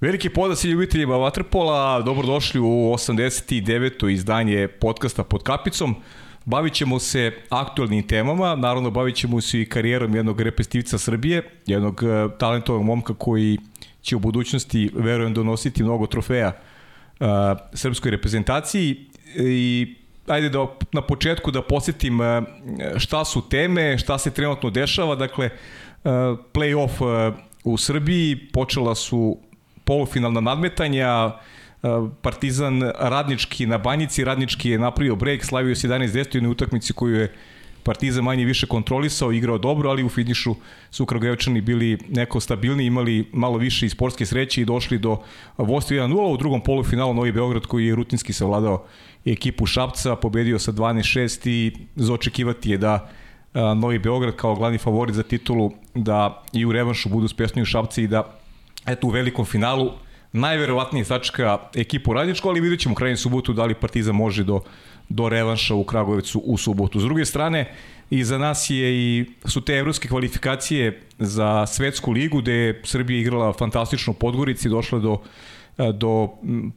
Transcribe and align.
Veliki 0.00 0.28
poda 0.28 0.56
se 0.56 0.68
ljubiteljima 0.68 1.16
Vatrpola, 1.16 2.02
dobrodošli 2.02 2.60
u 2.60 2.64
89. 2.64 4.10
izdanje 4.12 4.68
podcasta 4.68 5.24
pod 5.24 5.42
kapicom. 5.42 5.96
Bavit 6.44 6.72
ćemo 6.72 6.98
se 6.98 7.32
aktualnim 7.50 8.06
temama, 8.06 8.56
naravno 8.56 8.90
bavit 8.90 9.16
ćemo 9.16 9.40
se 9.40 9.60
i 9.60 9.68
karijerom 9.68 10.14
jednog 10.14 10.40
repestivca 10.40 10.98
Srbije, 10.98 11.42
jednog 11.66 12.02
e, 12.02 12.38
talentovog 12.38 12.82
momka 12.82 13.14
koji 13.14 13.58
će 14.02 14.16
u 14.16 14.18
budućnosti, 14.18 14.90
verujem, 14.94 15.34
donositi 15.34 15.82
mnogo 15.82 16.06
trofeja 16.06 16.52
uh, 17.20 17.26
srpskoj 17.72 18.10
reprezentaciji 18.10 19.06
i 19.36 19.94
ajde 20.26 20.48
da 20.48 20.66
na 20.92 21.02
početku 21.02 21.50
da 21.50 21.62
posjetim 21.62 22.20
uh, 22.20 22.26
šta 22.96 23.24
su 23.24 23.48
teme, 23.48 23.98
šta 23.98 24.18
se 24.18 24.30
trenutno 24.30 24.70
dešava, 24.70 25.14
dakle 25.14 25.50
play-off 26.52 27.32
u 27.64 27.76
Srbiji 27.76 28.48
počela 28.52 28.94
su 28.94 29.38
polufinalna 29.90 30.40
nadmetanja, 30.40 31.32
Partizan 32.22 32.82
radnički 32.98 33.66
na 33.66 33.78
Banjici, 33.78 34.24
radnički 34.24 34.70
je 34.70 34.78
napravio 34.78 35.16
break, 35.16 35.44
slavio 35.44 35.74
se 35.74 35.88
11-10 35.88 36.46
u 36.46 36.50
utakmici 36.50 36.92
koju 36.92 37.14
je 37.14 37.32
Partizan 37.82 38.24
manje 38.24 38.44
više 38.44 38.66
kontrolisao, 38.66 39.32
igrao 39.32 39.58
dobro, 39.58 39.90
ali 39.90 40.04
u 40.04 40.08
finišu 40.08 40.54
su 40.90 41.06
Kragujevčani 41.06 41.60
bili 41.60 41.98
neko 42.08 42.40
stabilni, 42.40 42.84
imali 42.86 43.28
malo 43.32 43.58
više 43.58 43.86
i 43.86 43.88
sportske 43.88 44.26
sreće 44.26 44.62
i 44.62 44.64
došli 44.64 44.98
do 44.98 45.16
vostva 45.58 45.96
1-0 45.96 46.34
u 46.34 46.36
drugom 46.36 46.60
polufinalu 46.60 47.14
Novi 47.14 47.32
Beograd 47.32 47.66
koji 47.66 47.86
je 47.86 47.94
rutinski 47.94 48.32
savladao 48.32 48.84
ekipu 49.24 49.66
Šapca, 49.66 50.16
pobedio 50.16 50.58
sa 50.58 50.72
12-6 50.72 51.48
i 51.50 51.72
za 51.96 52.14
očekivati 52.14 52.70
je 52.70 52.78
da 52.78 53.08
Novi 53.54 53.98
Beograd 53.98 54.36
kao 54.36 54.54
glavni 54.54 54.78
favorit 54.78 55.14
za 55.14 55.22
titulu 55.22 55.72
da 55.94 56.42
i 56.52 56.64
u 56.66 56.72
revanšu 56.72 57.08
budu 57.08 57.24
uspešni 57.24 57.62
u 57.62 57.64
Šapci 57.64 58.02
i 58.02 58.08
da 58.08 58.39
eto 58.92 59.06
u 59.06 59.10
velikom 59.10 59.44
finalu 59.44 59.92
najverovatnije 60.32 61.04
sačka 61.04 61.58
ekipu 61.74 62.12
Radničko, 62.12 62.48
ali 62.48 62.60
vidjet 62.60 62.80
ćemo 62.80 62.94
krajnju 62.94 63.16
subotu 63.16 63.52
da 63.52 63.64
li 63.64 63.74
Partizan 63.74 64.14
može 64.14 64.44
do, 64.44 64.60
do 65.08 65.28
revanša 65.28 65.74
u 65.74 65.84
Kragujevcu 65.84 66.42
u 66.44 66.56
subotu. 66.56 67.00
S 67.00 67.02
druge 67.02 67.24
strane, 67.24 67.74
i 68.10 68.24
za 68.24 68.38
nas 68.38 68.70
je 68.70 68.94
i 68.94 69.24
su 69.44 69.60
te 69.60 69.74
evropske 69.74 70.08
kvalifikacije 70.08 71.00
za 71.18 71.66
svetsku 71.66 72.12
ligu 72.12 72.38
gde 72.38 72.52
je 72.52 72.80
Srbija 72.84 73.20
igrala 73.20 73.52
fantastično 73.52 74.10
u 74.10 74.14
Podgorici, 74.14 74.68
došla 74.68 74.98
do, 74.98 75.18
do 75.92 76.28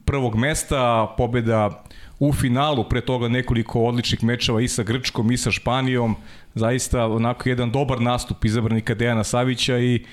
prvog 0.04 0.34
mesta, 0.34 1.14
pobeda 1.16 1.84
u 2.18 2.32
finalu, 2.32 2.84
pre 2.88 3.00
toga 3.00 3.28
nekoliko 3.28 3.82
odličnih 3.82 4.24
mečeva 4.24 4.60
i 4.60 4.68
sa 4.68 4.82
Grčkom 4.82 5.30
i 5.30 5.36
sa 5.36 5.50
Španijom, 5.50 6.16
zaista 6.54 7.06
onako 7.06 7.48
jedan 7.48 7.70
dobar 7.70 8.00
nastup 8.00 8.44
izabranika 8.44 8.94
Dejana 8.94 9.24
Savića 9.24 9.78
i 9.78 10.04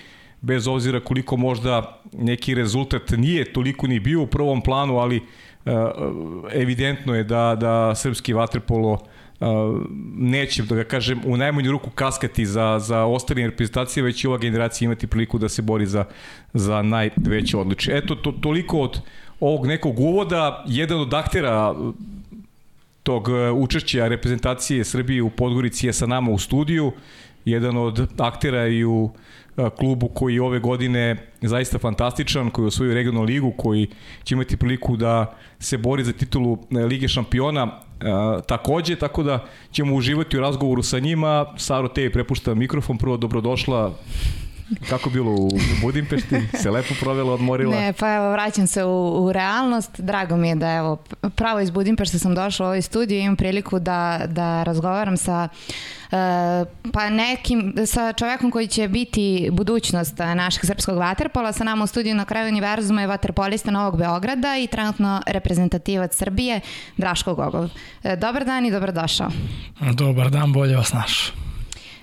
bez 0.42 0.68
obzira 0.68 1.00
koliko 1.00 1.38
možda 1.38 2.02
neki 2.14 2.56
rezultat 2.56 3.12
nije 3.18 3.54
toliko 3.54 3.88
ni 3.88 4.00
bio 4.00 4.22
u 4.22 4.28
prvom 4.28 4.62
planu, 4.62 4.98
ali 4.98 5.18
uh, 5.66 5.72
evidentno 6.54 7.16
je 7.16 7.24
da, 7.24 7.58
da 7.60 7.96
srpski 7.96 8.34
vaterpolo 8.34 8.92
uh, 8.92 9.48
neće, 10.16 10.64
da 10.64 10.76
ga 10.76 10.84
kažem, 10.84 11.22
u 11.26 11.38
najmanju 11.38 11.72
ruku 11.72 11.90
kaskati 11.90 12.46
za, 12.46 12.80
za 12.80 13.06
ostalim 13.06 13.46
reprezentacije, 13.46 14.04
već 14.04 14.24
i 14.24 14.28
ova 14.28 14.38
generacija 14.38 14.86
imati 14.86 15.08
priliku 15.08 15.38
da 15.38 15.50
se 15.50 15.62
bori 15.62 15.86
za, 15.86 16.06
za 16.54 16.82
najveće 16.82 17.58
odličje. 17.58 17.98
Eto, 17.98 18.16
to, 18.16 18.32
toliko 18.32 18.80
od 18.80 19.02
ovog 19.40 19.68
nekog 19.68 20.00
uvoda, 20.00 20.64
jedan 20.68 21.00
od 21.00 21.14
aktera 21.14 21.76
tog 23.04 23.28
učešća 23.56 24.08
reprezentacije 24.08 24.84
Srbije 24.84 25.22
u 25.22 25.30
Podgorici 25.30 25.88
je 25.88 25.94
sa 25.94 26.06
nama 26.06 26.32
u 26.32 26.38
studiju, 26.38 26.92
jedan 27.46 27.78
od 27.78 28.10
aktera 28.18 28.68
i 28.68 28.84
u 28.84 29.04
uh, 29.04 29.12
klubu 29.70 30.08
koji 30.08 30.40
ove 30.40 30.60
godine 30.60 31.28
zaista 31.42 31.80
fantastičan, 31.80 32.50
koji 32.50 32.68
osvojio 32.68 32.94
regionalnu 32.94 33.26
ligu, 33.26 33.54
koji 33.58 33.88
će 34.24 34.36
imati 34.36 34.58
priliku 34.58 34.98
da 34.98 35.38
se 35.60 35.78
bori 35.78 36.04
za 36.04 36.14
titulu 36.14 36.58
Lige 36.72 37.08
šampiona 37.08 37.72
takođe, 38.48 38.96
tako 38.96 39.24
da 39.24 39.46
ćemo 39.72 39.96
uživati 39.96 40.38
u 40.38 40.42
razgovoru 40.42 40.84
sa 40.84 41.00
njima. 41.00 41.46
Saro, 41.58 41.88
tebi 41.88 42.12
prepuštam 42.12 42.58
mikrofon, 42.58 42.98
prvo 42.98 43.18
dobrodošla 43.18 43.94
Kako 44.90 45.10
bilo 45.10 45.32
u 45.32 45.50
Budimpešti? 45.82 46.36
Se 46.62 46.72
lepo 46.72 46.94
provela, 47.00 47.34
odmorila? 47.34 47.76
Ne, 47.76 47.94
pa 47.94 48.16
evo, 48.16 48.32
vraćam 48.32 48.68
se 48.68 48.84
u, 48.84 49.24
u 49.24 49.32
realnost. 49.32 50.02
Drago 50.02 50.38
mi 50.38 50.50
je 50.50 50.56
da 50.56 50.72
evo, 50.72 50.98
pravo 51.36 51.60
iz 51.60 51.70
Budimpešte 51.70 52.20
sam 52.20 52.36
došla 52.36 52.66
u 52.66 52.68
ovaj 52.68 52.82
studiju 52.82 53.20
i 53.20 53.22
imam 53.22 53.36
priliku 53.36 53.80
da, 53.80 54.22
da 54.28 54.64
razgovaram 54.64 55.18
sa 55.18 55.48
uh, 56.12 56.18
pa 56.94 57.10
nekim, 57.10 57.74
sa 57.86 58.14
čovekom 58.14 58.52
koji 58.52 58.68
će 58.68 58.88
biti 58.88 59.50
budućnost 59.52 60.18
našeg 60.18 60.66
srpskog 60.66 60.98
vaterpola. 60.98 61.52
Sa 61.52 61.64
nama 61.64 61.84
u 61.84 61.88
studiju 61.88 62.16
na 62.16 62.26
kraju 62.26 62.48
univerzuma 62.48 63.02
je 63.02 63.08
vaterpolista 63.08 63.72
Novog 63.72 63.98
Beograda 63.98 64.58
i 64.58 64.68
trenutno 64.68 65.22
reprezentativac 65.28 66.16
Srbije 66.16 66.60
Draško 66.98 67.36
Gogov. 67.36 67.70
E, 68.04 68.16
dobar 68.16 68.46
dan 68.46 68.66
i 68.66 68.72
dobrodošao. 68.72 69.30
Dobar 69.94 70.30
dan, 70.30 70.54
bolje 70.54 70.76
vas 70.76 70.94
našao. 70.94 71.51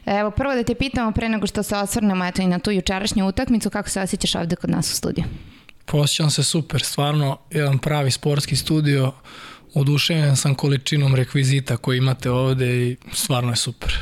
Evo, 0.06 0.31
prvo 0.31 0.54
da 0.54 0.62
te 0.62 0.75
pitamo 0.75 1.12
pre 1.12 1.28
nego 1.28 1.47
što 1.47 1.62
se 1.62 1.76
osvrnemo 1.76 2.25
eto, 2.25 2.42
i 2.42 2.47
na 2.47 2.59
tu 2.59 2.70
jučerašnju 2.70 3.28
utakmicu, 3.28 3.70
kako 3.70 3.88
se 3.88 4.00
osjećaš 4.00 4.34
ovde 4.34 4.56
kod 4.56 4.70
nas 4.70 4.92
u 4.92 4.97
studiju? 4.97 5.25
Posjećam 5.84 6.31
se 6.31 6.44
super, 6.44 6.82
stvarno 6.82 7.38
jedan 7.50 7.78
pravi 7.78 8.10
sportski 8.10 8.56
studio, 8.56 9.12
oduševljen 9.75 10.37
sam 10.37 10.54
količinom 10.54 11.14
rekvizita 11.14 11.76
koji 11.76 11.98
imate 11.98 12.31
ovde 12.31 12.82
i 12.82 12.97
stvarno 13.12 13.50
je 13.53 13.56
super. 13.56 13.94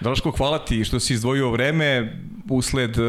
Draško, 0.00 0.30
hvala 0.30 0.64
ti 0.64 0.84
što 0.84 1.00
si 1.00 1.12
izdvojio 1.14 1.50
vreme 1.50 2.16
usled 2.50 2.98
e, 2.98 3.02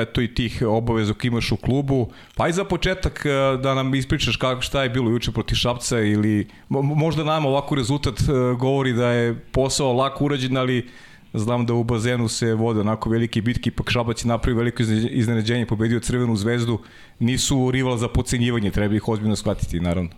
eto 0.00 0.20
i 0.20 0.34
tih 0.34 0.62
obaveza 0.66 1.14
koje 1.14 1.28
imaš 1.28 1.52
u 1.52 1.56
klubu. 1.56 2.10
Pa 2.36 2.48
i 2.48 2.52
za 2.52 2.64
početak 2.64 3.26
e, 3.26 3.30
da 3.62 3.74
nam 3.74 3.94
ispričaš 3.94 4.36
kako 4.36 4.60
šta 4.60 4.82
je 4.82 4.90
bilo 4.90 5.10
juče 5.10 5.32
proti 5.32 5.54
Šapca 5.54 6.00
ili 6.00 6.48
možda 6.68 7.24
nam 7.24 7.46
ovako 7.46 7.74
rezultat 7.74 8.20
e, 8.20 8.24
govori 8.58 8.92
da 8.92 9.08
je 9.08 9.34
posao 9.52 9.92
lako 9.92 10.24
urađen, 10.24 10.56
ali 10.56 10.88
Znam 11.34 11.66
da 11.66 11.74
u 11.74 11.84
bazenu 11.84 12.28
se 12.28 12.54
vode 12.54 12.80
onako 12.80 13.10
velike 13.10 13.42
bitke, 13.42 13.68
ipak 13.68 13.90
Šabac 13.90 14.24
je 14.24 14.28
napravio 14.28 14.58
veliko 14.58 14.82
iznenađenje, 15.10 15.66
pobedio 15.66 16.00
Crvenu 16.00 16.36
zvezdu, 16.36 16.78
nisu 17.18 17.70
rival 17.70 17.96
za 17.96 18.08
pocenjivanje, 18.08 18.70
treba 18.70 18.94
ih 18.94 19.08
ozbiljno 19.08 19.36
shvatiti, 19.36 19.80
naravno. 19.80 20.10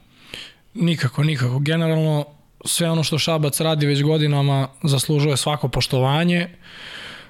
Nikako, 0.75 1.25
nikako. 1.25 1.59
Generalno, 1.59 2.25
sve 2.65 2.91
ono 2.91 3.05
što 3.05 3.19
Šabac 3.19 3.61
radi 3.61 3.87
već 3.87 4.03
godinama 4.03 4.69
zaslužuje 4.83 5.37
svako 5.37 5.69
poštovanje, 5.69 6.49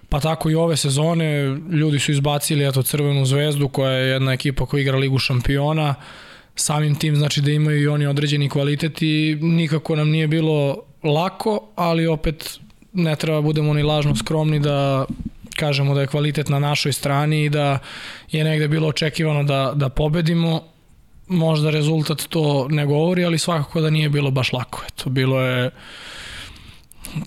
pa 0.08 0.20
tako 0.20 0.50
i 0.50 0.54
ove 0.54 0.76
sezone 0.76 1.44
ljudi 1.72 1.98
su 1.98 2.12
izbacili 2.12 2.68
eto 2.68 2.82
Crvenu 2.82 3.26
zvezdu 3.26 3.68
koja 3.68 3.92
je 3.92 4.08
jedna 4.08 4.32
ekipa 4.32 4.66
koja 4.66 4.80
igra 4.80 4.98
Ligu 4.98 5.18
šampiona, 5.18 5.94
samim 6.54 6.94
tim 6.94 7.16
znači 7.16 7.40
da 7.40 7.50
imaju 7.50 7.82
i 7.82 7.88
oni 7.88 8.06
određeni 8.06 8.48
kvalitet 8.48 9.02
i 9.02 9.38
nikako 9.40 9.96
nam 9.96 10.10
nije 10.10 10.28
bilo 10.28 10.82
lako, 11.02 11.68
ali 11.76 12.06
opet 12.06 12.60
ne 12.92 13.16
treba 13.16 13.40
budemo 13.40 13.74
ni 13.74 13.82
lažno 13.82 14.16
skromni 14.16 14.60
da 14.60 15.04
kažemo 15.56 15.94
da 15.94 16.00
je 16.00 16.06
kvalitet 16.06 16.48
na 16.48 16.58
našoj 16.58 16.92
strani 16.92 17.44
i 17.44 17.48
da 17.48 17.78
je 18.30 18.44
negde 18.44 18.68
bilo 18.68 18.88
očekivano 18.88 19.42
da, 19.44 19.72
da 19.74 19.88
pobedimo. 19.88 20.62
Možda 21.28 21.70
rezultat 21.70 22.22
to 22.28 22.68
ne 22.68 22.86
govori, 22.86 23.24
ali 23.24 23.38
svakako 23.38 23.80
da 23.80 23.90
nije 23.90 24.08
bilo 24.08 24.30
baš 24.30 24.52
lako. 24.52 24.82
Eto, 24.88 25.10
bilo 25.10 25.40
je 25.40 25.70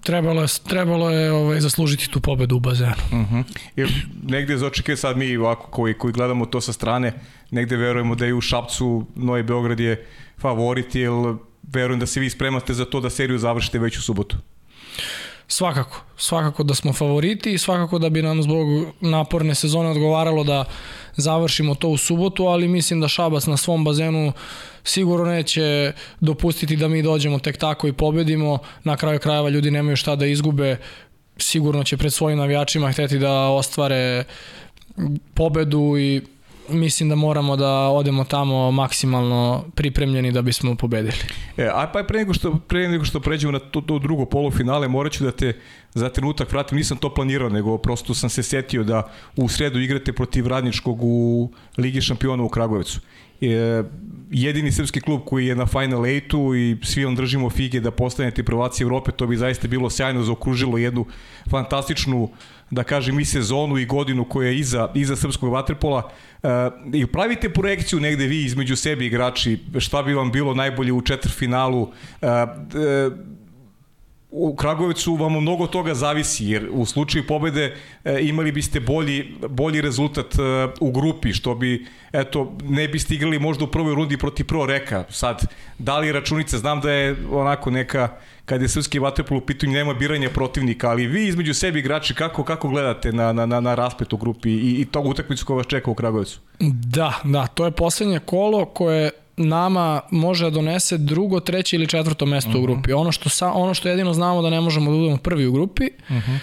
trebalo 0.03 0.41
je, 0.41 0.47
trebalo 0.69 1.09
je 1.09 1.31
ovaj, 1.31 1.59
zaslužiti 1.59 2.09
tu 2.09 2.19
pobedu 2.19 2.55
u 2.55 2.59
bazenu. 2.59 2.93
Uh 3.11 3.17
mhm. 3.17 3.35
-huh. 3.35 3.43
Jer 3.75 3.91
negde 4.23 4.57
za 4.57 4.67
očekaj 4.67 4.97
sad 4.97 5.17
mi 5.17 5.37
ovako 5.37 5.67
koji, 5.67 5.93
koji 5.93 6.13
gledamo 6.13 6.45
to 6.45 6.61
sa 6.61 6.73
strane, 6.73 7.13
negde 7.51 7.77
verujemo 7.77 8.15
da 8.15 8.25
je 8.25 8.33
u 8.33 8.41
Šapcu 8.41 9.05
Novi 9.15 9.43
Beograd 9.43 9.79
je 9.79 10.05
favorit, 10.37 10.95
jer 10.95 11.11
verujem 11.73 11.99
da 11.99 12.05
se 12.05 12.19
vi 12.19 12.29
spremate 12.29 12.73
za 12.73 12.85
to 12.85 12.99
da 12.99 13.09
seriju 13.09 13.37
završite 13.37 13.79
već 13.79 13.97
u 13.97 14.01
subotu. 14.01 14.37
Svakako, 15.47 16.01
svakako 16.17 16.63
da 16.63 16.75
smo 16.75 16.93
favoriti 16.93 17.53
i 17.53 17.57
svakako 17.57 17.99
da 17.99 18.09
bi 18.09 18.21
nam 18.21 18.43
zbog 18.43 18.67
naporne 19.01 19.55
sezone 19.55 19.89
odgovaralo 19.89 20.43
da 20.43 20.65
završimo 21.15 21.75
to 21.75 21.89
u 21.89 21.97
subotu, 21.97 22.45
ali 22.45 22.67
mislim 22.67 23.01
da 23.01 23.07
Šabac 23.07 23.45
na 23.45 23.57
svom 23.57 23.83
bazenu 23.83 24.31
sigurno 24.83 25.25
neće 25.25 25.93
dopustiti 26.19 26.75
da 26.75 26.87
mi 26.87 27.01
dođemo 27.01 27.39
tek 27.39 27.57
tako 27.57 27.87
i 27.87 27.93
pobedimo. 27.93 28.59
Na 28.83 28.97
kraju 28.97 29.19
krajeva 29.19 29.49
ljudi 29.49 29.71
nemaju 29.71 29.95
šta 29.95 30.15
da 30.15 30.25
izgube, 30.25 30.77
sigurno 31.37 31.83
će 31.83 31.97
pred 31.97 32.13
svojim 32.13 32.37
navijačima 32.37 32.91
hteti 32.91 33.19
da 33.19 33.33
ostvare 33.33 34.23
pobedu 35.33 35.97
i 35.97 36.21
mislim 36.69 37.09
da 37.09 37.15
moramo 37.15 37.55
da 37.55 37.69
odemo 37.69 38.23
tamo 38.23 38.71
maksimalno 38.71 39.65
pripremljeni 39.75 40.31
da 40.31 40.41
bismo 40.41 40.75
pobedili. 40.75 41.17
E, 41.57 41.69
a 41.73 41.89
pa 41.93 42.03
pre 42.03 42.19
nego 42.19 42.33
što, 42.33 42.59
pre 42.67 42.87
nego 42.87 43.05
što 43.05 43.19
pređemo 43.19 43.51
na 43.51 43.59
to, 43.59 43.81
to 43.81 43.99
drugo 43.99 44.25
polufinale, 44.25 44.87
morat 44.87 45.13
ću 45.13 45.23
da 45.23 45.31
te 45.31 45.59
za 45.93 46.09
trenutak 46.09 46.51
vratim, 46.51 46.77
nisam 46.77 46.97
to 46.97 47.13
planirao, 47.13 47.49
nego 47.49 47.77
prosto 47.77 48.13
sam 48.13 48.29
se 48.29 48.43
setio 48.43 48.83
da 48.83 49.11
u 49.35 49.49
sredu 49.49 49.79
igrate 49.79 50.13
protiv 50.13 50.47
Radničkog 50.47 50.97
u 51.01 51.49
Ligi 51.77 52.01
šampiona 52.01 52.43
u 52.43 52.49
Kragujevcu. 52.49 52.99
je 53.41 53.83
jedini 54.31 54.71
srpski 54.71 55.01
klub 55.01 55.21
koji 55.25 55.47
je 55.47 55.55
na 55.55 55.65
Final 55.65 56.01
8-u 56.01 56.55
i 56.55 56.77
svi 56.83 57.05
vam 57.05 57.15
držimo 57.15 57.49
fige 57.49 57.79
da 57.79 57.91
postanete 57.91 58.43
prvaci 58.43 58.83
Evrope, 58.83 59.11
to 59.11 59.27
bi 59.27 59.37
zaista 59.37 59.67
bilo 59.67 59.89
sjajno 59.89 60.23
zaokružilo 60.23 60.77
jednu 60.77 61.05
fantastičnu 61.49 62.29
da 62.73 62.83
kažem 62.83 63.19
i 63.19 63.25
sezonu 63.25 63.77
i 63.77 63.85
godinu 63.85 64.25
koja 64.25 64.47
je 64.47 64.59
iza, 64.59 64.89
iza 64.95 65.15
srpskog 65.15 65.51
vaterpola. 65.51 66.11
E, 66.43 66.71
I 66.93 67.07
pravite 67.07 67.49
projekciju 67.49 67.99
negde 67.99 68.25
vi 68.27 68.43
između 68.43 68.75
sebi 68.75 69.05
igrači, 69.05 69.59
šta 69.79 70.03
bi 70.03 70.13
vam 70.13 70.31
bilo 70.31 70.53
najbolje 70.53 70.93
u 70.93 71.01
četvrfinalu, 71.01 71.91
e, 72.21 72.27
u 74.35 74.55
Kragujevcu 74.55 75.15
vam 75.15 75.31
mnogo 75.41 75.67
toga 75.67 75.93
zavisi, 75.93 76.45
jer 76.45 76.69
u 76.71 76.85
slučaju 76.85 77.27
pobede 77.27 77.75
e, 78.05 78.19
imali 78.21 78.51
biste 78.51 78.79
bolji, 78.79 79.35
bolji 79.49 79.81
rezultat 79.81 80.35
e, 80.35 80.39
u 80.79 80.91
grupi, 80.91 81.33
što 81.33 81.55
bi, 81.55 81.85
eto, 82.13 82.57
ne 82.63 82.87
biste 82.87 83.15
igrali 83.15 83.39
možda 83.39 83.63
u 83.63 83.67
prvoj 83.67 83.95
rundi 83.95 84.17
protiv 84.17 84.45
Pro 84.45 84.65
Reka. 84.65 85.03
Sad, 85.09 85.41
da 85.77 85.99
li 85.99 86.11
računica, 86.11 86.57
znam 86.57 86.81
da 86.81 86.91
je 86.91 87.15
onako 87.31 87.71
neka, 87.71 88.09
kad 88.45 88.61
je 88.61 88.67
srpski 88.67 88.99
vaterpol 88.99 89.37
u 89.37 89.41
pitanju, 89.41 89.73
nema 89.73 89.93
biranja 89.93 90.29
protivnika, 90.29 90.89
ali 90.89 91.07
vi 91.07 91.27
između 91.27 91.53
sebi 91.53 91.79
igrači, 91.79 92.13
kako, 92.13 92.43
kako 92.43 92.69
gledate 92.69 93.11
na, 93.11 93.33
na, 93.33 93.45
na, 93.45 93.59
na 93.59 93.75
rasplet 93.75 94.13
u 94.13 94.17
grupi 94.17 94.49
i, 94.49 94.81
i 94.81 94.85
tog 94.85 95.05
utakmicu 95.05 95.45
koja 95.45 95.57
vas 95.57 95.67
čeka 95.67 95.91
u 95.91 95.95
Kragujevcu? 95.95 96.39
Da, 96.59 97.13
da, 97.23 97.47
to 97.47 97.65
je 97.65 97.71
poslednje 97.71 98.19
kolo 98.19 98.65
koje 98.65 99.11
nama 99.37 100.01
može 100.11 100.45
da 100.45 100.49
donese 100.49 100.97
drugo, 100.97 101.39
treće 101.39 101.75
ili 101.75 101.87
četvrto 101.87 102.25
mesto 102.25 102.49
uh 102.49 102.55
-huh. 102.55 102.57
u 102.57 102.61
mhm. 102.61 102.71
grupi. 102.71 102.93
Ono 102.93 103.11
što, 103.11 103.29
sa, 103.29 103.51
ono 103.51 103.73
što 103.73 103.89
jedino 103.89 104.13
znamo 104.13 104.41
da 104.41 104.49
ne 104.49 104.61
možemo 104.61 104.91
da 104.91 104.97
budemo 104.97 105.17
prvi 105.17 105.47
u 105.47 105.51
grupi. 105.51 105.83
Uh 106.09 106.15
mhm. 106.15 106.31
-huh. 106.31 106.39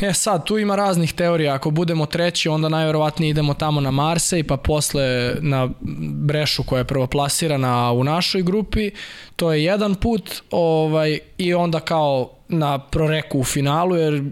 E 0.00 0.12
sad, 0.12 0.44
tu 0.44 0.58
ima 0.58 0.76
raznih 0.76 1.12
teorija. 1.12 1.54
Ako 1.54 1.70
budemo 1.70 2.06
treći, 2.06 2.48
onda 2.48 2.68
najverovatnije 2.68 3.30
idemo 3.30 3.54
tamo 3.54 3.80
na 3.80 3.90
Marsej, 3.90 4.42
pa 4.42 4.56
posle 4.56 5.34
na 5.40 5.68
Brešu 6.10 6.62
koja 6.62 6.78
je 6.78 6.84
prvo 6.84 7.06
plasirana 7.06 7.92
u 7.92 8.04
našoj 8.04 8.42
grupi. 8.42 8.90
To 9.36 9.52
je 9.52 9.64
jedan 9.64 9.94
put 9.94 10.42
ovaj, 10.50 11.18
i 11.38 11.54
onda 11.54 11.80
kao 11.80 12.30
na 12.48 12.78
proreku 12.78 13.38
u 13.38 13.44
finalu, 13.44 13.96
jer 13.96 14.22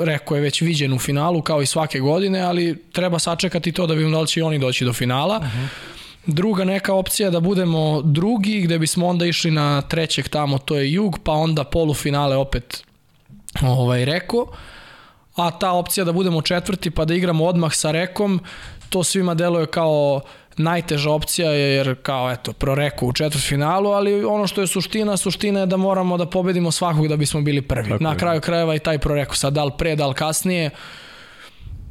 Reko 0.00 0.34
je 0.34 0.40
već 0.40 0.60
viđen 0.60 0.92
u 0.92 0.98
finalu 0.98 1.42
kao 1.42 1.62
i 1.62 1.66
svake 1.66 2.00
godine, 2.00 2.40
ali 2.40 2.84
treba 2.92 3.18
sačekati 3.18 3.72
to 3.72 3.86
da 3.86 3.94
vidimo 3.94 4.16
da 4.16 4.20
li 4.20 4.26
će 4.26 4.44
oni 4.44 4.58
doći 4.58 4.84
do 4.84 4.92
finala. 4.92 5.36
Uh 5.36 5.44
-huh. 5.44 5.66
Druga 6.26 6.64
neka 6.64 6.94
opcija 6.94 7.30
da 7.30 7.40
budemo 7.40 8.02
drugi, 8.02 8.60
gde 8.60 8.78
bismo 8.78 9.06
onda 9.06 9.26
išli 9.26 9.50
na 9.50 9.82
trećeg 9.82 10.28
tamo, 10.28 10.58
to 10.58 10.76
je 10.76 10.92
jug, 10.92 11.18
pa 11.24 11.32
onda 11.32 11.64
polufinale 11.64 12.36
opet 12.36 12.84
ovaj, 13.62 14.04
Reko. 14.04 14.46
A 15.36 15.50
ta 15.50 15.72
opcija 15.72 16.04
da 16.04 16.12
budemo 16.12 16.42
četvrti 16.42 16.90
pa 16.90 17.04
da 17.04 17.14
igramo 17.14 17.44
odmah 17.44 17.74
sa 17.74 17.90
Rekom, 17.90 18.40
to 18.88 19.04
svima 19.04 19.34
deluje 19.34 19.66
kao 19.66 20.20
najteža 20.56 21.10
opcija 21.10 21.50
jer 21.50 21.94
kao 22.02 22.30
eto 22.30 22.52
proreku 22.52 23.06
u 23.06 23.12
četvrtfinalu, 23.12 23.90
ali 23.90 24.24
ono 24.24 24.46
što 24.46 24.60
je 24.60 24.66
suština, 24.66 25.16
suština 25.16 25.60
je 25.60 25.66
da 25.66 25.76
moramo 25.76 26.16
da 26.16 26.26
pobedimo 26.26 26.70
svakog 26.70 27.08
da 27.08 27.16
bismo 27.16 27.40
bili 27.40 27.62
prvi. 27.62 27.88
Tako 27.88 28.04
Na 28.04 28.16
kraju 28.16 28.40
krajeva 28.40 28.74
i 28.74 28.78
taj 28.78 28.98
proreku, 28.98 29.36
sad 29.36 29.52
da 29.52 29.64
li 29.64 29.72
pre, 29.78 29.96
da 29.96 30.06
li 30.06 30.14
kasnije, 30.14 30.70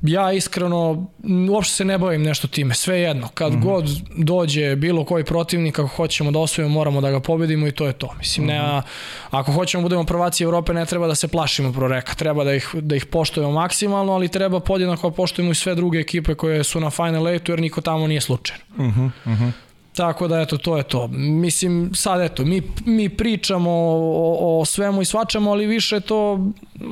ja 0.01 0.31
iskreno 0.31 1.07
uopšte 1.49 1.75
se 1.75 1.85
ne 1.85 1.97
bavim 1.97 2.23
nešto 2.23 2.47
time, 2.47 2.73
sve 2.73 2.99
jedno. 2.99 3.27
Kad 3.33 3.53
mm 3.53 3.55
-hmm. 3.55 3.63
god 3.63 3.85
dođe 4.17 4.75
bilo 4.75 5.05
koji 5.05 5.23
protivnik, 5.23 5.79
ako 5.79 5.87
hoćemo 5.87 6.31
da 6.31 6.39
osvojimo, 6.39 6.73
moramo 6.73 7.01
da 7.01 7.11
ga 7.11 7.19
pobedimo 7.19 7.67
i 7.67 7.71
to 7.71 7.87
je 7.87 7.93
to. 7.93 8.13
Mislim, 8.17 8.45
mm 8.45 8.49
-hmm. 8.49 8.75
ne, 8.75 8.81
ako 9.29 9.51
hoćemo 9.51 9.81
da 9.81 9.85
budemo 9.85 10.03
prvaci 10.03 10.43
Evrope, 10.43 10.73
ne 10.73 10.85
treba 10.85 11.07
da 11.07 11.15
se 11.15 11.27
plašimo 11.27 11.73
proreka. 11.73 12.13
Treba 12.13 12.43
da 12.43 12.53
ih, 12.53 12.69
da 12.73 12.95
ih 12.95 13.05
poštujemo 13.05 13.51
maksimalno, 13.53 14.13
ali 14.13 14.27
treba 14.27 14.59
podjednako 14.59 15.09
da 15.09 15.15
poštujemo 15.15 15.51
i 15.51 15.55
sve 15.55 15.75
druge 15.75 15.99
ekipe 15.99 16.35
koje 16.35 16.63
su 16.63 16.79
na 16.79 16.89
Final 16.89 17.23
8 17.23 17.49
jer 17.49 17.61
niko 17.61 17.81
tamo 17.81 18.07
nije 18.07 18.21
slučajan. 18.21 18.61
Mm 18.77 18.83
-hmm. 18.83 19.09
Mm 19.25 19.31
-hmm. 19.31 19.51
Tako 19.95 20.27
da, 20.27 20.41
eto, 20.41 20.57
to 20.57 20.77
je 20.77 20.83
to. 20.83 21.07
Mislim, 21.11 21.91
sad, 21.95 22.21
eto, 22.21 22.45
mi, 22.45 22.61
mi 22.85 23.09
pričamo 23.09 23.71
o, 23.71 24.59
o 24.61 24.65
svemu 24.65 25.01
i 25.01 25.05
svačemu, 25.05 25.51
ali 25.51 25.65
više 25.65 25.99
to 25.99 26.39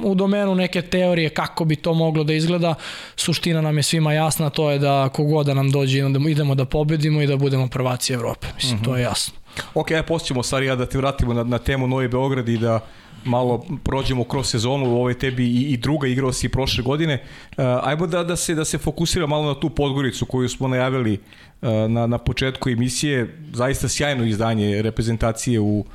u 0.04 0.16
domenu 0.16 0.56
neke 0.56 0.82
teorije 0.82 1.30
kako 1.30 1.66
bi 1.66 1.76
to 1.76 1.94
moglo 1.94 2.24
da 2.24 2.34
izgleda. 2.34 2.76
Suština 3.16 3.62
nam 3.62 3.78
je 3.78 3.84
svima 3.84 4.14
jasna, 4.14 4.50
to 4.50 4.72
je 4.72 4.80
da 4.80 5.10
kogoda 5.10 5.54
nam 5.54 5.72
dođe 5.72 6.00
idemo 6.30 6.56
da 6.56 6.66
pobedimo 6.66 7.22
i 7.22 7.28
da 7.28 7.38
budemo 7.38 7.68
prvaci 7.68 8.14
Evrope. 8.14 8.48
Mislim, 8.56 8.76
mm 8.76 8.82
-hmm. 8.82 8.86
to 8.86 8.98
je 8.98 9.04
jasno. 9.04 9.34
Ok, 9.74 9.92
aj 9.92 10.04
postićemo, 10.04 10.44
Sarija, 10.44 10.76
da 10.76 10.86
ti 10.86 10.98
vratimo 10.98 11.34
na, 11.34 11.44
na 11.44 11.58
temu 11.58 11.88
Novi 11.88 12.08
Beograd 12.08 12.50
i 12.50 12.58
da 12.58 12.80
malo 13.24 13.66
prođemo 13.84 14.24
kroz 14.24 14.50
sezonu, 14.50 14.86
ovo 14.86 15.10
je 15.10 15.20
tebi 15.20 15.46
i, 15.46 15.62
i 15.62 15.78
druga 15.78 16.08
igrao 16.08 16.34
si 16.34 16.50
prošle 16.50 16.84
godine. 16.84 17.24
Uh, 17.58 17.64
ajmo 17.84 18.08
da, 18.08 18.24
da, 18.24 18.36
se, 18.36 18.56
da 18.56 18.66
se 18.66 18.78
fokusira 18.78 19.28
malo 19.28 19.46
na 19.46 19.60
tu 19.60 19.70
Podgoricu 19.70 20.26
koju 20.26 20.50
smo 20.50 20.68
najavili 20.68 21.14
uh, 21.14 21.70
na, 21.90 22.08
na 22.08 22.18
početku 22.18 22.70
emisije. 22.70 23.38
Zaista 23.54 23.88
sjajno 23.88 24.26
izdanje 24.26 24.82
reprezentacije 24.82 25.60
u, 25.60 25.80
uh, 25.80 25.86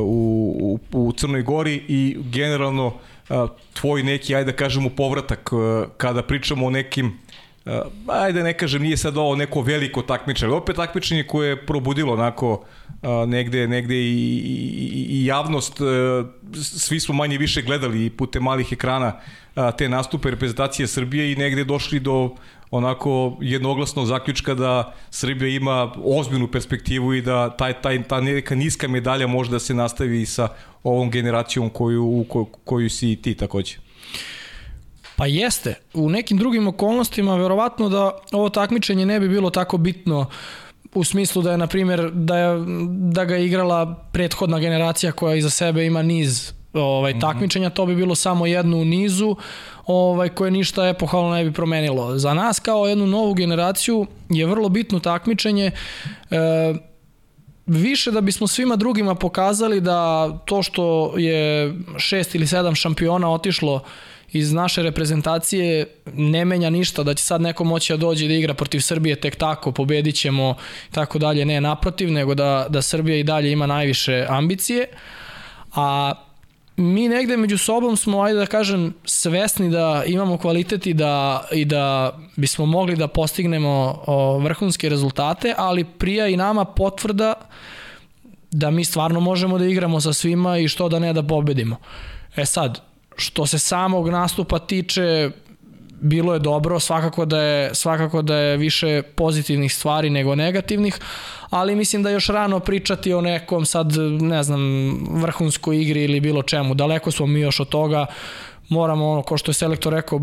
u, 0.00 0.78
u, 0.92 1.06
u 1.06 1.12
Crnoj 1.12 1.42
Gori 1.42 1.82
i 1.88 2.16
generalno 2.32 2.86
uh, 2.86 3.36
tvoj 3.72 4.02
neki, 4.02 4.34
ajde 4.34 4.52
da 4.52 4.56
kažemo, 4.56 4.88
povratak 4.88 5.52
uh, 5.52 5.60
kada 5.96 6.22
pričamo 6.22 6.66
o 6.66 6.70
nekim 6.70 7.18
ajde 8.06 8.42
ne 8.42 8.52
kažem, 8.52 8.82
nije 8.82 8.96
sad 8.96 9.16
ovo 9.16 9.36
neko 9.36 9.60
veliko 9.62 10.02
takmičenje, 10.02 10.48
ali 10.48 10.56
opet 10.56 10.76
takmičenje 10.76 11.22
koje 11.22 11.48
je 11.48 11.66
probudilo 11.66 12.12
onako 12.12 12.52
uh, 12.52 13.28
negde, 13.28 13.68
negde 13.68 13.94
i, 13.94 14.42
i, 14.44 15.06
i 15.10 15.26
javnost, 15.26 15.80
uh, 15.80 15.86
svi 16.62 17.00
smo 17.00 17.14
manje 17.14 17.38
više 17.38 17.62
gledali 17.62 18.10
putem 18.10 18.42
malih 18.42 18.72
ekrana 18.72 19.20
te 19.78 19.88
nastupe 19.88 20.30
reprezentacije 20.30 20.86
Srbije 20.86 21.32
i 21.32 21.36
negde 21.36 21.64
došli 21.64 22.00
do 22.00 22.30
onako 22.70 23.36
jednoglasnog 23.40 24.06
zaključka 24.06 24.54
da 24.54 24.94
Srbija 25.10 25.48
ima 25.48 25.92
ozbiljnu 26.04 26.48
perspektivu 26.48 27.14
i 27.14 27.22
da 27.22 27.50
taj, 27.50 27.80
taj, 27.82 28.02
ta 28.02 28.20
neka 28.20 28.54
niska 28.54 28.88
medalja 28.88 29.26
može 29.26 29.50
da 29.50 29.58
se 29.58 29.74
nastavi 29.74 30.26
sa 30.26 30.48
ovom 30.82 31.10
generacijom 31.10 31.70
koju, 31.70 32.24
koju, 32.28 32.44
koju 32.64 32.90
si 32.90 33.16
ti 33.16 33.34
takođe. 33.34 33.83
Pa 35.16 35.26
jeste. 35.26 35.74
U 35.94 36.10
nekim 36.10 36.38
drugim 36.38 36.68
okolnostima 36.68 37.36
verovatno 37.36 37.88
da 37.88 38.18
ovo 38.32 38.48
takmičenje 38.48 39.06
ne 39.06 39.20
bi 39.20 39.28
bilo 39.28 39.50
tako 39.50 39.76
bitno 39.76 40.26
u 40.94 41.04
smislu 41.04 41.42
da 41.42 41.50
je, 41.50 41.58
na 41.58 41.66
primjer, 41.66 42.10
da, 42.10 42.38
je, 42.38 42.64
da 42.88 43.24
ga 43.24 43.36
je 43.36 43.46
igrala 43.46 43.94
prethodna 44.12 44.58
generacija 44.58 45.12
koja 45.12 45.34
iza 45.36 45.50
sebe 45.50 45.86
ima 45.86 46.02
niz 46.02 46.52
ovaj, 46.72 47.12
-hmm. 47.12 47.20
takmičenja, 47.20 47.70
to 47.70 47.86
bi 47.86 47.96
bilo 47.96 48.14
samo 48.14 48.46
jednu 48.46 48.76
u 48.76 48.84
nizu 48.84 49.36
ovaj, 49.86 50.28
koje 50.28 50.50
ništa 50.50 50.88
epohalno 50.88 51.34
ne 51.34 51.44
bi 51.44 51.52
promenilo. 51.52 52.18
Za 52.18 52.34
nas 52.34 52.60
kao 52.60 52.86
jednu 52.86 53.06
novu 53.06 53.34
generaciju 53.34 54.06
je 54.28 54.46
vrlo 54.46 54.68
bitno 54.68 55.00
takmičenje 55.00 55.70
e, 56.30 56.74
više 57.66 58.10
da 58.10 58.20
bismo 58.20 58.46
svima 58.46 58.76
drugima 58.76 59.14
pokazali 59.14 59.80
da 59.80 60.30
to 60.44 60.62
što 60.62 61.14
je 61.18 61.74
šest 61.98 62.34
ili 62.34 62.46
sedam 62.46 62.74
šampiona 62.74 63.30
otišlo 63.30 63.80
iz 64.34 64.52
naše 64.52 64.82
reprezentacije 64.82 65.86
ne 66.14 66.44
menja 66.44 66.70
ništa, 66.70 67.02
da 67.02 67.14
će 67.14 67.24
sad 67.24 67.40
neko 67.40 67.64
moći 67.64 67.92
da 67.92 67.96
dođe 67.96 68.28
da 68.28 68.34
igra 68.34 68.54
protiv 68.54 68.80
Srbije 68.80 69.20
tek 69.20 69.36
tako, 69.36 69.72
pobedit 69.72 70.16
ćemo 70.16 70.54
i 70.90 70.92
tako 70.92 71.18
dalje, 71.18 71.44
ne 71.44 71.60
naprotiv, 71.60 72.12
nego 72.12 72.34
da, 72.34 72.66
da 72.68 72.82
Srbija 72.82 73.16
i 73.16 73.24
dalje 73.24 73.52
ima 73.52 73.66
najviše 73.66 74.26
ambicije, 74.28 74.86
a 75.74 76.12
mi 76.76 77.08
negde 77.08 77.36
među 77.36 77.58
sobom 77.58 77.96
smo, 77.96 78.22
ajde 78.22 78.38
da 78.38 78.46
kažem, 78.46 78.94
svesni 79.04 79.70
da 79.70 80.02
imamo 80.06 80.38
kvalitet 80.38 80.86
i 80.86 80.94
da, 80.94 81.44
i 81.52 81.64
da 81.64 82.12
bismo 82.36 82.66
mogli 82.66 82.96
da 82.96 83.08
postignemo 83.08 84.02
o, 84.06 84.38
vrhunske 84.38 84.88
rezultate, 84.88 85.54
ali 85.56 85.84
prija 85.84 86.28
i 86.28 86.36
nama 86.36 86.64
potvrda 86.64 87.34
da 88.50 88.70
mi 88.70 88.84
stvarno 88.84 89.20
možemo 89.20 89.58
da 89.58 89.64
igramo 89.64 90.00
sa 90.00 90.12
svima 90.12 90.58
i 90.58 90.68
što 90.68 90.88
da 90.88 90.98
ne 90.98 91.12
da 91.12 91.22
pobedimo. 91.22 91.76
E 92.36 92.46
sad, 92.46 92.80
Što 93.16 93.46
se 93.46 93.58
samog 93.58 94.08
nastupa 94.08 94.58
tiče, 94.58 95.30
bilo 96.00 96.34
je 96.34 96.38
dobro, 96.38 96.80
svakako 96.80 97.24
da 97.24 97.40
je, 97.40 97.74
svakako 97.74 98.22
da 98.22 98.36
je 98.36 98.56
više 98.56 99.02
pozitivnih 99.02 99.74
stvari 99.74 100.10
nego 100.10 100.34
negativnih, 100.34 100.98
ali 101.50 101.76
mislim 101.76 102.02
da 102.02 102.10
još 102.10 102.26
rano 102.26 102.60
pričati 102.60 103.12
o 103.12 103.20
nekom 103.20 103.64
sad, 103.66 103.92
ne 104.20 104.42
znam, 104.42 104.60
vrhunskoj 105.22 105.82
igri 105.82 106.04
ili 106.04 106.20
bilo 106.20 106.42
čemu. 106.42 106.74
Daleko 106.74 107.10
smo 107.10 107.26
mi 107.26 107.40
još 107.40 107.60
od 107.60 107.68
toga 107.68 108.06
moramo, 108.68 109.10
ono, 109.10 109.22
ko 109.22 109.36
što 109.36 109.50
je 109.50 109.54
selektor 109.54 109.92
rekao, 109.92 110.20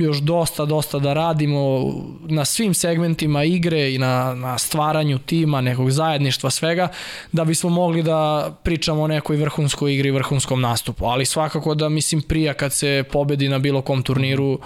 još 0.00 0.18
dosta, 0.18 0.64
dosta 0.64 0.98
da 0.98 1.12
radimo 1.12 1.92
na 2.28 2.44
svim 2.44 2.74
segmentima 2.74 3.44
igre 3.44 3.94
i 3.94 3.98
na, 3.98 4.34
na 4.34 4.58
stvaranju 4.58 5.18
tima, 5.18 5.60
nekog 5.60 5.90
zajedništva, 5.90 6.50
svega, 6.50 6.88
da 7.32 7.44
bismo 7.44 7.70
mogli 7.70 8.02
da 8.02 8.50
pričamo 8.62 9.02
o 9.02 9.06
nekoj 9.06 9.36
vrhunskoj 9.36 9.94
igri, 9.94 10.10
vrhunskom 10.10 10.60
nastupu. 10.60 11.04
Ali 11.04 11.26
svakako 11.26 11.74
da, 11.74 11.88
mislim, 11.88 12.22
prija 12.22 12.54
kad 12.54 12.72
se 12.72 13.04
pobedi 13.12 13.48
na 13.48 13.58
bilo 13.58 13.82
kom 13.82 14.02
turniru, 14.02 14.58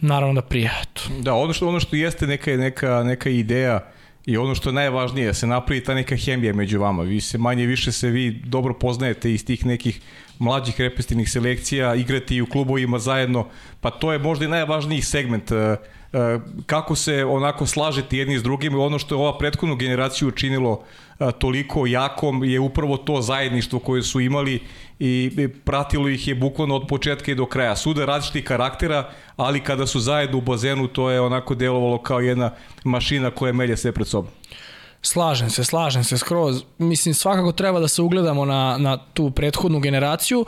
naravno 0.00 0.34
da 0.34 0.42
prija. 0.42 0.72
Da, 1.20 1.34
ono 1.34 1.52
što, 1.52 1.68
ono 1.68 1.80
što 1.80 1.96
jeste 1.96 2.26
neka, 2.26 2.50
neka, 2.50 3.02
neka 3.02 3.30
ideja 3.30 3.93
I 4.26 4.36
ono 4.36 4.54
što 4.54 4.68
je 4.68 4.72
najvažnije, 4.72 5.26
da 5.26 5.34
se 5.34 5.46
napravi 5.46 5.84
ta 5.84 5.94
neka 5.94 6.16
hemija 6.16 6.54
među 6.54 6.80
vama. 6.80 7.02
Vi 7.02 7.20
se 7.20 7.38
manje 7.38 7.66
više 7.66 7.92
se 7.92 8.08
vi 8.08 8.40
dobro 8.44 8.74
poznajete 8.74 9.32
iz 9.32 9.44
tih 9.44 9.66
nekih 9.66 10.00
mlađih 10.38 10.80
repestivnih 10.80 11.30
selekcija, 11.30 11.94
igrati 11.94 12.40
u 12.40 12.46
klubovima 12.46 12.98
zajedno, 12.98 13.46
pa 13.80 13.90
to 13.90 14.12
je 14.12 14.18
možda 14.18 14.44
i 14.44 14.48
najvažniji 14.48 15.02
segment 15.02 15.50
uh, 15.50 15.58
kako 16.66 16.96
se 16.96 17.24
onako 17.24 17.66
slažete 17.66 18.16
jedni 18.16 18.38
s 18.38 18.42
drugim 18.42 18.80
ono 18.80 18.98
što 18.98 19.14
je 19.14 19.18
ova 19.18 19.38
prethodnu 19.38 19.76
generaciju 19.76 20.28
učinilo 20.28 20.84
toliko 21.38 21.86
jakom 21.86 22.44
je 22.44 22.60
upravo 22.60 22.96
to 22.96 23.22
zajedništvo 23.22 23.78
koje 23.78 24.02
su 24.02 24.20
imali 24.20 24.60
i 24.98 25.48
pratilo 25.64 26.08
ih 26.08 26.28
je 26.28 26.34
bukvalno 26.34 26.76
od 26.76 26.86
početka 26.88 27.32
i 27.32 27.34
do 27.34 27.46
kraja. 27.46 27.76
Suda 27.76 28.04
različitih 28.04 28.44
karaktera, 28.44 29.10
ali 29.36 29.60
kada 29.60 29.86
su 29.86 30.00
zajedno 30.00 30.38
u 30.38 30.40
bazenu 30.40 30.88
to 30.88 31.10
je 31.10 31.20
onako 31.20 31.54
delovalo 31.54 32.02
kao 32.02 32.20
jedna 32.20 32.50
mašina 32.84 33.30
koja 33.30 33.52
melje 33.52 33.76
sve 33.76 33.92
pred 33.92 34.06
sobom. 34.06 34.30
Slažem 35.06 35.50
se, 35.50 35.64
slažem 35.64 36.04
se 36.04 36.18
skroz. 36.18 36.62
Mislim, 36.78 37.14
svakako 37.14 37.52
treba 37.52 37.80
da 37.80 37.88
se 37.88 38.02
ugledamo 38.02 38.44
na, 38.44 38.76
na 38.78 38.96
tu 38.96 39.30
prethodnu 39.30 39.80
generaciju, 39.80 40.44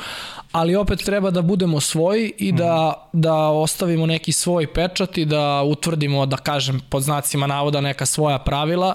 ali 0.52 0.76
opet 0.76 1.04
treba 1.04 1.30
da 1.30 1.42
budemo 1.42 1.80
svoji 1.80 2.32
i 2.38 2.52
da, 2.52 3.06
mm. 3.12 3.20
da 3.20 3.34
ostavimo 3.34 4.06
neki 4.06 4.32
svoj 4.32 4.66
pečat 4.66 5.18
i 5.18 5.24
da 5.24 5.62
utvrdimo, 5.62 6.26
da 6.26 6.36
kažem, 6.36 6.80
pod 6.90 7.02
znacima 7.02 7.46
navoda 7.46 7.80
neka 7.80 8.06
svoja 8.06 8.38
pravila 8.38 8.94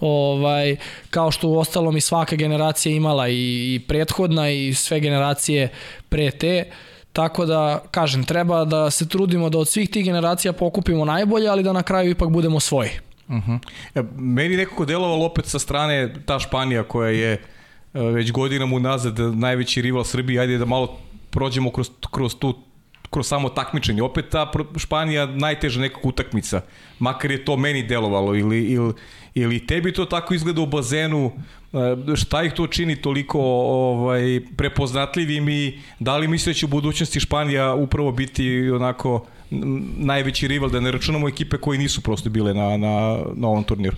ovaj, 0.00 0.76
kao 1.10 1.30
što 1.30 1.48
u 1.48 1.58
ostalom 1.58 1.96
i 1.96 2.00
svaka 2.00 2.36
generacija 2.36 2.94
imala 2.94 3.28
i, 3.28 3.74
i 3.74 3.80
prethodna 3.88 4.50
i 4.50 4.74
sve 4.74 5.00
generacije 5.00 5.68
pre 6.08 6.30
te, 6.30 6.70
tako 7.12 7.46
da, 7.46 7.82
kažem, 7.90 8.24
treba 8.24 8.64
da 8.64 8.90
se 8.90 9.08
trudimo 9.08 9.50
da 9.50 9.58
od 9.58 9.68
svih 9.68 9.90
tih 9.90 10.04
generacija 10.04 10.52
pokupimo 10.52 11.04
najbolje, 11.04 11.48
ali 11.48 11.62
da 11.62 11.72
na 11.72 11.82
kraju 11.82 12.10
ipak 12.10 12.28
budemo 12.28 12.60
svoji. 12.60 12.90
Uh 13.28 13.34
-huh. 13.34 13.58
ja, 13.94 14.04
meni 14.16 14.56
nekako 14.56 14.84
delovalo 14.84 15.26
opet 15.26 15.46
sa 15.46 15.58
strane 15.58 16.14
ta 16.26 16.38
Španija 16.38 16.82
koja 16.82 17.10
je 17.10 17.32
e, 17.32 17.38
već 18.00 18.32
godinama 18.32 18.76
unazad 18.76 19.18
najveći 19.18 19.82
rival 19.82 20.04
Srbije, 20.04 20.40
ajde 20.40 20.58
da 20.58 20.64
malo 20.64 20.98
prođemo 21.30 21.70
kroz, 21.70 21.90
kroz 22.10 22.34
tu 22.38 22.54
kroz 23.10 23.26
samo 23.26 23.48
takmičenje. 23.48 24.02
Opet 24.02 24.28
ta 24.30 24.52
Španija 24.76 25.26
najteža 25.26 25.80
nekog 25.80 26.06
utakmica, 26.06 26.60
makar 26.98 27.30
je 27.30 27.44
to 27.44 27.56
meni 27.56 27.82
delovalo 27.82 28.34
ili, 28.34 28.64
ili, 28.64 28.92
ili 29.34 29.66
tebi 29.66 29.92
to 29.92 30.04
tako 30.04 30.34
izgleda 30.34 30.60
u 30.60 30.66
bazenu, 30.66 31.32
e, 31.72 32.16
šta 32.16 32.42
ih 32.42 32.52
to 32.52 32.66
čini 32.66 32.96
toliko 32.96 33.40
ovaj, 33.40 34.40
prepoznatljivim 34.56 35.48
i 35.48 35.80
da 35.98 36.16
li 36.16 36.28
misle 36.28 36.50
da 36.52 36.54
će 36.54 36.66
u 36.66 36.68
budućnosti 36.68 37.20
Španija 37.20 37.74
upravo 37.74 38.12
biti 38.12 38.70
onako 38.70 39.26
najveći 39.96 40.48
rival, 40.48 40.70
da 40.70 40.80
ne 40.80 40.92
računamo 40.92 41.28
ekipe 41.28 41.58
koji 41.58 41.78
nisu 41.78 42.00
prosto 42.00 42.30
bile 42.30 42.54
na, 42.54 42.76
na, 42.76 43.18
na 43.34 43.48
ovom 43.48 43.64
turniru? 43.64 43.96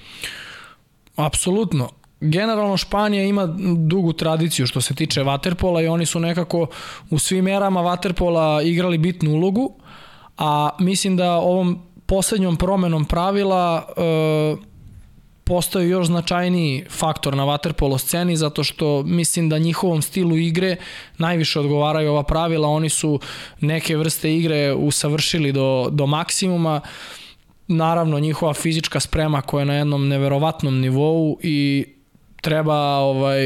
Apsolutno. 1.17 1.89
Generalno 2.21 2.77
Španija 2.77 3.25
ima 3.25 3.47
dugu 3.77 4.13
tradiciju 4.13 4.67
što 4.67 4.81
se 4.81 4.95
tiče 4.95 5.23
vaterpola 5.23 5.83
i 5.83 5.89
oni 5.89 6.07
su 6.07 6.21
nekako 6.21 6.67
u 7.11 7.19
svim 7.19 7.49
erama 7.49 7.81
vaterpola 7.81 8.63
igrali 8.63 8.99
bitnu 8.99 9.31
ulogu, 9.31 9.75
a 10.39 10.71
mislim 10.79 11.17
da 11.17 11.33
ovom 11.33 11.83
poslednjom 12.07 12.57
promenom 12.57 13.05
pravila 13.05 13.87
e, 13.97 14.01
postaju 15.45 15.89
još 15.89 16.07
značajniji 16.07 16.85
faktor 16.91 17.37
na 17.37 17.45
vaterpolo 17.45 17.99
sceni 17.99 18.37
zato 18.37 18.65
što 18.65 19.03
mislim 19.03 19.49
da 19.49 19.59
njihovom 19.59 20.03
stilu 20.03 20.37
igre 20.37 20.77
najviše 21.19 21.61
odgovaraju 21.61 22.11
ova 22.11 22.23
pravila, 22.23 22.69
oni 22.69 22.89
su 22.89 23.21
neke 23.61 23.97
vrste 23.97 24.37
igre 24.37 24.75
usavršili 24.75 25.53
do, 25.53 25.89
do 25.91 26.07
maksimuma, 26.07 26.81
naravno 27.69 28.21
njihova 28.21 28.55
fizička 28.55 29.01
sprema 29.01 29.43
koja 29.43 29.63
je 29.63 29.67
na 29.67 29.75
jednom 29.75 30.09
neverovatnom 30.09 30.81
nivou 30.81 31.39
i 31.43 31.87
treba 32.41 32.97
ovaj 32.97 33.41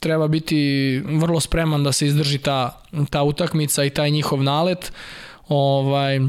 treba 0.00 0.28
biti 0.28 1.02
vrlo 1.04 1.40
spreman 1.40 1.84
da 1.84 1.92
se 1.92 2.06
izdrži 2.06 2.38
ta 2.38 2.80
ta 3.10 3.22
utakmica 3.22 3.84
i 3.84 3.90
taj 3.90 4.10
njihov 4.10 4.42
nalet. 4.42 4.92
Ovaj 5.48 6.20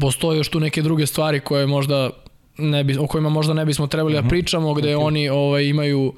postoje 0.00 0.38
još 0.38 0.48
tu 0.48 0.60
neke 0.60 0.82
druge 0.82 1.06
stvari 1.06 1.40
koje 1.40 1.66
možda 1.66 2.10
ne 2.60 2.84
bi, 2.84 2.98
o 2.98 3.06
kojima 3.06 3.28
možda 3.28 3.54
ne 3.54 3.64
bismo 3.64 3.86
trebali 3.86 4.14
da 4.14 4.20
mhm. 4.20 4.28
pričamo, 4.28 4.74
gde 4.74 4.88
okay. 4.88 5.04
oni 5.06 5.28
ovaj, 5.28 5.64
imaju 5.64 6.12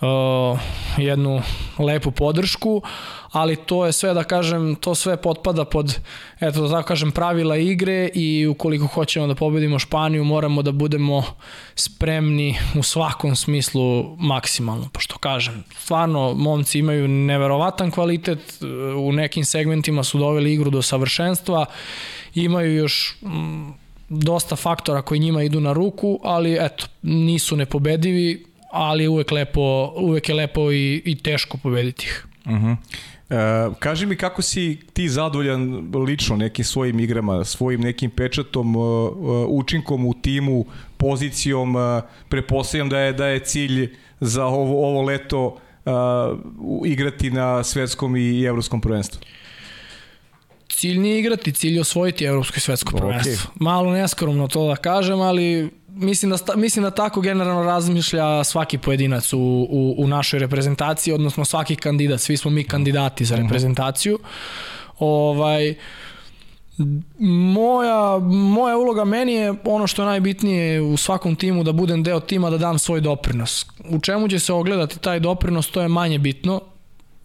uh, 0.00 0.60
jednu 0.96 1.42
lepu 1.78 2.10
podršku, 2.10 2.82
ali 3.32 3.56
to 3.56 3.86
je 3.86 3.92
sve 3.92 4.14
da 4.14 4.24
kažem, 4.24 4.74
to 4.74 4.94
sve 4.94 5.16
potpada 5.16 5.64
pod 5.64 6.00
eto 6.40 6.68
da 6.68 6.82
kažem 6.82 7.12
pravila 7.12 7.56
igre 7.56 8.08
i 8.14 8.46
ukoliko 8.46 8.86
hoćemo 8.86 9.26
da 9.26 9.34
pobedimo 9.34 9.78
Španiju, 9.78 10.24
moramo 10.24 10.62
da 10.62 10.72
budemo 10.72 11.24
spremni 11.74 12.56
u 12.78 12.82
svakom 12.82 13.36
smislu 13.36 14.16
maksimalno, 14.16 14.88
pošto 14.92 15.18
kažem, 15.18 15.64
stvarno 15.78 16.34
momci 16.34 16.78
imaju 16.78 17.08
neverovatan 17.08 17.90
kvalitet, 17.90 18.62
u 18.96 19.12
nekim 19.12 19.44
segmentima 19.44 20.04
su 20.04 20.18
doveli 20.18 20.52
igru 20.52 20.70
do 20.70 20.82
savršenstva, 20.82 21.66
imaju 22.34 22.74
još 22.74 23.16
mm, 23.22 23.79
dosta 24.10 24.56
faktora 24.56 25.02
koji 25.02 25.20
njima 25.20 25.42
idu 25.42 25.60
na 25.60 25.72
ruku, 25.72 26.20
ali 26.22 26.58
eto, 26.60 26.86
nisu 27.02 27.56
nepobedivi, 27.56 28.44
ali 28.72 29.08
uvek 29.08 29.30
lepo, 29.30 29.92
uvek 29.96 30.28
je 30.28 30.34
lepo 30.34 30.72
i, 30.72 31.02
i 31.04 31.22
teško 31.22 31.58
pobediti 31.58 32.06
ih. 32.06 32.26
Uh 32.44 32.52
-huh. 32.52 32.76
E, 33.30 33.70
kaži 33.78 34.06
mi 34.06 34.16
kako 34.16 34.42
si 34.42 34.78
ti 34.92 35.08
zadovoljan 35.08 35.92
lično 36.06 36.36
nekim 36.36 36.64
svojim 36.64 37.00
igrama, 37.00 37.44
svojim 37.44 37.80
nekim 37.80 38.10
pečatom, 38.10 38.76
uh, 38.76 39.12
učinkom 39.48 40.06
u 40.06 40.14
timu, 40.14 40.64
pozicijom, 40.96 41.76
uh, 41.76 42.02
prepostavljam 42.28 42.88
da 42.88 42.98
je 42.98 43.12
da 43.12 43.26
je 43.26 43.38
cilj 43.38 43.94
za 44.20 44.46
ovo 44.46 44.88
ovo 44.88 45.02
leto 45.02 45.46
uh, 45.46 46.86
igrati 46.86 47.30
na 47.30 47.64
svetskom 47.64 48.16
i 48.16 48.44
evropskom 48.44 48.80
prvenstvu 48.80 49.20
cilj 50.80 50.98
nije 50.98 51.18
igrati, 51.18 51.52
cilj 51.52 51.74
je 51.74 51.80
osvojiti 51.80 52.24
evropsko 52.24 52.56
i 52.56 52.60
svetsko 52.60 52.96
prvenstvo. 52.96 53.32
Okay. 53.32 53.62
Malo 53.62 53.92
neskromno 53.92 54.48
to 54.48 54.66
da 54.68 54.76
kažem, 54.76 55.20
ali 55.20 55.70
mislim 55.88 56.30
da, 56.30 56.56
mislim 56.56 56.82
da 56.82 56.90
tako 56.90 57.20
generalno 57.20 57.62
razmišlja 57.62 58.44
svaki 58.44 58.78
pojedinac 58.78 59.32
u, 59.32 59.38
u, 59.70 59.94
u 59.98 60.08
našoj 60.08 60.40
reprezentaciji, 60.40 61.14
odnosno 61.14 61.44
svaki 61.44 61.76
kandidat, 61.76 62.20
svi 62.20 62.36
smo 62.36 62.50
mi 62.50 62.64
kandidati 62.64 63.24
za 63.24 63.36
mhm. 63.36 63.44
reprezentaciju. 63.44 64.18
Ovaj, 64.98 65.74
moja, 67.18 68.18
moja 68.28 68.76
uloga 68.76 69.04
meni 69.04 69.32
je 69.32 69.54
ono 69.64 69.86
što 69.86 70.02
je 70.02 70.06
najbitnije 70.06 70.80
u 70.80 70.96
svakom 70.96 71.36
timu 71.36 71.64
da 71.64 71.72
budem 71.72 72.02
deo 72.02 72.20
tima, 72.20 72.50
da 72.50 72.58
dam 72.58 72.78
svoj 72.78 73.00
doprinos. 73.00 73.66
U 73.88 74.00
čemu 74.00 74.28
će 74.28 74.38
se 74.38 74.52
ogledati 74.52 74.98
taj 74.98 75.20
doprinos, 75.20 75.70
to 75.70 75.82
je 75.82 75.88
manje 75.88 76.18
bitno. 76.18 76.60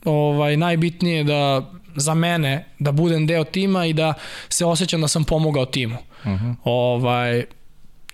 Ovaj, 0.06 0.58
najbitnije 0.58 1.18
je 1.18 1.24
da 1.24 1.72
za 1.96 2.14
mene 2.14 2.66
da 2.80 2.92
budem 2.92 3.28
deo 3.28 3.44
tima 3.44 3.86
i 3.86 3.94
da 3.94 4.14
se 4.50 4.66
osjećam 4.66 5.02
da 5.02 5.08
sam 5.08 5.24
pomogao 5.24 5.66
timu. 5.66 5.98
Uh 6.24 6.32
mhm. 6.32 6.46
-huh. 6.46 6.56
ovaj, 6.64 7.46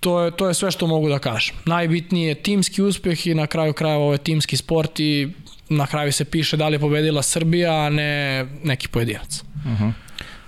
to 0.00 0.20
je, 0.20 0.30
to 0.30 0.48
je 0.48 0.54
sve 0.54 0.70
što 0.70 0.86
mogu 0.86 1.08
da 1.08 1.18
kažem. 1.18 1.56
Najbitniji 1.66 2.26
je 2.26 2.34
timski 2.34 2.82
uspeh 2.82 3.26
i 3.26 3.34
na 3.34 3.46
kraju 3.46 3.72
krajeva 3.72 4.02
ovo 4.02 4.12
je 4.12 4.18
timski 4.18 4.56
sport 4.56 5.00
i 5.00 5.28
na 5.68 5.86
kraju 5.86 6.12
se 6.12 6.24
piše 6.24 6.56
da 6.56 6.68
li 6.68 6.74
je 6.74 6.78
pobedila 6.78 7.22
Srbija, 7.22 7.72
a 7.72 7.90
ne 7.90 8.46
neki 8.64 8.88
pojedinac. 8.88 9.42
Uh 9.42 9.72
mhm. 9.72 9.84
-huh. 9.84 9.92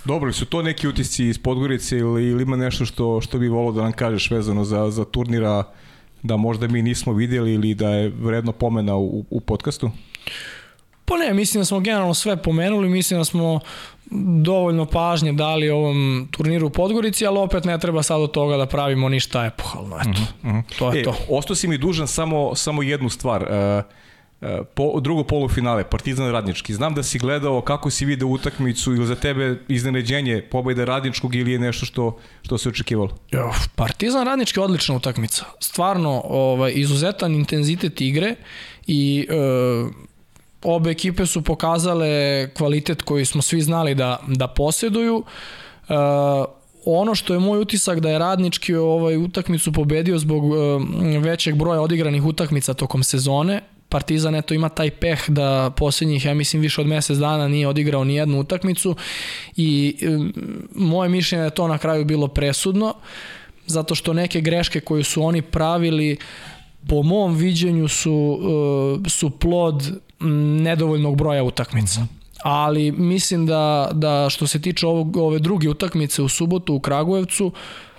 Dobro, 0.05 0.33
su 0.33 0.47
to 0.47 0.63
neki 0.63 0.89
utisci 0.89 1.25
iz 1.25 1.39
Podgorice 1.39 1.99
ili, 1.99 2.25
ili 2.25 2.43
ima 2.43 2.57
nešto 2.57 2.85
što, 2.85 3.21
što 3.21 3.39
bi 3.39 3.49
volao 3.49 3.73
da 3.73 3.83
nam 3.83 3.93
kažeš 3.93 4.31
vezano 4.31 4.65
za, 4.65 4.91
za 4.91 5.05
turnira 5.05 5.65
da 6.23 6.37
možda 6.37 6.69
mi 6.69 6.83
nismo 6.83 7.13
vidjeli 7.13 7.53
ili 7.53 7.75
da 7.75 7.89
je 7.89 8.09
vredno 8.09 8.53
pomena 8.53 8.97
u, 8.97 9.25
u 9.31 9.41
podcastu? 9.41 9.91
Pa 11.05 11.17
ne, 11.17 11.35
mislim 11.35 11.61
da 11.61 11.65
smo 11.65 11.81
generalno 11.81 12.15
sve 12.15 12.37
pomenuli, 12.37 12.89
mislim 12.89 13.21
da 13.21 13.25
smo 13.25 13.61
dovoljno 14.43 14.87
pažnje 14.87 15.33
dali 15.33 15.71
ovom 15.71 16.29
turniru 16.31 16.67
u 16.67 16.71
Podgorici, 16.71 17.27
ali 17.27 17.39
opet 17.39 17.65
ne 17.65 17.79
treba 17.79 18.03
sad 18.03 18.21
od 18.21 18.31
toga 18.31 18.57
da 18.57 18.67
pravimo 18.67 19.09
ništa 19.09 19.45
epohalno, 19.45 19.97
eto. 19.97 20.21
Uh 20.43 20.51
-huh. 20.51 20.63
To 20.79 20.93
je 20.93 21.01
e, 21.01 21.05
to. 21.05 21.15
Ostao 21.29 21.57
si 21.57 21.69
mi 21.69 21.79
dužan 21.79 22.09
samo, 22.09 22.55
samo 22.55 22.83
jednu 22.83 23.09
stvar. 23.09 23.43
Uh, 23.43 23.85
po, 24.75 25.01
drugo 25.01 25.25
polufinale, 25.25 25.85
Partizan 25.85 26.33
Radnički. 26.33 26.75
Znam 26.75 26.95
da 26.95 27.03
si 27.03 27.19
gledao 27.19 27.61
kako 27.61 27.91
si 27.91 28.05
video 28.05 28.29
utakmicu 28.29 28.93
ili 28.93 29.07
za 29.07 29.15
tebe 29.15 29.59
iznenađenje 29.69 30.43
pobjede 30.51 30.85
Radničkog 30.85 31.35
ili 31.35 31.53
je 31.53 31.59
nešto 31.59 31.87
što, 31.87 32.19
što 32.43 32.59
se 32.59 32.69
očekivalo? 32.69 33.17
Partizan 33.75 34.27
Radnički 34.27 34.61
je 34.61 34.65
odlična 34.65 34.97
utakmica. 34.97 35.45
Stvarno, 35.61 36.23
ovaj, 36.25 36.73
izuzetan 36.75 37.35
intenzitet 37.35 38.01
igre 38.01 38.35
i 38.87 39.27
uh, 39.31 39.91
obe 40.65 40.91
ekipe 40.91 41.27
su 41.27 41.43
pokazale 41.43 42.49
kvalitet 42.55 43.03
koji 43.03 43.25
smo 43.25 43.43
svi 43.43 43.61
znali 43.61 43.95
da, 43.95 44.19
da 44.27 44.49
posjeduju. 44.49 45.17
Uh, 45.17 45.95
ono 46.85 47.15
što 47.15 47.35
je 47.35 47.41
moj 47.41 47.59
utisak 47.59 48.01
da 48.01 48.11
je 48.11 48.19
Radnički 48.19 48.75
ovaj 48.75 49.17
utakmicu 49.17 49.73
pobedio 49.73 50.19
zbog 50.19 50.45
uh, 50.45 50.57
većeg 51.21 51.57
broja 51.57 51.81
odigranih 51.81 52.25
utakmica 52.25 52.75
tokom 52.75 53.03
sezone. 53.03 53.61
Partizan 53.89 54.35
eto 54.35 54.55
ima 54.55 54.69
taj 54.69 54.91
peh 54.91 55.31
da 55.31 55.71
posljednjih, 55.77 56.25
ja 56.25 56.35
mislim, 56.35 56.63
više 56.63 56.81
od 56.81 56.87
mesec 56.87 57.19
dana 57.19 57.49
nije 57.49 57.69
odigrao 57.69 58.05
ni 58.05 58.15
jednu 58.15 58.41
utakmicu 58.41 58.97
i 59.57 59.97
um, 60.09 60.33
moje 60.75 61.09
mišljenje 61.09 61.45
je 61.45 61.51
da 61.51 61.55
to 61.55 61.69
na 61.69 61.79
kraju 61.79 62.05
bilo 62.05 62.29
presudno 62.29 62.95
zato 63.67 63.95
što 63.95 64.13
neke 64.13 64.41
greške 64.41 64.81
koje 64.81 65.05
su 65.05 65.23
oni 65.23 65.43
pravili 65.43 66.17
po 66.89 67.03
mom 67.03 67.37
viđenju 67.37 67.89
su, 67.89 68.13
uh, 68.13 69.07
su 69.11 69.31
plod 69.31 70.01
nedovoljnog 70.61 71.17
broja 71.17 71.45
utakmica. 71.45 72.01
Mhm. 72.01 72.09
Ali 72.43 72.93
mislim 72.93 73.47
da, 73.47 73.91
da 73.93 74.27
što 74.31 74.47
se 74.47 74.61
tiče 74.61 74.87
ovog, 74.87 75.17
ove 75.17 75.39
druge 75.39 75.69
utakmice 75.69 76.23
u 76.23 76.29
subotu 76.29 76.75
u 76.75 76.81
Kragujevcu, 76.81 77.53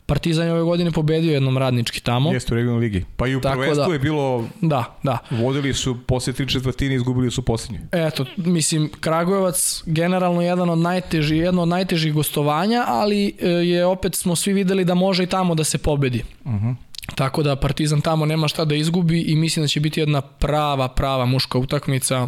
Partizan 0.07 0.45
je 0.47 0.53
ove 0.53 0.63
godine 0.63 0.91
pobedio 0.91 1.33
jednom 1.33 1.57
radnički 1.57 2.01
tamo. 2.01 2.33
Jeste 2.33 2.53
u 2.53 2.55
regionalnoj 2.55 2.83
ligi. 2.83 3.05
Pa 3.17 3.27
i 3.27 3.35
u 3.35 3.41
Tako 3.41 3.57
prvenstvu 3.59 3.85
da- 3.87 3.93
je 3.93 3.99
bilo, 3.99 4.43
Da, 4.61 4.97
da. 5.03 5.17
vodili 5.31 5.73
su 5.73 5.97
posle 6.07 6.33
tri 6.33 6.47
četvrtine, 6.47 6.95
izgubili 6.95 7.31
su 7.31 7.41
posljednju. 7.41 7.79
Eto, 7.91 8.25
mislim, 8.37 8.89
Kragujevac 8.99 9.83
generalno 9.85 10.41
jedan 10.41 10.69
od 10.69 10.77
najtežih, 10.77 11.39
jedno 11.39 11.61
od 11.61 11.67
najtežih 11.67 12.13
gostovanja, 12.13 12.83
ali 12.87 13.33
e, 13.39 13.47
je 13.47 13.85
opet 13.85 14.15
smo 14.15 14.35
svi 14.35 14.53
videli 14.53 14.85
da 14.85 14.93
može 14.93 15.23
i 15.23 15.27
tamo 15.27 15.55
da 15.55 15.63
se 15.63 15.77
pobedi. 15.77 16.23
Uh 16.45 16.51
-huh. 16.51 16.75
Tako 17.15 17.43
da 17.43 17.55
Partizan 17.55 18.01
tamo 18.01 18.25
nema 18.25 18.47
šta 18.47 18.65
da 18.65 18.75
izgubi 18.75 19.21
i 19.21 19.35
mislim 19.35 19.63
da 19.63 19.67
će 19.67 19.79
biti 19.79 19.99
jedna 19.99 20.21
prava, 20.21 20.87
prava 20.87 21.25
muška 21.25 21.57
utakmica. 21.57 22.27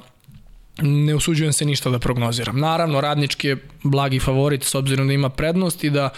Ne 0.82 1.16
usuđujem 1.16 1.54
se 1.54 1.66
ništa 1.66 1.90
da 1.90 2.00
prognoziram. 2.00 2.60
Naravno, 2.60 3.02
radnički 3.02 3.48
je 3.48 3.58
blagi 3.84 4.20
favorit 4.20 4.64
s 4.64 4.76
obzirom 4.76 5.08
da 5.08 5.14
ima 5.14 5.30
prednost 5.30 5.84
i 5.84 5.90
da 5.90 6.10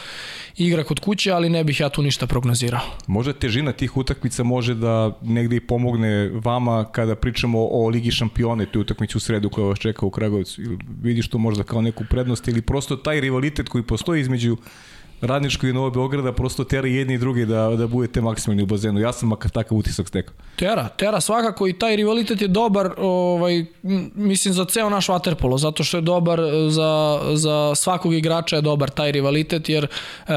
igra 0.57 0.83
kod 0.83 0.99
kuće, 0.99 1.31
ali 1.31 1.49
ne 1.49 1.63
bih 1.63 1.79
ja 1.79 1.89
tu 1.89 2.01
ništa 2.01 2.27
prognozirao. 2.27 2.81
Možda 3.07 3.33
težina 3.33 3.71
tih 3.71 3.97
utakmica 3.97 4.43
može 4.43 4.75
da 4.75 5.17
negde 5.21 5.55
i 5.55 5.59
pomogne 5.59 6.29
vama 6.33 6.85
kada 6.91 7.15
pričamo 7.15 7.67
o 7.71 7.87
Ligi 7.87 8.11
šampione, 8.11 8.65
tu 8.65 8.79
utakmicu 8.79 9.17
u 9.17 9.21
sredu 9.21 9.49
koja 9.49 9.67
vas 9.67 9.79
čeka 9.79 10.05
u 10.05 10.09
Kragovicu. 10.09 10.61
Vidiš 11.01 11.29
to 11.29 11.37
možda 11.37 11.63
kao 11.63 11.81
neku 11.81 12.03
prednost 12.09 12.47
ili 12.47 12.61
prosto 12.61 12.95
taj 12.95 13.21
rivalitet 13.21 13.69
koji 13.69 13.83
postoji 13.83 14.21
između 14.21 14.57
Radničkog 15.21 15.69
i 15.69 15.73
Novog 15.73 15.93
Beograda 15.93 16.31
prosto 16.33 16.63
tera 16.63 16.87
jedni 16.87 17.13
i 17.13 17.17
drugi 17.17 17.45
da, 17.45 17.69
da 17.69 17.87
budete 17.87 18.21
maksimalni 18.21 18.63
u 18.63 18.65
bazenu. 18.65 18.99
Ja 18.99 19.13
sam 19.13 19.29
makar 19.29 19.51
takav 19.51 19.77
utisak 19.77 20.07
stekao. 20.07 20.33
Tera, 20.55 20.87
Tera 20.87 21.21
svakako 21.21 21.67
i 21.67 21.73
taj 21.73 21.95
rivalitet 21.95 22.41
je 22.41 22.47
dobar, 22.47 22.91
ovaj, 22.97 23.65
mislim 24.15 24.53
za 24.53 24.65
ceo 24.65 24.89
naš 24.89 25.09
vaterpolo, 25.09 25.57
zato 25.57 25.83
što 25.83 25.97
je 25.97 26.01
dobar 26.01 26.39
e, 26.39 26.69
za, 26.69 27.19
za 27.33 27.75
svakog 27.75 28.13
igrača 28.13 28.55
je 28.55 28.61
dobar 28.61 28.89
taj 28.89 29.11
rivalitet, 29.11 29.69
jer 29.69 29.83
e, 29.83 30.33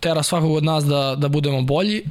Tera 0.00 0.22
svakog 0.22 0.50
od 0.50 0.64
nas 0.64 0.84
da, 0.84 1.14
da 1.18 1.28
budemo 1.28 1.62
bolji. 1.62 2.04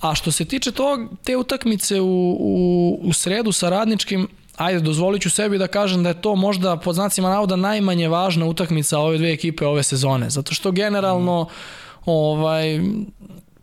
A 0.00 0.14
što 0.14 0.30
se 0.30 0.44
tiče 0.44 0.72
tog, 0.72 1.00
te 1.24 1.36
utakmice 1.36 2.00
u, 2.00 2.36
u, 2.40 3.00
u 3.02 3.12
sredu 3.12 3.52
sa 3.52 3.68
radničkim, 3.68 4.28
ajde, 4.56 4.80
dozvolit 4.80 5.22
ću 5.22 5.30
sebi 5.30 5.58
da 5.58 5.66
kažem 5.66 6.02
da 6.02 6.08
je 6.08 6.20
to 6.20 6.34
možda 6.34 6.76
pod 6.76 6.94
znacima 6.94 7.28
navoda 7.28 7.56
najmanje 7.56 8.08
važna 8.08 8.46
utakmica 8.46 8.98
ove 8.98 9.18
dve 9.18 9.32
ekipe 9.32 9.66
ove 9.66 9.82
sezone, 9.82 10.30
zato 10.30 10.54
što 10.54 10.70
generalno 10.70 11.48
ovaj, 12.06 12.80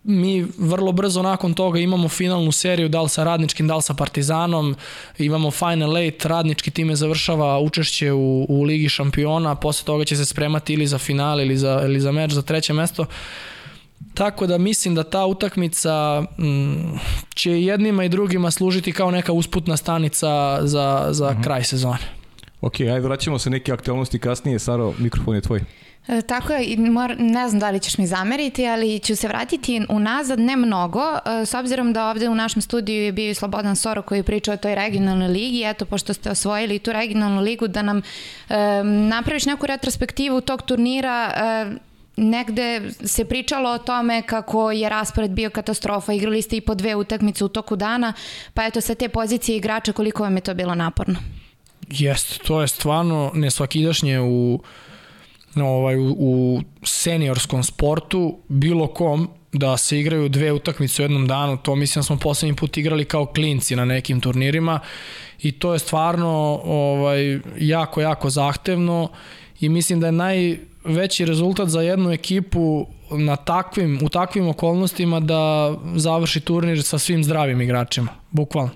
mi 0.04 0.46
vrlo 0.58 0.92
brzo 0.92 1.22
nakon 1.22 1.54
toga 1.54 1.80
imamo 1.80 2.10
finalnu 2.10 2.52
seriju, 2.52 2.90
da 2.90 3.02
li 3.02 3.10
sa 3.10 3.24
radničkim, 3.24 3.68
da 3.68 3.76
li 3.76 3.82
sa 3.82 3.94
partizanom, 3.94 4.76
imamo 5.18 5.52
final 5.52 5.98
eight, 5.98 6.26
radnički 6.26 6.72
time 6.72 6.96
završava 6.96 7.60
učešće 7.60 8.12
u, 8.12 8.46
u 8.50 8.64
Ligi 8.64 8.90
šampiona, 8.90 9.56
posle 9.56 9.86
toga 9.86 10.06
će 10.06 10.16
se 10.16 10.26
spremati 10.26 10.74
ili 10.74 10.88
za 10.88 10.98
finale 10.98 11.46
ili 11.46 11.58
za, 11.58 11.82
ili 11.86 12.00
za 12.00 12.12
meč 12.12 12.32
za 12.32 12.42
treće 12.42 12.74
mesto. 12.74 13.06
Tako 14.14 14.48
da 14.48 14.58
mislim 14.58 14.96
da 14.96 15.04
ta 15.04 15.26
utakmica 15.26 16.24
m, 16.38 17.00
će 17.36 17.52
jednima 17.52 18.04
i 18.04 18.10
drugima 18.10 18.52
služiti 18.52 18.92
kao 18.92 19.12
neka 19.12 19.32
usputna 19.32 19.78
stanica 19.78 20.60
za, 20.68 21.08
za 21.10 21.26
uh 21.26 21.32
-huh. 21.32 21.44
kraj 21.44 21.64
sezone. 21.64 22.20
Ok, 22.62 22.80
ajde 22.80 23.00
vraćamo 23.00 23.40
se 23.40 23.50
neke 23.50 23.72
aktualnosti 23.72 24.20
kasnije. 24.20 24.60
Saro, 24.60 24.94
mikrofon 25.00 25.36
je 25.36 25.42
tvoj. 25.42 25.62
E, 26.08 26.22
Tako 26.22 26.54
je, 26.54 26.66
i 26.66 26.78
mor, 26.78 27.16
ne 27.20 27.50
znam 27.50 27.60
da 27.60 27.70
li 27.70 27.80
ćeš 27.80 27.98
mi 27.98 28.08
zameriti, 28.08 28.68
ali 28.68 29.00
ću 29.00 29.16
se 29.16 29.28
vratiti 29.28 29.82
unazad 29.90 30.40
ne 30.40 30.56
mnogo, 30.56 31.02
e, 31.02 31.46
s 31.46 31.54
obzirom 31.54 31.94
da 31.94 32.10
ovde 32.10 32.30
u 32.30 32.36
našem 32.36 32.62
studiju 32.62 33.04
je 33.04 33.12
bio 33.12 33.30
i 33.30 33.34
Slobodan 33.34 33.76
Soro 33.76 34.02
koji 34.02 34.20
je 34.20 34.24
pričao 34.24 34.54
o 34.54 34.58
toj 34.58 34.76
regionalnoj 34.76 35.28
ligi, 35.28 35.64
eto, 35.66 35.86
pošto 35.86 36.14
ste 36.14 36.32
osvojili 36.32 36.80
tu 36.80 36.92
regionalnu 36.92 37.42
ligu, 37.42 37.68
da 37.68 37.82
nam 37.82 37.98
e, 37.98 38.84
napraviš 38.84 39.46
neku 39.46 39.68
retrospektivu 39.68 40.42
tog 40.42 40.62
turnira, 40.62 41.32
e, 41.36 41.89
negde 42.20 42.92
se 43.06 43.26
pričalo 43.26 43.70
o 43.70 43.78
tome 43.78 44.22
kako 44.22 44.72
je 44.72 44.90
raspored 44.90 45.32
bio 45.32 45.50
katastrofa, 45.50 46.14
igrali 46.14 46.42
ste 46.42 46.58
i 46.58 46.62
po 46.62 46.76
dve 46.76 46.96
utakmice 46.96 47.46
u 47.46 47.48
toku 47.48 47.76
dana, 47.76 48.14
pa 48.54 48.66
eto 48.66 48.82
sa 48.82 48.96
te 48.96 49.10
pozicije 49.10 49.58
igrača 49.58 49.94
koliko 49.94 50.24
vam 50.24 50.36
je 50.36 50.42
to 50.42 50.54
bilo 50.54 50.76
naporno? 50.76 51.20
Jeste, 51.90 52.44
to 52.48 52.62
je 52.62 52.68
stvarno 52.68 53.32
nesvakidašnje 53.34 54.20
u, 54.20 54.60
ovaj, 55.56 55.98
u, 55.98 56.16
u 56.20 56.62
seniorskom 56.84 57.64
sportu, 57.64 58.38
bilo 58.48 58.88
kom, 58.88 59.30
da 59.54 59.78
se 59.78 60.00
igraju 60.00 60.30
dve 60.30 60.52
utakmice 60.52 61.02
u 61.02 61.06
jednom 61.06 61.28
danu, 61.28 61.58
to 61.58 61.76
mislim 61.76 62.00
da 62.00 62.04
smo 62.04 62.18
poslednji 62.18 62.56
put 62.56 62.78
igrali 62.78 63.06
kao 63.06 63.26
klinci 63.26 63.76
na 63.76 63.86
nekim 63.86 64.22
turnirima 64.22 64.80
i 65.42 65.52
to 65.52 65.74
je 65.74 65.80
stvarno 65.80 66.62
ovaj, 66.64 67.40
jako, 67.60 68.02
jako 68.02 68.30
zahtevno 68.30 69.10
i 69.60 69.70
mislim 69.70 70.00
da 70.00 70.08
je 70.08 70.12
najveći 70.84 71.26
rezultat 71.26 71.70
za 71.70 71.82
jednu 71.82 72.12
ekipu 72.12 72.88
na 73.12 73.36
takvim, 73.36 74.00
u 74.04 74.10
takvim 74.10 74.48
okolnostima 74.48 75.20
da 75.20 75.74
završi 75.96 76.40
turnir 76.40 76.84
sa 76.84 77.00
svim 77.00 77.24
zdravim 77.24 77.62
igračima, 77.62 78.12
bukvalno. 78.32 78.72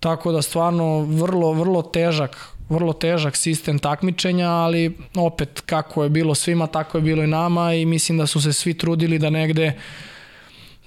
Tako 0.00 0.32
da 0.32 0.42
stvarno 0.42 1.00
vrlo, 1.00 1.52
vrlo 1.52 1.82
težak 1.82 2.58
vrlo 2.68 2.92
težak 2.92 3.36
sistem 3.36 3.78
takmičenja, 3.78 4.48
ali 4.48 4.96
opet 5.16 5.60
kako 5.66 6.02
je 6.04 6.10
bilo 6.10 6.34
svima, 6.34 6.66
tako 6.66 6.98
je 6.98 7.02
bilo 7.02 7.22
i 7.24 7.26
nama 7.26 7.74
i 7.74 7.86
mislim 7.86 8.18
da 8.18 8.26
su 8.26 8.40
se 8.40 8.52
svi 8.52 8.74
trudili 8.74 9.18
da 9.18 9.30
negde 9.30 9.72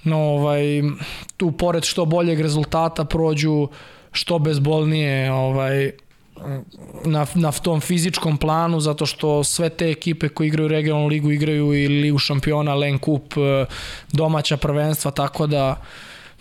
no, 0.04 0.18
ovaj, 0.18 0.62
tu 1.36 1.52
pored 1.52 1.84
što 1.84 2.04
boljeg 2.04 2.40
rezultata 2.40 3.04
prođu 3.04 3.68
što 4.12 4.38
bezbolnije 4.38 5.32
ovaj, 5.32 5.92
na, 7.04 7.26
na 7.34 7.52
tom 7.52 7.80
fizičkom 7.80 8.36
planu, 8.36 8.80
zato 8.80 9.06
što 9.06 9.44
sve 9.44 9.68
te 9.68 9.90
ekipe 9.90 10.28
koji 10.28 10.48
igraju 10.48 10.68
regionalnu 10.68 11.08
ligu 11.08 11.30
igraju 11.30 11.74
i 11.74 11.88
ligu 11.88 12.18
šampiona, 12.18 12.74
Len 12.74 12.98
Kup, 12.98 13.34
domaća 14.12 14.56
prvenstva, 14.56 15.10
tako 15.10 15.46
da 15.46 15.82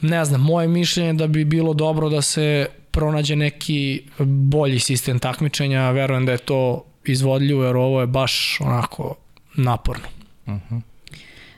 ne 0.01 0.25
znam, 0.25 0.41
moje 0.41 0.67
mišljenje 0.67 1.09
je 1.09 1.13
da 1.13 1.27
bi 1.27 1.45
bilo 1.45 1.73
dobro 1.73 2.09
da 2.09 2.21
se 2.21 2.65
pronađe 2.91 3.35
neki 3.35 4.03
bolji 4.25 4.79
sistem 4.79 5.19
takmičenja, 5.19 5.91
verujem 5.91 6.25
da 6.25 6.31
je 6.31 6.37
to 6.37 6.85
izvodljivo 7.05 7.65
jer 7.65 7.75
ovo 7.75 8.01
je 8.01 8.07
baš 8.07 8.57
onako 8.61 9.15
naporno. 9.55 10.07
Uh 10.45 10.53
-huh. 10.53 10.81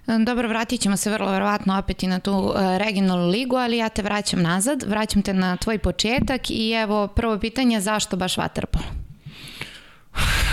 Dobro, 0.08 0.48
vratit 0.48 0.82
ćemo 0.82 0.98
se 0.98 1.12
vrlo 1.12 1.32
verovatno 1.32 1.80
opet 1.80 2.04
i 2.04 2.08
na 2.08 2.20
tu 2.20 2.32
uh, 2.32 2.56
regionalnu 2.78 3.28
ligu, 3.28 3.56
ali 3.56 3.78
ja 3.78 3.90
te 3.90 4.02
vraćam 4.02 4.42
nazad, 4.42 4.84
vraćam 4.88 5.22
te 5.22 5.34
na 5.34 5.58
tvoj 5.58 5.78
početak 5.78 6.50
i 6.50 6.72
evo 6.72 7.08
prvo 7.08 7.40
pitanje, 7.40 7.82
zašto 7.82 8.18
baš 8.18 8.36
Waterpolo? 8.36 8.84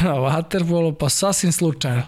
Waterpolo, 0.02 0.94
pa 1.00 1.08
sasvim 1.08 1.52
slučajno. 1.52 2.02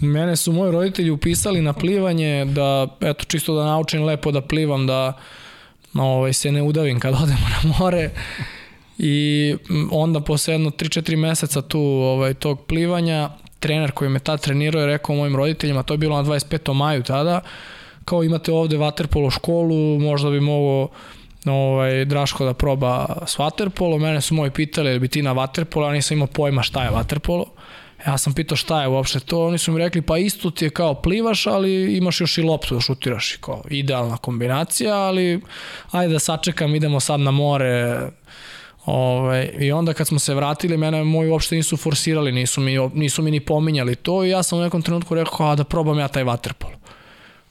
Mene 0.00 0.36
su 0.36 0.52
moji 0.52 0.72
roditelji 0.72 1.10
upisali 1.10 1.62
na 1.62 1.72
plivanje 1.72 2.44
da, 2.44 2.86
eto, 3.00 3.24
čisto 3.24 3.54
da 3.54 3.64
naučim 3.64 4.04
lepo 4.04 4.30
da 4.30 4.40
plivam, 4.40 4.86
da 4.86 5.12
ovaj, 5.94 6.32
se 6.32 6.52
ne 6.52 6.62
udavim 6.62 7.00
kad 7.00 7.14
odemo 7.22 7.48
na 7.48 7.74
more 7.78 8.10
i 8.98 9.54
onda 9.90 10.20
posle 10.20 10.54
jedno 10.54 10.70
3-4 10.70 11.16
meseca 11.16 11.62
tu 11.62 11.80
ovaj, 11.80 12.34
tog 12.34 12.66
plivanja 12.66 13.30
trener 13.60 13.92
koji 13.92 14.10
me 14.10 14.18
tad 14.18 14.40
trenirao 14.40 14.80
je 14.80 14.86
rekao 14.86 15.16
mojim 15.16 15.36
roditeljima, 15.36 15.82
to 15.82 15.94
je 15.94 15.98
bilo 15.98 16.22
na 16.22 16.28
25. 16.28 16.72
maju 16.72 17.02
tada, 17.02 17.40
kao 18.04 18.24
imate 18.24 18.52
ovde 18.52 18.76
vaterpolo 18.76 19.30
školu, 19.30 19.98
možda 19.98 20.30
bi 20.30 20.40
mogo 20.40 20.88
ovaj, 21.46 22.04
Draško 22.04 22.44
da 22.44 22.54
proba 22.54 23.06
s 23.26 23.38
vaterpolo, 23.38 23.98
mene 23.98 24.20
su 24.20 24.34
moji 24.34 24.50
pitali 24.50 24.98
bi 24.98 25.08
ti 25.08 25.22
na 25.22 25.32
vaterpolo, 25.32 25.86
ja 25.86 25.92
nisam 25.92 26.16
imao 26.16 26.26
pojma 26.26 26.62
šta 26.62 26.84
je 26.84 26.90
vaterpolo, 26.90 27.46
ja 28.06 28.18
sam 28.18 28.34
pitao 28.34 28.56
šta 28.56 28.82
je 28.82 28.88
uopšte 28.88 29.20
to, 29.20 29.46
oni 29.46 29.58
su 29.58 29.72
mi 29.72 29.78
rekli 29.78 30.02
pa 30.02 30.18
isto 30.18 30.50
ti 30.50 30.64
je 30.64 30.70
kao 30.70 30.94
plivaš, 30.94 31.46
ali 31.46 31.96
imaš 31.96 32.20
još 32.20 32.38
i 32.38 32.42
loptu 32.42 32.74
da 32.74 32.80
šutiraš. 32.80 33.36
Kao 33.40 33.62
idealna 33.70 34.16
kombinacija, 34.16 34.94
ali 34.94 35.40
ajde 35.90 36.12
da 36.12 36.18
sačekam, 36.18 36.74
idemo 36.74 37.00
sad 37.00 37.20
na 37.20 37.30
more, 37.30 38.08
Ove, 38.92 39.50
I 39.58 39.72
onda 39.72 39.92
kad 39.92 40.06
smo 40.06 40.18
se 40.18 40.34
vratili, 40.34 40.76
mene 40.76 41.04
moji 41.04 41.30
uopšte 41.30 41.56
nisu 41.56 41.76
forsirali, 41.76 42.32
nisu 42.32 42.60
mi, 42.60 42.78
nisu 42.94 43.22
mi 43.22 43.30
ni 43.30 43.40
pominjali 43.40 43.96
to 43.96 44.24
i 44.24 44.30
ja 44.30 44.42
sam 44.42 44.58
u 44.58 44.62
nekom 44.62 44.82
trenutku 44.82 45.14
rekao 45.14 45.46
a 45.46 45.54
da 45.56 45.64
probam 45.64 45.98
ja 45.98 46.08
taj 46.08 46.24
vaterpolo. 46.24 46.72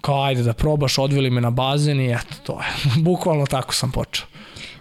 Kao 0.02 0.24
ajde 0.24 0.44
da 0.44 0.54
probaš, 0.54 0.98
odveli 0.98 1.30
me 1.30 1.42
na 1.42 1.52
bazen 1.52 2.00
i 2.00 2.12
eto 2.12 2.36
to 2.44 2.54
je. 2.54 2.68
Bukvalno 3.10 3.46
tako 3.46 3.74
sam 3.74 3.92
počeo. 3.92 4.26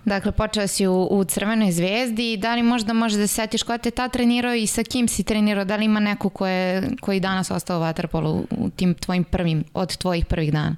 Dakle, 0.05 0.33
počeo 0.33 0.67
si 0.67 0.87
u, 0.87 1.09
u 1.11 1.25
Crvenoj 1.25 1.73
zvezdi 1.73 2.33
i 2.33 2.37
da 2.37 2.55
li 2.55 2.63
možda 2.63 2.93
može 2.93 3.19
da 3.19 3.27
se 3.27 3.35
setiš 3.35 3.63
ko 3.63 3.79
te 3.79 3.91
ta 3.91 4.09
trenirao 4.09 4.55
i 4.55 4.67
sa 4.67 4.83
kim 4.83 5.09
si 5.09 5.23
trenirao? 5.23 5.65
Da 5.65 5.77
li 5.77 5.85
ima 5.85 6.01
neko 6.01 6.29
ko 6.29 6.47
je, 6.47 6.83
koji 7.01 7.21
danas 7.21 7.51
ostao 7.51 7.81
u 7.81 7.83
Waterpolu 7.83 8.45
u 8.51 8.71
tim 8.71 8.95
tvojim 8.95 9.25
prvim, 9.25 9.65
od 9.75 9.97
tvojih 9.97 10.27
prvih 10.27 10.53
dana? 10.53 10.77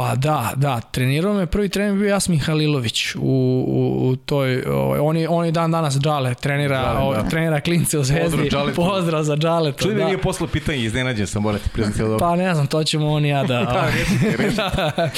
Pa 0.00 0.14
da, 0.14 0.52
da, 0.56 0.80
trenirao 0.80 1.34
me 1.34 1.46
prvi 1.46 1.68
trener 1.68 1.98
bio 1.98 2.08
Jasmin 2.08 2.40
Halilović 2.40 3.14
u, 3.14 3.20
u, 3.20 4.08
u 4.08 4.16
toj, 4.16 4.62
ovaj, 4.62 4.98
on, 4.98 5.16
je, 5.16 5.28
on 5.28 5.46
je 5.46 5.52
dan 5.52 5.70
danas 5.70 5.98
Džale, 5.98 6.34
trenira, 6.34 6.82
Džale, 6.82 7.00
ovaj, 7.00 7.22
da. 7.22 7.28
trenira 7.28 7.60
klince 7.60 7.98
u 7.98 8.04
Zvezdi. 8.04 8.36
Pozdrav, 8.36 8.74
Pozdrav 8.74 9.22
za 9.22 9.36
Džale. 9.36 9.72
Čuli 9.72 9.94
da. 9.94 10.04
nije 10.04 10.18
posle 10.18 10.48
pitanje, 10.48 10.78
iznenađen 10.78 11.26
sam, 11.26 11.42
morate 11.42 11.68
priznati. 11.72 12.00
Pa 12.18 12.36
ne 12.36 12.54
znam, 12.54 12.66
to 12.66 12.84
ćemo 12.84 13.10
on 13.10 13.24
i 13.24 13.28
ja 13.28 13.44
da... 13.44 13.64
da, 13.74 13.90
rešite, 13.98 14.36
rešite. 14.42 15.10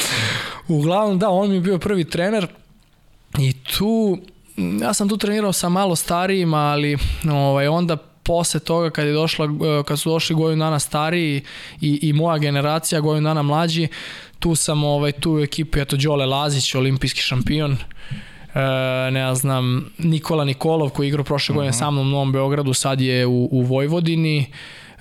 Uglavnom, 0.76 1.18
da, 1.18 1.28
on 1.28 1.50
mi 1.50 1.54
je 1.54 1.60
bio 1.60 1.78
prvi 1.78 2.04
trener 2.04 2.46
i 3.38 3.52
tu 3.52 4.18
ja 4.80 4.94
sam 4.94 5.08
tu 5.08 5.16
trenirao 5.16 5.52
sa 5.52 5.68
malo 5.68 5.96
starijima, 5.96 6.58
ali 6.58 6.98
ovaj, 7.30 7.68
onda 7.68 7.96
posle 8.22 8.60
toga 8.60 8.90
kad, 8.90 9.06
je 9.06 9.12
došla, 9.12 9.48
kad 9.86 10.00
su 10.00 10.10
došli 10.10 10.36
godinu 10.36 10.64
dana 10.64 10.78
stariji 10.78 11.42
i, 11.80 11.98
i 12.02 12.12
moja 12.12 12.38
generacija, 12.38 13.00
godinu 13.00 13.28
dana 13.28 13.42
mlađi, 13.42 13.88
tu 14.42 14.54
sam 14.54 14.84
ovaj, 14.84 15.12
tu 15.12 15.32
u 15.32 15.40
ekipi, 15.40 15.80
eto, 15.80 15.96
Đole 15.96 16.26
Lazić, 16.26 16.74
olimpijski 16.74 17.20
šampion, 17.20 17.72
e, 17.72 18.60
ne 19.10 19.34
znam, 19.34 19.92
Nikola 19.98 20.44
Nikolov 20.44 20.90
koji 20.90 21.06
je 21.06 21.08
igrao 21.08 21.24
prošle 21.24 21.54
godine 21.54 21.70
uh 21.70 21.74
mhm. 21.74 21.84
-huh. 21.84 21.86
sa 21.86 21.90
mnom 21.90 22.06
u 22.06 22.10
Novom 22.10 22.32
Beogradu, 22.32 22.74
sad 22.74 23.00
je 23.00 23.26
u, 23.26 23.48
u 23.52 23.62
Vojvodini, 23.62 24.46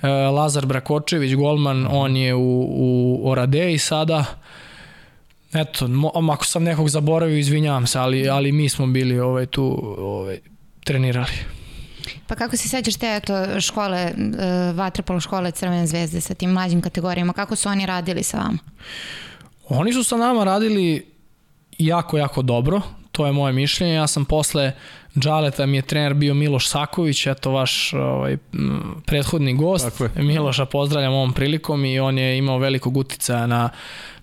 e, 0.02 0.08
Lazar 0.08 0.66
Brakočević, 0.66 1.34
golman, 1.34 1.76
uh 1.76 1.84
mhm. 1.84 1.92
-huh. 1.92 2.04
on 2.04 2.16
je 2.16 2.34
u, 2.34 2.66
u 2.70 3.20
Oradeji 3.30 3.78
sada, 3.78 4.24
Eto, 5.54 5.88
ako 6.32 6.44
sam 6.44 6.62
nekog 6.62 6.88
zaboravio, 6.88 7.36
izvinjavam 7.36 7.86
se, 7.86 7.98
ali, 7.98 8.28
ali 8.28 8.52
mi 8.52 8.68
smo 8.68 8.86
bili 8.86 9.20
ovaj, 9.20 9.46
tu 9.46 9.94
ovaj, 9.98 10.38
trenirali. 10.84 11.32
Pa 12.26 12.34
kako 12.34 12.56
se 12.56 12.68
sećaš 12.68 12.96
te 12.96 13.16
eto, 13.16 13.60
škole, 13.60 14.12
uh, 14.16 14.76
vaterpolo 14.76 15.20
škole 15.20 15.50
Crvene 15.50 15.86
zvezde 15.86 16.20
sa 16.20 16.34
tim 16.34 16.50
mlađim 16.50 16.80
kategorijama, 16.80 17.32
kako 17.32 17.56
su 17.56 17.68
oni 17.68 17.86
radili 17.86 18.22
sa 18.22 18.38
vama? 18.38 18.58
Oni 19.74 19.92
su 19.92 20.04
sa 20.04 20.16
nama 20.16 20.44
radili 20.44 21.06
jako, 21.78 22.18
jako 22.18 22.42
dobro, 22.42 22.80
to 23.12 23.26
je 23.26 23.32
moje 23.32 23.52
mišljenje. 23.52 23.94
Ja 23.94 24.06
sam 24.06 24.24
posle 24.24 24.72
Džaleta 25.18 25.66
mi 25.66 25.76
je 25.76 25.82
trener 25.82 26.14
bio 26.14 26.34
Miloš 26.34 26.68
Saković, 26.68 27.26
eto 27.26 27.50
vaš 27.50 27.92
ovaj, 27.94 28.36
prethodni 29.06 29.54
gost. 29.54 30.00
Miloša 30.16 30.66
pozdravljam 30.66 31.12
ovom 31.12 31.32
prilikom 31.32 31.84
i 31.84 32.00
on 32.00 32.18
je 32.18 32.38
imao 32.38 32.58
velikog 32.58 32.96
uticaja 32.96 33.46
na 33.46 33.68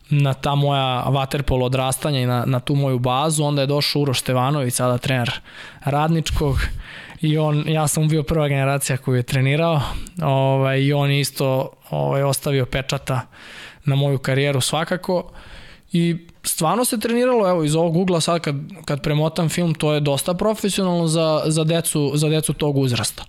na 0.09 0.33
ta 0.33 0.55
moja 0.55 1.03
vaterpolo 1.03 1.65
odrastanja 1.65 2.19
i 2.19 2.25
na, 2.25 2.45
na 2.45 2.59
tu 2.59 2.75
moju 2.75 2.99
bazu, 2.99 3.43
onda 3.43 3.61
je 3.61 3.67
došao 3.67 4.01
Uroš 4.01 4.19
Stevanović, 4.19 4.73
sada 4.73 4.97
trener 4.97 5.31
radničkog 5.83 6.59
i 7.21 7.37
on, 7.37 7.63
ja 7.67 7.87
sam 7.87 8.07
bio 8.07 8.23
prva 8.23 8.47
generacija 8.47 8.97
koju 8.97 9.15
je 9.15 9.23
trenirao 9.23 9.81
ovaj, 10.21 10.79
i 10.79 10.93
on 10.93 11.11
isto 11.11 11.69
ovaj, 11.89 12.23
ostavio 12.23 12.65
pečata 12.65 13.21
na 13.85 13.95
moju 13.95 14.17
karijeru 14.17 14.61
svakako 14.61 15.31
i 15.91 16.27
stvarno 16.43 16.85
se 16.85 16.99
treniralo, 16.99 17.49
evo 17.49 17.63
iz 17.63 17.75
ovog 17.75 17.97
ugla 17.97 18.21
sad 18.21 18.41
kad, 18.41 18.55
kad 18.85 19.01
premotam 19.01 19.49
film, 19.49 19.73
to 19.73 19.93
je 19.93 19.99
dosta 19.99 20.33
profesionalno 20.33 21.07
za, 21.07 21.41
za, 21.45 21.63
decu, 21.63 22.11
za 22.15 22.29
decu 22.29 22.53
tog 22.53 22.77
uzrasta. 22.77 23.23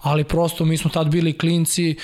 Ali 0.00 0.24
prosto 0.24 0.64
mi 0.64 0.76
smo 0.76 0.90
tad 0.90 1.08
bili 1.08 1.38
klinci, 1.38 1.96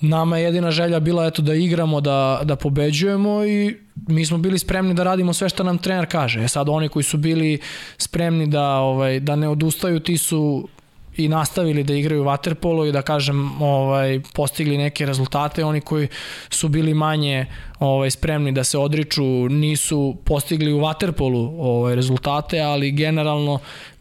nama 0.00 0.38
je 0.38 0.44
jedina 0.44 0.70
želja 0.70 1.00
bila 1.00 1.26
eto 1.26 1.42
da 1.42 1.54
igramo, 1.54 2.00
da, 2.00 2.40
da 2.44 2.56
pobeđujemo 2.56 3.44
i 3.44 3.76
mi 4.08 4.26
smo 4.26 4.38
bili 4.38 4.58
spremni 4.58 4.94
da 4.94 5.02
radimo 5.02 5.32
sve 5.32 5.48
što 5.48 5.64
nam 5.64 5.78
trener 5.78 6.06
kaže. 6.10 6.44
E 6.44 6.48
sad 6.48 6.68
oni 6.68 6.88
koji 6.88 7.02
su 7.02 7.16
bili 7.16 7.60
spremni 7.98 8.46
da 8.46 8.68
ovaj 8.70 9.20
da 9.20 9.36
ne 9.36 9.48
odustaju, 9.48 10.00
ti 10.00 10.18
su 10.18 10.68
i 11.16 11.28
nastavili 11.28 11.84
da 11.84 11.94
igraju 11.94 12.24
waterpolo 12.24 12.88
i 12.88 12.92
da 12.92 13.02
kažem 13.02 13.62
ovaj 13.62 14.20
postigli 14.34 14.78
neke 14.78 15.06
rezultate 15.06 15.64
oni 15.64 15.80
koji 15.80 16.08
su 16.50 16.68
bili 16.68 16.94
manje 16.94 17.46
ovaj 17.78 18.10
spremni 18.10 18.52
da 18.52 18.64
se 18.64 18.78
odriču 18.78 19.48
nisu 19.48 20.16
postigli 20.24 20.72
u 20.72 20.78
waterpolu 20.80 21.56
ovaj 21.58 21.94
rezultate 21.94 22.60
ali 22.60 22.92
generalno 22.92 23.58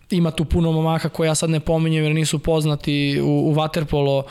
ima 0.10 0.32
tu 0.32 0.46
puno 0.46 0.72
momaka 0.72 1.10
koje 1.10 1.28
ja 1.28 1.36
sad 1.36 1.50
ne 1.50 1.60
pominjem 1.60 2.04
jer 2.04 2.16
nisu 2.16 2.40
poznati 2.40 3.22
u, 3.22 3.52
u 3.52 3.56
waterpolo 3.56 4.24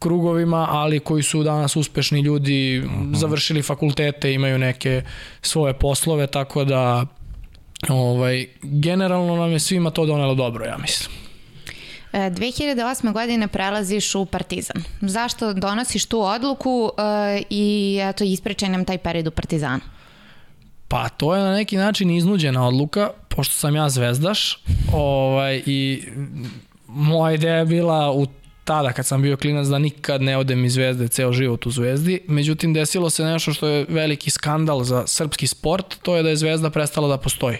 krugovima, 0.00 0.66
ali 0.70 1.00
koji 1.00 1.22
su 1.22 1.42
danas 1.42 1.76
uspešni 1.76 2.20
ljudi, 2.20 2.82
uh 2.84 2.92
mhm. 2.92 3.12
-huh. 3.12 3.16
završili 3.16 3.62
fakultete, 3.62 4.32
imaju 4.32 4.58
neke 4.58 5.02
svoje 5.42 5.74
poslove, 5.74 6.26
tako 6.26 6.64
da 6.64 7.06
ovaj, 7.88 8.46
generalno 8.62 9.36
nam 9.36 9.52
je 9.52 9.58
svima 9.58 9.90
to 9.90 10.06
donelo 10.06 10.34
dobro, 10.34 10.64
ja 10.64 10.78
mislim. 10.78 11.29
2008. 12.12 13.08
E, 13.08 13.12
godine 13.12 13.48
prelaziš 13.48 14.14
u 14.14 14.24
Partizan. 14.24 14.82
Zašto 15.00 15.52
donosiš 15.52 16.06
tu 16.06 16.20
odluku 16.20 16.90
e, 16.98 17.42
i 17.50 17.98
eto, 18.02 18.24
ispričaj 18.24 18.68
nam 18.68 18.84
taj 18.84 18.98
period 18.98 19.26
u 19.26 19.30
Partizanu? 19.30 19.80
Pa 20.88 21.08
to 21.08 21.36
je 21.36 21.42
na 21.42 21.52
neki 21.52 21.76
način 21.76 22.10
iznuđena 22.10 22.66
odluka, 22.66 23.10
pošto 23.28 23.54
sam 23.54 23.76
ja 23.76 23.88
zvezdaš 23.88 24.64
ovaj, 24.92 25.62
i 25.66 26.02
moja 26.86 27.34
ideja 27.34 27.54
je 27.54 27.64
bila 27.64 28.12
u 28.12 28.26
tada 28.64 28.92
kad 28.92 29.06
sam 29.06 29.22
bio 29.22 29.36
klinac 29.36 29.66
da 29.66 29.78
nikad 29.78 30.22
ne 30.22 30.36
odem 30.36 30.64
iz 30.64 30.72
Zvezde 30.72 31.08
ceo 31.08 31.32
život 31.32 31.66
u 31.66 31.70
Zvezdi. 31.70 32.20
Međutim, 32.28 32.74
desilo 32.74 33.10
se 33.10 33.24
nešto 33.24 33.52
što 33.52 33.68
je 33.68 33.86
veliki 33.88 34.30
skandal 34.30 34.84
za 34.84 35.06
srpski 35.06 35.46
sport, 35.46 35.96
to 36.02 36.16
je 36.16 36.22
da 36.22 36.28
je 36.28 36.36
Zvezda 36.36 36.70
prestala 36.70 37.08
da 37.08 37.16
postoji. 37.16 37.56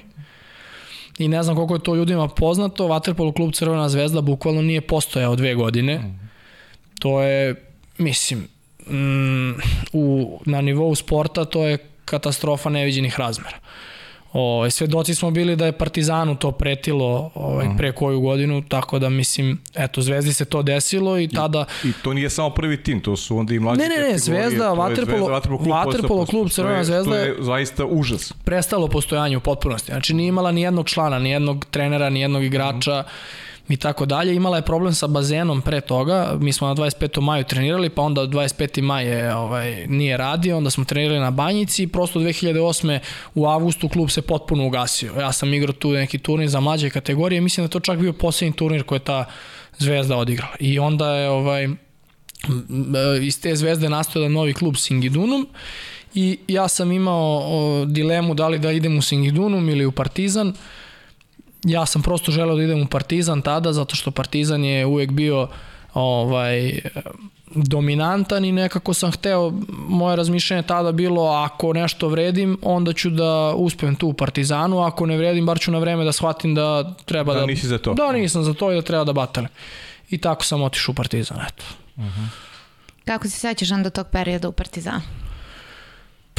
I 1.20 1.28
ne 1.28 1.42
znam 1.42 1.56
koliko 1.56 1.74
je 1.74 1.82
to 1.82 1.94
ljudima 1.94 2.28
poznato, 2.28 2.86
Vaterpolo 2.86 3.32
klub 3.32 3.52
Crvena 3.52 3.88
zvezda 3.88 4.20
bukvalno 4.20 4.62
nije 4.62 4.80
postojao 4.80 5.36
dve 5.36 5.54
godine. 5.54 6.14
To 6.98 7.22
je, 7.22 7.54
mislim, 7.98 8.48
mm, 8.86 9.50
u, 9.92 10.38
na 10.46 10.60
nivou 10.60 10.94
sporta 10.94 11.44
to 11.44 11.66
je 11.66 11.78
katastrofa 12.04 12.70
neviđenih 12.70 13.20
razmera. 13.20 13.58
O, 14.32 14.70
svedoci 14.70 15.14
smo 15.14 15.30
bili 15.30 15.56
da 15.56 15.66
je 15.66 15.72
Partizanu 15.72 16.36
to 16.36 16.52
pretilo 16.52 17.30
ovaj, 17.34 17.66
pre 17.76 17.92
koju 17.92 18.20
godinu, 18.20 18.62
tako 18.68 18.98
da 18.98 19.08
mislim, 19.08 19.60
eto, 19.74 20.02
Zvezdi 20.02 20.32
se 20.32 20.44
to 20.44 20.62
desilo 20.62 21.18
i 21.18 21.28
tada... 21.28 21.64
I, 21.84 21.88
i 21.88 21.92
to 22.02 22.14
nije 22.14 22.30
samo 22.30 22.50
prvi 22.50 22.82
tim, 22.82 23.00
to 23.00 23.16
su 23.16 23.36
onda 23.36 23.54
i 23.54 23.58
mlađe 23.58 23.82
Ne, 23.82 23.88
ne, 23.88 24.08
ne, 24.12 24.18
Zvezda, 24.18 24.72
Vaterpolo, 24.72 25.40
Vaterpolo 25.68 26.26
klub, 26.26 26.48
Crvena 26.48 26.84
Zvezda 26.84 27.16
je 27.16 27.36
zaista 27.38 27.84
užas. 27.84 28.32
Prestalo 28.44 28.88
postojanje 28.88 29.36
u 29.36 29.40
potpunosti. 29.40 29.92
Znači 29.92 30.14
nije 30.14 30.28
imala 30.28 30.52
ni 30.52 30.62
jednog 30.62 30.88
člana, 30.88 31.18
ni 31.18 31.30
jednog 31.30 31.66
trenera, 31.70 32.10
ni 32.10 32.20
jednog 32.20 32.44
igrača. 32.44 33.04
Mm 33.06 33.49
i 33.70 33.76
tako 33.76 34.06
dalje. 34.06 34.34
Imala 34.34 34.56
je 34.56 34.62
problem 34.62 34.94
sa 34.94 35.06
bazenom 35.06 35.62
pre 35.62 35.80
toga, 35.80 36.36
mi 36.40 36.52
smo 36.52 36.68
na 36.68 36.74
25. 36.74 37.20
maju 37.20 37.44
trenirali, 37.44 37.90
pa 37.90 38.02
onda 38.02 38.22
25. 38.22 38.82
maj 38.82 39.06
je, 39.06 39.34
ovaj, 39.34 39.86
nije 39.86 40.16
radio, 40.16 40.56
onda 40.56 40.70
smo 40.70 40.84
trenirali 40.84 41.20
na 41.20 41.30
banjici 41.30 41.82
i 41.82 41.86
prosto 41.86 42.20
2008. 42.20 42.98
u 43.34 43.46
avgustu 43.46 43.88
klub 43.88 44.10
se 44.10 44.22
potpuno 44.22 44.66
ugasio. 44.66 45.12
Ja 45.20 45.32
sam 45.32 45.54
igrao 45.54 45.72
tu 45.72 45.92
neki 45.92 46.18
turnir 46.18 46.48
za 46.48 46.60
mlađe 46.60 46.90
kategorije, 46.90 47.40
mislim 47.40 47.66
da 47.66 47.70
to 47.70 47.80
čak 47.80 47.98
bio 47.98 48.12
poslednji 48.12 48.56
turnir 48.56 48.82
koji 48.82 48.96
je 48.96 49.04
ta 49.04 49.24
zvezda 49.78 50.16
odigrala. 50.16 50.54
I 50.60 50.78
onda 50.78 51.14
je 51.14 51.28
ovaj, 51.28 51.68
iz 53.22 53.40
te 53.40 53.56
zvezde 53.56 53.88
nastao 53.88 54.22
da 54.22 54.28
novi 54.28 54.54
klub 54.54 54.76
Singidunum 54.76 55.48
i 56.14 56.38
ja 56.48 56.68
sam 56.68 56.92
imao 56.92 57.42
o, 57.44 57.84
dilemu 57.84 58.34
da 58.34 58.48
li 58.48 58.58
da 58.58 58.72
idem 58.72 58.98
u 58.98 59.02
Singidunum 59.02 59.68
ili 59.68 59.86
u 59.86 59.92
Partizan. 59.92 60.48
Uh, 60.48 60.54
ja 61.64 61.86
sam 61.86 62.02
prosto 62.02 62.32
želeo 62.32 62.56
da 62.56 62.62
idem 62.62 62.82
u 62.82 62.86
Partizan 62.86 63.42
tada, 63.42 63.72
zato 63.72 63.96
što 63.96 64.10
Partizan 64.10 64.64
je 64.64 64.86
uvek 64.86 65.10
bio 65.10 65.48
ovaj 65.94 66.80
dominantan 67.54 68.44
i 68.44 68.52
nekako 68.52 68.94
sam 68.94 69.10
hteo, 69.10 69.52
moje 69.88 70.16
razmišljanje 70.16 70.62
tada 70.62 70.92
bilo 70.92 71.26
ako 71.26 71.72
nešto 71.72 72.08
vredim, 72.08 72.58
onda 72.62 72.92
ću 72.92 73.10
da 73.10 73.54
uspem 73.56 73.94
tu 73.94 74.08
u 74.08 74.12
Partizanu, 74.12 74.80
ako 74.80 75.06
ne 75.06 75.16
vredim, 75.16 75.46
bar 75.46 75.60
ću 75.60 75.70
na 75.70 75.78
vreme 75.78 76.04
da 76.04 76.12
shvatim 76.12 76.54
da 76.54 76.94
treba 77.04 77.34
da... 77.34 77.40
Da 77.40 77.46
nisi 77.46 77.66
za 77.66 77.78
to. 77.78 77.94
Da, 77.94 78.12
nisam 78.12 78.44
za 78.44 78.54
to 78.54 78.72
i 78.72 78.74
da 78.74 78.82
treba 78.82 79.04
da 79.04 79.12
batale. 79.12 79.48
I 80.10 80.18
tako 80.18 80.44
sam 80.44 80.62
otišao 80.62 80.92
u 80.92 80.94
Partizan, 80.94 81.38
eto. 81.48 81.64
Uh 81.96 82.04
mhm. 82.04 82.20
-huh. 82.20 82.28
Kako 83.04 83.28
se 83.28 83.38
sećaš 83.38 83.70
onda 83.70 83.90
tog 83.90 84.06
perioda 84.12 84.48
u 84.48 84.52
Partizanu? 84.52 85.00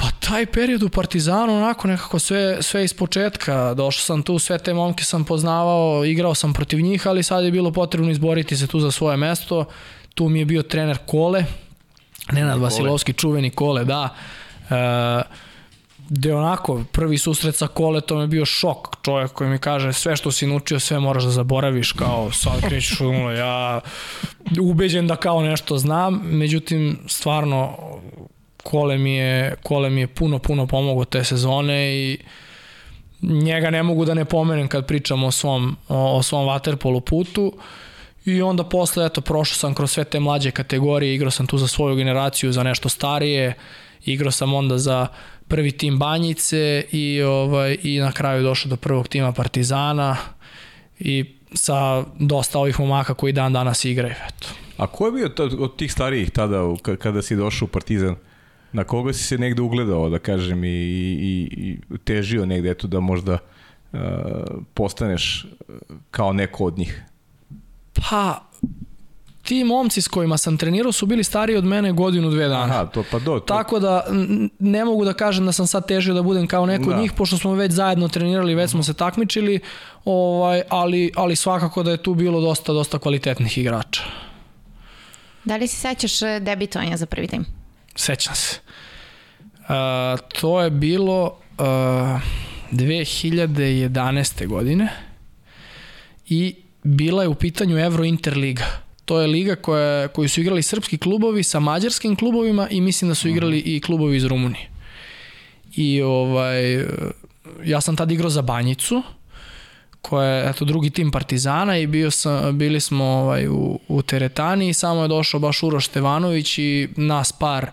Pa 0.01 0.07
taj 0.27 0.45
period 0.45 0.83
u 0.83 0.89
Partizanu 0.89 1.57
onako 1.57 1.87
nekako 1.87 2.19
sve, 2.19 2.57
sve 2.61 2.83
iz 2.83 2.93
početka. 2.93 3.73
Došao 3.73 4.01
sam 4.01 4.23
tu, 4.23 4.39
sve 4.39 4.57
te 4.57 4.73
momke 4.73 5.03
sam 5.03 5.23
poznavao, 5.23 6.05
igrao 6.05 6.35
sam 6.35 6.53
protiv 6.53 6.79
njih, 6.81 7.07
ali 7.07 7.23
sad 7.23 7.43
je 7.43 7.51
bilo 7.51 7.71
potrebno 7.71 8.11
izboriti 8.11 8.57
se 8.57 8.67
tu 8.67 8.79
za 8.79 8.91
svoje 8.91 9.17
mesto. 9.17 9.65
Tu 10.13 10.29
mi 10.29 10.39
je 10.39 10.45
bio 10.45 10.63
trener 10.63 10.97
Kole, 11.05 11.45
Nenad 12.31 12.53
Kole. 12.53 12.63
Vasilovski, 12.63 13.13
čuveni 13.13 13.49
Kole, 13.49 13.85
da. 13.85 14.09
E, 14.69 15.21
gde 16.09 16.33
onako, 16.33 16.83
prvi 16.91 17.17
susret 17.17 17.55
sa 17.55 17.67
Koletom 17.67 18.21
je 18.21 18.27
bio 18.27 18.45
šok. 18.45 18.87
Čovjek 19.01 19.31
koji 19.31 19.49
mi 19.49 19.57
kaže 19.57 19.93
sve 19.93 20.15
što 20.15 20.31
si 20.31 20.47
naučio, 20.47 20.79
sve 20.79 20.99
moraš 20.99 21.23
da 21.23 21.31
zaboraviš, 21.31 21.91
kao 21.91 22.31
sad 22.31 22.61
krećeš 22.61 22.99
nula. 22.99 23.33
Ja 23.33 23.79
ubeđen 24.61 25.07
da 25.07 25.15
kao 25.15 25.41
nešto 25.41 25.77
znam, 25.77 26.21
međutim, 26.23 26.99
stvarno 27.07 27.77
Kole 28.63 28.97
mi 28.97 29.15
je, 29.15 29.55
Kole 29.63 29.89
mi 29.89 30.01
je 30.01 30.07
puno, 30.07 30.39
puno 30.39 30.67
pomogao 30.67 31.05
te 31.05 31.23
sezone 31.23 31.95
i 31.95 32.17
njega 33.21 33.69
ne 33.69 33.83
mogu 33.83 34.05
da 34.05 34.13
ne 34.13 34.25
pomenem 34.25 34.67
kad 34.67 34.87
pričam 34.87 35.23
o 35.23 35.31
svom, 35.31 35.77
o, 35.87 36.23
svom 36.23 36.47
waterpolo 36.47 36.99
putu. 36.99 37.53
I 38.25 38.41
onda 38.41 38.63
posle, 38.63 39.05
eto, 39.05 39.21
prošao 39.21 39.55
sam 39.55 39.73
kroz 39.73 39.91
sve 39.91 40.03
te 40.03 40.19
mlađe 40.19 40.51
kategorije, 40.51 41.15
igrao 41.15 41.31
sam 41.31 41.47
tu 41.47 41.57
za 41.57 41.67
svoju 41.67 41.95
generaciju, 41.95 42.51
za 42.51 42.63
nešto 42.63 42.89
starije, 42.89 43.53
igrao 44.05 44.31
sam 44.31 44.53
onda 44.53 44.77
za 44.77 45.07
prvi 45.47 45.71
tim 45.71 45.99
Banjice 45.99 46.83
i, 46.91 47.21
ovaj, 47.21 47.77
i 47.83 47.99
na 47.99 48.11
kraju 48.11 48.43
došao 48.43 48.69
do 48.69 48.75
prvog 48.75 49.07
tima 49.07 49.31
Partizana 49.31 50.17
i 50.99 51.25
sa 51.53 52.03
dosta 52.19 52.59
ovih 52.59 52.79
momaka 52.79 53.13
koji 53.13 53.33
dan 53.33 53.53
danas 53.53 53.85
igraju. 53.85 54.13
Eto. 54.27 54.47
A 54.77 54.87
ko 54.87 55.05
je 55.05 55.11
bio 55.11 55.29
od 55.59 55.75
tih 55.75 55.91
starijih 55.91 56.31
tada 56.31 56.61
kada 56.99 57.21
si 57.21 57.35
došao 57.35 57.65
u 57.65 57.69
Partizan? 57.69 58.15
Na 58.73 58.83
koga 58.83 59.13
si 59.13 59.23
se 59.23 59.37
negde 59.37 59.61
ugledao, 59.61 60.09
da 60.09 60.19
kažem, 60.19 60.63
i, 60.63 60.67
i, 60.67 61.49
i 61.57 61.97
težio 62.03 62.45
negde, 62.45 62.71
eto 62.71 62.87
da 62.87 62.99
možda 62.99 63.37
uh, 63.93 63.99
postaneš 64.73 65.45
kao 66.11 66.33
neko 66.33 66.65
od 66.65 66.77
njih? 66.77 67.01
Pa, 67.93 68.41
ti 69.43 69.63
momci 69.63 70.01
s 70.01 70.07
kojima 70.07 70.37
sam 70.37 70.57
trenirao 70.57 70.91
su 70.91 71.05
bili 71.05 71.23
stariji 71.23 71.57
od 71.57 71.65
mene 71.65 71.91
godinu, 71.91 72.29
dve 72.29 72.47
dana. 72.47 72.63
Aha, 72.63 72.85
to 72.85 73.03
pa 73.11 73.19
do. 73.19 73.39
To... 73.39 73.39
Tako 73.39 73.79
da 73.79 74.03
ne 74.59 74.85
mogu 74.85 75.05
da 75.05 75.13
kažem 75.13 75.45
da 75.45 75.51
sam 75.51 75.67
sad 75.67 75.87
težio 75.87 76.13
da 76.13 76.21
budem 76.21 76.47
kao 76.47 76.65
neko 76.65 76.89
Da. 76.89 76.95
od 76.95 77.01
njih, 77.01 77.11
pošto 77.13 77.37
smo 77.37 77.53
već 77.53 77.71
zajedno 77.71 78.07
trenirali, 78.07 78.55
već 78.55 78.71
smo 78.71 78.83
se 78.83 78.93
takmičili, 78.93 79.59
ovaj, 80.05 80.61
ali, 80.69 81.11
ali 81.15 81.35
svakako 81.35 81.83
da 81.83 81.91
je 81.91 82.03
tu 82.03 82.13
bilo 82.15 82.41
dosta, 82.41 82.73
dosta 82.73 82.99
kvalitetnih 82.99 83.57
igrača. 83.57 84.01
Da 85.43 85.55
li 85.57 85.67
se 85.67 85.75
sećaš 85.75 86.21
e, 86.21 86.39
debitovanja 86.39 86.97
za 86.97 87.05
prvi 87.05 87.27
tim? 87.27 87.45
Sećam 88.01 88.35
se. 88.35 88.59
Uh, 89.59 90.19
to 90.41 90.61
je 90.61 90.69
bilo 90.69 91.23
uh, 91.25 91.65
2011. 92.71 94.47
godine 94.47 94.89
i 96.27 96.55
bila 96.83 97.23
je 97.23 97.29
u 97.29 97.35
pitanju 97.35 97.79
Euro 97.79 98.03
Interliga. 98.03 98.65
To 99.05 99.21
je 99.21 99.27
liga 99.27 99.55
koja, 99.55 100.07
koju 100.07 100.29
su 100.29 100.41
igrali 100.41 100.63
srpski 100.63 100.97
klubovi 100.97 101.43
sa 101.43 101.59
mađarskim 101.59 102.15
klubovima 102.15 102.67
i 102.69 102.81
mislim 102.81 103.09
da 103.09 103.15
su 103.15 103.29
igrali 103.29 103.59
i 103.59 103.79
klubovi 103.79 104.17
iz 104.17 104.25
Rumunije. 104.25 104.69
I 105.75 106.01
ovaj, 106.01 106.85
ja 107.63 107.81
sam 107.81 107.95
tad 107.95 108.11
igrao 108.11 108.29
za 108.29 108.41
Banjicu, 108.41 109.03
koja 110.01 110.29
je 110.29 110.49
eto, 110.49 110.65
drugi 110.65 110.89
tim 110.89 111.11
Partizana 111.11 111.77
i 111.77 111.87
bio 111.87 112.11
sam, 112.11 112.57
bili 112.57 112.79
smo 112.79 113.05
ovaj, 113.05 113.47
u, 113.47 113.79
u 113.87 114.01
teretani 114.01 114.69
i 114.69 114.73
samo 114.73 115.01
je 115.01 115.07
došao 115.07 115.39
baš 115.39 115.63
Uroš 115.63 115.87
Stevanović 115.87 116.57
i 116.57 116.89
nas 116.95 117.31
par 117.31 117.71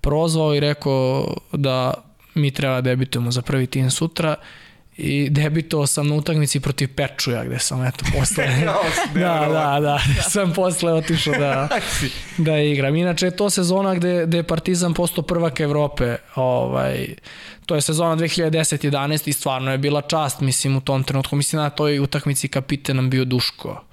prozvao 0.00 0.54
i 0.54 0.60
rekao 0.60 1.34
da 1.52 1.94
mi 2.34 2.50
treba 2.50 2.74
da 2.74 2.80
debitujemo 2.80 3.30
za 3.30 3.42
prvi 3.42 3.66
tim 3.66 3.90
sutra 3.90 4.34
i 5.00 5.30
debitovao 5.30 5.86
sam 5.86 6.08
na 6.08 6.14
utakmici 6.14 6.60
protiv 6.60 6.94
Pečuja 6.94 7.44
gde 7.44 7.58
sam 7.58 7.84
eto 7.84 8.04
posle 8.18 8.44
da, 9.14 9.48
da, 9.52 9.80
da, 9.80 10.00
sam 10.22 10.52
posle 10.52 10.92
otišao 10.92 11.34
da, 11.34 11.68
da 12.46 12.58
igram. 12.58 12.96
Inače 12.96 13.26
je 13.26 13.36
to 13.36 13.50
sezona 13.50 13.94
gde, 13.94 14.26
gde 14.26 14.36
je 14.36 14.42
Partizan 14.42 14.94
postao 14.94 15.24
prvak 15.24 15.60
Evrope. 15.60 16.16
Ovaj, 16.34 17.06
to 17.66 17.74
je 17.74 17.80
sezona 17.80 18.16
2010-11 18.16 19.28
i 19.28 19.32
stvarno 19.32 19.72
je 19.72 19.78
bila 19.78 20.02
čast, 20.02 20.40
mislim, 20.40 20.76
u 20.76 20.80
tom 20.80 21.04
trenutku. 21.04 21.36
Mislim, 21.36 21.62
na 21.62 21.70
toj 21.70 21.98
utakmici 21.98 22.48
kapiten 22.48 22.96
nam 22.96 23.10
bio 23.10 23.24
Duško 23.24 23.84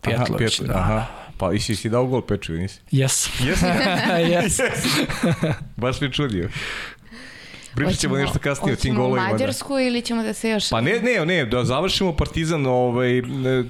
Pjetlović. 0.00 0.60
Aha, 0.60 0.72
da, 0.72 0.78
aha. 0.78 1.06
Pa 1.42 1.52
i 1.52 1.60
si 1.60 1.76
si 1.76 1.88
dao 1.88 2.06
gol 2.06 2.22
Peču, 2.22 2.52
nisi? 2.52 2.80
Yes. 2.92 3.46
Jesi? 3.46 3.66
yes. 4.32 4.62
Baš 5.76 6.00
mi 6.00 6.12
čudio. 6.12 6.48
Pričat 7.74 7.94
ćemo 7.96 8.14
Hoćemo- 8.14 8.24
nešto 8.26 8.38
kasnije 8.38 8.72
o 8.72 8.76
tim 8.76 8.90
hoćemo 8.90 8.98
golovima. 8.98 9.24
u 9.24 9.28
Da. 9.28 9.32
Mađarsku 9.32 9.78
ili 9.78 10.02
ćemo 10.02 10.22
da 10.22 10.32
se 10.32 10.50
još... 10.50 10.70
Pa 10.70 10.80
ne, 10.80 11.00
ne, 11.00 11.26
ne, 11.26 11.44
da 11.46 11.64
završimo 11.64 12.12
Partizan, 12.12 12.66
ovaj, 12.66 13.12
ne, 13.22 13.64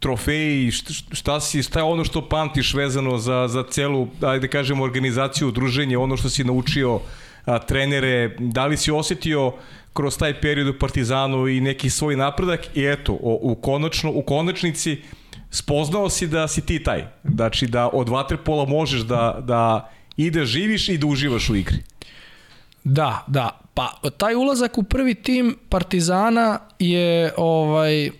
trofeji, 0.00 0.70
šta, 0.70 0.92
šta, 1.12 1.40
si, 1.40 1.62
šta 1.62 1.78
je 1.78 1.84
ono 1.84 2.04
što 2.04 2.28
pamtiš 2.28 2.74
vezano 2.74 3.18
za, 3.18 3.48
za 3.48 3.64
celu, 3.64 4.08
ajde 4.22 4.48
kažemo, 4.48 4.84
organizaciju, 4.84 5.50
druženje, 5.50 5.98
ono 5.98 6.16
što 6.16 6.30
si 6.30 6.44
naučio, 6.44 7.00
a, 7.44 7.58
trenere, 7.58 8.36
da 8.38 8.66
li 8.66 8.76
si 8.76 8.90
osetio 8.90 9.52
kroz 9.92 10.18
taj 10.18 10.40
period 10.40 10.68
u 10.68 10.78
Partizanu 10.78 11.48
i 11.48 11.60
neki 11.60 11.90
svoj 11.90 12.16
napredak 12.16 12.76
i 12.76 12.84
eto, 12.84 13.12
o, 13.12 13.38
u, 13.42 13.54
konačno, 13.54 14.10
u 14.10 14.22
konačnici 14.22 14.98
spoznao 15.50 16.10
si 16.10 16.26
da 16.26 16.48
si 16.48 16.60
ti 16.60 16.82
taj. 16.82 17.04
Znači 17.24 17.66
da 17.66 17.88
od 17.88 18.08
vaterpola 18.08 18.64
možeš 18.64 19.00
da, 19.00 19.38
da 19.40 19.90
i 20.16 20.30
da 20.30 20.44
živiš 20.44 20.88
i 20.88 20.98
da 20.98 21.06
uživaš 21.06 21.50
u 21.50 21.56
igri. 21.56 21.76
Da, 22.84 23.24
da. 23.26 23.60
Pa 23.74 23.92
taj 24.16 24.34
ulazak 24.34 24.78
u 24.78 24.82
prvi 24.82 25.14
tim 25.14 25.56
Partizana 25.68 26.58
je 26.78 27.32
ovaj 27.36 28.10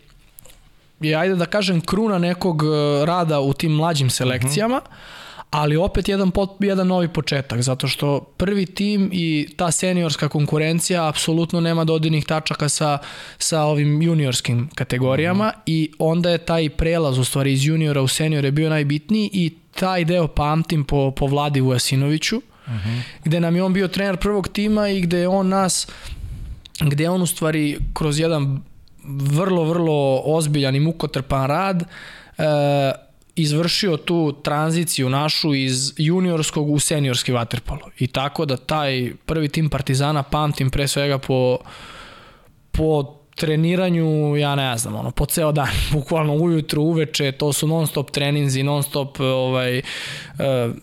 je 1.00 1.16
ajde 1.16 1.34
da 1.34 1.46
kažem 1.46 1.80
kruna 1.80 2.18
nekog 2.18 2.62
eh, 2.62 3.04
rada 3.06 3.40
u 3.40 3.52
tim 3.52 3.72
mlađim 3.72 4.10
selekcijama. 4.10 4.76
Uh 4.76 4.82
-huh. 4.82 5.24
Ali 5.54 5.76
opet 5.76 6.08
jedan, 6.08 6.30
pot, 6.30 6.50
jedan 6.60 6.86
novi 6.86 7.08
početak, 7.08 7.62
zato 7.62 7.88
što 7.88 8.20
prvi 8.20 8.66
tim 8.66 9.10
i 9.12 9.48
ta 9.56 9.70
seniorska 9.70 10.28
konkurencija 10.28 11.08
apsolutno 11.08 11.60
nema 11.60 11.84
dodirnih 11.84 12.24
tačaka 12.24 12.68
sa, 12.68 12.98
sa 13.38 13.62
ovim 13.62 14.02
juniorskim 14.02 14.68
kategorijama 14.74 15.44
mm 15.44 15.48
-hmm. 15.48 15.62
i 15.66 15.92
onda 15.98 16.30
je 16.30 16.38
taj 16.38 16.70
prelaz 16.70 17.18
u 17.18 17.24
stvari 17.24 17.52
iz 17.52 17.66
juniora 17.66 18.02
u 18.02 18.08
seniore 18.08 18.50
bio 18.50 18.70
najbitniji 18.70 19.30
i 19.32 19.52
taj 19.80 20.04
deo 20.04 20.28
pamtim 20.28 20.84
po, 20.84 21.10
po 21.10 21.26
Vladi 21.26 21.60
Vujasinoviću, 21.60 22.40
uh 22.66 22.72
-huh. 22.72 23.00
gde 23.24 23.40
nam 23.40 23.56
je 23.56 23.62
on 23.62 23.72
bio 23.72 23.88
trener 23.88 24.16
prvog 24.16 24.48
tima 24.48 24.88
i 24.88 25.00
gde 25.00 25.18
je 25.18 25.28
on 25.28 25.48
nas, 25.48 25.88
gde 26.80 27.04
je 27.04 27.10
on 27.10 27.22
u 27.22 27.26
stvari 27.26 27.78
kroz 27.94 28.20
jedan 28.20 28.62
vrlo, 29.06 29.64
vrlo 29.64 30.22
ozbiljan 30.24 30.76
i 30.76 30.80
mukotrpan 30.80 31.46
rad 31.46 31.82
e, 31.82 32.44
izvršio 33.36 33.96
tu 33.96 34.34
tranziciju 34.42 35.10
našu 35.10 35.54
iz 35.54 35.92
juniorskog 35.96 36.70
u 36.70 36.78
seniorski 36.78 37.32
vaterpolo. 37.32 37.90
I 37.98 38.06
tako 38.06 38.44
da 38.44 38.56
taj 38.56 39.12
prvi 39.26 39.48
tim 39.48 39.68
Partizana 39.70 40.22
pamtim 40.22 40.70
pre 40.70 40.88
svega 40.88 41.18
po, 41.18 41.58
po 42.70 43.14
treniranju, 43.34 44.36
ja 44.36 44.54
ne 44.54 44.78
znam, 44.78 44.94
ono, 44.94 45.10
po 45.10 45.26
ceo 45.26 45.52
dan, 45.52 45.68
bukvalno 45.92 46.34
ujutru, 46.34 46.82
uveče, 46.82 47.32
to 47.32 47.52
su 47.52 47.68
non 47.68 47.86
stop 47.86 48.10
treninzi, 48.10 48.62
non 48.62 48.82
stop 48.82 49.20
ovaj, 49.20 49.78
uh, 49.78 50.74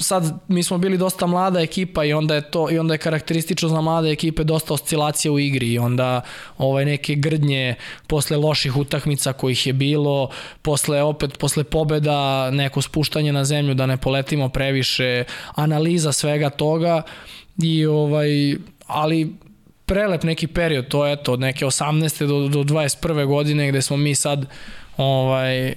sad 0.00 0.38
mi 0.48 0.62
smo 0.62 0.78
bili 0.78 0.98
dosta 0.98 1.26
mlada 1.26 1.60
ekipa 1.60 2.04
i 2.04 2.12
onda 2.12 2.34
je 2.34 2.50
to 2.50 2.70
i 2.70 2.78
onda 2.78 2.94
je 2.94 2.98
karakteristično 2.98 3.68
za 3.68 3.80
mlade 3.80 4.10
ekipe 4.10 4.44
dosta 4.44 4.74
oscilacija 4.74 5.32
u 5.32 5.38
igri 5.38 5.72
i 5.72 5.78
onda 5.78 6.20
ovaj 6.58 6.84
neke 6.84 7.14
grdnje 7.14 7.74
posle 8.06 8.36
loših 8.36 8.76
utakmica 8.76 9.32
kojih 9.32 9.66
je 9.66 9.72
bilo, 9.72 10.28
posle 10.62 11.02
opet 11.02 11.38
posle 11.38 11.64
pobeda 11.64 12.50
neko 12.50 12.82
spuštanje 12.82 13.32
na 13.32 13.44
zemlju 13.44 13.74
da 13.74 13.86
ne 13.86 13.96
poletimo 13.96 14.48
previše, 14.48 15.24
analiza 15.54 16.12
svega 16.12 16.50
toga 16.50 17.02
i 17.62 17.86
ovaj 17.86 18.56
ali 18.86 19.36
prelep 19.86 20.22
neki 20.22 20.46
period, 20.46 20.88
to 20.88 21.06
je 21.06 21.12
eto 21.12 21.32
od 21.32 21.40
neke 21.40 21.66
18. 21.66 22.26
do, 22.26 22.48
do 22.48 22.74
21. 22.74 23.26
godine 23.26 23.68
gde 23.68 23.82
smo 23.82 23.96
mi 23.96 24.14
sad 24.14 24.46
ovaj 24.96 25.74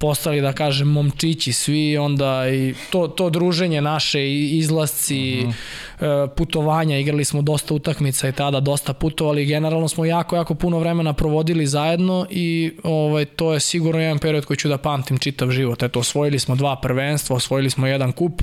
postali 0.00 0.40
da 0.40 0.52
kažem 0.52 0.88
momčići 0.88 1.52
svi 1.52 1.98
onda 1.98 2.48
i 2.48 2.74
to, 2.90 3.08
to 3.08 3.30
druženje 3.30 3.80
naše 3.80 4.20
i 4.20 4.58
izlasci 4.58 5.44
uh 5.46 5.54
-huh. 6.00 6.28
putovanja 6.36 6.98
igrali 6.98 7.24
smo 7.24 7.42
dosta 7.42 7.74
utakmica 7.74 8.28
i 8.28 8.32
tada 8.32 8.60
dosta 8.60 8.92
putovali 8.92 9.46
generalno 9.46 9.88
smo 9.88 10.04
jako 10.04 10.36
jako 10.36 10.54
puno 10.54 10.78
vremena 10.78 11.12
provodili 11.12 11.66
zajedno 11.66 12.26
i 12.30 12.72
ovaj 12.82 13.24
to 13.24 13.54
je 13.54 13.60
sigurno 13.60 14.00
jedan 14.00 14.18
period 14.18 14.44
koji 14.44 14.56
ću 14.56 14.68
da 14.68 14.78
pamtim 14.78 15.18
čitav 15.18 15.50
život 15.50 15.82
eto 15.82 16.00
osvojili 16.00 16.38
smo 16.38 16.56
dva 16.56 16.76
prvenstva 16.76 17.36
osvojili 17.36 17.70
smo 17.70 17.86
jedan 17.86 18.12
kup 18.12 18.42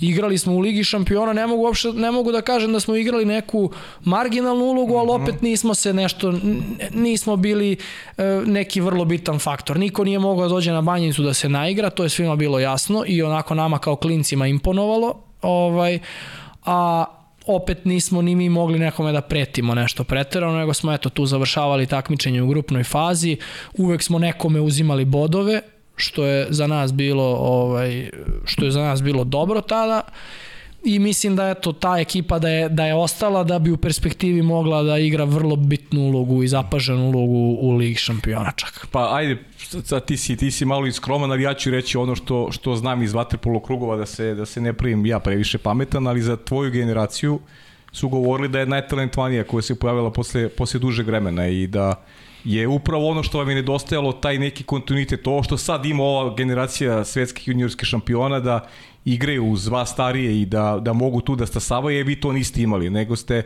igrali 0.00 0.38
smo 0.38 0.52
u 0.52 0.58
Ligi 0.58 0.84
šampiona, 0.84 1.32
ne 1.32 1.46
mogu, 1.46 1.62
uopšte, 1.62 1.92
ne 1.92 2.10
mogu 2.10 2.32
da 2.32 2.42
kažem 2.42 2.72
da 2.72 2.80
smo 2.80 2.96
igrali 2.96 3.24
neku 3.24 3.70
marginalnu 4.04 4.64
ulogu, 4.64 4.96
ali 4.96 5.10
opet 5.10 5.42
nismo 5.42 5.74
se 5.74 5.92
nešto, 5.92 6.34
nismo 6.94 7.36
bili 7.36 7.76
neki 8.46 8.80
vrlo 8.80 9.04
bitan 9.04 9.38
faktor. 9.38 9.78
Niko 9.78 10.04
nije 10.04 10.18
mogao 10.18 10.48
da 10.48 10.54
dođe 10.54 10.72
na 10.72 10.82
banjicu 10.82 11.22
da 11.22 11.34
se 11.34 11.48
naigra, 11.48 11.90
to 11.90 12.02
je 12.02 12.08
svima 12.08 12.36
bilo 12.36 12.58
jasno 12.58 13.04
i 13.06 13.22
onako 13.22 13.54
nama 13.54 13.78
kao 13.78 13.96
klincima 13.96 14.46
imponovalo, 14.46 15.14
ovaj, 15.42 15.98
a 16.64 17.04
opet 17.46 17.84
nismo 17.84 18.22
ni 18.22 18.34
mi 18.34 18.48
mogli 18.48 18.78
nekome 18.78 19.12
da 19.12 19.20
pretimo 19.20 19.74
nešto 19.74 20.04
preterano, 20.04 20.58
nego 20.58 20.74
smo 20.74 20.92
eto 20.92 21.08
tu 21.08 21.26
završavali 21.26 21.86
takmičenje 21.86 22.42
u 22.42 22.48
grupnoj 22.48 22.84
fazi, 22.84 23.36
uvek 23.78 24.02
smo 24.02 24.18
nekome 24.18 24.60
uzimali 24.60 25.04
bodove, 25.04 25.60
što 25.98 26.24
je 26.24 26.46
za 26.50 26.66
nas 26.66 26.92
bilo 26.92 27.24
ovaj 27.40 28.10
što 28.44 28.64
je 28.64 28.70
za 28.70 28.82
nas 28.82 29.02
bilo 29.02 29.24
dobro 29.24 29.60
tada 29.60 30.02
i 30.84 30.98
mislim 30.98 31.36
da 31.36 31.48
eto 31.48 31.72
ta 31.72 31.98
ekipa 31.98 32.38
da 32.38 32.48
je 32.48 32.68
da 32.68 32.86
je 32.86 32.94
ostala 32.94 33.44
da 33.44 33.58
bi 33.58 33.70
u 33.70 33.76
perspektivi 33.76 34.42
mogla 34.42 34.82
da 34.82 34.98
igra 34.98 35.24
vrlo 35.24 35.56
bitnu 35.56 36.00
ulogu 36.00 36.42
i 36.42 36.48
zapaženu 36.48 37.08
ulogu 37.08 37.56
u 37.60 37.76
Ligi 37.76 37.94
šampiona 37.94 38.52
čak. 38.56 38.86
Pa 38.92 39.16
ajde, 39.16 39.38
sad 39.84 40.06
ti 40.06 40.16
si 40.16 40.36
ti 40.36 40.50
si 40.50 40.64
malo 40.64 40.86
iskroman, 40.86 41.30
ali 41.30 41.42
ja 41.42 41.54
ću 41.54 41.70
reći 41.70 41.98
ono 41.98 42.14
što 42.14 42.48
što 42.52 42.76
znam 42.76 43.02
iz 43.02 43.12
vaterpolo 43.12 43.60
krugova 43.60 43.96
da 43.96 44.06
se 44.06 44.34
da 44.34 44.46
se 44.46 44.60
ne 44.60 44.72
pravim 44.72 45.06
ja 45.06 45.18
previše 45.18 45.58
pametan, 45.58 46.06
ali 46.06 46.22
za 46.22 46.36
tvoju 46.36 46.70
generaciju 46.70 47.40
su 47.92 48.08
govorili 48.08 48.48
da 48.48 48.60
je 48.60 48.66
najtalentovanija 48.66 49.44
koja 49.44 49.62
se 49.62 49.78
pojavila 49.78 50.12
posle 50.12 50.48
posle 50.48 50.80
dužeg 50.80 51.06
vremena 51.06 51.48
i 51.48 51.66
da 51.66 52.04
je 52.48 52.68
upravo 52.68 53.08
ono 53.08 53.22
što 53.22 53.38
vam 53.38 53.48
je 53.48 53.54
nedostajalo, 53.54 54.12
taj 54.12 54.38
neki 54.38 54.64
kontinuitet, 54.64 55.26
ovo 55.26 55.42
što 55.42 55.56
sad 55.56 55.86
ima 55.86 56.02
ova 56.02 56.34
generacija 56.34 57.04
svetskih 57.04 57.48
juniorskih 57.48 57.86
šampiona, 57.86 58.40
da 58.40 58.68
igraju 59.04 59.44
uz 59.44 59.66
vas 59.68 59.90
starije 59.90 60.40
i 60.40 60.46
da, 60.46 60.78
da 60.80 60.92
mogu 60.92 61.20
tu 61.20 61.36
da 61.36 61.46
stasavaju, 61.46 61.96
je 61.96 62.04
vi 62.04 62.20
to 62.20 62.32
niste 62.32 62.62
imali, 62.62 62.90
nego 62.90 63.16
ste 63.16 63.42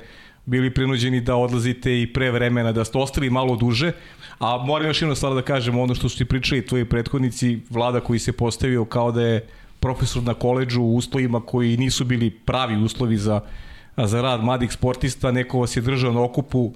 bili 0.47 0.71
prinuđeni 0.75 1.21
da 1.21 1.37
odlazite 1.37 2.03
i 2.03 2.13
pre 2.13 2.31
vremena, 2.31 2.73
da 2.73 2.85
ste 2.85 2.99
ostali 2.99 3.31
malo 3.31 3.57
duže, 3.57 3.93
a 4.39 4.57
moram 4.67 4.87
još 4.87 5.03
jedno 5.03 5.15
stvar 5.15 5.35
da 5.35 5.43
kažem, 5.43 5.79
ono 5.79 5.95
što 5.95 6.09
su 6.09 6.19
ti 6.19 6.25
pričali 6.25 6.67
tvoji 6.67 6.85
prethodnici, 6.85 7.59
vlada 7.71 8.01
koji 8.01 8.19
se 8.19 8.33
postavio 8.33 8.85
kao 8.85 9.13
da 9.13 9.23
je 9.23 9.47
profesor 9.81 10.23
na 10.23 10.35
koleđu 10.35 10.83
u 10.83 10.97
uslovima 10.97 11.41
koji 11.41 11.77
nisu 11.77 12.05
bili 12.05 12.31
pravi 12.31 12.77
uslovi 12.77 13.17
za, 13.17 13.41
za 13.97 14.23
rad 14.23 14.45
mladih 14.45 14.73
sportista, 14.73 15.33
neko 15.33 15.61
vas 15.61 15.77
je 15.77 15.83
držao 15.83 16.13
na 16.13 16.23
okupu, 16.23 16.73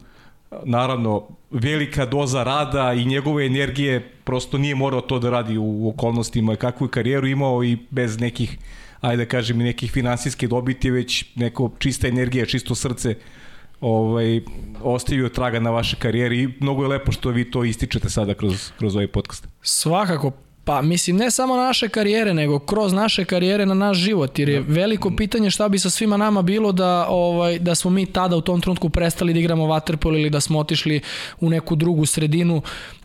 naravno 0.64 1.28
velika 1.50 2.06
doza 2.06 2.42
rada 2.42 2.92
i 2.92 3.04
njegove 3.04 3.46
energije 3.46 4.10
prosto 4.24 4.58
nije 4.58 4.74
morao 4.74 5.00
to 5.00 5.18
da 5.18 5.30
radi 5.30 5.58
u 5.58 5.88
okolnostima 5.88 6.56
kakvu 6.56 6.84
je 6.84 6.90
karijeru 6.90 7.26
imao 7.26 7.64
i 7.64 7.78
bez 7.90 8.20
nekih 8.20 8.58
ajde 9.00 9.24
da 9.24 9.28
kažem 9.28 9.58
nekih 9.58 9.92
finansijske 9.92 10.48
dobiti 10.48 10.90
već 10.90 11.24
neko 11.34 11.70
čista 11.78 12.08
energija, 12.08 12.46
čisto 12.46 12.74
srce 12.74 13.14
ovaj, 13.80 14.40
ostavio 14.82 15.28
traga 15.28 15.60
na 15.60 15.70
vaše 15.70 15.96
karijeri 15.96 16.42
i 16.42 16.48
mnogo 16.60 16.82
je 16.82 16.88
lepo 16.88 17.12
što 17.12 17.30
vi 17.30 17.50
to 17.50 17.64
ističete 17.64 18.10
sada 18.10 18.34
kroz, 18.34 18.70
kroz 18.78 18.96
ovaj 18.96 19.08
podcast. 19.08 19.48
Svakako, 19.62 20.32
Pa 20.66 20.82
mislim 20.82 21.16
ne 21.16 21.30
samo 21.30 21.56
naše 21.56 21.88
karijere, 21.88 22.34
nego 22.34 22.58
kroz 22.58 22.92
naše 22.92 23.24
karijere 23.24 23.66
na 23.66 23.74
naš 23.74 23.96
život, 23.96 24.38
jer 24.38 24.48
je 24.48 24.60
veliko 24.60 25.10
pitanje 25.16 25.50
šta 25.50 25.68
bi 25.68 25.78
sa 25.78 25.90
svima 25.90 26.16
nama 26.16 26.42
bilo 26.42 26.72
da 26.72 27.06
ovaj 27.08 27.58
da 27.58 27.74
smo 27.74 27.90
mi 27.90 28.06
tada 28.06 28.36
u 28.36 28.40
tom 28.40 28.60
trenutku 28.60 28.88
prestali 28.88 29.32
da 29.32 29.38
igramo 29.38 29.64
waterpolo 29.64 30.18
ili 30.18 30.30
da 30.30 30.40
smo 30.40 30.58
otišli 30.58 31.00
u 31.40 31.50
neku 31.50 31.76
drugu 31.76 32.06
sredinu 32.06 32.62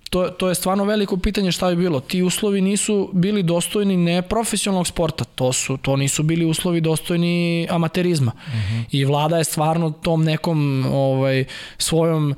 to, 0.10 0.28
to 0.28 0.50
je 0.50 0.56
stvarno 0.56 0.84
veliko 0.84 1.18
pitanje 1.18 1.52
šta 1.52 1.70
bi 1.70 1.76
bilo. 1.76 2.00
Ti 2.00 2.22
uslovi 2.22 2.62
nisu 2.62 3.10
bili 3.14 3.44
dostojni 3.44 3.98
ne 3.98 4.22
profesionalnog 4.22 4.88
sporta, 4.88 5.24
to, 5.24 5.54
su, 5.54 5.78
to 5.78 5.96
nisu 5.96 6.24
bili 6.24 6.46
uslovi 6.46 6.82
dostojni 6.82 7.68
amaterizma. 7.70 8.32
Uh 8.36 8.54
mhm. 8.54 8.80
-huh. 8.80 8.86
I 8.92 9.06
vlada 9.06 9.38
je 9.38 9.44
stvarno 9.44 9.92
tom 9.92 10.24
nekom 10.24 10.86
ovaj, 10.92 11.46
svojom 11.78 12.36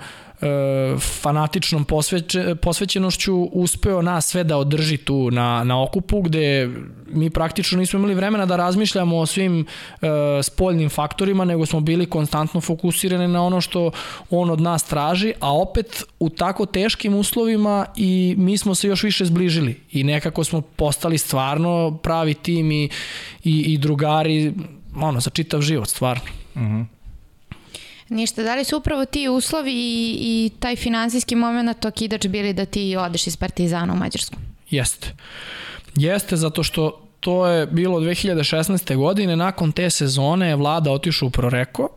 fanatičnom 1.00 1.86
posveće, 1.86 2.56
posvećenošću 2.56 3.44
uspeo 3.44 4.02
nas 4.02 4.28
sve 4.28 4.44
da 4.44 4.58
održi 4.58 4.98
tu 4.98 5.32
na, 5.32 5.64
na 5.64 5.84
okupu 5.84 6.22
gde 6.22 6.70
mi 7.14 7.30
praktično 7.30 7.80
nismo 7.80 8.00
imali 8.00 8.14
vremena 8.14 8.46
da 8.46 8.56
razmišljamo 8.56 9.18
o 9.18 9.26
svim 9.26 9.66
e, 10.02 10.08
spoljnim 10.44 10.90
faktorima, 10.90 11.46
nego 11.46 11.66
smo 11.66 11.80
bili 11.80 12.06
konstantno 12.06 12.62
fokusirani 12.62 13.28
na 13.28 13.44
ono 13.44 13.62
što 13.62 13.92
on 14.30 14.50
od 14.50 14.62
nas 14.62 14.84
traži, 14.84 15.34
a 15.40 15.58
opet 15.58 16.04
u 16.20 16.30
tako 16.30 16.66
teškim 16.66 17.16
uslovima 17.16 17.86
i 17.96 18.36
mi 18.38 18.58
smo 18.58 18.76
se 18.76 18.88
još 18.88 19.04
više 19.04 19.26
zbližili 19.26 19.80
i 19.92 20.04
nekako 20.04 20.44
smo 20.44 20.62
postali 20.62 21.18
stvarno 21.18 21.98
pravi 22.04 22.34
tim 22.34 22.72
i, 22.72 22.90
i, 23.44 23.74
i 23.74 23.78
drugari 23.78 24.54
ono, 24.96 25.20
za 25.20 25.30
čitav 25.30 25.62
život, 25.62 25.88
stvarno. 25.88 26.24
Mhm. 26.56 26.66
-huh. 26.66 26.93
Ništa, 28.14 28.44
da 28.44 28.56
li 28.56 28.64
su 28.64 28.78
upravo 28.78 29.06
ti 29.06 29.28
uslovi 29.28 29.74
i, 29.74 30.18
i 30.22 30.52
taj 30.60 30.76
finansijski 30.76 31.36
moment 31.36 31.86
okidač 31.86 32.28
bili 32.28 32.54
da 32.54 32.66
ti 32.66 32.96
odeš 32.96 33.28
iz 33.28 33.38
Partizana 33.38 33.94
u 33.94 33.96
Mađarsku? 33.96 34.36
Jeste. 34.70 35.14
Jeste, 35.96 36.36
zato 36.36 36.64
što 36.64 37.00
to 37.20 37.48
je 37.48 37.66
bilo 37.66 38.00
2016. 38.00 38.96
godine, 38.96 39.36
nakon 39.36 39.72
te 39.72 39.90
sezone 39.90 40.48
je 40.48 40.56
vlada 40.56 40.92
otišao 40.92 41.28
u 41.28 41.32
Proreko 41.32 41.90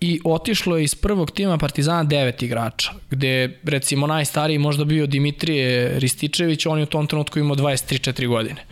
i 0.00 0.20
otišlo 0.24 0.76
je 0.76 0.84
iz 0.84 0.94
prvog 0.94 1.30
tima 1.30 1.58
Partizana 1.58 2.04
devet 2.04 2.42
igrača, 2.42 2.92
gde 3.10 3.60
recimo 3.64 4.06
najstariji 4.06 4.58
možda 4.58 4.84
bio 4.84 5.06
Dimitrije 5.06 5.98
Rističević, 5.98 6.66
on 6.66 6.78
je 6.78 6.82
u 6.82 6.86
tom 6.86 7.06
trenutku 7.06 7.38
imao 7.38 7.56
23-4 7.56 8.28
godine 8.28 8.64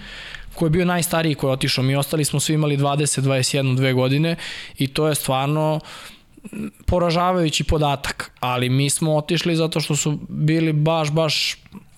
ko 0.54 0.66
je 0.66 0.70
bio 0.70 0.84
najstariji 0.84 1.34
koji 1.34 1.48
je 1.48 1.52
otišao. 1.52 1.84
Mi 1.84 1.96
ostali 1.96 2.24
smo 2.24 2.40
svi 2.40 2.54
imali 2.54 2.76
20, 2.76 3.20
21, 3.20 3.76
2 3.76 3.94
godine 3.94 4.36
i 4.78 4.86
to 4.86 5.08
je 5.08 5.14
stvarno 5.14 5.80
poražavajući 6.86 7.64
podatak, 7.64 8.30
ali 8.40 8.68
mi 8.68 8.90
smo 8.90 9.16
otišli 9.16 9.56
zato 9.56 9.80
što 9.80 9.96
su 9.96 10.18
bili 10.28 10.72
baš, 10.72 11.10
baš 11.10 11.56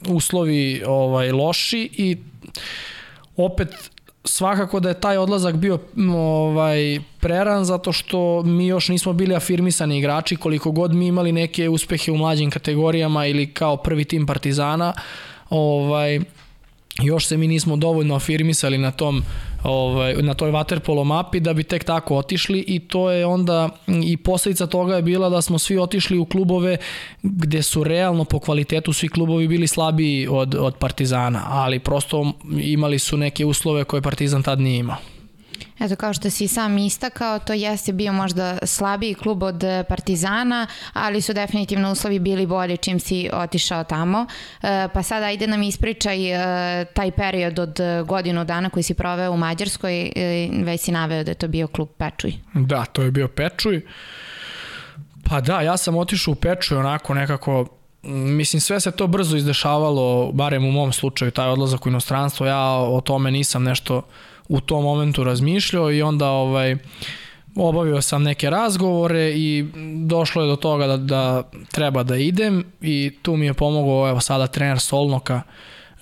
uslovi 0.09 0.83
ovaj 0.87 1.33
loši 1.33 1.91
i 1.93 2.17
opet 3.37 3.91
svakako 4.25 4.81
da 4.81 4.89
je 4.89 5.01
taj 5.01 5.19
odlazak 5.19 5.57
bio 5.57 5.79
ovaj 6.17 7.01
preran 7.21 7.65
zato 7.65 7.93
što 7.93 8.43
mi 8.43 8.67
još 8.67 8.89
nismo 8.89 9.13
bili 9.13 9.35
afirmisani 9.35 9.99
igrači 9.99 10.37
koliko 10.37 10.71
god 10.71 10.95
mi 10.95 11.07
imali 11.07 11.33
neke 11.33 11.69
uspehe 11.69 12.13
u 12.13 12.17
mlađim 12.17 12.51
kategorijama 12.51 13.27
ili 13.27 13.47
kao 13.53 13.77
prvi 13.77 14.05
tim 14.05 14.27
Partizana 14.27 14.93
ovaj 15.51 16.21
još 17.03 17.27
se 17.27 17.37
mi 17.37 17.49
nismo 17.49 17.77
dovoljno 17.77 18.15
afirmisali 18.15 18.79
na 18.79 18.91
tom 18.91 19.23
ovaj, 19.65 20.15
na 20.15 20.35
toj 20.35 20.51
waterpolo 20.51 21.05
mapi 21.05 21.41
da 21.41 21.53
bi 21.53 21.63
tek 21.63 21.85
tako 21.85 22.17
otišli 22.17 22.65
i 22.67 22.79
to 22.79 23.11
je 23.11 23.27
onda 23.27 23.69
i 23.87 24.17
posledica 24.17 24.67
toga 24.67 24.97
je 24.97 25.03
bila 25.03 25.29
da 25.29 25.43
smo 25.43 25.59
svi 25.59 25.79
otišli 25.79 26.19
u 26.19 26.25
klubove 26.25 26.77
gde 27.23 27.63
su 27.63 27.85
realno 27.85 28.25
po 28.25 28.39
kvalitetu 28.39 28.93
svi 28.93 29.09
klubovi 29.09 29.49
bili 29.49 29.67
slabiji 29.67 30.29
od, 30.31 30.55
od 30.55 30.75
Partizana, 30.77 31.43
ali 31.49 31.79
prosto 31.79 32.33
imali 32.61 32.99
su 32.99 33.17
neke 33.17 33.45
uslove 33.45 33.85
koje 33.85 34.03
Partizan 34.03 34.43
tad 34.43 34.61
nije 34.61 34.79
imao. 34.79 35.16
Eto, 35.81 35.97
kao 35.97 36.13
što 36.13 36.31
si 36.31 36.49
sam 36.49 36.79
istakao, 36.79 37.39
to 37.39 37.53
jeste 37.53 37.93
bio 37.93 38.13
možda 38.13 38.59
slabiji 38.63 39.15
klub 39.15 39.43
od 39.43 39.65
Partizana, 39.89 40.67
ali 40.93 41.21
su 41.21 41.33
definitivno 41.33 41.93
uslovi 41.93 42.19
bili 42.19 42.47
bolji 42.47 42.77
čim 42.77 43.01
si 43.01 43.31
otišao 43.33 43.85
tamo. 43.85 44.27
E, 44.63 44.89
pa 44.95 45.03
sada 45.03 45.27
ajde 45.27 45.47
nam 45.47 45.63
ispričaj 45.63 46.31
e, 46.31 46.85
taj 46.85 47.11
period 47.11 47.59
od 47.59 47.79
godinu 48.07 48.45
dana 48.45 48.71
koji 48.71 48.83
si 48.83 48.95
proveo 48.95 49.33
u 49.33 49.37
Mađarskoj, 49.37 50.13
e, 50.17 50.49
već 50.65 50.81
si 50.81 50.93
naveo 50.93 51.25
da 51.25 51.31
je 51.31 51.35
to 51.35 51.49
bio 51.49 51.67
klub 51.67 51.89
Pečuj. 51.99 52.35
Da, 52.55 52.85
to 52.85 53.03
je 53.03 53.11
bio 53.11 53.29
Pečuj. 53.29 53.81
Pa 55.29 55.41
da, 55.41 55.61
ja 55.61 55.77
sam 55.77 55.97
otišao 55.97 56.33
u 56.33 56.35
Pečuj 56.35 56.79
onako 56.79 57.15
nekako 57.15 57.67
mislim 58.07 58.61
sve 58.61 58.81
se 58.81 58.91
to 58.91 59.07
brzo 59.07 59.37
izdešavalo, 59.37 60.33
barem 60.33 60.65
u 60.65 60.73
mom 60.73 60.93
slučaju, 60.93 61.31
taj 61.31 61.49
odlazak 61.49 61.87
u 61.87 61.89
inostranstvo, 61.89 62.47
ja 62.47 62.63
o 62.71 63.01
tome 63.01 63.31
nisam 63.31 63.63
nešto 63.63 64.03
u 64.49 64.61
tom 64.61 64.85
momentu 64.85 65.25
razmišljao 65.25 65.93
i 65.93 66.03
onda 66.03 66.31
ovaj 66.31 66.77
obavio 67.57 68.03
sam 68.03 68.23
neke 68.23 68.51
razgovore 68.51 69.33
i 69.33 69.65
došlo 70.07 70.43
je 70.43 70.49
do 70.49 70.57
toga 70.57 70.87
da, 70.87 70.97
da 70.97 71.43
treba 71.73 72.03
da 72.03 72.17
idem 72.17 72.65
i 72.81 73.19
tu 73.23 73.37
mi 73.37 73.47
je 73.47 73.55
pomogao 73.55 74.09
evo 74.09 74.21
sada 74.21 74.47
trener 74.47 74.81
Solnoka 74.81 75.43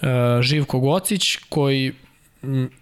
e, 0.03 0.43
Živko 0.43 0.81
Gocić 0.81 1.37
koji 1.49 1.93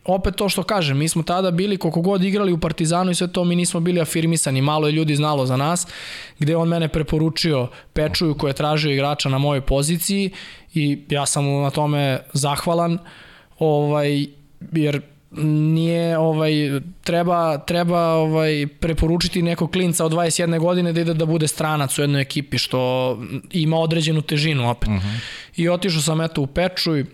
opet 0.04 0.36
to 0.36 0.48
što 0.48 0.62
kažem, 0.62 0.98
mi 0.98 1.08
smo 1.08 1.22
tada 1.22 1.50
bili 1.50 1.76
koliko 1.76 2.00
god 2.00 2.24
igrali 2.24 2.52
u 2.52 2.58
Partizanu 2.58 3.10
i 3.10 3.14
sve 3.14 3.32
to 3.32 3.44
mi 3.44 3.56
nismo 3.56 3.80
bili 3.80 4.00
afirmisani, 4.00 4.62
malo 4.62 4.86
je 4.86 4.92
ljudi 4.92 5.16
znalo 5.16 5.46
za 5.46 5.56
nas, 5.56 5.86
gde 6.38 6.56
on 6.56 6.68
mene 6.68 6.88
preporučio 6.88 7.68
Pečuju 7.92 8.34
koji 8.34 8.50
je 8.50 8.54
tražio 8.54 8.92
igrača 8.92 9.28
na 9.28 9.38
mojoj 9.38 9.60
poziciji 9.60 10.30
i 10.74 10.98
ja 11.08 11.26
sam 11.26 11.44
mu 11.44 11.62
na 11.62 11.70
tome 11.70 12.20
zahvalan, 12.32 12.98
ovaj, 13.58 14.26
jer 14.72 15.00
nije 15.36 16.18
ovaj 16.18 16.52
treba 17.04 17.58
treba 17.58 18.00
ovaj 18.00 18.66
preporučiti 18.80 19.42
nekog 19.42 19.70
klinca 19.70 20.04
od 20.04 20.12
21 20.12 20.58
godine 20.58 20.92
da 20.92 21.00
ide 21.00 21.14
da 21.14 21.26
bude 21.26 21.48
stranac 21.48 21.98
u 21.98 22.02
jednoj 22.02 22.22
ekipi 22.22 22.58
što 22.58 23.18
ima 23.50 23.76
određenu 23.76 24.22
težinu 24.22 24.70
opet. 24.70 24.88
Uh 24.88 24.94
mhm. 24.94 25.06
-huh. 25.06 25.18
I 25.56 25.68
otišao 25.68 26.02
sam 26.02 26.20
eto 26.20 26.42
u 26.42 26.46
Pečuj 26.46 27.04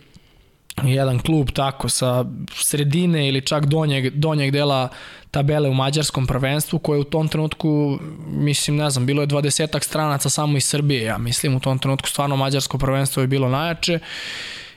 jedan 0.85 1.19
klub 1.19 1.51
tako 1.51 1.89
sa 1.89 2.25
sredine 2.55 3.29
ili 3.29 3.41
čak 3.41 3.67
donjeg, 3.67 4.11
donjeg 4.15 4.51
dela 4.51 4.89
tabele 5.31 5.69
u 5.69 5.75
mađarskom 5.75 6.27
prvenstvu 6.27 6.79
koje 6.79 7.01
u 7.01 7.05
tom 7.05 7.29
trenutku 7.29 7.99
mislim 8.27 8.77
ne 8.77 8.91
znam 8.91 9.07
bilo 9.07 9.23
je 9.23 9.27
20 9.29 9.85
stranaca 9.85 10.29
samo 10.29 10.57
iz 10.57 10.65
Srbije 10.65 11.03
ja 11.03 11.19
mislim 11.19 11.57
u 11.57 11.61
tom 11.61 11.79
trenutku 11.79 12.09
stvarno 12.09 12.37
mađarsko 12.37 12.79
prvenstvo 12.79 13.21
je 13.21 13.27
bilo 13.27 13.49
najjače 13.49 13.99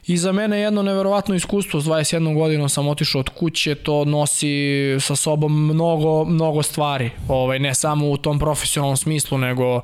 I 0.07 0.17
za 0.17 0.31
mene 0.31 0.59
jedno 0.59 0.83
neverovatno 0.83 1.35
iskustvo, 1.35 1.81
s 1.81 1.85
21 1.85 2.35
godinom 2.35 2.69
sam 2.69 2.87
otišao 2.87 3.19
od 3.19 3.29
kuće, 3.29 3.75
to 3.75 4.05
nosi 4.05 4.97
sa 4.99 5.15
sobom 5.15 5.65
mnogo, 5.65 6.25
mnogo 6.25 6.63
stvari, 6.63 7.11
ovaj, 7.27 7.59
ne 7.59 7.75
samo 7.75 8.09
u 8.09 8.17
tom 8.17 8.39
profesionalnom 8.39 8.97
smislu, 8.97 9.37
nego 9.37 9.81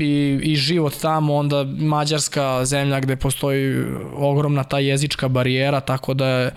i, 0.00 0.40
i 0.42 0.56
život 0.56 0.94
tamo, 1.02 1.34
onda 1.34 1.64
Mađarska 1.64 2.64
zemlja 2.64 3.00
gde 3.00 3.16
postoji 3.16 3.84
ogromna 4.16 4.64
ta 4.64 4.78
jezička 4.78 5.28
barijera, 5.28 5.80
tako 5.80 6.14
da 6.14 6.26
je 6.26 6.52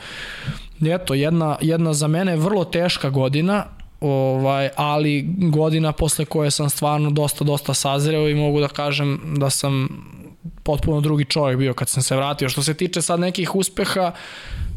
eto, 0.86 1.14
jedna, 1.14 1.58
jedna 1.62 1.94
za 1.94 2.08
mene 2.08 2.36
vrlo 2.36 2.66
teška 2.66 3.10
godina, 3.10 3.66
ovaj, 4.02 4.70
ali 4.76 5.26
godina 5.38 5.92
posle 5.92 6.26
koje 6.26 6.52
sam 6.52 6.70
stvarno 6.70 7.10
dosta, 7.10 7.44
dosta 7.44 7.74
sazreo 7.74 8.30
i 8.30 8.36
mogu 8.36 8.60
da 8.60 8.68
kažem 8.68 9.22
da 9.38 9.50
sam 9.50 9.88
potpuno 10.64 11.02
drugi 11.02 11.26
čovjek 11.26 11.58
bio 11.58 11.74
kad 11.74 11.90
sam 11.90 12.04
se 12.04 12.16
vratio. 12.16 12.50
Što 12.50 12.64
se 12.64 12.74
tiče 12.74 13.02
sad 13.02 13.20
nekih 13.20 13.56
uspeha, 13.56 14.12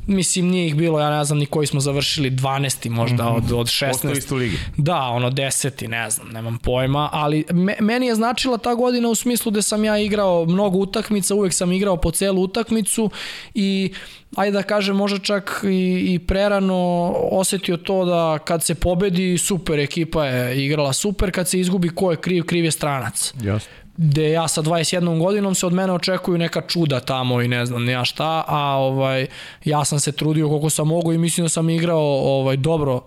mislim 0.06 0.48
nije 0.48 0.66
ih 0.66 0.74
bilo, 0.74 1.00
ja 1.00 1.18
ne 1.18 1.24
znam 1.24 1.38
ni 1.38 1.46
koji 1.46 1.66
smo 1.66 1.80
završili, 1.80 2.30
12. 2.30 2.88
možda 2.88 3.28
od, 3.28 3.52
od 3.52 3.66
16. 3.66 3.90
Ostali 3.90 4.20
ste 4.20 4.34
u 4.34 4.36
ligi. 4.36 4.58
Da, 4.76 4.98
ono 5.00 5.30
10. 5.30 5.88
ne 5.88 6.10
znam, 6.10 6.28
nemam 6.28 6.58
pojma, 6.58 7.08
ali 7.12 7.44
me, 7.52 7.76
meni 7.80 8.06
je 8.06 8.14
značila 8.14 8.58
ta 8.58 8.74
godina 8.74 9.08
u 9.08 9.14
smislu 9.14 9.52
da 9.52 9.62
sam 9.62 9.84
ja 9.84 9.98
igrao 9.98 10.44
mnogo 10.44 10.78
utakmica, 10.78 11.34
uvek 11.34 11.52
sam 11.52 11.72
igrao 11.72 11.96
po 11.96 12.10
celu 12.10 12.42
utakmicu 12.42 13.10
i 13.54 13.92
ajde 14.36 14.52
da 14.52 14.62
kažem, 14.62 14.96
možda 14.96 15.18
čak 15.18 15.60
i, 15.64 16.14
i 16.14 16.18
prerano 16.18 17.12
osetio 17.30 17.76
to 17.76 18.04
da 18.04 18.38
kad 18.44 18.62
se 18.62 18.74
pobedi, 18.74 19.38
super, 19.38 19.78
ekipa 19.78 20.26
je 20.26 20.64
igrala 20.64 20.92
super, 20.92 21.30
kad 21.30 21.48
se 21.48 21.60
izgubi, 21.60 21.88
ko 21.88 22.10
je 22.10 22.16
kriv, 22.16 22.44
kriv 22.44 22.64
je 22.64 22.70
stranac. 22.70 23.34
Jasno 23.42 23.83
gde 23.96 24.30
ja 24.30 24.48
sa 24.48 24.62
21 24.62 25.18
godinom 25.18 25.54
se 25.54 25.66
od 25.66 25.72
mene 25.72 25.92
očekuju 25.92 26.38
neka 26.38 26.60
čuda 26.60 27.00
tamo 27.00 27.42
i 27.42 27.48
ne 27.48 27.66
znam 27.66 27.88
ja 27.88 28.04
šta, 28.04 28.44
a 28.48 28.76
ovaj 28.76 29.26
ja 29.64 29.84
sam 29.84 30.00
se 30.00 30.12
trudio 30.12 30.48
koliko 30.48 30.70
sam 30.70 30.88
mogu 30.88 31.12
i 31.12 31.18
mislim 31.18 31.44
da 31.44 31.48
sam 31.48 31.70
igrao 31.70 32.20
ovaj 32.20 32.56
dobro 32.56 33.02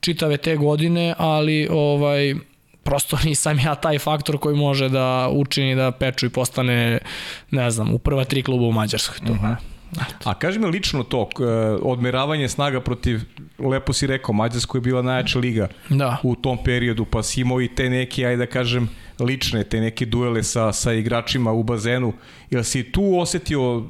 čitave 0.00 0.36
te 0.36 0.56
godine, 0.56 1.14
ali 1.18 1.68
ovaj 1.70 2.34
prosto 2.82 3.18
nisam 3.24 3.58
ja 3.58 3.74
taj 3.74 3.98
faktor 3.98 4.38
koji 4.38 4.56
može 4.56 4.88
da 4.88 5.28
učini 5.32 5.74
da 5.74 5.90
Peču 5.90 6.26
i 6.26 6.30
postane, 6.30 6.98
ne 7.50 7.70
znam, 7.70 7.94
u 7.94 7.98
prva 7.98 8.24
tri 8.24 8.42
kluba 8.42 8.66
u 8.66 8.72
Mađarskoj. 8.72 9.26
To. 9.26 9.32
Uh 9.32 9.38
-huh. 9.38 9.56
A 10.24 10.34
kaži 10.34 10.58
mi 10.58 10.66
lično 10.66 11.02
to, 11.02 11.28
odmeravanje 11.82 12.48
snaga 12.48 12.80
protiv, 12.80 13.20
lepo 13.58 13.92
si 13.92 14.06
rekao, 14.06 14.34
Mađarsko 14.34 14.76
je 14.76 14.80
bila 14.80 15.02
najjača 15.02 15.38
liga 15.38 15.68
da. 15.88 16.16
u 16.22 16.36
tom 16.36 16.58
periodu, 16.64 17.04
pa 17.04 17.22
si 17.22 17.40
imao 17.40 17.60
i 17.60 17.68
te 17.68 17.90
neke, 17.90 18.26
ajde 18.26 18.36
da 18.36 18.46
kažem, 18.46 18.88
lične, 19.20 19.64
te 19.64 19.80
neke 19.80 20.06
duele 20.06 20.42
sa, 20.42 20.72
sa 20.72 20.92
igračima 20.92 21.52
u 21.52 21.62
bazenu. 21.62 22.12
Jel 22.50 22.62
si 22.62 22.92
tu 22.92 23.18
osetio 23.18 23.84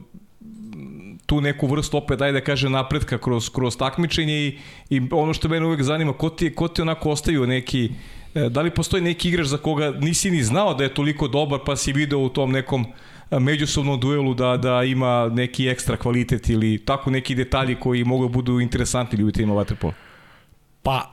tu 1.26 1.40
neku 1.40 1.66
vrstu 1.66 1.96
opet, 1.96 2.20
ajde 2.20 2.40
da 2.40 2.44
kažem, 2.44 2.72
napretka 2.72 3.18
kroz, 3.18 3.50
kroz 3.50 3.76
takmičenje 3.76 4.34
i, 4.34 4.58
i 4.90 5.02
ono 5.10 5.34
što 5.34 5.48
mene 5.48 5.66
uvek 5.66 5.82
zanima, 5.82 6.12
ko 6.12 6.30
ti, 6.30 6.54
ko 6.54 6.68
ti 6.68 6.82
onako 6.82 7.10
ostaju 7.10 7.46
neki, 7.46 7.90
e, 8.34 8.48
da 8.48 8.62
li 8.62 8.70
postoji 8.70 9.02
neki 9.02 9.28
igrač 9.28 9.46
za 9.46 9.58
koga 9.58 9.90
nisi 9.90 10.30
ni 10.30 10.42
znao 10.42 10.74
da 10.74 10.84
je 10.84 10.94
toliko 10.94 11.28
dobar, 11.28 11.60
pa 11.66 11.76
si 11.76 11.92
video 11.92 12.18
u 12.18 12.28
tom 12.28 12.52
nekom 12.52 12.86
međusobnom 13.30 14.00
duelu 14.00 14.34
da, 14.34 14.56
da 14.56 14.82
ima 14.82 15.28
neki 15.32 15.68
ekstra 15.68 15.96
kvalitet 15.96 16.48
ili 16.48 16.84
tako 16.84 17.10
neki 17.10 17.34
detalji 17.34 17.74
koji 17.74 18.04
mogu 18.04 18.28
da 18.28 18.32
budu 18.32 18.60
interesantni 18.60 19.18
ljubiteljima 19.18 19.54
vaterpola? 19.54 19.92
Pa, 20.82 21.10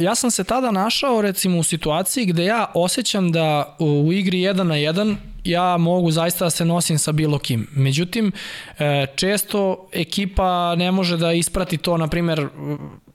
ja 0.00 0.14
sam 0.14 0.30
se 0.30 0.44
tada 0.44 0.70
našao 0.70 1.22
recimo 1.22 1.58
u 1.58 1.62
situaciji 1.62 2.26
gde 2.26 2.44
ja 2.44 2.70
osjećam 2.74 3.32
da 3.32 3.76
u 3.78 4.12
igri 4.12 4.38
1 4.38 4.62
na 4.62 4.74
1 4.74 5.16
ja 5.48 5.76
mogu 5.76 6.10
zaista 6.10 6.44
da 6.44 6.50
se 6.50 6.64
nosim 6.64 6.98
sa 6.98 7.12
bilo 7.12 7.38
kim. 7.38 7.66
Međutim, 7.72 8.32
e, 8.78 9.06
često 9.16 9.88
ekipa 9.92 10.74
ne 10.74 10.92
može 10.92 11.16
da 11.16 11.32
isprati 11.32 11.76
to, 11.76 11.96
na 11.96 12.08
primer, 12.08 12.48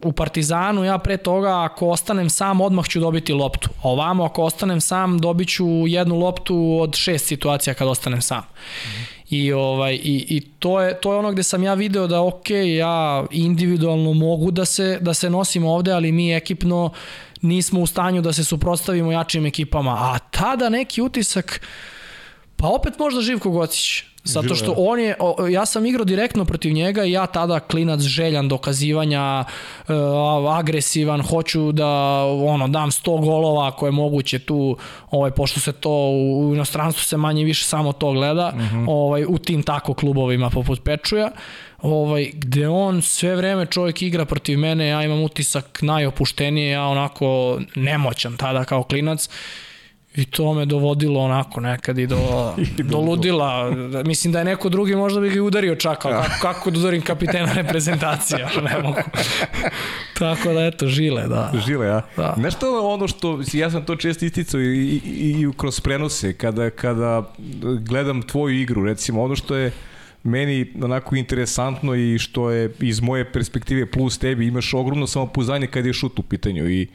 u 0.03 0.11
Partizanu 0.11 0.83
ja 0.83 0.97
pre 0.97 1.17
toga 1.17 1.63
ako 1.63 1.87
ostanem 1.87 2.29
sam 2.29 2.61
odmah 2.61 2.85
ću 2.85 2.99
dobiti 2.99 3.33
loptu. 3.33 3.69
A 3.81 3.89
ovamo 3.89 4.23
ako 4.23 4.43
ostanem 4.43 4.81
sam 4.81 5.19
dobit 5.19 5.49
ću 5.49 5.65
jednu 5.87 6.19
loptu 6.19 6.77
od 6.81 6.95
šest 6.95 7.27
situacija 7.27 7.73
kad 7.73 7.87
ostanem 7.87 8.21
sam. 8.21 8.39
Mm. 8.39 9.23
I, 9.29 9.53
ovaj, 9.53 9.93
i, 9.93 10.25
i 10.29 10.41
to, 10.59 10.81
je, 10.81 11.01
to 11.01 11.13
je 11.13 11.19
ono 11.19 11.31
gde 11.31 11.43
sam 11.43 11.63
ja 11.63 11.73
video 11.73 12.07
da 12.07 12.21
ok, 12.21 12.49
ja 12.77 13.25
individualno 13.31 14.13
mogu 14.13 14.51
da 14.51 14.65
se, 14.65 14.97
da 15.01 15.13
se 15.13 15.29
nosim 15.29 15.65
ovde, 15.65 15.91
ali 15.91 16.11
mi 16.11 16.35
ekipno 16.35 16.91
nismo 17.41 17.79
u 17.79 17.87
stanju 17.87 18.21
da 18.21 18.33
se 18.33 18.43
suprotstavimo 18.43 19.11
jačim 19.11 19.45
ekipama. 19.45 19.91
A 19.91 20.19
tada 20.19 20.69
neki 20.69 21.01
utisak, 21.01 21.61
pa 22.63 22.69
opet 22.69 22.99
možda 22.99 23.21
Živko 23.21 23.49
Gocić 23.49 24.03
Zato 24.23 24.55
što 24.55 24.73
on 24.77 24.99
je, 24.99 25.15
ja 25.51 25.65
sam 25.65 25.85
igrao 25.85 26.05
direktno 26.05 26.45
protiv 26.45 26.73
njega 26.73 27.05
i 27.05 27.11
ja 27.11 27.25
tada 27.25 27.59
klinac 27.59 28.01
željan 28.01 28.47
dokazivanja, 28.47 29.43
e, 29.87 29.93
agresivan, 30.51 31.21
hoću 31.21 31.71
da 31.71 31.87
ono, 32.25 32.67
dam 32.67 32.91
100 32.91 33.25
golova 33.25 33.67
ako 33.67 33.85
je 33.85 33.91
moguće 33.91 34.39
tu, 34.39 34.77
ovaj, 35.11 35.31
pošto 35.31 35.59
se 35.59 35.71
to 35.71 35.91
u 36.39 36.51
inostranstvu 36.53 37.03
se 37.03 37.17
manje 37.17 37.43
više 37.43 37.65
samo 37.65 37.93
to 37.93 38.11
gleda, 38.11 38.51
uh 38.55 38.61
mhm. 38.61 38.77
-huh. 38.77 38.85
ovaj, 38.89 39.25
u 39.27 39.37
tim 39.37 39.63
tako 39.63 39.93
klubovima 39.93 40.49
poput 40.49 40.83
Pečuja, 40.83 41.31
ovaj, 41.81 42.31
gde 42.33 42.67
on 42.67 43.01
sve 43.01 43.35
vreme 43.35 43.65
čovjek 43.65 44.01
igra 44.01 44.25
protiv 44.25 44.59
mene, 44.59 44.87
ja 44.87 45.03
imam 45.03 45.23
utisak 45.23 45.79
najopuštenije, 45.81 46.71
ja 46.71 46.83
onako 46.83 47.59
nemoćan 47.75 48.37
tada 48.37 48.65
kao 48.65 48.83
klinac 48.83 49.29
I 50.15 50.25
to 50.25 50.53
me 50.53 50.65
dovodilo 50.65 51.19
onako 51.19 51.59
nekad 51.59 51.97
i 52.03 52.07
do, 52.07 52.53
do 52.77 52.97
ludila. 52.97 53.71
Mislim 54.05 54.33
da 54.33 54.39
je 54.39 54.45
neko 54.45 54.69
drugi 54.69 54.95
možda 54.95 55.19
bi 55.19 55.29
ga 55.29 55.43
udario 55.43 55.75
čak, 55.75 56.05
ali 56.05 56.13
kako, 56.13 56.35
kako 56.41 56.71
da 56.71 56.79
udarim 56.79 57.01
kapitena 57.01 57.53
reprezentacija, 57.61 58.49
ne 58.69 58.81
mogu. 58.83 59.01
Tako 60.19 60.53
da 60.53 60.65
eto, 60.65 60.87
žile, 60.87 61.27
da. 61.27 61.51
Žile, 61.65 61.87
ja. 61.87 62.01
Da. 62.17 62.35
Nešto 62.37 62.87
ono 62.87 63.07
što, 63.07 63.39
ja 63.53 63.71
sam 63.71 63.85
to 63.85 63.95
često 63.95 64.25
isticao 64.25 64.61
i, 64.61 64.65
i, 64.65 65.01
i 65.41 65.47
kroz 65.57 65.79
prenose, 65.79 66.33
kada, 66.33 66.69
kada 66.69 67.23
gledam 67.79 68.21
tvoju 68.21 68.61
igru, 68.61 68.85
recimo, 68.85 69.23
ono 69.23 69.35
što 69.35 69.55
je 69.55 69.71
meni 70.23 70.73
onako 70.83 71.15
interesantno 71.15 71.95
i 71.95 72.17
što 72.19 72.49
je 72.49 72.73
iz 72.79 73.01
moje 73.01 73.31
perspektive 73.31 73.85
plus 73.85 74.17
tebi, 74.17 74.47
imaš 74.47 74.73
ogromno 74.73 75.07
samopouzdanje 75.07 75.67
kada 75.67 75.87
je 75.87 75.93
šut 75.93 76.19
u 76.19 76.23
pitanju 76.23 76.69
i 76.69 76.87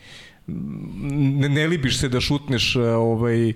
ne, 0.48 1.48
ne 1.48 1.66
libiš 1.66 1.98
se 1.98 2.08
da 2.08 2.20
šutneš 2.20 2.76
e, 2.76 2.80
ovaj, 2.80 3.48
e, 3.48 3.54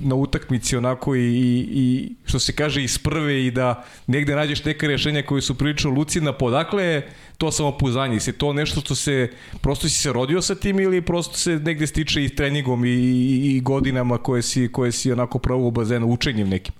na 0.00 0.14
utakmici 0.14 0.76
onako 0.76 1.14
i, 1.14 1.20
i, 1.20 1.68
i 1.72 2.14
što 2.24 2.38
se 2.38 2.52
kaže 2.52 2.82
iz 2.82 2.98
prve 2.98 3.46
i 3.46 3.50
da 3.50 3.84
negde 4.06 4.36
nađeš 4.36 4.64
neka 4.64 4.86
rešenja 4.86 5.22
koje 5.22 5.42
su 5.42 5.54
prilično 5.54 5.90
lucina, 5.90 6.32
podakle 6.32 6.84
je 6.84 7.08
to 7.38 7.52
samopouzdanje? 7.52 8.20
Se 8.20 8.32
to 8.32 8.52
nešto 8.52 8.80
što 8.80 8.94
se, 8.94 9.30
prosto 9.60 9.88
si 9.88 9.94
se 9.94 10.12
rodio 10.12 10.42
sa 10.42 10.54
tim 10.54 10.80
ili 10.80 11.02
prosto 11.02 11.36
se 11.36 11.56
negde 11.56 11.86
stiče 11.86 12.24
i 12.24 12.28
treningom 12.28 12.84
i, 12.84 12.88
i, 12.88 13.56
i 13.56 13.60
godinama 13.60 14.18
koje 14.18 14.42
si, 14.42 14.68
koje 14.72 14.92
si 14.92 15.12
onako 15.12 15.38
pravo 15.38 15.66
u 15.66 15.70
bazenu, 15.70 16.06
učenjem 16.06 16.48
nekim? 16.48 16.74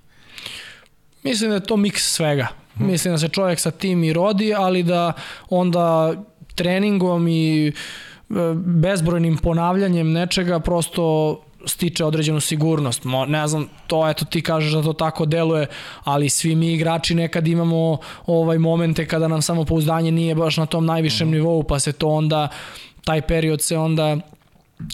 Mislim 1.23 1.49
da 1.49 1.55
je 1.55 1.63
to 1.63 1.77
miks 1.77 2.13
svega. 2.13 2.47
Hmm. 2.77 2.87
Mislim 2.87 3.13
da 3.13 3.17
se 3.17 3.27
čovjek 3.27 3.59
sa 3.59 3.71
tim 3.71 4.03
i 4.03 4.13
rodi, 4.13 4.53
ali 4.53 4.83
da 4.83 5.13
onda 5.49 6.13
treningom 6.55 7.27
i 7.27 7.71
uh, 7.75 7.79
bezbrojnim 8.55 9.37
ponavljanjem 9.37 10.11
nečega 10.11 10.59
prosto 10.59 11.39
stiče 11.65 12.05
određenu 12.05 12.39
sigurnost. 12.39 13.03
Mo, 13.03 13.25
ne 13.25 13.47
znam, 13.47 13.67
to 13.87 14.09
eto 14.09 14.25
ti 14.25 14.41
kažeš 14.41 14.71
da 14.71 14.83
to 14.83 14.93
tako 14.93 15.25
deluje, 15.25 15.67
ali 16.03 16.29
svi 16.29 16.55
mi 16.55 16.73
igrači 16.73 17.15
nekad 17.15 17.47
imamo 17.47 17.97
ovaj 18.25 18.57
momente 18.57 19.05
kada 19.05 19.27
nam 19.27 19.41
samo 19.41 19.65
pouzdanje 19.65 20.11
nije 20.11 20.35
baš 20.35 20.57
na 20.57 20.65
tom 20.65 20.85
najvišem. 20.85 21.27
-huh. 21.27 21.31
nivou, 21.31 21.63
pa 21.63 21.79
se 21.79 21.91
to 21.91 22.07
onda 22.07 22.47
taj 23.03 23.21
period 23.21 23.61
se 23.61 23.77
onda 23.77 24.17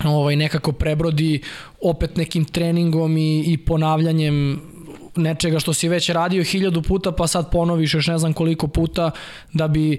ovaj 0.05 0.36
nekako 0.36 0.71
prebrodi 0.71 1.41
opet 1.81 2.17
nekim 2.17 2.45
treningom 2.45 3.17
i, 3.17 3.43
i 3.47 3.57
ponavljanjem 3.57 4.61
nečega 5.16 5.59
što 5.59 5.74
si 5.74 5.89
već 5.89 6.09
radio 6.09 6.43
hiljadu 6.43 6.82
puta 6.82 7.11
pa 7.11 7.28
sad 7.28 7.51
ponoviš 7.51 7.93
još 7.93 8.07
ne 8.07 8.18
znam 8.18 8.34
koliko 8.34 8.68
puta 8.68 9.11
da 9.53 9.68
bi 9.68 9.93
e, 9.93 9.97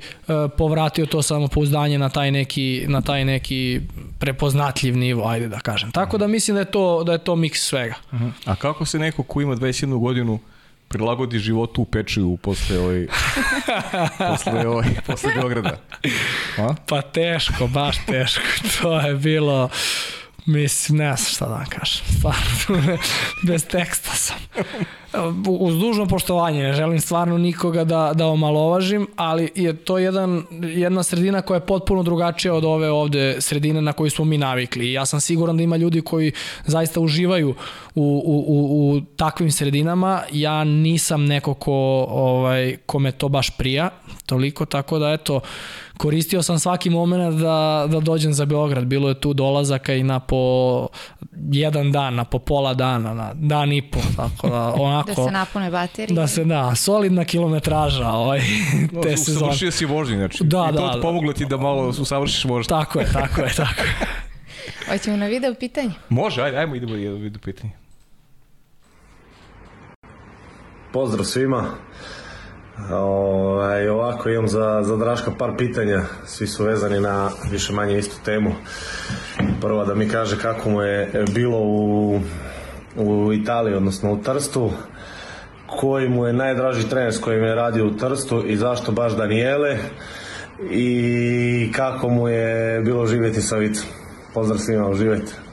povratio 0.59 1.07
to 1.07 1.23
samopouzdanje 1.23 1.99
na 1.99 2.09
taj 2.09 2.31
neki 2.31 2.85
na 2.89 3.01
taj 3.01 3.25
neki 3.25 3.81
prepoznatljiv 4.19 4.97
nivo 4.97 5.29
ajde 5.29 5.49
da 5.49 5.61
kažem. 5.61 5.91
Tako 5.91 6.19
da 6.19 6.27
mislim 6.27 6.55
da 6.55 6.61
je 6.61 6.71
to 6.71 7.05
da 7.05 7.13
je 7.13 7.19
to 7.19 7.37
miks 7.37 7.61
svega. 7.61 7.95
Uh 8.13 8.21
-huh. 8.21 8.31
A 8.45 8.55
kako 8.55 8.85
se 8.85 8.99
neko 8.99 9.23
ko 9.23 9.41
ima 9.41 9.57
21 9.57 9.99
godinu 9.99 10.39
prilagodi 10.89 11.39
životu 11.39 11.83
u 11.83 11.85
Pečuju 11.85 12.37
posle 12.37 12.79
ovaj 12.79 13.07
posle 14.31 14.67
ovaj 14.69 14.89
posle 15.07 15.33
Beograda. 15.35 15.81
A? 16.59 16.75
Pa 16.87 17.03
teško, 17.03 17.67
baš 17.67 17.97
teško. 18.07 18.43
To 18.83 19.01
je 19.01 19.15
bilo 19.15 19.71
Mislim, 20.47 20.99
ne 20.99 21.17
znam 21.17 21.17
šta 21.17 21.47
da 21.47 21.55
vam 21.55 21.67
kažem. 21.67 22.07
Stvarno, 22.19 22.99
bez 23.49 23.67
teksta 23.67 24.11
sam. 24.11 24.37
Uz 25.49 25.79
dužno 25.79 26.07
poštovanje, 26.07 26.63
ne 26.63 26.73
želim 26.73 27.01
stvarno 27.01 27.39
nikoga 27.39 27.85
da, 27.85 28.13
da 28.15 28.27
omalovažim, 28.27 29.07
ali 29.17 29.51
je 29.55 29.77
to 29.77 29.99
jedan, 29.99 30.43
jedna 30.63 31.03
sredina 31.03 31.43
koja 31.43 31.57
je 31.57 31.67
potpuno 31.67 32.03
drugačija 32.03 32.55
od 32.55 32.65
ove 32.65 32.91
ovde 32.91 33.37
sredine 33.41 33.83
na 33.83 33.93
koju 33.93 34.11
smo 34.11 34.25
mi 34.25 34.39
navikli. 34.39 34.87
I 34.87 34.93
ja 34.93 35.07
sam 35.07 35.21
siguran 35.21 35.57
da 35.57 35.63
ima 35.63 35.77
ljudi 35.77 36.01
koji 36.01 36.33
zaista 36.67 37.01
uživaju 37.01 37.55
u, 37.95 38.23
u, 38.27 38.45
u, 38.49 38.91
u 38.91 39.01
takvim 39.17 39.53
sredinama. 39.53 40.23
Ja 40.33 40.65
nisam 40.65 41.25
neko 41.25 41.55
ko, 41.55 42.07
ovaj, 42.09 42.77
kome 42.87 43.13
to 43.13 43.29
baš 43.29 43.51
prija, 43.51 43.91
toliko, 44.27 44.65
tako 44.65 44.99
da 44.99 45.13
eto, 45.13 45.41
koristio 45.97 46.43
sam 46.43 46.59
svaki 46.59 46.91
moment 46.91 47.41
da, 47.41 47.87
da 47.91 48.01
dođem 48.01 48.33
za 48.33 48.45
Beograd. 48.45 48.85
Bilo 48.85 49.09
je 49.09 49.21
tu 49.21 49.35
dolazaka 49.35 49.95
i 49.95 50.03
na 50.03 50.21
po 50.21 50.89
jedan 51.51 51.93
dan, 51.93 52.15
na 52.15 52.25
po 52.25 52.39
pola 52.39 52.75
dana, 52.75 53.15
na 53.15 53.31
dan 53.35 53.73
i 53.73 53.91
po, 53.91 54.01
tako 54.17 54.49
da 54.49 54.75
onako... 54.79 55.09
da 55.09 55.15
se 55.15 55.31
napune 55.31 55.71
baterije. 55.71 56.15
Da 56.15 56.27
se, 56.27 56.45
da, 56.45 56.75
solidna 56.75 57.25
kilometraža 57.25 58.09
ovaj, 58.09 58.41
te 59.03 59.11
no, 59.11 59.17
sezone. 59.17 59.37
Usavršio 59.37 59.71
si 59.71 59.85
vožnje, 59.85 60.17
znači. 60.17 60.45
Da, 60.45 60.69
I 60.71 60.73
da, 60.73 60.79
to 60.79 60.97
da, 60.97 61.03
pomoglo 61.03 61.33
ti 61.33 61.47
da 61.47 61.57
malo 61.57 61.89
usavršiš 61.89 62.45
vožnje. 62.45 62.69
Tako 62.69 63.01
je, 63.01 63.13
tako 63.13 63.41
je, 63.41 63.55
tako 63.55 63.83
je. 63.83 63.97
Hoćemo 64.89 65.17
na 65.17 65.27
video 65.27 65.55
pitanje? 65.55 65.91
Može, 66.09 66.43
ajde, 66.43 66.57
ajmo 66.57 66.75
idemo 66.75 66.93
na 66.93 66.99
video 66.99 67.41
pitanje. 67.45 67.73
Pozdrav 70.93 71.25
svima. 71.25 71.75
Ovaj, 72.91 73.89
ovako 73.89 74.29
imam 74.29 74.49
za, 74.49 74.83
za 74.83 74.97
Draška 74.97 75.31
par 75.39 75.51
pitanja, 75.59 76.03
svi 76.27 76.47
su 76.47 76.65
vezani 76.65 77.01
na 77.01 77.31
više 77.51 77.73
manje 77.73 77.99
istu 77.99 78.17
temu. 78.25 78.53
Prva 79.61 79.85
da 79.85 79.95
mi 79.95 80.09
kaže 80.09 80.39
kako 80.39 80.71
mu 80.71 80.83
je 80.83 81.25
bilo 81.35 81.59
u, 81.59 82.21
u 82.97 83.33
Italiji, 83.33 83.75
odnosno 83.75 84.13
u 84.13 84.23
Trstu, 84.23 84.71
koji 85.67 86.09
mu 86.09 86.27
je 86.27 86.33
najdraži 86.33 86.89
trener 86.89 87.15
s 87.15 87.19
kojim 87.19 87.45
je 87.45 87.55
radio 87.55 87.87
u 87.87 87.97
Trstu 87.97 88.45
i 88.47 88.57
zašto 88.57 88.93
baš 88.93 89.13
Daniele 89.17 89.79
i 90.71 91.73
kako 91.75 92.09
mu 92.09 92.29
je 92.29 92.81
bilo 92.81 93.07
živjeti 93.07 93.43
sa 93.43 93.57
Vicom. 93.57 93.87
Pozdrav 94.35 94.59
svima, 94.59 94.89
uživajte. 94.89 95.46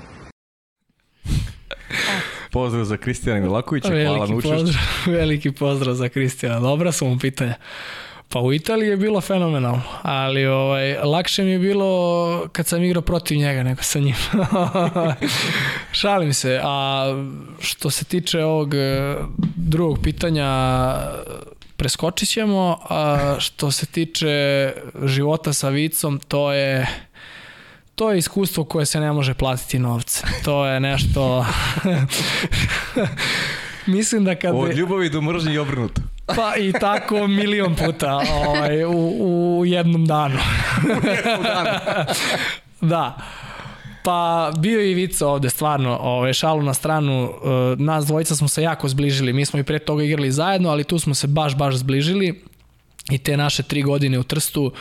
Pozdrav 2.54 2.86
za 2.86 2.97
Kristijana 2.97 3.39
Milakovića, 3.39 3.88
veliki 3.88 4.08
hvala 4.08 4.28
na 4.28 4.36
učešću. 4.36 4.58
Pozdrav, 4.58 4.84
veliki 5.20 5.51
pozdrav 5.51 5.95
za 5.95 6.10
Kristijana, 6.10 6.60
dobra 6.60 6.91
su 6.91 7.06
mu 7.06 7.20
pitanja. 7.20 7.56
Pa 8.30 8.39
u 8.39 8.54
Italiji 8.54 8.89
je 8.89 8.97
bilo 8.97 9.22
fenomenalno, 9.22 9.82
ali 10.01 10.45
ovaj, 10.45 10.93
lakše 10.93 11.43
mi 11.43 11.51
je 11.51 11.60
bilo 11.60 12.47
kad 12.51 12.68
sam 12.68 12.84
igrao 12.84 13.01
protiv 13.01 13.38
njega 13.38 13.64
nego 13.64 13.84
sa 13.84 13.99
njim. 13.99 14.16
Šalim 16.01 16.34
se, 16.34 16.60
a 16.64 17.06
što 17.60 17.89
se 17.89 18.06
tiče 18.06 18.43
ovog 18.43 18.74
e, 18.74 19.16
drugog 19.56 19.99
pitanja, 20.04 20.49
preskočit 21.78 22.30
ćemo, 22.30 22.80
a 22.89 23.36
što 23.39 23.72
se 23.72 23.86
tiče 23.86 24.72
života 25.04 25.54
sa 25.54 25.70
vicom, 25.70 26.20
to 26.20 26.51
je 26.54 26.88
to 27.95 28.11
je 28.11 28.17
iskustvo 28.17 28.63
koje 28.63 28.85
se 28.85 28.99
ne 28.99 29.11
može 29.11 29.33
platiti 29.33 29.79
novce. 29.79 30.27
To 30.43 30.65
je 30.65 30.79
nešto... 30.79 31.45
Mislim 33.85 34.25
da 34.25 34.35
kad... 34.35 34.55
Od 34.55 34.77
ljubavi 34.77 35.09
do 35.09 35.21
mržnje 35.21 35.53
i 35.53 35.57
obrnuto. 35.57 36.01
Pa 36.25 36.55
i 36.57 36.73
tako 36.73 37.27
milion 37.27 37.75
puta 37.75 38.21
ovaj, 38.45 38.85
u, 38.85 39.59
u 39.59 39.65
jednom 39.65 40.05
danu. 40.05 40.37
u 40.83 41.07
jednom 41.07 41.43
danu. 41.43 41.69
da. 42.93 43.17
Pa 44.03 44.51
bio 44.57 44.79
je 44.79 44.91
i 44.91 44.93
Vica 44.93 45.27
ovde, 45.27 45.49
stvarno, 45.49 45.97
ovaj, 46.01 46.33
šalu 46.33 46.61
na 46.61 46.73
stranu, 46.73 47.23
uh, 47.23 47.79
nas 47.79 48.05
dvojica 48.05 48.35
smo 48.35 48.47
se 48.47 48.63
jako 48.63 48.87
zbližili, 48.87 49.33
mi 49.33 49.45
smo 49.45 49.59
i 49.59 49.63
pre 49.63 49.79
toga 49.79 50.03
igrali 50.03 50.31
zajedno, 50.31 50.69
ali 50.69 50.83
tu 50.83 50.99
smo 50.99 51.15
se 51.15 51.27
baš, 51.27 51.55
baš 51.55 51.75
zbližili 51.75 52.43
i 53.12 53.18
te 53.18 53.38
naše 53.38 53.64
tri 53.64 53.82
godine 53.82 54.20
u 54.20 54.24
Trstu, 54.24 54.72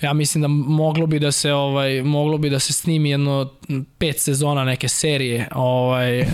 ja 0.00 0.12
mislim 0.12 0.42
da 0.42 0.48
moglo 0.48 1.06
bi 1.06 1.18
da 1.18 1.32
se 1.32 1.52
ovaj 1.52 2.02
moglo 2.02 2.38
bi 2.38 2.50
da 2.50 2.58
se 2.58 2.72
snimi 2.72 3.10
jedno 3.10 3.50
pet 3.98 4.20
sezona 4.20 4.64
neke 4.64 4.88
serije, 4.88 5.48
ovaj 5.54 6.26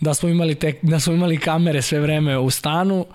da 0.00 0.14
smo 0.14 0.28
imali 0.28 0.54
te, 0.54 0.74
da 0.82 1.00
smo 1.00 1.12
imali 1.12 1.38
kamere 1.38 1.82
sve 1.82 2.00
vreme 2.00 2.38
u 2.38 2.50
stanu, 2.50 3.06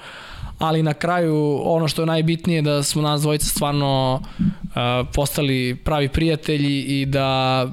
ali 0.60 0.84
na 0.84 0.94
kraju 0.94 1.62
ono 1.64 1.88
što 1.88 2.02
je 2.02 2.06
najbitnije 2.06 2.62
da 2.62 2.84
smo 2.84 3.02
nas 3.02 3.22
dvojica 3.22 3.46
stvarno 3.46 4.22
uh, 4.22 4.72
postali 5.14 5.76
pravi 5.76 6.10
prijatelji 6.10 6.82
i 6.82 7.06
da 7.06 7.68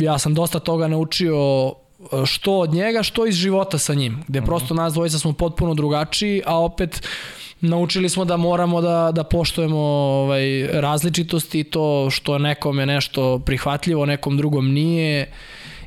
ja 0.00 0.18
sam 0.18 0.34
dosta 0.34 0.58
toga 0.58 0.88
naučio 0.88 1.72
što 2.26 2.58
od 2.58 2.74
njega, 2.74 3.02
što 3.02 3.26
iz 3.26 3.34
života 3.34 3.78
sa 3.78 3.94
njim, 3.94 4.22
gde 4.28 4.42
prosto 4.42 4.74
nas 4.74 4.92
dvojica 4.92 5.18
smo 5.18 5.32
potpuno 5.32 5.74
drugačiji, 5.74 6.42
a 6.46 6.58
opet 6.58 7.08
naučili 7.60 8.08
smo 8.08 8.24
da 8.24 8.36
moramo 8.36 8.80
da, 8.80 9.12
da 9.14 9.24
poštujemo 9.24 9.78
ovaj, 9.78 10.66
različitosti 10.66 11.60
i 11.60 11.64
to 11.64 12.10
što 12.10 12.38
nekome 12.38 12.86
nešto 12.86 13.38
prihvatljivo, 13.38 14.06
nekom 14.06 14.36
drugom 14.36 14.72
nije 14.72 15.32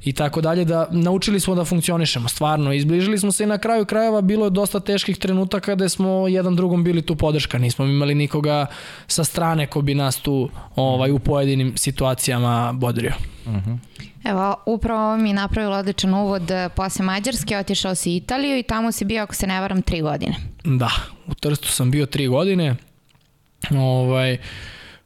i 0.03 0.13
tako 0.13 0.41
dalje, 0.41 0.65
da 0.65 0.87
naučili 0.91 1.39
smo 1.39 1.55
da 1.55 1.65
funkcionišemo, 1.65 2.27
stvarno, 2.27 2.73
izbližili 2.73 3.19
smo 3.19 3.31
se 3.31 3.43
i 3.43 3.47
na 3.47 3.57
kraju 3.57 3.85
krajeva 3.85 4.21
bilo 4.21 4.45
je 4.45 4.49
dosta 4.49 4.79
teških 4.79 5.17
trenutaka 5.17 5.75
gde 5.75 5.89
smo 5.89 6.27
jedan 6.27 6.55
drugom 6.55 6.83
bili 6.83 7.01
tu 7.01 7.15
podrška, 7.15 7.57
nismo 7.57 7.85
imali 7.85 8.15
nikoga 8.15 8.65
sa 9.07 9.23
strane 9.23 9.67
ko 9.67 9.81
bi 9.81 9.95
nas 9.95 10.17
tu 10.17 10.49
ovaj, 10.75 11.11
u 11.11 11.19
pojedinim 11.19 11.77
situacijama 11.77 12.73
bodrio. 12.73 13.13
Uh 13.45 13.53
-huh. 13.53 13.77
Evo, 14.23 14.55
upravo 14.65 15.17
mi 15.17 15.33
napravilo 15.33 15.77
odličan 15.77 16.13
uvod 16.13 16.51
posle 16.75 17.05
Mađarske, 17.05 17.57
otišao 17.57 17.95
si 17.95 18.15
Italiju 18.15 18.57
i 18.57 18.63
tamo 18.63 18.91
si 18.91 19.05
bio, 19.05 19.23
ako 19.23 19.35
se 19.35 19.47
ne 19.47 19.61
varam, 19.61 19.81
tri 19.81 20.01
godine. 20.01 20.35
Da, 20.63 20.91
u 21.27 21.33
Trstu 21.33 21.67
sam 21.67 21.91
bio 21.91 22.05
tri 22.05 22.27
godine. 22.27 22.75
Ovaj, 23.71 24.37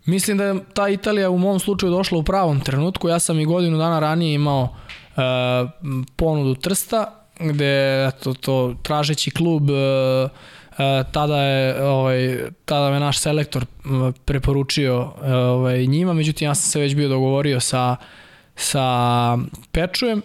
mislim 0.06 0.38
da 0.38 0.44
je 0.44 0.64
ta 0.74 0.90
Italija 0.90 1.30
u 1.30 1.38
mom 1.38 1.60
slučaju 1.60 1.92
došla 1.92 2.18
u 2.18 2.24
pravom 2.24 2.60
trenutku. 2.60 3.10
Ja 3.10 3.20
sam 3.20 3.40
i 3.40 3.46
godinu 3.46 3.78
dana 3.78 4.00
ranije 4.00 4.34
imao 4.34 4.64
uh, 4.64 5.22
ponudu 6.16 6.56
Trsta, 6.56 7.14
gde 7.40 8.06
eto, 8.08 8.34
to, 8.34 8.76
tražeći 8.84 9.32
klub 9.32 9.70
uh, 9.70 10.32
Uh, 10.78 11.12
tada 11.12 11.38
je 11.38 11.86
ovaj 11.86 12.38
tada 12.66 12.92
me 12.92 13.00
naš 13.00 13.20
selektor 13.20 13.66
preporučio 14.26 15.14
ovaj 15.24 15.86
njima 15.86 16.14
međutim 16.14 16.46
ja 16.46 16.56
sam 16.56 16.72
se 16.72 16.80
već 16.80 16.96
bio 16.96 17.10
dogovorio 17.10 17.60
sa 17.60 17.96
sa 18.58 19.38
Pečujem 19.72 20.22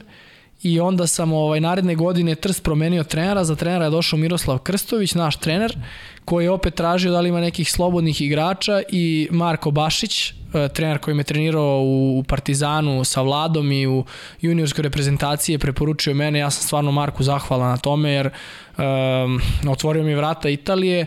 i 0.62 0.80
onda 0.80 1.06
sam 1.06 1.32
ovaj 1.32 1.60
naredne 1.60 1.94
godine 1.94 2.34
Trst 2.34 2.62
promenio 2.62 3.04
trenera, 3.04 3.44
za 3.44 3.56
trenera 3.56 3.84
je 3.84 3.90
došao 3.90 4.18
Miroslav 4.18 4.58
Krstović, 4.58 5.14
naš 5.14 5.36
trener, 5.36 5.76
koji 6.24 6.44
je 6.44 6.50
opet 6.50 6.74
tražio 6.74 7.12
da 7.12 7.20
li 7.20 7.28
ima 7.28 7.40
nekih 7.40 7.72
slobodnih 7.72 8.20
igrača 8.20 8.82
i 8.88 9.28
Marko 9.30 9.70
Bašić, 9.70 10.30
e, 10.30 10.68
trener 10.68 10.98
koji 10.98 11.14
me 11.14 11.22
trenirao 11.22 11.80
u 11.82 12.24
Partizanu 12.28 13.04
sa 13.04 13.22
Vladom 13.22 13.72
i 13.72 13.86
u 13.86 14.04
juniorskoj 14.40 14.82
reprezentaciji 14.82 15.54
je 15.54 15.58
preporučio 15.58 16.14
mene, 16.14 16.38
ja 16.38 16.50
sam 16.50 16.62
stvarno 16.62 16.92
Marku 16.92 17.22
zahvalan 17.22 17.70
na 17.70 17.76
tome 17.76 18.10
jer 18.10 18.30
um, 18.78 19.40
otvorio 19.68 20.02
mi 20.02 20.14
vrata 20.14 20.48
Italije, 20.48 21.06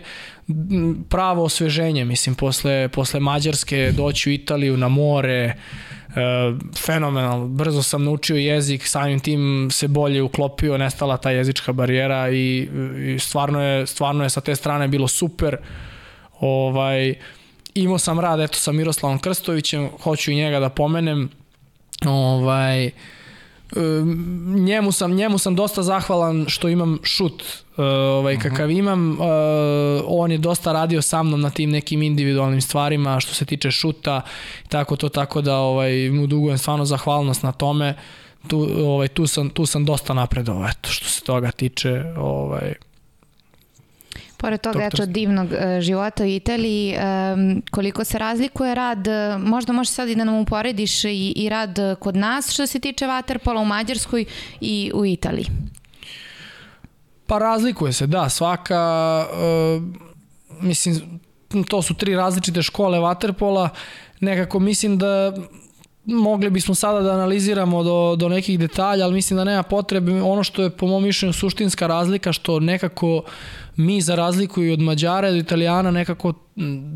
pravo 1.08 1.44
osveženje, 1.44 2.04
mislim, 2.04 2.34
posle, 2.34 2.88
posle 2.88 3.20
Mađarske 3.20 3.92
doći 3.96 4.30
u 4.30 4.32
Italiju 4.32 4.76
na 4.76 4.88
more, 4.88 5.54
E, 5.54 5.95
fenomenalno, 6.76 7.48
brzo 7.48 7.82
sam 7.82 8.04
naučio 8.04 8.36
jezik, 8.36 8.86
samim 8.86 9.20
tim 9.20 9.68
se 9.72 9.88
bolje 9.88 10.22
uklopio, 10.22 10.78
nestala 10.78 11.16
ta 11.16 11.30
jezička 11.30 11.72
barijera 11.72 12.30
i, 12.30 12.68
i 13.14 13.18
stvarno, 13.18 13.62
je, 13.62 13.86
stvarno 13.86 14.24
je 14.24 14.30
sa 14.30 14.40
te 14.40 14.56
strane 14.56 14.88
bilo 14.88 15.08
super. 15.08 15.56
Ovaj, 16.40 17.14
imao 17.74 17.98
sam 17.98 18.20
rad 18.20 18.40
eto 18.40 18.58
sa 18.58 18.72
Miroslavom 18.72 19.18
Krstovićem, 19.18 19.88
hoću 20.02 20.30
i 20.30 20.36
njega 20.36 20.60
da 20.60 20.68
pomenem. 20.68 21.30
Ovaj, 22.06 22.90
njemu 24.46 24.92
sam 24.92 25.14
njemu 25.14 25.38
sam 25.38 25.54
dosta 25.54 25.82
zahvalan 25.82 26.44
što 26.48 26.68
imam 26.68 26.98
šut 27.02 27.42
uh, 27.42 27.84
ovaj 27.88 28.34
mhm. 28.34 28.42
kakav 28.42 28.70
imam. 28.70 29.10
Uh, 29.10 29.26
on 30.06 30.32
je 30.32 30.38
dosta 30.38 30.72
radio 30.72 31.02
sa 31.02 31.22
mnom 31.22 31.40
na 31.40 31.50
tim 31.50 31.70
nekim 31.70 32.02
individualnim 32.02 32.60
stvarima 32.60 33.20
što 33.20 33.34
se 33.34 33.44
tiče 33.44 33.70
šuta 33.70 34.20
tako 34.68 34.96
to 34.96 35.08
tako 35.08 35.40
da 35.40 35.56
ovaj 35.56 36.10
mu 36.10 36.26
dugujem 36.26 36.58
stvarno 36.58 36.84
zahvalnost 36.84 37.42
na 37.42 37.52
tome. 37.52 37.94
Tu 38.48 38.68
ovaj 38.84 39.08
tu 39.08 39.26
sam 39.26 39.50
tu 39.50 39.66
sam 39.66 39.84
dosta 39.84 40.14
napredovao 40.14 40.68
eto 40.68 40.90
što 40.90 41.08
se 41.08 41.22
toga 41.22 41.50
tiče 41.50 42.04
ovaj 42.16 42.74
Pored 44.36 44.60
toga, 44.60 44.84
eto, 44.84 45.06
divnog 45.06 45.46
uh, 45.46 45.80
života 45.80 46.24
u 46.24 46.26
Italiji, 46.26 46.94
um, 46.96 47.62
koliko 47.70 48.04
se 48.04 48.18
razlikuje 48.18 48.74
rad, 48.74 49.08
e, 49.08 49.38
možda 49.38 49.72
možeš 49.72 49.94
sad 49.94 50.08
i 50.08 50.14
da 50.14 50.24
nam 50.24 50.34
uporediš 50.34 51.04
i, 51.04 51.32
i 51.36 51.48
rad 51.48 51.78
kod 52.00 52.16
nas 52.16 52.52
što 52.52 52.66
se 52.66 52.80
tiče 52.80 53.04
Waterpola 53.04 53.62
u 53.62 53.64
Mađarskoj 53.64 54.24
i 54.60 54.92
u 54.94 55.06
Italiji? 55.06 55.46
Pa 57.26 57.38
razlikuje 57.38 57.92
se, 57.92 58.06
da, 58.06 58.28
svaka, 58.28 59.26
uh, 59.32 59.82
mislim, 60.60 61.20
to 61.68 61.82
su 61.82 61.94
tri 61.94 62.16
različite 62.16 62.62
škole 62.62 62.98
Waterpola, 62.98 63.68
nekako 64.20 64.58
mislim 64.58 64.98
da 64.98 65.32
mogli 66.06 66.50
bismo 66.50 66.74
sada 66.74 67.00
da 67.00 67.12
analiziramo 67.12 67.82
do, 67.82 68.16
do 68.16 68.28
nekih 68.28 68.58
detalja, 68.58 69.04
ali 69.04 69.14
mislim 69.14 69.36
da 69.36 69.44
nema 69.44 69.62
potrebe. 69.62 70.22
Ono 70.22 70.42
što 70.42 70.62
je 70.62 70.70
po 70.70 70.86
mom 70.86 71.02
mišljenju 71.02 71.32
suštinska 71.32 71.86
razlika, 71.86 72.32
što 72.32 72.60
nekako 72.60 73.22
mi 73.76 74.00
za 74.00 74.14
razliku 74.14 74.62
i 74.62 74.70
od 74.70 74.80
Mađara 74.80 75.28
i 75.28 75.30
od 75.30 75.36
Italijana 75.36 75.90
nekako 75.90 76.32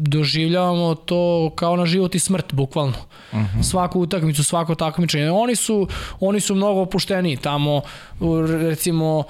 doživljavamo 0.01 0.95
to 0.95 1.53
kao 1.55 1.77
na 1.77 1.87
život 1.87 2.15
i 2.15 2.19
smrt, 2.19 2.55
bukvalno. 2.55 2.97
Uh 3.33 3.39
mhm. 3.39 3.59
-huh. 3.59 3.63
Svaku 3.63 4.01
utakmicu, 4.01 4.45
svako 4.45 4.75
takmičenje. 4.75 5.31
Oni 5.31 5.57
su, 5.57 5.89
oni 6.21 6.41
su 6.41 6.55
mnogo 6.55 6.81
opušteniji 6.81 7.37
tamo, 7.37 7.83
recimo, 8.61 9.25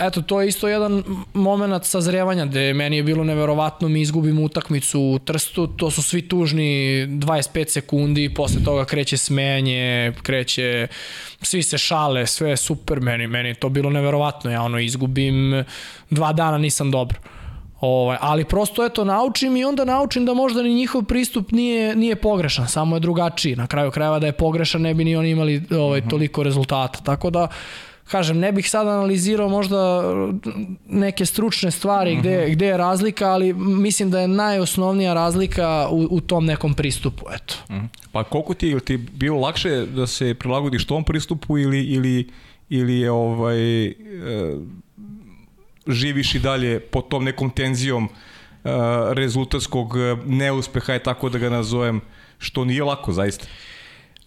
eto, 0.00 0.22
to 0.22 0.40
je 0.40 0.48
isto 0.48 0.68
jedan 0.68 1.04
moment 1.34 1.84
sazrevanja 1.84 2.46
gde 2.46 2.74
meni 2.74 2.96
je 2.96 3.02
bilo 3.02 3.24
neverovatno, 3.24 3.88
mi 3.88 4.00
izgubimo 4.00 4.42
utakmicu 4.42 5.00
u 5.00 5.18
Trstu, 5.18 5.66
to 5.66 5.90
su 5.90 6.02
svi 6.02 6.28
tužni 6.28 7.06
25 7.08 7.68
sekundi, 7.68 8.34
posle 8.34 8.64
toga 8.64 8.84
kreće 8.84 9.16
smenje, 9.16 10.12
kreće, 10.22 10.86
svi 11.42 11.62
se 11.62 11.78
šale, 11.78 12.26
sve 12.26 12.50
je 12.50 12.56
super, 12.56 13.00
meni, 13.00 13.26
meni 13.26 13.48
je 13.48 13.54
to 13.54 13.68
bilo 13.68 13.90
neverovatno, 13.90 14.50
ja 14.50 14.62
ono 14.62 14.78
izgubim, 14.78 15.64
dva 16.10 16.32
dana 16.32 16.58
nisam 16.58 16.90
dobro. 16.90 17.18
Ovaj, 17.80 18.16
ali 18.20 18.44
prosto 18.44 18.84
eto 18.84 19.04
naučim 19.04 19.56
i 19.56 19.64
onda 19.64 19.84
naučim 19.84 20.24
da 20.24 20.34
možda 20.34 20.62
ni 20.62 20.74
njihov 20.74 21.02
pristup 21.02 21.52
nije 21.52 21.96
nije 21.96 22.16
pogrešan, 22.16 22.68
samo 22.68 22.96
je 22.96 23.00
drugačiji. 23.00 23.56
Na 23.56 23.66
kraju 23.66 23.90
krajeva 23.90 24.18
da 24.18 24.26
je 24.26 24.32
pogrešan 24.32 24.82
ne 24.82 24.94
bi 24.94 25.04
ni 25.04 25.16
oni 25.16 25.30
imali 25.30 25.62
ovaj 25.70 26.00
mhm. 26.00 26.08
toliko 26.08 26.42
rezultata. 26.42 27.00
Tako 27.04 27.30
da 27.30 27.48
kažem, 28.10 28.38
ne 28.38 28.52
bih 28.52 28.70
sad 28.70 28.88
analizirao 28.88 29.48
možda 29.48 30.02
neke 30.88 31.26
stručne 31.26 31.70
stvari 31.70 32.16
gde, 32.16 32.36
uh 32.36 32.42
mhm. 32.42 32.50
-huh. 32.50 32.54
gde 32.54 32.66
je 32.66 32.76
razlika, 32.76 33.30
ali 33.30 33.52
mislim 33.54 34.10
da 34.10 34.20
je 34.20 34.28
najosnovnija 34.28 35.14
razlika 35.14 35.88
u, 35.90 36.08
u 36.10 36.20
tom 36.20 36.44
nekom 36.44 36.74
pristupu, 36.74 37.24
eto. 37.34 37.54
Uh 37.68 37.76
mhm. 37.76 37.84
-huh. 37.84 37.88
Pa 38.12 38.24
koliko 38.24 38.54
ti 38.54 38.68
je 38.68 38.80
ti 38.80 38.96
bilo 38.96 39.40
lakše 39.40 39.86
da 39.86 40.06
se 40.06 40.34
prilagodiš 40.34 40.84
tom 40.84 41.04
pristupu 41.04 41.58
ili, 41.58 41.84
ili, 41.84 42.28
ili 42.68 43.00
je 43.00 43.10
ovaj, 43.10 43.86
e, 43.86 43.94
živiš 45.86 46.34
i 46.34 46.38
dalje 46.38 46.80
pod 46.80 47.08
tom 47.08 47.24
nekom 47.24 47.50
tenzijom 47.50 48.04
e, 48.04 48.08
rezultatskog 49.14 49.94
neuspeha 50.26 50.92
je 50.92 51.02
tako 51.02 51.28
da 51.28 51.38
ga 51.38 51.50
nazovem, 51.50 52.00
što 52.38 52.64
nije 52.64 52.84
lako 52.84 53.12
zaista? 53.12 53.46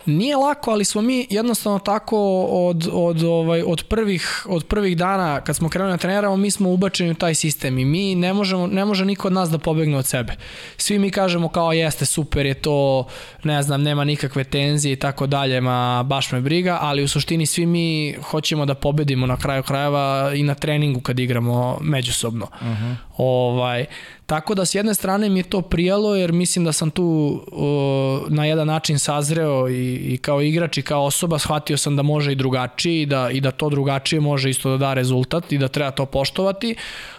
Nije 0.06 0.38
lako, 0.38 0.72
ali 0.72 0.86
smo 0.86 1.02
mi 1.02 1.28
jednostavno 1.30 1.80
tako 1.80 2.44
od, 2.44 2.90
od, 2.92 3.24
ovaj, 3.24 3.64
od, 3.68 3.84
prvih, 3.84 4.46
od 4.50 4.66
prvih 4.66 4.98
dana 4.98 5.42
kad 5.42 5.56
smo 5.56 5.70
krenuli 5.70 5.92
na 5.92 5.98
treniramo, 5.98 6.38
mi 6.38 6.52
smo 6.52 6.70
ubačeni 6.70 7.12
u 7.12 7.16
taj 7.16 7.36
sistem 7.36 7.80
i 7.80 7.86
mi 7.86 8.16
ne, 8.16 8.34
možemo, 8.34 8.68
ne 8.68 8.86
može 8.86 9.06
niko 9.06 9.28
od 9.28 9.34
nas 9.34 9.50
da 9.50 9.58
pobegne 9.58 9.98
od 9.98 10.06
sebe. 10.06 10.34
Svi 10.78 11.00
mi 11.00 11.12
kažemo 11.12 11.50
kao 11.50 11.74
jeste, 11.74 12.06
super 12.06 12.46
je 12.46 12.54
to, 12.54 13.08
ne 13.44 13.64
znam, 13.64 13.82
nema 13.84 14.04
nikakve 14.04 14.44
tenzije 14.44 14.94
i 14.94 15.00
tako 15.00 15.28
dalje, 15.28 15.62
ma 15.62 16.04
baš 16.04 16.32
me 16.32 16.42
briga, 16.42 16.78
ali 16.82 17.04
u 17.04 17.08
suštini 17.08 17.46
svi 17.46 17.66
mi 17.66 18.16
hoćemo 18.22 18.66
da 18.66 18.76
pobedimo 18.76 19.28
na 19.28 19.38
kraju 19.38 19.64
krajeva 19.64 20.32
i 20.36 20.44
na 20.44 20.56
treningu 20.56 21.02
kad 21.02 21.20
igramo 21.20 21.78
međusobno. 21.82 22.48
Uh 22.62 22.68
-huh. 22.68 22.96
ovaj, 23.18 23.86
Tako 24.34 24.56
da 24.56 24.66
s 24.66 24.76
jedne 24.76 24.94
strane 24.94 25.30
mi 25.30 25.40
je 25.40 25.44
to 25.44 25.62
prijalo 25.62 26.16
jer 26.16 26.32
mislim 26.32 26.66
da 26.66 26.72
sam 26.72 26.92
tu 26.92 27.06
uh, 27.52 28.32
na 28.32 28.46
jedan 28.46 28.68
način 28.68 29.00
sazreo 29.00 29.70
i, 29.70 29.96
i 29.96 30.18
kao 30.18 30.42
igrač 30.42 30.78
i 30.78 30.82
kao 30.82 31.06
osoba 31.06 31.40
shvatio 31.40 31.78
sam 31.78 31.96
da 31.96 32.02
može 32.02 32.32
i 32.32 32.36
drugačije 32.36 33.02
i 33.02 33.06
da, 33.06 33.30
i 33.30 33.42
da 33.42 33.52
to 33.52 33.70
drugačije 33.70 34.20
može 34.20 34.50
isto 34.50 34.70
da 34.70 34.78
da 34.78 34.94
rezultat 34.94 35.52
i 35.52 35.58
da 35.58 35.68
treba 35.68 35.92
to 35.92 36.06
poštovati 36.06 36.76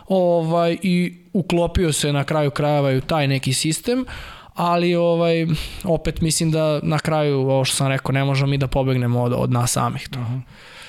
ovaj, 0.08 0.76
i 0.82 1.14
uklopio 1.32 1.92
se 1.92 2.12
na 2.12 2.24
kraju 2.24 2.50
krajeva 2.50 2.92
i 2.92 2.96
u 2.96 3.00
taj 3.00 3.28
neki 3.28 3.52
sistem 3.52 4.04
ali 4.54 4.94
ovaj 4.94 5.46
opet 5.84 6.20
mislim 6.20 6.50
da 6.50 6.80
na 6.82 6.98
kraju 6.98 7.40
ovo 7.40 7.64
što 7.64 7.76
sam 7.76 7.88
rekao 7.88 8.12
ne 8.12 8.24
možemo 8.24 8.50
mi 8.50 8.58
da 8.58 8.66
pobegnemo 8.66 9.22
od, 9.22 9.32
od 9.36 9.52
nas 9.52 9.72
samih 9.72 10.08
to. 10.08 10.20
Uh 10.20 10.26
-huh. 10.26 10.40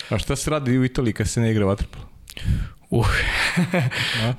A 0.10 0.18
šta 0.18 0.36
se 0.36 0.50
radi 0.50 0.78
u 0.78 0.86
Italiji 0.86 1.14
kad 1.14 1.30
se 1.30 1.42
ne 1.42 1.52
igra 1.52 1.66
vaterpolo? 1.66 2.06
Uh, 2.90 3.08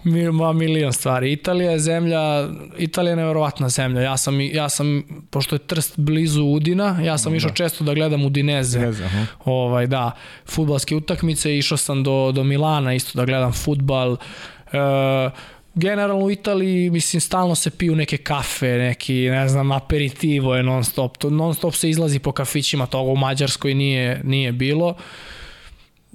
ma 0.33 0.53
milion 0.53 0.93
stvari. 0.93 1.33
Italija 1.33 1.71
je 1.71 1.79
zemlja, 1.79 2.49
Italija 2.79 3.11
je 3.11 3.17
nevjerovatna 3.17 3.69
zemlja. 3.69 4.01
Ja 4.01 4.17
sam, 4.17 4.41
ja 4.41 4.69
sam, 4.69 5.03
pošto 5.31 5.55
je 5.55 5.59
Trst 5.59 5.95
blizu 5.97 6.45
Udina, 6.45 7.01
ja 7.03 7.19
sam 7.19 7.33
da. 7.33 7.37
išao 7.37 7.51
često 7.51 7.85
da 7.85 7.95
gledam 7.95 8.25
Udineze. 8.25 8.79
Udineze 8.79 9.05
uh 9.05 9.11
ovaj, 9.45 9.87
da, 9.87 10.11
futbalske 10.47 10.97
utakmice, 10.97 11.59
išao 11.59 11.79
sam 11.79 12.03
do, 12.03 12.33
do 12.33 12.45
Milana 12.45 12.95
isto 12.95 13.19
da 13.19 13.25
gledam 13.25 13.53
futbal. 13.53 14.11
Uh, 14.13 14.19
generalno 15.75 16.25
u 16.25 16.31
Italiji, 16.31 16.91
mislim, 16.91 17.21
stalno 17.21 17.55
se 17.55 17.71
piju 17.71 17.97
neke 17.97 18.17
kafe, 18.17 18.67
neki, 18.67 19.15
ne 19.15 19.49
znam, 19.49 19.73
aperitivo 19.73 20.57
je 20.57 20.63
non 20.63 20.85
stop. 20.85 21.17
To, 21.17 21.31
non 21.31 21.55
stop 21.55 21.75
se 21.75 21.91
izlazi 21.91 22.19
po 22.19 22.33
kafićima, 22.33 22.87
toga 22.87 23.11
u 23.11 23.17
Mađarskoj 23.17 23.75
nije, 23.75 24.21
nije 24.25 24.53
bilo. 24.53 24.97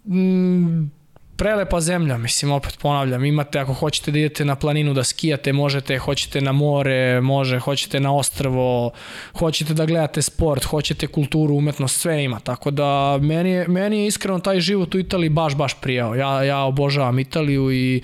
Mm, 0.05 1.00
prelepa 1.41 1.81
zemlja, 1.81 2.17
mislim, 2.17 2.51
opet 2.51 2.77
ponavljam, 2.81 3.25
imate, 3.25 3.59
ako 3.59 3.73
hoćete 3.73 4.11
da 4.11 4.19
idete 4.19 4.45
na 4.45 4.55
planinu 4.55 4.93
da 4.93 5.03
skijate, 5.03 5.53
možete, 5.53 5.97
hoćete 5.97 6.41
na 6.41 6.51
more, 6.51 7.21
može, 7.21 7.59
hoćete 7.59 7.99
na 7.99 8.15
ostrvo, 8.15 8.91
hoćete 9.39 9.73
da 9.73 9.85
gledate 9.85 10.21
sport, 10.21 10.63
hoćete 10.63 11.07
kulturu, 11.07 11.55
umetnost, 11.55 12.01
sve 12.01 12.23
ima, 12.23 12.39
tako 12.39 12.71
da 12.71 13.17
meni 13.21 13.49
je, 13.49 13.67
meni 13.67 13.99
je 13.99 14.07
iskreno 14.07 14.39
taj 14.39 14.59
život 14.59 14.95
u 14.95 14.99
Italiji 14.99 15.29
baš, 15.29 15.55
baš 15.55 15.73
prijao. 15.81 16.15
Ja, 16.15 16.43
ja 16.43 16.59
obožavam 16.59 17.19
Italiju 17.19 17.71
i 17.71 18.01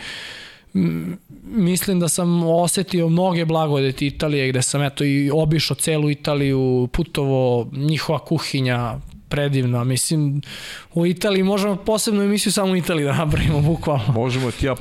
mislim 1.43 1.99
da 1.99 2.07
sam 2.07 2.43
osetio 2.43 3.09
mnoge 3.09 3.45
blagodeti 3.45 4.07
Italije 4.07 4.49
gde 4.49 4.61
sam 4.61 4.81
eto 4.81 5.03
i 5.03 5.31
obišao 5.33 5.75
celu 5.75 6.09
Italiju, 6.09 6.89
putovo, 6.93 7.69
njihova 7.71 8.19
kuhinja, 8.19 8.95
predivna. 9.29 9.83
Mislim, 9.83 10.41
u 10.93 11.05
Italiji 11.05 11.43
možemo 11.43 11.75
posebnu 11.75 12.23
emisiju 12.23 12.51
samo 12.51 12.71
u 12.71 12.75
Italiji 12.75 13.05
da 13.05 13.13
napravimo, 13.13 13.61
bukvalno. 13.61 14.13
Možemo 14.13 14.51
ti 14.51 14.65
ja, 14.65 14.75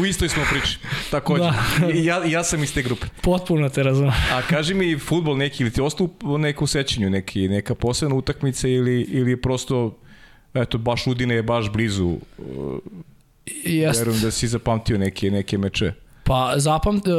u 0.00 0.06
istoj 0.06 0.28
smo 0.28 0.42
priči. 0.50 0.78
Takođe. 1.10 1.42
Da. 1.42 1.86
Ja, 1.94 2.24
ja 2.24 2.44
sam 2.44 2.62
iz 2.62 2.74
te 2.74 2.82
grupe. 2.82 3.06
Potpuno 3.22 3.68
te 3.68 3.82
razumem. 3.82 4.12
A 4.32 4.42
kaži 4.42 4.74
mi, 4.74 4.98
futbol 4.98 5.36
neki, 5.36 5.62
ili 5.62 5.72
ti 5.72 5.80
ostao 5.80 6.08
neku 6.38 6.66
sećanju, 6.66 7.10
neki, 7.10 7.48
neka 7.48 7.74
posebna 7.74 8.14
utakmica 8.14 8.68
ili, 8.68 9.00
ili 9.00 9.36
prosto, 9.36 9.98
eto, 10.54 10.78
baš 10.78 11.06
Udine 11.06 11.34
je 11.34 11.42
baš 11.42 11.72
blizu. 11.72 12.16
Jest. 13.64 13.98
Verujem 13.98 14.20
da 14.20 14.30
si 14.30 14.48
zapamtio 14.48 14.98
neke, 14.98 15.30
neke 15.30 15.58
meče. 15.58 15.92
Pa 16.32 16.54
zapamt, 16.56 17.06
uh, 17.06 17.14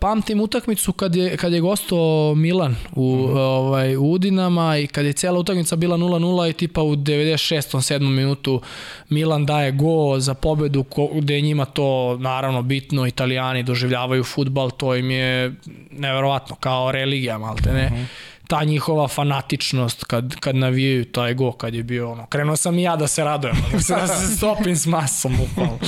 pamtim 0.00 0.40
utakmicu 0.40 0.92
kad 0.92 1.16
je, 1.16 1.36
kad 1.36 1.52
je 1.52 1.60
gosto 1.60 1.96
Milan 2.34 2.76
u, 2.92 3.16
mm 3.16 3.20
-hmm. 3.20 3.38
ovaj, 3.38 3.96
u 3.96 4.12
Udinama 4.12 4.78
i 4.78 4.86
kad 4.86 5.04
je 5.04 5.12
cela 5.12 5.38
utakmica 5.38 5.76
bila 5.76 5.96
0-0 5.96 6.50
i 6.50 6.52
tipa 6.52 6.82
u 6.82 6.96
96. 6.96 7.76
7. 7.76 8.00
minutu 8.00 8.60
Milan 9.08 9.46
daje 9.46 9.72
go 9.72 10.18
za 10.18 10.34
pobedu 10.34 10.84
ko, 10.84 11.08
gde 11.14 11.34
je 11.34 11.40
njima 11.40 11.64
to 11.64 12.16
naravno 12.18 12.62
bitno, 12.62 13.06
italijani 13.06 13.62
doživljavaju 13.62 14.24
futbal, 14.24 14.70
to 14.70 14.96
im 14.96 15.10
je 15.10 15.54
neverovatno 15.90 16.56
kao 16.56 16.92
religija 16.92 17.38
malte 17.38 17.72
ne. 17.72 17.90
Mm 17.90 17.94
-hmm 17.94 18.06
ta 18.50 18.64
njihova 18.64 19.08
fanatičnost 19.08 20.04
kad, 20.04 20.36
kad 20.40 20.56
navijaju 20.56 21.04
taj 21.04 21.34
go, 21.34 21.52
kad 21.52 21.74
je 21.74 21.82
bio 21.82 22.12
ono, 22.12 22.26
krenuo 22.26 22.56
sam 22.56 22.78
i 22.78 22.82
ja 22.82 22.96
da 22.96 23.06
se 23.06 23.24
radujem, 23.24 23.56
da 23.72 23.80
se, 23.80 23.94
da 24.00 24.06
se 24.06 24.36
stopim 24.36 24.76
s 24.76 24.86
masom, 24.86 25.34
upalo. 25.40 25.78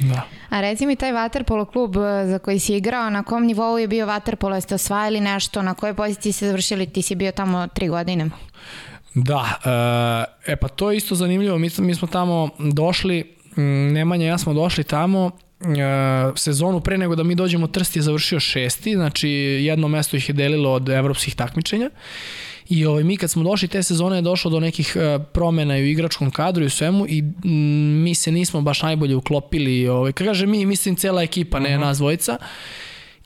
Da. 0.00 0.22
A 0.48 0.60
reci 0.60 0.86
mi 0.86 0.96
taj 0.96 1.12
vaterpolo 1.12 1.64
klub 1.64 1.96
e, 1.96 2.26
za 2.26 2.38
koji 2.38 2.58
si 2.58 2.76
igrao, 2.76 3.10
na 3.10 3.22
kom 3.22 3.46
nivou 3.46 3.78
je 3.78 3.88
bio 3.88 4.06
vaterpolo, 4.06 4.54
jeste 4.54 4.74
osvajali 4.74 5.20
nešto, 5.20 5.62
na 5.62 5.74
kojoj 5.74 5.94
poziciji 5.94 6.32
ste 6.32 6.46
završili, 6.46 6.86
ti 6.86 7.02
si 7.02 7.14
bio 7.14 7.32
tamo 7.32 7.66
tri 7.66 7.88
godine? 7.88 8.30
Da, 9.14 9.44
e, 10.46 10.52
e 10.52 10.56
pa 10.56 10.68
to 10.68 10.90
je 10.90 10.96
isto 10.96 11.14
zanimljivo, 11.14 11.58
mi, 11.58 11.70
mi 11.78 11.94
smo 11.94 12.08
tamo 12.08 12.48
došli, 12.58 13.36
Nemanja 13.92 14.26
ja 14.26 14.38
smo 14.38 14.54
došli 14.54 14.84
tamo, 14.84 15.30
e, 15.60 15.66
sezonu 16.36 16.80
pre 16.80 16.98
nego 16.98 17.14
da 17.14 17.22
mi 17.22 17.34
dođemo 17.34 17.66
Trst 17.66 17.96
je 17.96 18.02
završio 18.02 18.40
šesti, 18.40 18.94
znači 18.94 19.28
jedno 19.62 19.88
mesto 19.88 20.16
ih 20.16 20.28
je 20.28 20.32
delilo 20.32 20.72
od 20.72 20.88
evropskih 20.88 21.34
takmičenja 21.34 21.90
I 22.68 22.86
ovaj, 22.86 23.04
mi 23.04 23.16
kad 23.16 23.30
smo 23.30 23.44
došli 23.44 23.68
te 23.68 23.82
sezone 23.82 24.16
je 24.16 24.22
došlo 24.22 24.50
do 24.50 24.60
nekih 24.60 24.96
uh, 24.96 25.22
promena 25.32 25.78
i 25.78 25.82
u 25.82 25.86
igračkom 25.86 26.30
kadru 26.30 26.64
i 26.64 26.66
u 26.66 26.70
svemu 26.70 27.06
i 27.08 27.22
mm, 27.22 28.02
mi 28.02 28.14
se 28.14 28.32
nismo 28.32 28.60
baš 28.60 28.82
najbolje 28.82 29.16
uklopili. 29.16 29.88
Ovaj, 29.88 30.12
kaže 30.12 30.46
mi, 30.46 30.66
mislim 30.66 30.96
cela 30.96 31.22
ekipa, 31.22 31.58
ne 31.58 31.68
uh 31.68 31.74
mhm. 31.74 31.82
-huh. 31.82 31.86
nas 31.86 31.98
dvojica. 31.98 32.36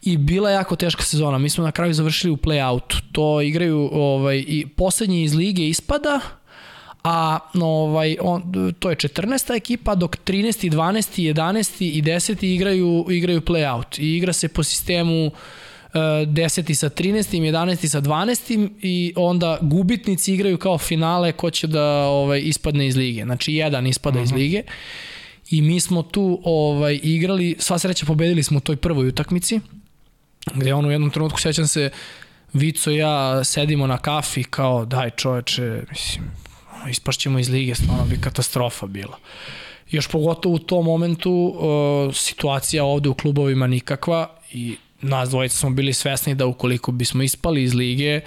I 0.03 0.17
bila 0.17 0.51
je 0.51 0.55
jako 0.55 0.77
teška 0.77 1.03
sezona. 1.03 1.39
Mi 1.39 1.51
smo 1.51 1.65
na 1.65 1.73
kraju 1.73 1.95
završili 1.95 2.33
u 2.33 2.37
play-outu. 2.37 3.01
To 3.13 3.41
igraju 3.41 3.91
ovaj, 3.93 4.45
i 4.49 4.67
poslednji 4.77 5.23
iz 5.23 5.35
lige 5.35 5.69
ispada, 5.69 6.21
a 7.05 7.39
ovaj, 7.55 8.17
on, 8.21 8.53
to 8.79 8.91
je 8.91 8.97
14. 8.97 9.57
ekipa, 9.57 9.95
dok 9.95 10.17
13. 10.17 10.71
12. 10.71 11.35
11. 11.35 11.85
i 11.85 12.03
10. 12.03 12.45
igraju, 12.45 13.07
igraju 13.11 13.41
play-out. 13.41 14.01
I 14.01 14.17
igra 14.17 14.33
se 14.33 14.49
po 14.49 14.63
sistemu 14.63 15.27
uh, 15.27 15.33
10. 15.95 16.75
sa 16.75 16.89
13. 16.89 17.41
11. 17.41 17.89
sa 17.89 18.01
12. 18.01 18.69
i 18.83 19.13
onda 19.17 19.59
gubitnici 19.61 20.35
igraju 20.35 20.59
kao 20.59 20.79
finale 20.79 21.33
ko 21.33 21.51
će 21.51 21.67
da 21.67 21.85
ovaj, 22.07 22.41
ispadne 22.45 22.87
iz 22.87 22.97
lige. 22.97 23.25
Znači 23.25 23.55
jedan 23.55 23.87
ispada 23.87 24.19
uh 24.19 24.23
-huh. 24.23 24.25
iz 24.25 24.31
mhm. 24.31 24.41
lige 24.41 24.63
i 25.51 25.63
mi 25.63 25.81
smo 25.81 26.03
tu 26.03 26.41
ovaj, 26.45 27.01
igrali, 27.03 27.57
sva 27.59 27.79
sreća 27.79 28.07
pobedili 28.07 28.43
smo 28.43 28.59
u 28.59 28.61
toj 28.61 28.77
prvoj 28.77 29.09
utakmici, 29.09 29.61
gde 30.55 30.75
on 30.75 30.87
u 30.87 30.91
jednom 30.91 31.11
trenutku, 31.11 31.41
sećam 31.41 31.67
se, 31.69 31.91
Vico 32.53 32.91
i 32.91 32.97
ja 32.97 33.45
sedimo 33.45 33.87
na 33.87 33.99
kafi 33.99 34.45
kao 34.45 34.85
daj 34.85 35.11
čoveče, 35.11 35.83
mislim, 35.91 36.31
ispašćemo 36.91 37.39
iz 37.39 37.49
lige, 37.49 37.75
stvarno 37.75 38.05
bi 38.05 38.21
katastrofa 38.21 38.87
bila. 38.87 39.19
Još 39.91 40.09
pogotovo 40.09 40.55
u 40.55 40.59
tom 40.59 40.85
momentu 40.85 41.33
uh, 41.33 42.15
situacija 42.15 42.85
ovde 42.85 43.09
u 43.09 43.15
klubovima 43.15 43.67
nikakva 43.67 44.37
i 44.53 44.77
nas 45.03 45.29
dvojica 45.31 45.57
smo 45.57 45.71
bili 45.71 45.93
svesni 45.93 46.35
da 46.35 46.47
ukoliko 46.47 46.93
bismo 46.93 47.23
ispali 47.23 47.63
iz 47.63 47.75
lige, 47.75 48.21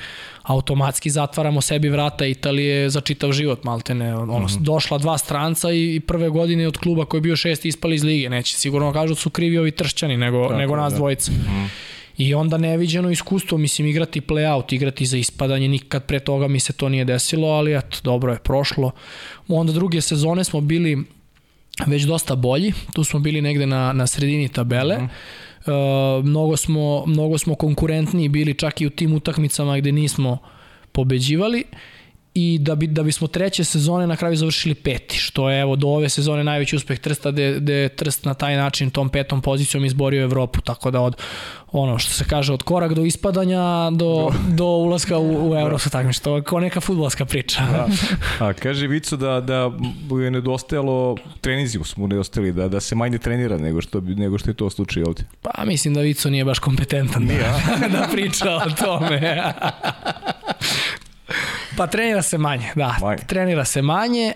automatski 0.44 1.10
zatvaramo 1.10 1.62
sebi 1.62 1.90
vrata 1.90 2.26
Italije 2.26 2.90
za 2.90 3.02
čitav 3.02 3.32
život, 3.32 3.64
maltene. 3.64 4.16
Ono, 4.16 4.40
mm 4.40 4.46
-hmm. 4.46 4.60
Došla 4.60 4.98
dva 4.98 5.18
stranca 5.18 5.72
i, 5.72 5.96
i 5.96 6.00
prve 6.00 6.30
godine 6.30 6.68
od 6.68 6.78
kluba 6.78 7.06
koji 7.06 7.20
je 7.20 7.22
bio 7.22 7.36
šest 7.36 7.66
ispali 7.66 7.96
iz 7.96 8.04
lige. 8.04 8.30
Neće 8.30 8.58
sigurno 8.58 8.94
kažu 8.94 9.14
da 9.14 9.20
su 9.20 9.30
krivi 9.30 9.58
ovi 9.58 9.72
tršćani, 9.72 10.18
nego, 10.18 10.44
Tako, 10.44 10.60
nego 10.60 10.76
nas 10.76 10.94
da. 10.94 10.98
dvojica. 10.98 11.32
Mm 11.32 11.36
-hmm. 11.36 11.68
I 12.18 12.34
onda 12.34 12.58
neviđeno 12.58 13.10
iskustvo, 13.10 13.58
mislim, 13.58 13.88
igrati 13.88 14.22
play-out, 14.22 14.74
igrati 14.74 15.06
za 15.06 15.18
ispadanje, 15.18 15.68
nikad 15.68 16.06
pre 16.06 16.20
toga 16.20 16.48
mi 16.48 16.60
se 16.60 16.74
to 16.74 16.90
nije 16.90 17.06
desilo, 17.06 17.48
ali 17.48 17.78
eto, 17.78 17.98
dobro 18.04 18.34
je 18.34 18.40
prošlo. 18.40 18.92
Onda 19.48 19.74
druge 19.74 20.02
sezone 20.02 20.44
smo 20.44 20.62
bili 20.62 21.04
već 21.88 22.04
dosta 22.04 22.36
bolji, 22.36 22.74
tu 22.94 23.04
smo 23.04 23.20
bili 23.20 23.42
negde 23.42 23.66
na, 23.66 23.94
na 23.94 24.08
sredini 24.08 24.50
tabele, 24.50 24.98
mm 24.98 25.02
-hmm 25.02 25.53
mnogo, 26.24 26.57
smo, 26.57 27.05
mnogo 27.05 27.38
smo 27.38 27.55
konkurentniji 27.55 28.30
bili 28.30 28.53
čak 28.53 28.82
i 28.82 28.88
u 28.88 28.89
tim 28.89 29.14
utakmicama 29.14 29.78
gde 29.78 29.91
nismo 29.91 30.38
pobeđivali 30.91 31.64
i 32.36 32.60
da, 32.62 32.76
bi, 32.76 32.88
da 32.88 33.04
bismo 33.04 33.28
treće 33.28 33.64
sezone 33.64 34.08
na 34.08 34.16
kraju 34.16 34.36
završili 34.36 34.76
peti, 34.76 35.18
što 35.18 35.50
je 35.50 35.62
evo 35.62 35.76
do 35.76 35.88
ove 35.88 36.10
sezone 36.10 36.44
najveći 36.44 36.76
uspeh 36.76 37.00
Trsta 37.00 37.32
gde, 37.32 37.60
gde 37.60 37.74
je 37.74 37.90
Trst 37.90 38.26
na 38.26 38.34
taj 38.34 38.56
način 38.56 38.90
tom 38.90 39.10
petom 39.10 39.42
pozicijom 39.42 39.86
izborio 39.86 40.24
Evropu, 40.24 40.62
tako 40.62 40.92
da 40.92 41.02
od 41.02 41.16
ono 41.72 41.98
što 41.98 42.12
se 42.12 42.26
kaže 42.30 42.54
od 42.54 42.64
korak 42.64 42.94
do 42.94 43.02
ispadanja 43.02 43.90
do, 43.92 44.32
do 44.48 44.66
ulaska 44.66 45.18
u, 45.18 45.50
u 45.52 45.56
Evropsku 45.56 45.90
takmičenje, 45.90 46.24
to 46.24 46.36
je 46.36 46.44
kao 46.44 46.60
neka 46.60 46.82
futbolska 46.82 47.26
priča. 47.26 47.62
Da. 47.72 47.88
A 48.46 48.54
kaže 48.54 48.88
Vico 48.88 49.18
da, 49.18 49.42
da 49.42 49.72
je 50.24 50.32
nedostajalo 50.32 51.18
treninzi 51.42 51.80
su 51.84 52.02
mu 52.02 52.08
nedostajali, 52.08 52.54
da, 52.54 52.68
da 52.68 52.80
se 52.80 52.96
manje 52.96 53.18
trenira 53.18 53.58
nego 53.58 53.82
što, 53.82 54.02
nego 54.02 54.38
što 54.38 54.50
je 54.50 54.54
to 54.54 54.70
slučaj 54.70 55.04
ovde. 55.04 55.24
Pa 55.42 55.66
mislim 55.66 55.94
da 55.94 56.02
Vico 56.02 56.30
nije 56.30 56.46
baš 56.46 56.60
kompetentan 56.60 57.28
da, 57.28 57.88
da 58.00 58.08
priča 58.12 58.56
o 58.56 58.70
tome. 58.70 59.44
Pa 61.78 61.88
trenira 61.88 62.22
se 62.22 62.38
manje, 62.38 62.72
da. 62.76 62.96
Manje. 63.02 63.22
Trenira 63.28 63.66
se 63.66 63.82
manje, 63.82 64.34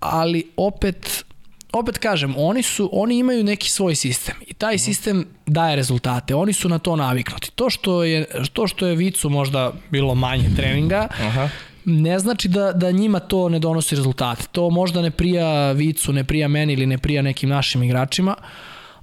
ali 0.00 0.50
opet 0.56 1.24
opet 1.72 1.98
kažem, 1.98 2.34
oni 2.36 2.62
su 2.62 2.90
oni 2.92 3.18
imaju 3.18 3.44
neki 3.44 3.70
svoj 3.70 3.94
sistem 3.94 4.34
i 4.46 4.54
taj 4.54 4.78
sistem 4.78 5.26
daje 5.46 5.76
rezultate. 5.76 6.34
Oni 6.34 6.52
su 6.52 6.68
na 6.68 6.78
to 6.78 6.96
naviknuti. 6.96 7.50
To 7.50 7.70
što 7.70 8.04
je 8.04 8.26
to 8.52 8.66
što 8.66 8.86
je 8.86 8.96
Vicu 8.96 9.30
možda 9.30 9.72
bilo 9.90 10.14
manje 10.14 10.50
treninga, 10.56 11.08
Aha. 11.20 11.48
ne 11.84 12.18
znači 12.18 12.48
da, 12.48 12.72
da 12.72 12.90
njima 12.90 13.20
to 13.20 13.48
ne 13.48 13.58
donosi 13.58 13.96
rezultate. 13.96 14.44
To 14.52 14.70
možda 14.70 15.02
ne 15.02 15.10
prija 15.10 15.72
Vicu, 15.72 16.12
ne 16.12 16.24
prija 16.24 16.48
meni 16.48 16.72
ili 16.72 16.86
ne 16.86 16.98
prija 16.98 17.22
nekim 17.22 17.48
našim 17.48 17.82
igračima, 17.82 18.36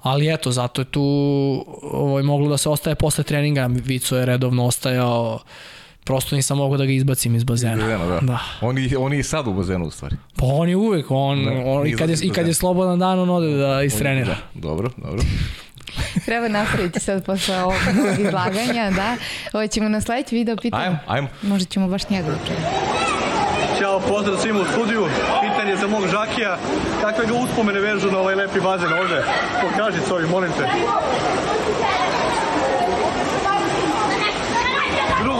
ali 0.02 0.34
eto, 0.34 0.52
zato 0.52 0.80
je 0.80 0.84
tu 0.84 1.04
ovaj, 1.82 2.22
moglo 2.22 2.48
da 2.48 2.56
se 2.56 2.68
ostaje 2.68 2.96
posle 2.96 3.24
treninga. 3.24 3.66
Vico 3.66 4.16
je 4.16 4.26
redovno 4.26 4.66
ostajao, 4.66 5.38
prosto 6.06 6.36
nisam 6.36 6.58
mogao 6.58 6.78
da 6.78 6.86
ga 6.86 6.92
izbacim 6.92 7.34
iz 7.34 7.44
bazena. 7.44 7.76
Bazena, 7.76 8.06
da. 8.06 8.20
da. 8.20 8.38
Oni, 8.60 8.96
oni 8.96 9.18
i 9.18 9.22
sad 9.22 9.46
u 9.46 9.52
bazenu 9.52 9.84
u 9.84 9.90
stvari. 9.90 10.16
Pa 10.36 10.46
on 10.46 10.68
je 10.68 10.76
uvek, 10.76 11.06
on, 11.10 11.44
Da, 11.44 11.50
on 11.50 11.86
i, 11.86 11.96
kad 11.96 12.10
je, 12.10 12.16
i 12.22 12.30
kad 12.30 12.46
je 12.46 12.54
slobodan 12.54 12.98
dan, 12.98 13.18
on 13.18 13.30
ode 13.30 13.56
da 13.56 13.82
istrenira. 13.82 14.26
Da, 14.54 14.60
dobro, 14.68 14.90
dobro. 14.96 15.22
Treba 16.26 16.48
nastaviti 16.48 17.00
sad 17.00 17.24
posle 17.24 17.62
ovog 17.62 17.76
izlaganja, 18.20 18.90
da. 18.90 19.16
Ovo 19.52 19.66
ćemo 19.66 19.88
na 19.88 20.00
sledeći 20.00 20.34
video 20.34 20.56
pitanje. 20.56 20.84
Ajmo, 20.84 20.98
ajmo. 21.06 21.28
Možda 21.42 21.70
ćemo 21.70 21.88
baš 21.88 22.10
njega 22.10 22.28
da 22.28 22.36
čujemo. 22.46 22.66
Ćao, 23.78 24.00
pozdrav 24.00 24.36
svima 24.36 24.60
u 24.60 24.64
studiju. 24.64 25.06
Pitanje 25.42 25.76
za 25.76 25.86
mog 25.86 26.02
Žakija. 26.10 26.58
Kakve 27.00 27.26
ga 27.26 27.34
uspomene 27.34 27.80
vežu 27.80 28.10
na 28.10 28.18
ovaj 28.18 28.34
lepi 28.34 28.60
bazen 28.60 28.92
ovde? 28.92 29.24
Pokaži 29.62 29.98
covi, 30.08 30.26
molim 30.26 30.50
te. 30.52 30.66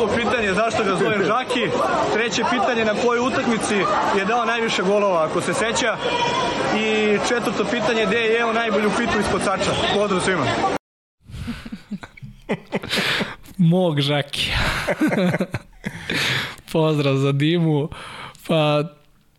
Drugo 0.07 0.25
pitanje, 0.25 0.55
zašto 0.55 0.85
ga 0.85 0.97
zovem 0.97 1.25
Žaki? 1.25 1.61
Treće 2.13 2.43
pitanje, 2.51 2.85
na 2.85 2.95
kojoj 2.95 3.27
utakmici 3.27 3.75
je 4.19 4.25
dao 4.25 4.45
najviše 4.45 4.83
golova, 4.83 5.25
ako 5.25 5.41
se 5.41 5.55
seća? 5.55 5.97
I 6.79 7.19
četvrto 7.29 7.65
pitanje, 7.71 8.07
gde 8.07 8.17
je 8.17 8.33
jeo 8.33 8.53
najbolju 8.53 8.91
pitu 8.99 9.21
ispod 9.21 9.43
sača? 9.43 9.71
Pozdrav 9.95 10.21
svima. 10.21 10.47
Mog 13.73 14.01
Žakija. 14.01 14.59
Pozdrav 16.73 17.17
za 17.17 17.33
Dimu. 17.33 17.89
Pa 18.49 18.83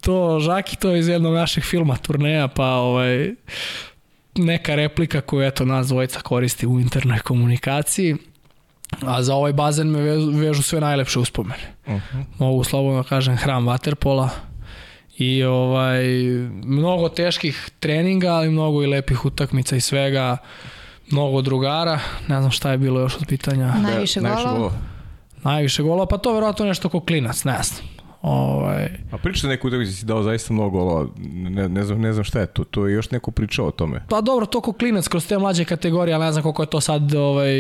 to 0.01 0.39
Žaki 0.39 0.75
to 0.75 0.89
je 0.89 0.99
iz 0.99 1.07
jednog 1.07 1.33
našeg 1.33 1.63
filma 1.63 1.97
turneja, 1.97 2.47
pa 2.47 2.65
ovaj 2.65 3.31
neka 4.35 4.75
replika 4.75 5.21
koju 5.21 5.47
eto 5.47 5.65
nas 5.65 5.87
dvojica 5.87 6.19
koristi 6.19 6.67
u 6.67 6.79
internoj 6.79 7.19
komunikaciji. 7.19 8.15
A 9.05 9.23
za 9.23 9.35
ovaj 9.35 9.53
bazen 9.53 9.87
me 9.87 10.01
vežu, 10.01 10.31
vežu 10.31 10.63
sve 10.63 10.81
najlepše 10.81 11.19
uspomene. 11.19 11.73
Uh 11.85 11.93
-huh. 11.93 12.23
Mogu 12.39 12.63
slobodno 12.63 13.03
da 13.03 13.09
kažem 13.09 13.37
hram 13.37 13.65
Waterpola 13.65 14.29
i 15.17 15.43
ovaj 15.43 16.05
mnogo 16.63 17.09
teških 17.09 17.69
treninga, 17.79 18.27
ali 18.27 18.49
mnogo 18.49 18.83
i 18.83 18.87
lepih 18.87 19.25
utakmica 19.25 19.75
i 19.75 19.81
svega 19.81 20.37
mnogo 21.11 21.41
drugara, 21.41 21.99
ne 22.27 22.39
znam 22.39 22.51
šta 22.51 22.71
je 22.71 22.77
bilo 22.77 22.99
još 22.99 23.15
od 23.15 23.25
pitanja. 23.27 23.73
Najviše 23.73 24.19
golova. 24.19 24.51
golova. 24.51 24.71
Najviše 25.43 25.83
golova, 25.83 26.05
pa 26.05 26.17
to 26.17 26.33
verovatno 26.33 26.65
nešto 26.65 26.89
ko 26.89 26.99
klinac, 26.99 27.43
ne 27.43 27.59
znam. 27.63 27.96
Ovaj, 28.21 28.89
A 29.11 29.17
pričate 29.17 29.47
neku 29.47 29.67
utakmicu 29.67 29.93
si 29.93 30.05
dao 30.05 30.23
zaista 30.23 30.53
mnogo 30.53 30.69
golova. 30.69 31.07
Ne, 31.27 31.69
ne, 31.69 31.83
znam, 31.83 32.01
ne 32.01 32.13
znam 32.13 32.23
šta 32.23 32.39
je 32.39 32.47
to. 32.47 32.63
To 32.63 32.87
je 32.87 32.93
još 32.93 33.11
neko 33.11 33.31
pričao 33.31 33.67
o 33.67 33.71
tome. 33.71 34.03
pa 34.09 34.21
dobro, 34.21 34.45
to 34.45 34.61
ko 34.61 34.73
klinac 34.73 35.07
kroz 35.07 35.27
te 35.27 35.37
mlađe 35.37 35.65
kategorije, 35.65 36.15
ali 36.15 36.25
ne 36.25 36.31
znam 36.31 36.43
koliko 36.43 36.63
je 36.63 36.69
to 36.69 36.81
sad 36.81 37.13
ovaj, 37.15 37.51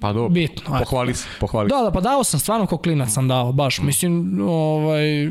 Pa 0.00 0.12
dobro. 0.12 0.28
bitno. 0.28 0.74
ajde. 0.74 0.84
Pohvali 0.84 1.14
se, 1.14 1.28
pohvali 1.40 1.70
se. 1.70 1.76
Da, 1.76 1.82
da, 1.82 1.90
pa 1.90 2.00
dao 2.00 2.24
sam, 2.24 2.40
stvarno 2.40 2.66
ko 2.66 2.78
klinac 2.78 3.10
sam 3.12 3.28
dao, 3.28 3.52
baš. 3.52 3.78
Mislim, 3.78 4.40
ovaj, 4.48 5.30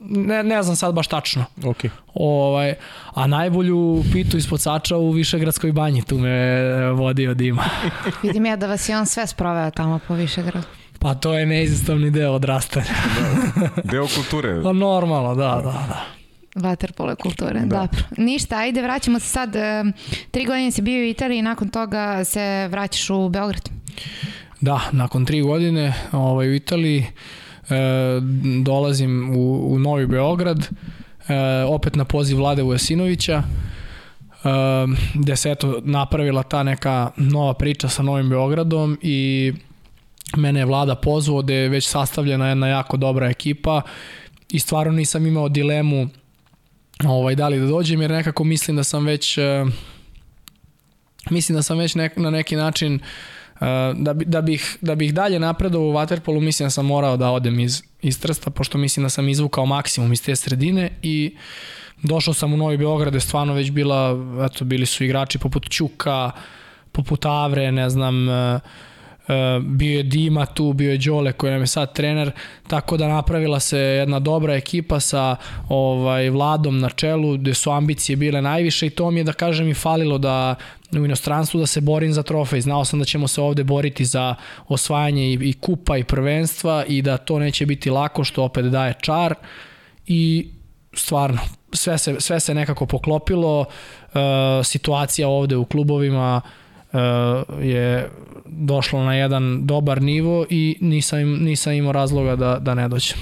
ne, 0.00 0.42
ne 0.42 0.62
znam 0.62 0.76
sad 0.76 0.94
baš 0.94 1.06
tačno. 1.08 1.44
Ok. 1.64 1.84
Ovaj, 2.14 2.74
a 3.14 3.26
najbolju 3.26 4.04
pitu 4.12 4.36
ispod 4.36 4.60
sača 4.60 4.96
u 4.96 5.10
Višegradskoj 5.10 5.72
banji, 5.72 6.02
tu 6.02 6.18
me 6.18 6.30
e, 6.30 6.90
vodio 6.92 7.34
Dima. 7.34 7.64
Vidim 8.22 8.46
ja 8.46 8.56
da 8.56 8.66
vas 8.66 8.88
je 8.88 8.98
on 8.98 9.06
sve 9.06 9.26
sproveo 9.26 9.70
tamo 9.70 10.00
po 10.08 10.14
Višegradu. 10.14 10.66
Pa 10.98 11.14
to 11.14 11.34
je 11.34 11.46
neizostavni 11.46 12.10
deo 12.10 12.32
odrastanja. 12.32 12.86
Deo 13.84 14.06
kulture. 14.06 14.62
Pa 14.62 14.72
normalno, 14.72 15.34
da, 15.34 15.50
da, 15.54 15.72
da. 15.88 16.04
Vaterpolo 16.56 17.16
kulture, 17.16 17.60
Da. 17.60 17.66
dobro. 17.66 18.00
Ništa, 18.16 18.56
ajde, 18.56 18.82
vraćamo 18.82 19.18
se 19.18 19.26
sad. 19.28 19.56
e, 19.56 19.84
Tri 20.30 20.44
godine 20.44 20.70
si 20.70 20.82
bio 20.82 21.00
u 21.00 21.04
Italiji 21.04 21.38
i 21.38 21.42
nakon 21.42 21.68
toga 21.68 22.24
se 22.24 22.68
vraćaš 22.70 23.10
u 23.10 23.28
Beograd. 23.28 23.68
Da, 24.60 24.80
nakon 24.92 25.24
tri 25.24 25.40
godine 25.42 25.94
ovaj, 26.12 26.48
u 26.48 26.54
Italiji 26.54 26.98
e, 26.98 27.06
dolazim 28.62 29.30
u, 29.36 29.72
u 29.74 29.78
Novi 29.78 30.06
Beograd, 30.06 30.58
e, 31.28 31.34
opet 31.64 31.94
na 31.96 32.04
poziv 32.04 32.38
Vlade 32.38 32.62
Vujasinovića, 32.62 33.34
e, 33.34 33.42
gde 35.14 35.36
se 35.36 35.50
eto 35.50 35.80
napravila 35.84 36.42
ta 36.42 36.62
neka 36.62 37.10
nova 37.16 37.54
priča 37.54 37.88
sa 37.88 38.02
Novim 38.02 38.28
Beogradom 38.28 38.98
i 39.02 39.52
mene 40.36 40.60
je 40.60 40.66
Vlada 40.66 40.94
pozvao 40.94 41.42
gde 41.42 41.54
je 41.54 41.68
već 41.68 41.88
sastavljena 41.88 42.48
jedna 42.48 42.68
jako 42.68 42.96
dobra 42.96 43.30
ekipa 43.30 43.82
i 44.48 44.58
stvarno 44.58 44.92
nisam 44.92 45.26
imao 45.26 45.48
dilemu 45.48 46.08
ovaj, 47.04 47.34
da 47.34 47.48
li 47.48 47.60
da 47.60 47.66
dođem 47.66 48.02
jer 48.02 48.10
nekako 48.10 48.44
mislim 48.44 48.76
da 48.76 48.84
sam 48.84 49.06
već 49.06 49.38
e, 49.38 49.64
mislim 51.30 51.56
da 51.56 51.62
sam 51.62 51.78
već 51.78 51.94
nek, 51.94 52.16
na 52.16 52.30
neki 52.30 52.56
način 52.56 52.94
uh, 52.94 53.00
da, 53.94 54.14
bi, 54.14 54.24
da, 54.24 54.40
bih, 54.40 54.76
da 54.80 54.94
bih 54.94 55.14
dalje 55.14 55.38
napredovao 55.38 55.88
u 55.88 55.92
Waterpolu 55.92 56.40
mislim 56.40 56.66
da 56.66 56.70
sam 56.70 56.86
morao 56.86 57.16
da 57.16 57.30
odem 57.30 57.60
iz, 57.60 57.82
iz 58.02 58.20
Trsta 58.20 58.50
pošto 58.50 58.78
mislim 58.78 59.04
da 59.04 59.10
sam 59.10 59.28
izvukao 59.28 59.66
maksimum 59.66 60.12
iz 60.12 60.22
te 60.22 60.36
sredine 60.36 60.90
i 61.02 61.36
došao 62.02 62.34
sam 62.34 62.52
u 62.52 62.56
Novi 62.56 62.76
Beograd 62.76 63.12
gde 63.12 63.20
stvarno 63.20 63.54
već 63.54 63.70
bila, 63.70 64.16
eto, 64.46 64.64
bili 64.64 64.86
su 64.86 65.04
igrači 65.04 65.38
poput 65.38 65.70
Ćuka, 65.70 66.30
poput 66.92 67.26
Avre, 67.26 67.72
ne 67.72 67.90
znam, 67.90 68.28
Uh, 68.28 68.60
bio 69.60 69.96
je 69.96 70.02
Dima 70.02 70.46
tu, 70.46 70.72
bio 70.72 70.92
je 70.92 70.98
Đole 70.98 71.32
koji 71.32 71.52
nam 71.52 71.60
je 71.60 71.66
sad 71.66 71.94
trener, 71.94 72.30
tako 72.66 72.96
da 72.96 73.08
napravila 73.08 73.60
se 73.60 73.78
jedna 73.78 74.18
dobra 74.18 74.54
ekipa 74.54 75.00
sa 75.00 75.36
ovaj 75.68 76.30
Vladom 76.30 76.78
na 76.78 76.88
čelu, 76.88 77.36
gde 77.36 77.54
su 77.54 77.70
ambicije 77.70 78.16
bile 78.16 78.42
najviše 78.42 78.86
i 78.86 78.90
to 78.90 79.10
mi 79.10 79.20
je 79.20 79.24
da 79.24 79.32
kažem 79.32 79.68
i 79.68 79.74
falilo 79.74 80.18
da 80.18 80.54
u 80.92 81.04
inostranstvu 81.04 81.60
da 81.60 81.66
se 81.66 81.80
borim 81.80 82.12
za 82.12 82.22
trofej. 82.22 82.60
Znao 82.60 82.84
sam 82.84 82.98
da 82.98 83.04
ćemo 83.04 83.28
se 83.28 83.40
ovde 83.40 83.64
boriti 83.64 84.04
za 84.04 84.34
osvajanje 84.68 85.32
i, 85.32 85.38
i 85.42 85.52
kupa 85.52 85.96
i 85.96 86.04
prvenstva 86.04 86.84
i 86.88 87.02
da 87.02 87.16
to 87.16 87.38
neće 87.38 87.66
biti 87.66 87.90
lako 87.90 88.24
što 88.24 88.44
opet 88.44 88.64
daje 88.64 88.94
čar 89.00 89.34
i 90.06 90.48
stvarno 90.92 91.38
sve 91.72 91.98
se, 91.98 92.16
sve 92.20 92.40
se 92.40 92.54
nekako 92.54 92.86
poklopilo 92.86 93.60
uh, 93.60 93.66
situacija 94.64 95.28
ovde 95.28 95.56
u 95.56 95.64
klubovima 95.64 96.40
uh, 96.44 96.50
je 97.60 98.10
došlo 98.46 99.04
na 99.04 99.14
jedan 99.14 99.66
dobar 99.66 100.02
nivo 100.02 100.46
i 100.50 100.76
nisam, 100.80 101.20
nisam 101.20 101.72
imao 101.72 101.92
razloga 101.92 102.36
da, 102.36 102.58
da 102.58 102.74
ne 102.74 102.88
dođem. 102.88 103.18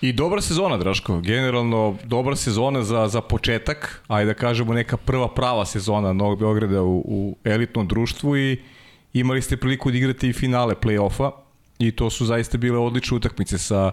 I 0.00 0.12
dobra 0.12 0.40
sezona, 0.40 0.76
Draško. 0.76 1.20
Generalno, 1.20 1.96
dobra 2.04 2.36
sezona 2.36 2.82
za, 2.82 3.08
za 3.08 3.20
početak, 3.20 4.02
ajde 4.08 4.32
da 4.32 4.34
kažemo 4.34 4.74
neka 4.74 4.96
prva 4.96 5.34
prava 5.34 5.64
sezona 5.66 6.12
Novog 6.12 6.38
Beograda 6.38 6.82
u, 6.82 7.02
u 7.06 7.36
elitnom 7.44 7.88
društvu 7.88 8.36
i 8.36 8.60
imali 9.12 9.42
ste 9.42 9.56
priliku 9.56 9.90
da 9.90 9.96
igrate 9.96 10.28
i 10.28 10.32
finale 10.32 10.74
play-offa 10.74 11.30
i 11.78 11.90
to 11.90 12.10
su 12.10 12.26
zaista 12.26 12.58
bile 12.58 12.78
odlične 12.78 13.16
utakmice 13.16 13.58
sa, 13.58 13.92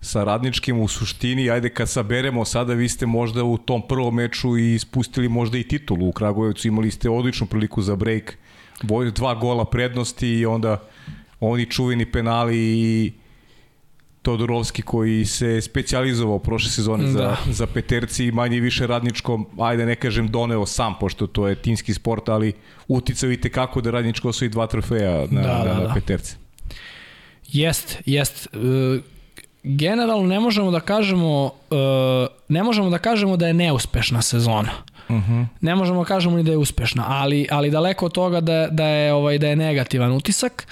sa 0.00 0.24
radničkim 0.24 0.80
u 0.80 0.88
suštini. 0.88 1.50
Ajde 1.50 1.68
kad 1.68 1.88
saberemo 1.88 2.44
sada, 2.44 2.74
vi 2.74 2.88
ste 2.88 3.06
možda 3.06 3.44
u 3.44 3.58
tom 3.58 3.82
prvom 3.88 4.14
meču 4.14 4.58
i 4.58 4.74
ispustili 4.74 5.28
možda 5.28 5.58
i 5.58 5.62
titulu 5.62 6.08
u 6.08 6.12
Kragujevcu, 6.12 6.68
imali 6.68 6.90
ste 6.90 7.10
odličnu 7.10 7.46
priliku 7.46 7.82
za 7.82 7.96
break, 7.96 8.38
dva 9.14 9.34
gola 9.34 9.64
prednosti 9.64 10.28
i 10.28 10.46
onda 10.46 10.82
oni 11.40 11.66
čuveni 11.66 12.06
penali 12.12 12.58
i 12.58 13.12
Todorovski 14.22 14.82
koji 14.82 15.24
se 15.24 15.60
specijalizovao 15.60 16.38
prošle 16.38 16.70
sezone 16.70 17.04
da. 17.04 17.10
za, 17.10 17.36
za 17.50 17.66
peterci 17.66 18.24
i 18.24 18.32
manje 18.32 18.56
i 18.56 18.60
više 18.60 18.86
radničko, 18.86 19.44
ajde 19.58 19.86
ne 19.86 19.94
kažem 19.94 20.28
doneo 20.28 20.66
sam, 20.66 20.94
pošto 21.00 21.26
to 21.26 21.48
je 21.48 21.54
timski 21.54 21.94
sport, 21.94 22.28
ali 22.28 22.52
uticao 22.88 23.32
i 23.32 23.40
tekako 23.40 23.80
da 23.80 23.90
radničko 23.90 24.28
osvoji 24.28 24.48
dva 24.48 24.66
trofeja 24.66 25.26
na, 25.30 25.40
Da, 25.42 25.48
da, 25.48 25.64
da, 25.64 25.74
na, 25.74 25.80
da. 25.80 25.88
na 25.88 25.94
peterce. 25.94 26.36
Jest, 27.48 27.98
jest. 28.06 28.48
E, 28.54 29.00
generalno 29.62 30.26
ne 30.26 30.40
možemo 30.40 30.70
da 30.70 30.80
kažemo 30.80 31.50
e, 31.70 31.74
ne 32.48 32.62
možemo 32.62 32.90
da 32.90 32.98
kažemo 32.98 33.36
da 33.36 33.46
je 33.46 33.54
neuspešna 33.54 34.22
sezona. 34.22 34.70
Uh 35.08 35.16
-huh. 35.16 35.46
Ne 35.60 35.74
možemo 35.74 35.98
da 36.00 36.08
kažemo 36.08 36.36
ni 36.36 36.42
da 36.42 36.50
je 36.50 36.56
uspešna, 36.56 37.04
ali 37.08 37.46
ali 37.50 37.70
daleko 37.70 38.06
od 38.06 38.12
toga 38.12 38.40
da 38.40 38.68
da 38.70 38.86
je 38.86 39.12
ovaj 39.12 39.38
da 39.38 39.48
je 39.48 39.56
negativan 39.56 40.12
utisak. 40.12 40.66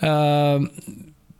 E, 0.00 0.06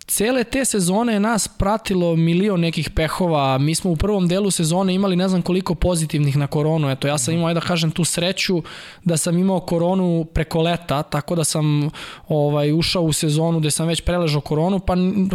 cele 0.08 0.44
te 0.44 0.64
sezone 0.64 1.12
je 1.12 1.20
nas 1.20 1.48
pratilo 1.48 2.16
milion 2.16 2.60
nekih 2.60 2.90
pehova. 2.90 3.58
Mi 3.58 3.74
smo 3.74 3.90
u 3.90 3.96
prvom 3.96 4.28
delu 4.28 4.50
sezone 4.50 4.94
imali 4.94 5.16
ne 5.16 5.28
znam 5.28 5.42
koliko 5.42 5.74
pozitivnih 5.74 6.36
na 6.36 6.46
koronu. 6.46 6.90
Eto, 6.90 7.08
ja 7.08 7.18
sam 7.18 7.34
imao, 7.34 7.48
ajde 7.48 7.60
da 7.60 7.66
kažem, 7.66 7.90
tu 7.90 8.04
sreću 8.04 8.62
da 9.04 9.16
sam 9.16 9.38
imao 9.38 9.60
koronu 9.60 10.26
preko 10.34 10.62
leta, 10.62 11.02
tako 11.02 11.34
da 11.34 11.44
sam 11.44 11.90
ovaj, 12.28 12.72
ušao 12.72 13.02
u 13.02 13.12
sezonu 13.12 13.60
gde 13.60 13.70
sam 13.70 13.86
već 13.88 14.00
preležao 14.00 14.40
koronu, 14.40 14.78
pa 14.78 14.94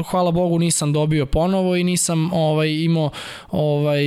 hvala 0.09 0.31
Bogu 0.31 0.59
nisam 0.59 0.93
dobio 0.93 1.25
ponovo 1.25 1.75
i 1.75 1.83
nisam 1.83 2.33
ovaj, 2.33 2.69
imao, 2.69 3.09
ovaj, 3.51 4.03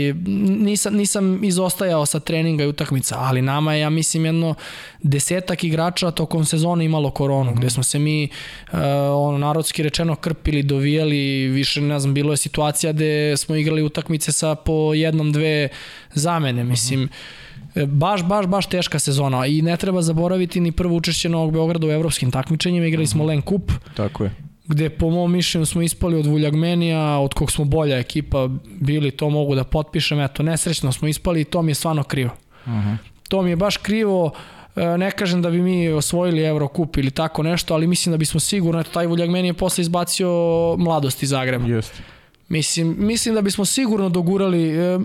nisam, 0.47 0.95
nisam 0.95 1.45
izostajao 1.45 2.07
sa 2.07 2.21
treninga 2.21 2.65
i 2.65 2.69
utakmica, 2.69 3.17
ali 3.19 3.43
nama 3.43 3.75
je, 3.75 3.81
ja 3.81 3.91
mislim, 3.91 4.27
jedno 4.27 4.55
desetak 5.03 5.65
igrača 5.65 6.11
tokom 6.11 6.45
sezone 6.45 6.85
imalo 6.85 7.11
koronu, 7.11 7.51
-hmm. 7.51 7.59
gde 7.59 7.71
smo 7.71 7.83
se 7.83 7.99
mi, 7.99 8.29
uh, 8.73 8.79
ono, 9.13 9.39
narodski 9.39 9.83
rečeno, 9.83 10.17
krpili, 10.17 10.56
dovijali, 10.63 11.49
više, 11.49 11.81
ne 11.81 12.01
znam, 12.01 12.15
bilo 12.15 12.33
je 12.33 12.37
situacija 12.37 12.93
gde 12.93 13.37
smo 13.37 13.57
igrali 13.57 13.83
utakmice 13.83 14.33
sa 14.33 14.55
po 14.55 14.95
jednom, 14.95 15.33
dve 15.33 15.69
zamene, 16.15 16.65
mislim, 16.65 17.01
mm 17.01 17.05
-hmm 17.05 17.47
baš, 17.87 18.23
baš, 18.25 18.47
baš 18.47 18.67
teška 18.67 18.99
sezona 18.99 19.47
i 19.47 19.63
ne 19.63 19.77
treba 19.77 20.03
zaboraviti 20.03 20.61
ni 20.61 20.73
prvo 20.73 20.97
učešće 20.97 21.29
Novog 21.29 21.53
Beograda 21.53 21.87
u 21.87 21.91
evropskim 21.91 22.31
takmičenjima, 22.31 22.87
igrali 22.87 23.07
smo 23.07 23.25
Len 23.25 23.43
Kup. 23.43 23.73
Tako 23.95 24.25
je 24.25 24.31
gde 24.69 24.91
po 24.91 25.11
mom 25.11 25.33
mišljenju 25.33 25.67
smo 25.67 25.83
ispali 25.83 26.17
od 26.17 26.27
Vuljagmenija, 26.27 27.19
od 27.19 27.35
kog 27.35 27.53
smo 27.53 27.65
bolja 27.65 27.99
ekipa 27.99 28.49
bili, 28.81 29.11
to 29.11 29.31
mogu 29.31 29.55
da 29.55 29.65
potpišem, 29.65 30.21
eto, 30.21 30.43
nesrećno 30.43 30.93
smo 30.93 31.09
ispali 31.09 31.41
i 31.41 31.45
to 31.45 31.63
mi 31.63 31.71
je 31.71 31.75
stvarno 31.75 32.03
krivo. 32.03 32.31
Uh 32.67 32.73
-huh. 32.73 32.97
To 33.29 33.43
mi 33.43 33.51
je 33.51 33.57
baš 33.57 33.77
krivo, 33.77 34.33
E, 34.33 34.56
ne 34.77 35.11
kažem 35.11 35.43
da 35.43 35.51
bi 35.51 35.63
mi 35.63 35.89
osvojili 35.89 36.45
Eurocup 36.45 36.97
ili 36.97 37.11
tako 37.11 37.43
nešto, 37.43 37.75
ali 37.75 37.87
mislim 37.87 38.11
da 38.11 38.17
bismo 38.17 38.41
sigurno, 38.41 38.81
eto, 38.81 38.91
taj 38.91 39.07
Vuljak 39.07 39.31
meni 39.31 39.49
je 39.49 39.55
posle 39.55 39.83
izbacio 39.83 40.31
mladost 40.79 41.23
iz 41.23 41.29
Zagreba. 41.29 41.67
Jeste. 41.67 42.03
Mislim, 42.49 42.97
mislim 42.99 43.35
da 43.35 43.43
bismo 43.43 43.65
sigurno 43.65 44.09
dogurali, 44.09 44.71
e, 44.71 44.99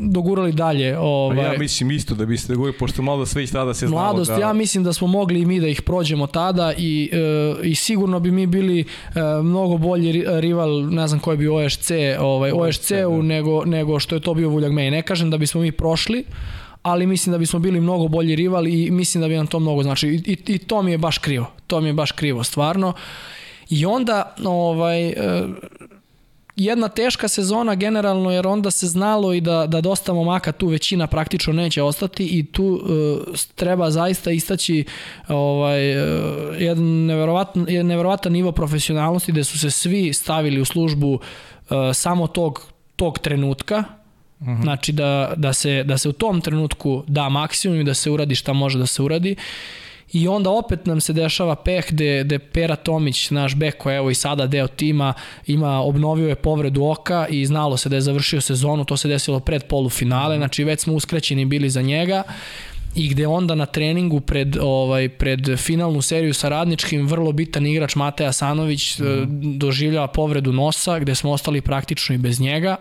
dogurali 0.00 0.52
dalje. 0.52 0.98
Ovaj, 0.98 1.44
ja 1.44 1.58
mislim 1.58 1.90
isto 1.90 2.14
da 2.14 2.26
biste 2.26 2.52
dogurali, 2.52 2.78
pošto 2.78 3.02
malo 3.02 3.26
sve 3.26 3.42
već 3.42 3.50
tada 3.50 3.74
se 3.74 3.86
znalo. 3.86 4.02
Mladost, 4.02 4.30
da... 4.30 4.38
ja 4.38 4.52
mislim 4.52 4.84
da 4.84 4.92
smo 4.92 5.06
mogli 5.06 5.40
i 5.40 5.46
mi 5.46 5.60
da 5.60 5.68
ih 5.68 5.82
prođemo 5.82 6.26
tada 6.26 6.72
i, 6.78 7.10
e, 7.12 7.68
i 7.68 7.74
sigurno 7.74 8.20
bi 8.20 8.30
mi 8.30 8.46
bili 8.46 8.84
mnogo 9.42 9.76
bolji 9.76 10.24
rival, 10.40 10.90
ne 10.90 11.08
znam 11.08 11.20
koji 11.20 11.36
bi 11.36 11.48
OSC, 11.48 11.90
ovaj, 12.20 12.52
OSC-u 12.54 13.16
da. 13.16 13.22
nego, 13.22 13.64
nego 13.64 14.00
što 14.00 14.14
je 14.14 14.20
to 14.20 14.34
bio 14.34 14.48
Vuljak 14.48 14.72
Ne 14.72 15.02
kažem 15.02 15.30
da 15.30 15.38
bismo 15.38 15.60
mi 15.60 15.72
prošli, 15.72 16.24
ali 16.82 17.06
mislim 17.06 17.32
da 17.32 17.38
bismo 17.38 17.58
bili 17.58 17.80
mnogo 17.80 18.08
bolji 18.08 18.36
rival 18.36 18.66
i 18.66 18.90
mislim 18.90 19.20
da 19.22 19.28
bi 19.28 19.36
nam 19.36 19.46
to 19.46 19.58
mnogo 19.58 19.82
znači 19.82 20.08
i, 20.08 20.32
i, 20.32 20.54
i 20.54 20.58
to 20.58 20.82
mi 20.82 20.90
je 20.90 20.98
baš 20.98 21.18
krivo. 21.18 21.46
To 21.66 21.80
mi 21.80 21.88
je 21.88 21.92
baš 21.92 22.12
krivo 22.12 22.44
stvarno. 22.44 22.92
I 23.70 23.86
onda 23.86 24.34
ovaj 24.44 25.08
e, 25.08 25.14
jedna 26.58 26.88
teška 26.88 27.28
sezona 27.28 27.74
generalno 27.74 28.30
jer 28.30 28.46
onda 28.46 28.70
se 28.70 28.86
znalo 28.86 29.34
i 29.34 29.40
da, 29.40 29.66
da 29.66 29.80
dosta 29.80 30.12
momaka 30.12 30.52
tu 30.52 30.66
većina 30.66 31.06
praktično 31.06 31.52
neće 31.52 31.82
ostati 31.82 32.26
i 32.38 32.46
tu 32.52 32.64
uh, 32.64 33.38
treba 33.54 33.90
zaista 33.90 34.30
istaći 34.30 34.84
ovaj, 35.28 36.02
uh, 36.02 36.60
jedan, 36.60 36.84
neverovatan, 36.84 37.66
jedan 37.68 37.86
neverovatan 37.86 38.32
nivo 38.32 38.52
profesionalnosti 38.52 39.32
gde 39.32 39.44
su 39.44 39.58
se 39.58 39.70
svi 39.70 40.12
stavili 40.12 40.60
u 40.60 40.64
službu 40.64 41.12
uh, 41.12 41.76
samo 41.94 42.26
tog, 42.26 42.62
tog 42.96 43.18
trenutka 43.18 43.84
Uh 44.40 44.46
-huh. 44.46 44.62
Znači 44.62 44.92
da, 44.92 45.32
da, 45.36 45.52
se, 45.52 45.84
da 45.84 45.98
se 45.98 46.08
u 46.08 46.12
tom 46.12 46.40
trenutku 46.40 47.04
da 47.06 47.28
maksimum 47.28 47.80
i 47.80 47.84
da 47.84 47.94
se 47.94 48.10
uradi 48.10 48.34
šta 48.34 48.52
može 48.52 48.78
da 48.78 48.86
se 48.86 49.02
uradi. 49.02 49.36
I 50.12 50.28
onda 50.28 50.50
opet 50.50 50.86
nam 50.86 51.00
se 51.00 51.12
dešava 51.12 51.56
peh 51.56 51.84
gde, 51.88 52.24
gde 52.24 52.38
Pera 52.38 52.76
Tomić, 52.76 53.30
naš 53.30 53.54
bek 53.54 53.78
koji 53.78 53.94
je 53.94 53.96
evo 53.96 54.10
i 54.10 54.14
sada 54.14 54.46
deo 54.46 54.66
tima, 54.66 55.14
ima, 55.46 55.80
obnovio 55.80 56.28
je 56.28 56.34
povredu 56.34 56.84
oka 56.84 57.26
i 57.30 57.46
znalo 57.46 57.76
se 57.76 57.88
da 57.88 57.96
je 57.96 58.00
završio 58.00 58.40
sezonu, 58.40 58.84
to 58.84 58.96
se 58.96 59.08
desilo 59.08 59.40
pred 59.40 59.64
polufinale, 59.64 60.36
znači 60.36 60.64
već 60.64 60.80
smo 60.80 60.94
uskrećeni 60.94 61.44
bili 61.44 61.70
za 61.70 61.82
njega 61.82 62.22
i 62.94 63.08
gde 63.08 63.26
onda 63.26 63.54
na 63.54 63.66
treningu 63.66 64.20
pred 64.20 64.56
ovaj 64.60 65.08
pred 65.08 65.40
finalnu 65.56 66.02
seriju 66.02 66.34
sa 66.34 66.48
Radničkim 66.48 67.06
vrlo 67.06 67.32
bitan 67.32 67.66
igrač 67.66 67.96
Mateja 67.96 68.32
Sanović 68.32 68.98
mm 68.98 69.04
-hmm. 69.04 69.58
doživljava 69.58 70.06
povredu 70.06 70.52
nosa 70.52 70.98
gde 70.98 71.14
smo 71.14 71.30
ostali 71.30 71.60
praktično 71.60 72.14
i 72.14 72.18
bez 72.18 72.40
njega 72.40 72.76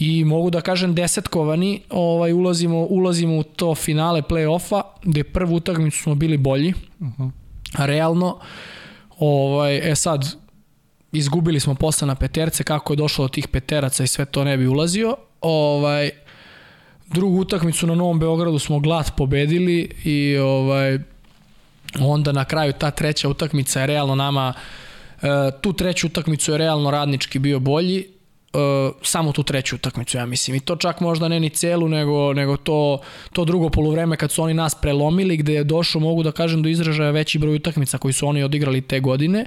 i 0.00 0.24
mogu 0.24 0.50
da 0.50 0.60
kažem 0.60 0.94
desetkovani, 0.94 1.80
ovaj, 1.90 2.32
ulazimo, 2.32 2.78
ulazimo 2.78 3.38
u 3.38 3.42
to 3.42 3.74
finale 3.74 4.22
play-offa, 4.22 4.82
gde 5.02 5.24
prvu 5.24 5.54
utakmicu 5.54 6.02
smo 6.02 6.14
bili 6.14 6.36
bolji, 6.36 6.74
uh 7.00 7.06
-huh. 7.18 7.30
realno, 7.78 8.38
ovaj, 9.18 9.90
e 9.92 9.94
sad, 9.94 10.34
izgubili 11.12 11.60
smo 11.60 11.74
posle 11.74 12.06
na 12.06 12.14
peterce, 12.14 12.64
kako 12.64 12.92
je 12.92 12.96
došlo 12.96 13.24
do 13.24 13.28
tih 13.28 13.48
peteraca 13.48 14.04
i 14.04 14.06
sve 14.06 14.24
to 14.24 14.44
ne 14.44 14.56
bi 14.56 14.66
ulazio, 14.66 15.16
ovaj, 15.40 16.10
drugu 17.08 17.40
utakmicu 17.40 17.86
na 17.86 17.94
Novom 17.94 18.18
Beogradu 18.18 18.58
smo 18.58 18.78
glad 18.78 19.16
pobedili 19.16 19.90
i 20.04 20.36
ovaj, 20.38 20.98
onda 22.00 22.32
na 22.32 22.44
kraju 22.44 22.72
ta 22.72 22.90
treća 22.90 23.28
utakmica 23.28 23.80
je 23.80 23.86
realno 23.86 24.14
nama, 24.14 24.52
e, 25.22 25.26
tu 25.60 25.72
treću 25.72 26.06
utakmicu 26.06 26.52
je 26.52 26.58
realno 26.58 26.90
radnički 26.90 27.38
bio 27.38 27.60
bolji, 27.60 28.19
uh, 28.52 28.94
samo 29.02 29.32
tu 29.32 29.42
treću 29.42 29.76
utakmicu, 29.76 30.16
ja 30.16 30.26
mislim. 30.26 30.56
I 30.56 30.60
to 30.60 30.76
čak 30.76 31.00
možda 31.00 31.28
ne 31.28 31.40
ni 31.40 31.50
celu, 31.50 31.88
nego, 31.88 32.32
nego 32.32 32.56
to, 32.56 33.00
to 33.32 33.44
drugo 33.44 33.68
poluvreme 33.68 34.16
kad 34.16 34.30
su 34.30 34.42
oni 34.42 34.54
nas 34.54 34.74
prelomili, 34.74 35.36
gde 35.36 35.54
je 35.54 35.64
došao, 35.64 36.00
mogu 36.00 36.22
da 36.22 36.32
kažem, 36.32 36.62
do 36.62 36.68
izražaja 36.68 37.10
veći 37.10 37.38
broj 37.38 37.56
utakmica 37.56 37.98
koji 37.98 38.12
su 38.12 38.26
oni 38.26 38.42
odigrali 38.42 38.80
te 38.80 39.00
godine, 39.00 39.46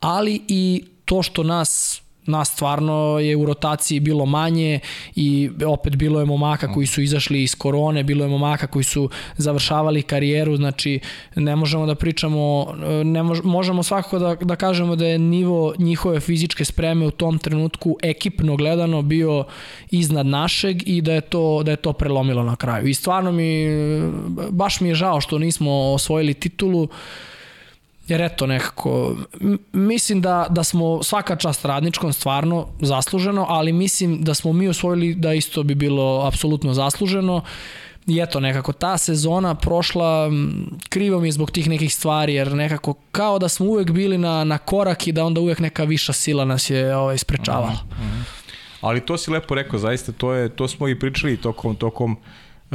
ali 0.00 0.42
i 0.48 0.84
to 1.04 1.22
što 1.22 1.42
nas 1.42 2.01
nas 2.26 2.52
stvarno 2.52 3.18
je 3.18 3.36
u 3.36 3.46
rotaciji 3.46 4.00
bilo 4.00 4.26
manje 4.26 4.80
i 5.16 5.50
opet 5.66 5.96
bilo 5.96 6.20
je 6.20 6.26
momaka 6.26 6.72
koji 6.72 6.86
su 6.86 7.02
izašli 7.02 7.42
iz 7.42 7.54
korone, 7.54 8.02
bilo 8.02 8.24
je 8.24 8.30
momaka 8.30 8.66
koji 8.66 8.84
su 8.84 9.10
završavali 9.36 10.02
karijeru, 10.02 10.56
znači 10.56 11.00
ne 11.34 11.56
možemo 11.56 11.86
da 11.86 11.94
pričamo, 11.94 12.74
ne 13.04 13.22
mož, 13.22 13.40
možemo 13.44 13.82
svakako 13.82 14.18
da, 14.18 14.34
da 14.34 14.56
kažemo 14.56 14.96
da 14.96 15.06
je 15.06 15.18
nivo 15.18 15.74
njihove 15.78 16.20
fizičke 16.20 16.64
spreme 16.64 17.06
u 17.06 17.10
tom 17.10 17.38
trenutku 17.38 17.96
ekipno 18.02 18.56
gledano 18.56 19.02
bio 19.02 19.44
iznad 19.90 20.26
našeg 20.26 20.88
i 20.88 21.00
da 21.00 21.12
je 21.12 21.20
to, 21.20 21.62
da 21.62 21.70
je 21.70 21.76
to 21.76 21.92
prelomilo 21.92 22.42
na 22.42 22.56
kraju. 22.56 22.88
I 22.88 22.94
stvarno 22.94 23.32
mi, 23.32 23.66
baš 24.50 24.80
mi 24.80 24.88
je 24.88 24.94
žao 24.94 25.20
što 25.20 25.38
nismo 25.38 25.70
osvojili 25.72 26.34
titulu, 26.34 26.88
Jer 28.08 28.20
eto 28.20 28.46
nekako, 28.46 29.16
mislim 29.72 30.20
da, 30.20 30.46
da 30.50 30.64
smo 30.64 31.02
svaka 31.02 31.36
čast 31.36 31.64
radničkom 31.64 32.12
stvarno 32.12 32.68
zasluženo, 32.80 33.46
ali 33.48 33.72
mislim 33.72 34.22
da 34.22 34.34
smo 34.34 34.52
mi 34.52 34.68
osvojili 34.68 35.14
da 35.14 35.34
isto 35.34 35.62
bi 35.62 35.74
bilo 35.74 36.26
apsolutno 36.26 36.74
zasluženo. 36.74 37.42
I 38.06 38.20
eto 38.20 38.40
nekako 38.40 38.72
ta 38.72 38.98
sezona 38.98 39.54
prošla 39.54 40.30
krivo 40.88 41.20
mi 41.20 41.28
je 41.28 41.32
zbog 41.32 41.50
tih 41.50 41.68
nekih 41.68 41.94
stvari 41.94 42.34
jer 42.34 42.54
nekako 42.54 42.94
kao 43.12 43.38
da 43.38 43.48
smo 43.48 43.66
uvek 43.66 43.90
bili 43.90 44.18
na, 44.18 44.44
na 44.44 44.58
korak 44.58 45.06
i 45.06 45.12
da 45.12 45.24
onda 45.24 45.40
uvek 45.40 45.58
neka 45.58 45.84
viša 45.84 46.12
sila 46.12 46.44
nas 46.44 46.70
je 46.70 46.96
ovaj, 46.96 47.18
sprečavala. 47.18 47.72
Uh 47.90 47.96
-huh. 47.98 48.42
Ali 48.82 49.00
to 49.00 49.18
si 49.18 49.30
lepo 49.30 49.54
rekao, 49.54 49.78
zaista 49.78 50.12
to, 50.12 50.32
je, 50.32 50.48
to 50.48 50.68
smo 50.68 50.88
i 50.88 50.98
pričali 50.98 51.36
tokom, 51.36 51.76
tokom 51.76 52.16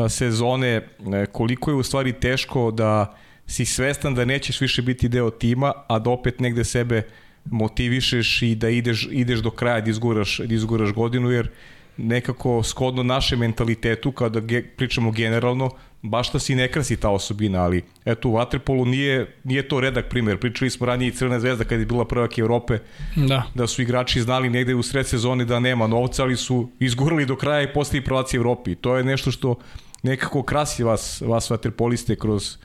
sezone 0.09 0.67
e, 0.67 1.25
koliko 1.31 1.71
je 1.71 1.75
u 1.75 1.83
stvari 1.83 2.13
teško 2.13 2.71
da 2.71 3.15
si 3.47 3.65
svestan 3.65 4.15
da 4.15 4.25
nećeš 4.25 4.61
više 4.61 4.81
biti 4.81 5.09
deo 5.09 5.29
tima, 5.29 5.73
a 5.87 5.99
da 5.99 6.09
opet 6.09 6.39
negde 6.39 6.63
sebe 6.63 7.01
motivišeš 7.45 8.41
i 8.41 8.55
da 8.55 8.69
ideš, 8.69 9.07
ideš 9.11 9.39
do 9.39 9.51
kraja 9.51 9.81
da 9.81 9.89
izguraš, 9.89 10.37
da 10.37 10.53
izguraš 10.55 10.91
godinu, 10.91 11.31
jer 11.31 11.49
nekako 11.97 12.63
skodno 12.63 13.03
naše 13.03 13.35
mentalitetu, 13.35 14.11
kada 14.11 14.39
ge, 14.39 14.63
pričamo 14.63 15.11
generalno, 15.11 15.69
baš 16.01 16.31
da 16.31 16.39
si 16.39 16.55
ne 16.55 16.67
krasi 16.71 16.95
ta 16.95 17.09
osobina, 17.09 17.63
ali 17.63 17.83
eto 18.05 18.29
u 18.29 18.33
Waterpolu 18.33 18.85
nije, 18.85 19.35
nije 19.43 19.67
to 19.67 19.79
redak 19.79 20.09
primer. 20.09 20.37
Pričali 20.37 20.69
smo 20.69 20.85
ranije 20.85 21.09
i 21.09 21.11
Crvena 21.11 21.39
zvezda 21.39 21.63
kada 21.63 21.79
je 21.79 21.85
bila 21.85 22.05
prvak 22.05 22.37
Evrope, 22.37 22.79
da. 23.15 23.43
da 23.55 23.67
su 23.67 23.81
igrači 23.81 24.21
znali 24.21 24.49
negde 24.49 24.75
u 24.75 24.83
sred 24.83 25.07
sezone 25.07 25.45
da 25.45 25.59
nema 25.59 25.87
novca, 25.87 26.23
ali 26.23 26.35
su 26.35 26.69
izgurali 26.79 27.25
do 27.25 27.35
kraja 27.35 27.61
i 27.61 27.73
postali 27.73 28.03
prvaci 28.03 28.37
Evropi. 28.37 28.75
To 28.75 28.97
je 28.97 29.03
nešto 29.03 29.31
što 29.31 29.55
nekako 30.03 30.43
krasi 30.43 30.83
vas, 30.83 31.21
vas 31.21 31.49
vaterpoliste 31.49 32.15
kroz, 32.15 32.57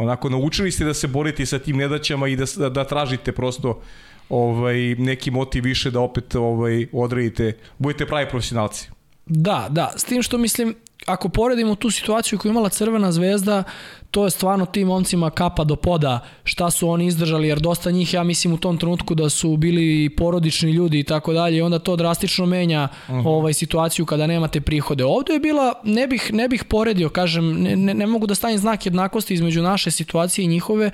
onako 0.00 0.28
naučili 0.28 0.72
ste 0.72 0.84
da 0.84 0.94
se 0.94 1.08
borite 1.08 1.46
sa 1.46 1.58
tim 1.58 1.76
nedaćama 1.76 2.28
i 2.28 2.36
da, 2.36 2.44
da, 2.56 2.68
da 2.68 2.84
tražite 2.84 3.32
prosto 3.32 3.80
ovaj, 4.28 4.94
neki 4.98 5.30
motiv 5.30 5.64
više 5.64 5.90
da 5.90 6.00
opet 6.00 6.34
ovaj, 6.34 6.86
odredite, 6.92 7.56
budete 7.78 8.06
pravi 8.06 8.28
profesionalci. 8.30 8.90
Da, 9.26 9.66
da, 9.70 9.92
s 9.96 10.04
tim 10.04 10.22
što 10.22 10.38
mislim, 10.38 10.74
ako 11.06 11.28
poredimo 11.28 11.74
tu 11.74 11.90
situaciju 11.90 12.38
koju 12.38 12.50
imala 12.50 12.68
Crvena 12.68 13.12
zvezda, 13.12 13.64
to 14.10 14.24
je 14.24 14.30
stvarno 14.30 14.66
tim 14.66 14.88
momcima 14.88 15.30
kapa 15.30 15.64
do 15.64 15.76
poda 15.76 16.20
šta 16.44 16.70
su 16.70 16.88
oni 16.88 17.06
izdržali, 17.06 17.48
jer 17.48 17.60
dosta 17.60 17.90
njih, 17.90 18.14
ja 18.14 18.22
mislim 18.22 18.54
u 18.54 18.58
tom 18.58 18.78
trenutku 18.78 19.14
da 19.14 19.28
su 19.28 19.56
bili 19.56 20.10
porodični 20.16 20.70
ljudi 20.70 20.98
i 20.98 21.04
tako 21.04 21.32
dalje 21.32 21.56
i 21.56 21.62
onda 21.62 21.78
to 21.78 21.96
drastično 21.96 22.46
menja 22.46 22.88
uh 23.08 23.14
-huh. 23.14 23.22
ovaj 23.26 23.52
situaciju 23.52 24.06
kada 24.06 24.26
nemate 24.26 24.60
prihode. 24.60 25.04
Ovde 25.04 25.32
je 25.32 25.40
bila, 25.40 25.72
ne 25.84 26.06
bih, 26.06 26.30
ne 26.32 26.48
bih 26.48 26.64
poredio, 26.64 27.08
kažem, 27.08 27.62
ne, 27.62 27.76
ne, 27.76 27.94
ne 27.94 28.06
mogu 28.06 28.26
da 28.26 28.34
stavim 28.34 28.58
znak 28.58 28.86
jednakosti 28.86 29.34
između 29.34 29.62
naše 29.62 29.90
situacije 29.90 30.44
i 30.44 30.48
njihove, 30.48 30.90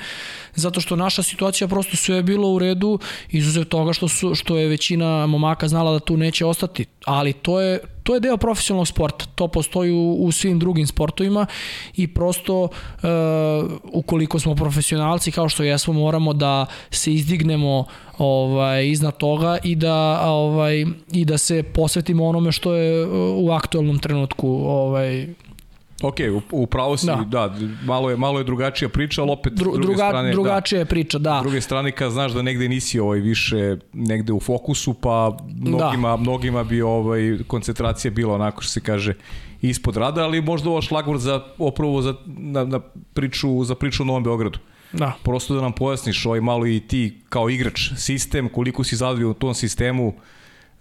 zato 0.55 0.81
što 0.81 0.97
naša 0.97 1.23
situacija 1.23 1.69
prosto 1.69 1.97
sve 1.97 2.17
je 2.17 2.23
bilo 2.23 2.49
u 2.49 2.59
redu, 2.59 2.99
izuzev 3.31 3.65
toga 3.65 3.93
što, 3.93 4.09
su, 4.09 4.35
što 4.35 4.59
je 4.59 4.69
većina 4.69 5.27
momaka 5.27 5.69
znala 5.69 5.93
da 5.93 6.01
tu 6.01 6.17
neće 6.17 6.45
ostati, 6.45 6.85
ali 7.05 7.33
to 7.33 7.61
je, 7.61 7.79
to 8.07 8.15
je 8.15 8.21
deo 8.21 8.37
profesionalnog 8.37 8.89
sporta, 8.89 9.27
to 9.35 9.49
postoji 9.49 9.93
u, 9.93 10.15
u 10.15 10.33
svim 10.33 10.59
drugim 10.59 10.87
sportovima 10.87 11.47
i 11.97 12.07
prosto 12.07 12.69
e, 12.69 13.07
ukoliko 13.93 14.39
smo 14.39 14.55
profesionalci 14.55 15.33
kao 15.33 15.49
što 15.49 15.63
jesmo 15.63 15.93
moramo 15.93 16.33
da 16.33 16.67
se 16.91 17.15
izdignemo 17.15 17.85
ovaj 18.19 18.89
iznad 18.89 19.17
toga 19.17 19.59
i 19.65 19.75
da 19.75 20.21
ovaj 20.25 20.87
i 21.13 21.25
da 21.25 21.39
se 21.39 21.63
posvetimo 21.63 22.27
onome 22.27 22.53
što 22.53 22.75
je 22.75 23.07
u 23.37 23.51
aktuelnom 23.51 23.99
trenutku 23.99 24.49
ovaj 24.67 25.27
Ok, 26.03 26.17
upravo 26.51 26.97
si, 26.97 27.07
da. 27.07 27.25
da, 27.27 27.55
malo, 27.85 28.11
je, 28.11 28.17
malo 28.17 28.39
je 28.39 28.45
drugačija 28.45 28.89
priča, 28.89 29.23
ali 29.23 29.31
opet 29.31 29.53
Dru, 29.53 29.73
druge 29.73 29.87
druga, 29.87 30.09
strane, 30.09 30.33
drugačija 30.33 30.77
da, 30.77 30.81
je 30.81 30.85
priča, 30.85 31.19
da. 31.19 31.39
S 31.41 31.43
druge 31.43 31.61
strane, 31.61 31.93
kad 31.93 32.13
znaš 32.13 32.33
da 32.33 32.43
negde 32.43 32.69
nisi 32.69 33.01
ovaj, 33.01 33.19
više 33.19 33.77
negde 33.93 34.33
u 34.33 34.41
fokusu, 34.41 34.95
pa 34.95 35.37
mnogima, 35.57 36.09
da. 36.09 36.17
mnogima 36.17 36.65
bi 36.65 36.83
ovaj, 36.83 37.39
koncentracija 37.47 38.11
bila 38.11 38.35
onako 38.35 38.63
što 38.63 38.73
se 38.73 38.81
kaže 38.81 39.15
ispod 39.63 39.97
rada, 39.97 40.25
ali 40.25 40.41
možda 40.41 40.71
ovo 40.71 40.83
šlagvor 40.83 41.19
za 41.19 41.45
opravo 41.59 42.03
za, 42.03 42.15
na, 42.27 42.65
na 42.65 42.81
priču, 43.15 43.65
za 43.65 43.75
priču 43.75 44.03
o 44.03 44.07
Novom 44.07 44.25
Beogradu. 44.25 44.59
Da. 44.93 45.13
Prosto 45.23 45.55
da 45.55 45.61
nam 45.61 45.73
pojasniš 45.73 46.27
ovaj 46.27 46.41
malo 46.41 46.67
i 46.67 46.81
ti 46.81 47.21
kao 47.29 47.51
igrač 47.51 47.91
sistem, 47.97 48.49
koliko 48.49 48.85
si 48.85 48.97
zadovoljan 48.97 49.31
u 49.31 49.35
tom 49.35 49.55
sistemu, 49.55 50.15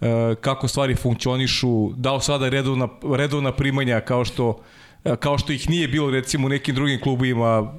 e, 0.00 0.34
kako 0.40 0.68
stvari 0.68 0.94
funkcionišu, 0.94 1.92
da 1.96 2.14
li 2.14 2.20
sada 2.20 2.48
redovna, 2.48 2.88
redovna 3.16 3.52
primanja 3.52 4.00
kao 4.00 4.24
što 4.24 4.58
kao 5.20 5.38
što 5.38 5.52
ih 5.52 5.70
nije 5.70 5.88
bilo 5.88 6.10
recimo 6.10 6.46
u 6.46 6.50
nekim 6.50 6.74
drugim 6.74 7.00
klubovima 7.00 7.72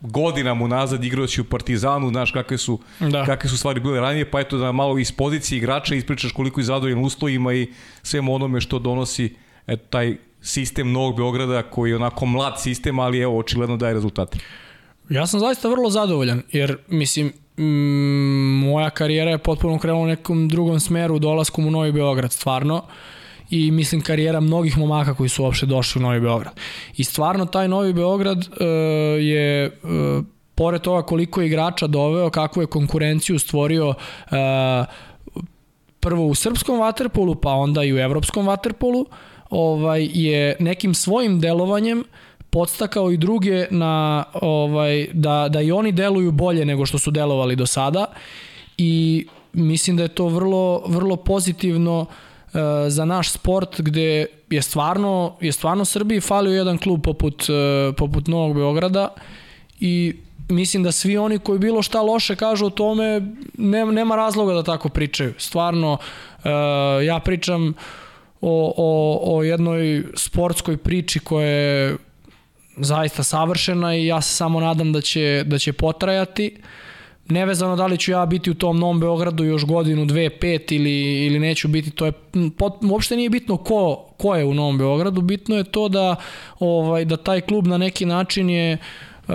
godinama 0.00 0.64
unazad 0.64 1.04
igrajući 1.04 1.40
u 1.40 1.44
Partizanu, 1.44 2.08
znaš 2.08 2.30
kakve 2.30 2.58
su, 2.58 2.80
da. 3.00 3.24
kakve 3.24 3.50
su 3.50 3.58
stvari 3.58 3.80
bile 3.80 4.00
ranije, 4.00 4.30
pa 4.30 4.40
eto 4.40 4.58
da 4.58 4.72
malo 4.72 4.98
iz 4.98 5.12
pozicije 5.12 5.58
igrača 5.58 5.94
ispričaš 5.94 6.32
koliko 6.32 6.60
je 6.60 6.64
zadovoljan 6.64 7.04
uslovima 7.04 7.52
i 7.52 7.72
svemu 8.02 8.34
onome 8.34 8.60
što 8.60 8.78
donosi 8.78 9.36
eto, 9.66 9.84
taj 9.90 10.16
sistem 10.40 10.92
Novog 10.92 11.16
Beograda 11.16 11.62
koji 11.62 11.90
je 11.90 11.96
onako 11.96 12.26
mlad 12.26 12.60
sistem, 12.60 12.98
ali 12.98 13.18
evo 13.18 13.38
očigledno 13.38 13.76
daje 13.76 13.94
rezultate. 13.94 14.38
Ja 15.08 15.26
sam 15.26 15.40
zaista 15.40 15.68
vrlo 15.68 15.90
zadovoljan, 15.90 16.42
jer 16.52 16.76
mislim, 16.88 17.32
mm, 17.56 18.60
moja 18.60 18.90
karijera 18.90 19.30
je 19.30 19.38
potpuno 19.38 19.78
krenula 19.78 20.04
u 20.04 20.06
nekom 20.06 20.48
drugom 20.48 20.80
smeru 20.80 21.18
dolaskom 21.18 21.66
u 21.66 21.70
Novi 21.70 21.92
Beograd, 21.92 22.32
stvarno. 22.32 22.76
Uh, 22.76 22.82
i 23.50 23.70
mislim 23.70 24.00
karijera 24.00 24.40
mnogih 24.40 24.78
momaka 24.78 25.14
koji 25.14 25.28
su 25.28 25.44
uopšte 25.44 25.66
došli 25.66 25.98
u 25.98 26.02
Novi 26.02 26.20
Beograd. 26.20 26.52
I 26.96 27.04
stvarno 27.04 27.46
taj 27.46 27.68
Novi 27.68 27.92
Beograd 27.92 28.38
uh, 28.38 28.46
je 29.20 29.66
uh, 29.82 30.24
pored 30.54 30.80
toga 30.80 31.02
koliko 31.02 31.40
je 31.40 31.46
igrača 31.46 31.86
doveo, 31.86 32.30
kakvu 32.30 32.62
je 32.62 32.66
konkurenciju 32.66 33.38
stvorio 33.38 33.88
uh, 33.88 33.94
prvo 36.00 36.26
u 36.26 36.34
srpskom 36.34 36.80
vaterpolu, 36.80 37.34
pa 37.34 37.50
onda 37.50 37.84
i 37.84 37.92
u 37.92 37.98
evropskom 37.98 38.46
vaterpolu, 38.46 39.06
ovaj 39.50 40.08
je 40.12 40.56
nekim 40.60 40.94
svojim 40.94 41.40
delovanjem 41.40 42.04
podstakao 42.50 43.10
i 43.10 43.16
druge 43.16 43.66
na 43.70 44.24
ovaj 44.34 45.06
da 45.12 45.48
da 45.48 45.60
i 45.60 45.72
oni 45.72 45.92
deluju 45.92 46.32
bolje 46.32 46.64
nego 46.64 46.86
što 46.86 46.98
su 46.98 47.10
delovali 47.10 47.56
do 47.56 47.66
sada 47.66 48.06
i 48.78 49.26
mislim 49.52 49.96
da 49.96 50.02
je 50.02 50.08
to 50.08 50.28
vrlo 50.28 50.82
vrlo 50.86 51.16
pozitivno 51.16 52.00
uh, 52.00 52.08
za 52.88 53.04
naš 53.04 53.32
sport 53.32 53.80
gde 53.80 54.26
je 54.50 54.62
stvarno, 54.62 55.36
je 55.40 55.52
stvarno 55.52 55.84
Srbiji 55.84 56.20
falio 56.20 56.52
jedan 56.52 56.78
klub 56.78 57.02
poput, 57.02 57.46
e, 57.48 57.92
poput 57.96 58.26
Novog 58.26 58.56
Beograda 58.56 59.08
i 59.80 60.16
mislim 60.48 60.82
da 60.82 60.92
svi 60.92 61.16
oni 61.16 61.38
koji 61.38 61.58
bilo 61.58 61.82
šta 61.82 62.02
loše 62.02 62.36
kažu 62.36 62.66
o 62.66 62.70
tome, 62.70 63.22
nema, 63.58 63.92
nema 63.92 64.16
razloga 64.16 64.54
da 64.54 64.62
tako 64.62 64.88
pričaju. 64.88 65.34
Stvarno, 65.38 65.98
e, 66.44 66.50
ja 67.04 67.20
pričam 67.24 67.74
o, 68.40 68.72
o, 68.76 69.36
o 69.36 69.42
jednoj 69.42 70.04
sportskoj 70.16 70.76
priči 70.76 71.20
koja 71.20 71.46
je 71.46 71.96
zaista 72.76 73.22
savršena 73.22 73.96
i 73.96 74.06
ja 74.06 74.20
se 74.20 74.34
samo 74.34 74.60
nadam 74.60 74.92
da 74.92 75.00
će, 75.00 75.42
da 75.46 75.58
će 75.58 75.72
potrajati. 75.72 76.56
Uh, 76.58 76.64
nevezano 77.28 77.76
da 77.76 77.86
li 77.86 77.98
ću 77.98 78.10
ja 78.10 78.26
biti 78.26 78.50
u 78.50 78.54
tom 78.54 78.78
Novom 78.78 79.00
Beogradu 79.00 79.44
još 79.44 79.64
godinu, 79.64 80.04
dve, 80.04 80.30
pet 80.30 80.72
ili, 80.72 81.26
ili 81.26 81.38
neću 81.38 81.68
biti, 81.68 81.90
to 81.90 82.06
je 82.06 82.12
pot, 82.58 82.74
uopšte 82.90 83.16
nije 83.16 83.30
bitno 83.30 83.56
ko, 83.56 84.06
ko 84.16 84.34
je 84.34 84.44
u 84.44 84.54
Novom 84.54 84.78
Beogradu, 84.78 85.20
bitno 85.20 85.56
je 85.56 85.64
to 85.64 85.88
da, 85.88 86.16
ovaj, 86.58 87.04
da 87.04 87.16
taj 87.16 87.40
klub 87.40 87.66
na 87.66 87.78
neki 87.78 88.06
način 88.06 88.50
je 88.50 88.78
uh, 89.28 89.34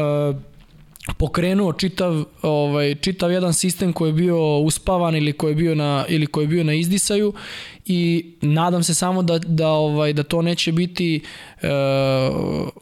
pokrenuo 1.17 1.73
čitav 1.73 2.23
ovaj 2.41 2.95
čitav 2.95 3.31
jedan 3.31 3.53
sistem 3.53 3.93
koji 3.93 4.09
je 4.09 4.13
bio 4.13 4.57
uspavan 4.57 5.15
ili 5.15 5.33
koji 5.33 5.51
je 5.51 5.55
bio 5.55 5.75
na 5.75 6.05
ili 6.09 6.27
koji 6.27 6.43
je 6.43 6.47
bio 6.47 6.63
na 6.63 6.73
izdisaju 6.73 7.33
i 7.85 8.25
nadam 8.41 8.83
se 8.83 8.93
samo 8.93 9.23
da 9.23 9.37
da 9.37 9.69
ovaj 9.69 10.13
da 10.13 10.23
to 10.23 10.41
neće 10.41 10.71
biti 10.71 11.21
e, 11.61 11.67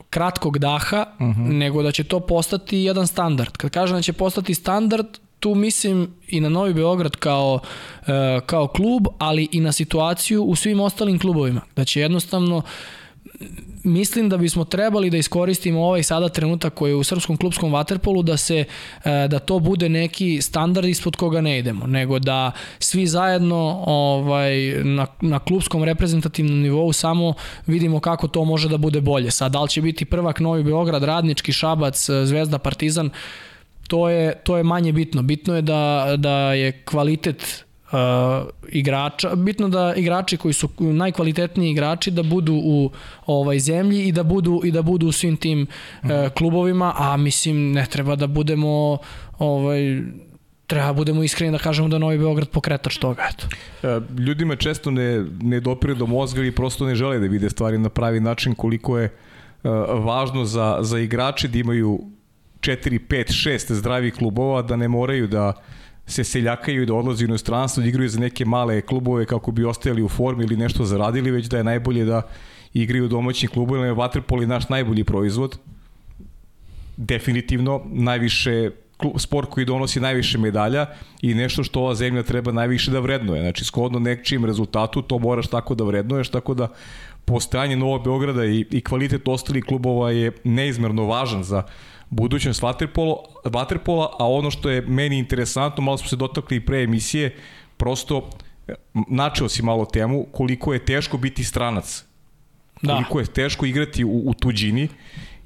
kratkog 0.09 0.59
daha 0.59 1.05
uh 1.19 1.25
mhm. 1.27 1.41
-huh. 1.41 1.57
nego 1.57 1.83
da 1.83 1.91
će 1.91 2.03
to 2.03 2.19
postati 2.19 2.77
jedan 2.77 3.07
standard. 3.07 3.57
Kad 3.57 3.71
kažem 3.71 3.97
da 3.97 4.01
će 4.01 4.13
postati 4.13 4.55
standard, 4.55 5.07
tu 5.39 5.55
mislim 5.55 6.13
i 6.27 6.39
na 6.39 6.49
Novi 6.49 6.73
Beograd 6.73 7.15
kao, 7.15 7.59
e, 8.07 8.39
kao 8.45 8.67
klub, 8.67 9.07
ali 9.17 9.47
i 9.51 9.59
na 9.59 9.71
situaciju 9.71 10.43
u 10.43 10.55
svim 10.55 10.79
ostalim 10.79 11.19
klubovima. 11.19 11.61
Da 11.75 11.85
će 11.85 12.01
jednostavno 12.01 12.61
mislim 13.83 14.29
da 14.29 14.37
bismo 14.37 14.65
trebali 14.65 15.09
da 15.09 15.17
iskoristimo 15.17 15.81
ovaj 15.85 16.03
sada 16.03 16.29
trenutak 16.29 16.73
koji 16.73 16.91
je 16.91 16.95
u 16.95 17.03
srpskom 17.03 17.37
klubskom 17.37 17.73
vaterpolu 17.73 18.23
da 18.23 18.37
se 18.37 18.65
e, 19.05 19.27
da 19.27 19.39
to 19.39 19.59
bude 19.59 19.89
neki 19.89 20.41
standard 20.41 20.87
ispod 20.87 21.15
koga 21.15 21.41
ne 21.41 21.59
idemo, 21.59 21.87
nego 21.87 22.19
da 22.19 22.51
svi 22.79 23.07
zajedno 23.07 23.83
ovaj 23.85 24.83
na 24.83 25.07
na 25.21 25.39
klubskom 25.39 25.83
reprezentativnom 25.83 26.59
nivou 26.61 26.93
samo 26.93 27.33
vidimo 27.67 27.99
kako 27.99 28.27
to 28.27 28.45
može 28.45 28.69
da 28.69 28.77
bude 28.77 29.01
bolje. 29.01 29.31
Sad 29.31 29.51
da 29.51 29.61
li 29.61 29.69
će 29.69 29.81
biti 29.81 30.05
prvak 30.05 30.39
Novi 30.39 30.63
Beograd, 30.63 31.03
Radnički, 31.03 31.51
Šabac, 31.51 32.09
Zvezda, 32.23 32.57
Partizan, 32.57 33.09
to 33.87 34.09
je 34.09 34.35
to 34.43 34.57
je 34.57 34.63
manje 34.63 34.91
bitno. 34.91 35.21
Bitno 35.21 35.55
je 35.55 35.61
da 35.61 36.13
da 36.17 36.53
je 36.53 36.83
kvalitet 36.85 37.65
uh, 37.91 38.49
igrača, 38.69 39.35
bitno 39.35 39.69
da 39.69 39.93
igrači 39.95 40.37
koji 40.37 40.53
su 40.53 40.69
najkvalitetniji 40.79 41.71
igrači 41.71 42.11
da 42.11 42.23
budu 42.23 42.53
u 42.53 42.91
ovaj 43.25 43.59
zemlji 43.59 44.07
i 44.07 44.11
da 44.11 44.23
budu 44.23 44.61
i 44.63 44.71
da 44.71 44.81
budu 44.81 45.07
u 45.07 45.11
svim 45.11 45.37
tim 45.37 45.67
uh, 46.03 46.09
klubovima, 46.37 46.93
a 46.97 47.17
mislim 47.17 47.71
ne 47.71 47.85
treba 47.85 48.15
da 48.15 48.27
budemo 48.27 48.97
ovaj 49.39 50.01
treba 50.67 50.87
da 50.87 50.93
budemo 50.93 51.23
iskreni 51.23 51.51
da 51.51 51.57
kažemo 51.57 51.87
da 51.87 51.97
Novi 51.97 52.17
Beograd 52.17 52.49
pokretač 52.49 52.97
toga. 52.97 53.27
Eto. 53.29 53.47
E, 53.83 53.99
ljudima 54.21 54.55
često 54.55 54.91
ne, 54.91 55.25
ne 55.41 55.59
dopire 55.59 55.95
do 55.95 56.05
mozga 56.05 56.43
i 56.43 56.51
prosto 56.51 56.85
ne 56.85 56.95
žele 56.95 57.19
da 57.19 57.27
vide 57.27 57.49
stvari 57.49 57.77
na 57.77 57.89
pravi 57.89 58.19
način 58.19 58.55
koliko 58.55 58.97
je 58.97 59.09
uh, 59.09 59.71
važno 60.05 60.45
za, 60.45 60.77
za 60.81 60.99
igrače 60.99 61.47
da 61.47 61.59
imaju 61.59 61.99
4, 62.59 62.99
5, 63.09 63.31
6 63.49 63.73
zdravih 63.73 64.13
klubova, 64.13 64.61
da 64.61 64.75
ne 64.75 64.87
moraju 64.87 65.27
da 65.27 65.47
uh, 65.47 65.80
se 66.11 66.23
seljakaju 66.23 66.83
i 66.83 66.85
da 66.85 66.93
odlaze 66.93 67.25
u 67.25 67.27
inostranstvo, 67.27 67.81
da 67.81 67.89
igraju 67.89 68.09
za 68.09 68.19
neke 68.19 68.45
male 68.45 68.81
klubove 68.81 69.25
kako 69.25 69.51
bi 69.51 69.65
ostajali 69.65 70.03
u 70.03 70.09
formi 70.09 70.43
ili 70.43 70.57
nešto 70.57 70.85
zaradili, 70.85 71.31
već 71.31 71.45
da 71.45 71.57
je 71.57 71.63
najbolje 71.63 72.05
da 72.05 72.21
igraju 72.73 73.05
u 73.05 73.07
domaćim 73.07 73.49
klubovima. 73.49 73.93
Vaterpol 73.93 74.41
je 74.41 74.47
naš 74.47 74.69
najbolji 74.69 75.03
proizvod. 75.03 75.57
Definitivno, 76.97 77.81
najviše 77.85 78.71
sport 79.17 79.49
koji 79.49 79.65
donosi 79.65 79.99
najviše 79.99 80.37
medalja 80.37 80.85
i 81.21 81.33
nešto 81.33 81.63
što 81.63 81.79
ova 81.79 81.95
zemlja 81.95 82.23
treba 82.23 82.51
najviše 82.51 82.91
da 82.91 82.99
vrednuje. 82.99 83.41
Znači, 83.41 83.65
skodno 83.65 83.99
nekčijim 83.99 84.45
rezultatu, 84.45 85.01
to 85.01 85.19
moraš 85.19 85.47
tako 85.47 85.75
da 85.75 85.83
vrednuješ, 85.83 86.29
tako 86.29 86.53
da 86.53 86.67
postojanje 87.25 87.75
Novog 87.75 88.03
Beograda 88.03 88.45
i, 88.45 88.65
i 88.71 88.81
kvalitet 88.81 89.27
ostalih 89.27 89.63
klubova 89.63 90.11
je 90.11 90.31
neizmerno 90.43 91.05
važan 91.05 91.43
za 91.43 91.63
budućnost 92.09 92.61
vaterpola, 92.61 93.15
vaterpola, 93.45 94.15
a 94.19 94.29
ono 94.29 94.51
što 94.51 94.69
je 94.69 94.81
meni 94.81 95.17
interesantno, 95.17 95.83
malo 95.83 95.97
smo 95.97 96.07
se 96.07 96.15
dotakli 96.15 96.57
i 96.57 96.65
pre 96.65 96.83
emisije, 96.83 97.35
prosto 97.77 98.29
načeo 99.07 99.49
si 99.49 99.63
malo 99.63 99.85
temu 99.85 100.25
koliko 100.31 100.73
je 100.73 100.85
teško 100.85 101.17
biti 101.17 101.43
stranac. 101.43 102.05
Da. 102.81 102.93
Koliko 102.93 103.19
je 103.19 103.25
teško 103.25 103.65
igrati 103.65 104.03
u, 104.03 104.21
u 104.25 104.33
tuđini 104.33 104.87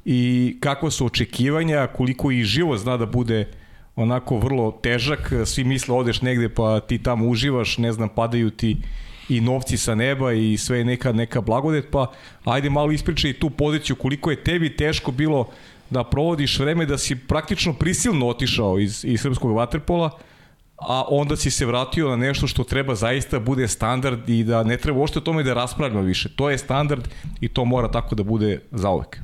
i 0.05 0.57
kakva 0.59 0.91
su 0.91 1.05
očekivanja, 1.05 1.88
koliko 1.88 2.32
i 2.32 2.43
život 2.43 2.80
zna 2.80 2.97
da 2.97 3.05
bude 3.05 3.47
onako 3.95 4.38
vrlo 4.38 4.71
težak, 4.71 5.34
svi 5.45 5.63
misle 5.63 5.95
odeš 5.95 6.21
negde 6.21 6.49
pa 6.49 6.80
ti 6.80 6.97
tamo 6.97 7.28
uživaš, 7.28 7.78
ne 7.78 7.91
znam, 7.91 8.09
padaju 8.09 8.49
ti 8.49 8.78
i 9.30 9.41
novci 9.41 9.78
sa 9.78 9.95
neba 9.95 10.34
i 10.34 10.57
sve 10.57 10.84
neka, 10.84 11.11
neka 11.11 11.41
blagodet, 11.41 11.86
pa 11.91 12.11
ajde 12.45 12.69
malo 12.69 12.91
ispričaj 12.91 13.34
tu 13.34 13.49
poziciju 13.49 13.95
koliko 13.95 14.32
je 14.32 14.43
tebi 14.43 14.76
teško 14.76 15.11
bilo 15.11 15.49
da 15.89 16.03
provodiš 16.03 16.59
vreme 16.59 16.86
da 16.86 16.97
si 16.97 17.15
praktično 17.15 17.73
prisilno 17.73 18.28
otišao 18.28 18.80
iz, 18.80 19.05
iz 19.05 19.21
srpskog 19.21 19.55
vaterpola, 19.55 20.09
a 20.78 21.03
onda 21.09 21.36
si 21.36 21.51
se 21.51 21.65
vratio 21.65 22.09
na 22.09 22.15
nešto 22.15 22.47
što 22.47 22.63
treba 22.63 22.95
zaista 22.95 23.39
bude 23.39 23.67
standard 23.67 24.30
i 24.30 24.43
da 24.43 24.63
ne 24.63 24.78
treba 24.78 24.99
uopšte 24.99 25.19
o 25.19 25.21
tome 25.21 25.43
da 25.43 25.53
raspravljamo 25.53 26.01
više. 26.01 26.30
To 26.36 26.49
je 26.49 26.57
standard 26.57 27.07
i 27.41 27.47
to 27.47 27.65
mora 27.65 27.91
tako 27.91 28.15
da 28.15 28.23
bude 28.23 28.59
zaovek. 28.71 29.19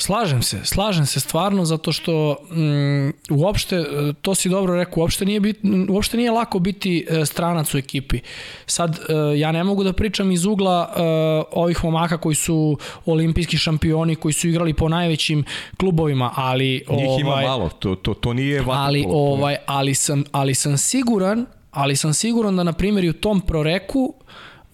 Slažem 0.00 0.42
se, 0.42 0.64
slažem 0.64 1.06
se 1.06 1.20
stvarno 1.20 1.64
zato 1.64 1.92
što 1.92 2.36
mm, 2.50 3.10
uopšte, 3.30 3.76
e, 3.76 4.12
to 4.22 4.34
si 4.34 4.48
dobro 4.48 4.76
rekao, 4.76 5.00
uopšte 5.00 5.24
nije, 5.24 5.40
bit, 5.40 5.58
uopšte 5.88 6.16
nije 6.16 6.30
lako 6.30 6.58
biti 6.58 7.06
e, 7.10 7.26
stranac 7.26 7.74
u 7.74 7.78
ekipi. 7.78 8.20
Sad, 8.66 8.98
e, 8.98 9.38
ja 9.38 9.52
ne 9.52 9.64
mogu 9.64 9.84
da 9.84 9.92
pričam 9.92 10.30
iz 10.30 10.44
ugla 10.44 10.92
ovih 11.52 11.84
momaka 11.84 12.18
koji 12.18 12.34
su 12.34 12.78
olimpijski 13.06 13.58
šampioni, 13.58 14.16
koji 14.16 14.32
su 14.32 14.48
igrali 14.48 14.74
po 14.74 14.88
najvećim 14.88 15.44
klubovima, 15.76 16.32
ali... 16.36 16.84
Njih 16.90 17.08
ovaj, 17.08 17.20
ima 17.20 17.36
malo, 17.36 17.68
to, 17.68 17.94
to, 17.94 18.14
to 18.14 18.32
nije 18.32 18.58
vaterpolo. 18.58 18.78
Ali, 18.78 19.04
ovaj, 19.08 19.56
ali, 19.66 19.94
sam, 19.94 20.24
ali 20.32 20.54
sam 20.54 20.78
siguran, 20.78 21.46
ali 21.70 21.96
sam 21.96 22.14
siguran 22.14 22.56
da, 22.56 22.62
na 22.62 22.72
primjer, 22.72 23.10
u 23.10 23.12
tom 23.12 23.40
proreku 23.40 24.14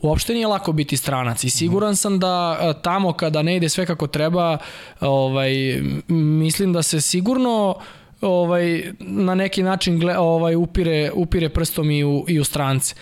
uopšte 0.05 0.35
nije 0.35 0.47
lako 0.47 0.73
biti 0.73 0.97
stranac 0.97 1.45
i 1.45 1.51
siguran 1.51 1.97
sam 1.97 2.19
da 2.19 2.59
e, 2.61 2.83
tamo 2.83 3.13
kada 3.13 3.43
ne 3.43 3.57
ide 3.57 3.69
sve 3.69 3.87
kako 3.87 4.07
treba, 4.07 4.59
ovaj, 5.01 5.81
mislim 6.09 6.73
da 6.73 6.83
se 6.83 7.01
sigurno 7.01 7.77
ovaj 8.21 8.93
na 9.01 9.35
neki 9.35 9.63
način 9.63 9.99
gle, 9.99 10.19
ovaj 10.19 10.55
upire 10.55 11.11
upire 11.15 11.49
prstom 11.49 11.91
i 11.91 12.05
u 12.05 12.25
i 12.29 12.41
u 12.41 12.45
strance. 12.45 12.95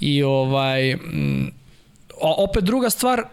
I 0.00 0.22
ovaj 0.22 0.96
opet 2.20 2.64
druga 2.64 2.90
stvar, 2.90 3.20
e, 3.20 3.24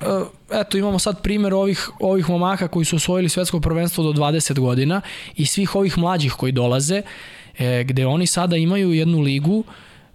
eto 0.52 0.78
imamo 0.78 1.00
sad 1.00 1.22
primer 1.22 1.54
ovih, 1.54 1.90
ovih 2.00 2.30
momaka 2.30 2.68
koji 2.68 2.86
su 2.86 2.96
osvojili 2.96 3.30
svetsko 3.30 3.60
prvenstvo 3.60 4.04
do 4.04 4.22
20 4.22 4.60
godina 4.60 5.02
i 5.36 5.46
svih 5.46 5.76
ovih 5.76 5.98
mlađih 5.98 6.34
koji 6.34 6.52
dolaze, 6.52 7.02
e, 7.60 7.84
gde 7.84 8.06
oni 8.06 8.28
sada 8.28 8.56
imaju 8.56 8.94
jednu 8.94 9.22
ligu 9.22 9.64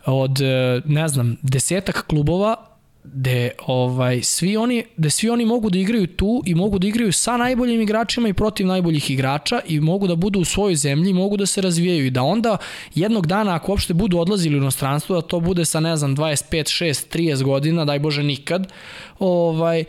od, 0.06 0.38
ne 0.84 1.08
znam, 1.08 1.36
desetak 1.42 2.06
klubova 2.06 2.69
gde 3.04 3.50
ovaj 3.66 4.22
svi 4.22 4.56
oni 4.56 4.84
da 4.96 5.10
svi 5.10 5.30
oni 5.30 5.44
mogu 5.44 5.70
da 5.70 5.78
igraju 5.78 6.06
tu 6.06 6.42
i 6.46 6.54
mogu 6.54 6.78
da 6.78 6.86
igraju 6.86 7.12
sa 7.12 7.36
najboljim 7.36 7.80
igračima 7.80 8.28
i 8.28 8.32
protiv 8.32 8.66
najboljih 8.66 9.10
igrača 9.10 9.60
i 9.66 9.80
mogu 9.80 10.06
da 10.06 10.14
budu 10.14 10.40
u 10.40 10.44
svojoj 10.44 10.74
zemlji, 10.74 11.12
mogu 11.12 11.36
da 11.36 11.46
se 11.46 11.60
razvijaju 11.60 12.06
i 12.06 12.10
da 12.10 12.22
onda 12.22 12.56
jednog 12.94 13.26
dana 13.26 13.54
ako 13.54 13.72
uopšte 13.72 13.94
budu 13.94 14.18
odlazili 14.18 14.54
u 14.54 14.58
inostranstvo 14.58 15.16
da 15.16 15.22
to 15.22 15.40
bude 15.40 15.64
sa 15.64 15.80
ne 15.80 15.96
znam 15.96 16.16
25, 16.16 16.84
6, 16.84 17.18
30 17.18 17.42
godina, 17.42 17.84
daj 17.84 17.98
bože 17.98 18.22
nikad. 18.22 18.72
Ovaj 19.18 19.84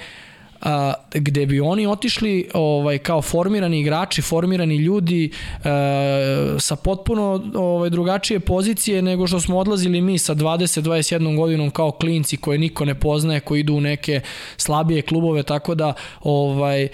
a, 0.62 0.94
gde 1.14 1.46
bi 1.46 1.60
oni 1.60 1.88
otišli 1.88 2.50
ovaj 2.54 2.98
kao 2.98 3.22
formirani 3.22 3.80
igrači, 3.80 4.22
formirani 4.22 4.76
ljudi 4.76 5.32
a, 5.64 6.56
sa 6.60 6.76
potpuno 6.76 7.44
ovaj 7.56 7.90
drugačije 7.90 8.40
pozicije 8.40 9.02
nego 9.02 9.28
što 9.28 9.40
smo 9.40 9.58
odlazili 9.58 10.02
mi 10.02 10.18
sa 10.18 10.36
20 10.36 10.82
21 10.82 11.36
godinom 11.36 11.72
kao 11.72 11.92
klinci 11.92 12.38
koje 12.38 12.58
niko 12.58 12.86
ne 12.86 12.96
poznaje, 12.96 13.40
koji 13.40 13.60
idu 13.60 13.74
u 13.74 13.82
neke 13.82 14.22
slabije 14.58 15.02
klubove, 15.02 15.44
tako 15.44 15.76
da 15.76 15.94
ovaj 16.22 16.88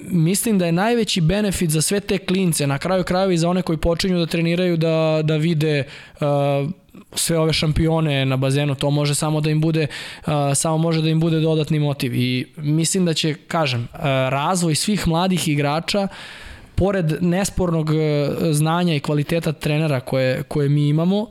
mislim 0.00 0.58
da 0.58 0.66
je 0.66 0.72
najveći 0.72 1.20
benefit 1.20 1.70
za 1.70 1.82
sve 1.82 2.00
te 2.00 2.18
klince, 2.18 2.66
na 2.66 2.78
kraju 2.78 3.04
krajeva 3.04 3.32
i 3.32 3.38
za 3.38 3.48
one 3.48 3.62
koji 3.62 3.78
počinju 3.78 4.18
da 4.18 4.26
treniraju 4.26 4.76
da, 4.76 5.20
da 5.24 5.36
vide 5.36 5.84
uh, 6.20 6.26
sve 7.12 7.38
ove 7.38 7.52
šampione 7.52 8.26
na 8.26 8.36
bazenu, 8.36 8.74
to 8.74 8.90
može 8.90 9.14
samo 9.14 9.40
da 9.40 9.50
im 9.50 9.60
bude 9.60 9.86
uh, 10.26 10.32
samo 10.54 10.78
može 10.78 11.02
da 11.02 11.08
im 11.08 11.20
bude 11.20 11.40
dodatni 11.40 11.78
motiv. 11.78 12.14
I 12.14 12.46
mislim 12.56 13.04
da 13.04 13.14
će, 13.14 13.34
kažem, 13.34 13.88
uh, 13.92 14.00
razvoj 14.28 14.74
svih 14.74 15.08
mladih 15.08 15.48
igrača 15.48 16.08
pored 16.74 17.22
nespornog 17.22 17.90
uh, 17.90 17.96
znanja 18.52 18.94
i 18.94 19.00
kvaliteta 19.00 19.52
trenera 19.52 20.00
koje, 20.00 20.42
koje 20.42 20.68
mi 20.68 20.88
imamo, 20.88 21.26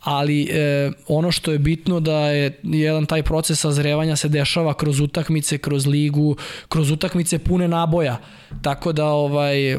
ali 0.00 0.42
e, 0.42 0.90
ono 1.08 1.32
što 1.32 1.52
je 1.52 1.58
bitno 1.58 2.00
da 2.00 2.30
je 2.30 2.60
jedan 2.62 3.06
taj 3.06 3.22
proces 3.22 3.60
sazrevanja 3.60 4.16
se 4.16 4.28
dešava 4.28 4.74
kroz 4.74 5.00
utakmice, 5.00 5.58
kroz 5.58 5.86
ligu, 5.86 6.36
kroz 6.68 6.90
utakmice 6.90 7.38
pune 7.38 7.68
naboja. 7.68 8.18
Tako 8.62 8.92
da 8.92 9.06
ovaj 9.06 9.76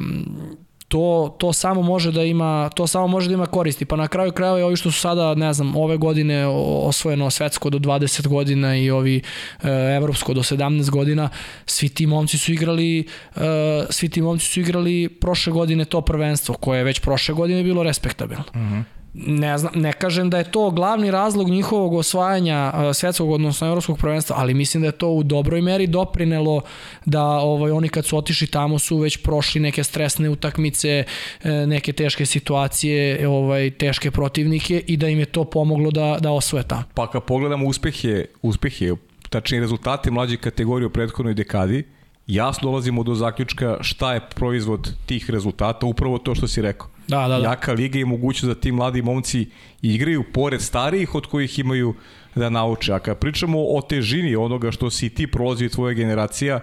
to, 0.91 1.35
to 1.37 1.53
samo 1.53 1.81
može 1.81 2.11
da 2.11 2.23
ima 2.23 2.69
to 2.69 2.87
samo 2.87 3.07
može 3.07 3.27
da 3.27 3.33
ima 3.33 3.45
koristi 3.45 3.85
pa 3.85 3.95
na 3.95 4.07
kraju 4.07 4.31
krajeva 4.31 4.59
i 4.59 4.63
ovi 4.63 4.75
što 4.75 4.91
su 4.91 4.99
sada 4.99 5.35
ne 5.35 5.53
znam 5.53 5.75
ove 5.75 5.97
godine 5.97 6.47
osvojeno 6.83 7.29
svetsko 7.29 7.69
do 7.69 7.79
20 7.79 8.27
godina 8.27 8.77
i 8.77 8.91
ovi 8.91 9.21
e, 9.63 9.67
evropsko 9.97 10.33
do 10.33 10.41
17 10.41 10.89
godina 10.89 11.29
svi 11.65 11.89
ti 11.89 12.07
momci 12.07 12.37
su 12.37 12.53
igrali 12.53 12.99
e, 12.99 13.41
svi 13.89 14.09
ti 14.09 14.21
momci 14.21 14.45
su 14.45 14.59
igrali 14.59 15.09
prošle 15.09 15.53
godine 15.53 15.85
to 15.85 16.01
prvenstvo 16.01 16.55
koje 16.55 16.77
je 16.77 16.83
već 16.83 16.99
prošle 16.99 17.35
godine 17.35 17.63
bilo 17.63 17.83
respektabilno 17.83 18.45
mhm. 18.55 18.73
-huh 18.73 19.00
ne, 19.13 19.57
znam, 19.57 19.73
ne 19.75 19.93
kažem 19.93 20.29
da 20.29 20.37
je 20.37 20.51
to 20.51 20.69
glavni 20.69 21.11
razlog 21.11 21.49
njihovog 21.49 21.93
osvajanja 21.93 22.73
svetskog 22.93 23.31
odnosno 23.31 23.67
evropskog 23.67 23.97
prvenstva, 23.97 24.35
ali 24.39 24.53
mislim 24.53 24.81
da 24.81 24.87
je 24.87 24.91
to 24.91 25.09
u 25.09 25.23
dobroj 25.23 25.61
meri 25.61 25.87
doprinelo 25.87 26.61
da 27.05 27.23
ovaj 27.25 27.71
oni 27.71 27.89
kad 27.89 28.05
su 28.05 28.17
otišli 28.17 28.47
tamo 28.47 28.79
su 28.79 28.97
već 28.97 29.17
prošli 29.17 29.61
neke 29.61 29.83
stresne 29.83 30.29
utakmice, 30.29 31.03
e, 31.43 31.51
neke 31.51 31.93
teške 31.93 32.25
situacije, 32.25 33.27
ovaj 33.27 33.71
teške 33.71 34.11
protivnike 34.11 34.83
i 34.87 34.97
da 34.97 35.07
im 35.07 35.19
je 35.19 35.25
to 35.25 35.43
pomoglo 35.43 35.91
da 35.91 36.17
da 36.19 36.31
osvoje 36.31 36.63
tamo. 36.67 36.83
Pa 36.93 37.07
kad 37.07 37.23
pogledamo 37.23 37.67
uspehe, 37.67 38.25
uspehe, 38.41 38.93
tačnije 39.29 39.61
rezultate 39.61 40.11
mlađe 40.11 40.37
kategorije 40.37 40.87
u 40.87 40.89
prethodnoj 40.89 41.33
dekadi, 41.33 41.83
jasno 42.27 42.69
dolazimo 42.69 43.03
do 43.03 43.15
zaključka 43.15 43.77
šta 43.81 44.13
je 44.13 44.21
proizvod 44.35 44.93
tih 45.05 45.29
rezultata, 45.29 45.85
upravo 45.85 46.17
to 46.17 46.35
što 46.35 46.47
si 46.47 46.61
rekao. 46.61 46.90
Da, 47.11 47.27
da, 47.27 47.39
da. 47.39 47.43
Jaka 47.43 47.73
liga 47.73 47.99
i 47.99 48.05
mogućnost 48.05 48.55
da 48.55 48.61
ti 48.61 48.71
mladi 48.71 49.01
momci 49.01 49.45
igraju 49.81 50.23
pored 50.33 50.61
starijih 50.61 51.15
od 51.15 51.25
kojih 51.25 51.59
imaju 51.59 51.93
da 52.35 52.49
nauče. 52.49 52.93
A 52.93 52.99
kad 52.99 53.19
pričamo 53.19 53.59
o 53.59 53.81
težini 53.81 54.35
onoga 54.35 54.71
što 54.71 54.89
si 54.89 55.09
ti 55.09 55.27
prolazio 55.27 55.65
i 55.65 55.69
tvoja 55.69 55.93
generacija, 55.93 56.59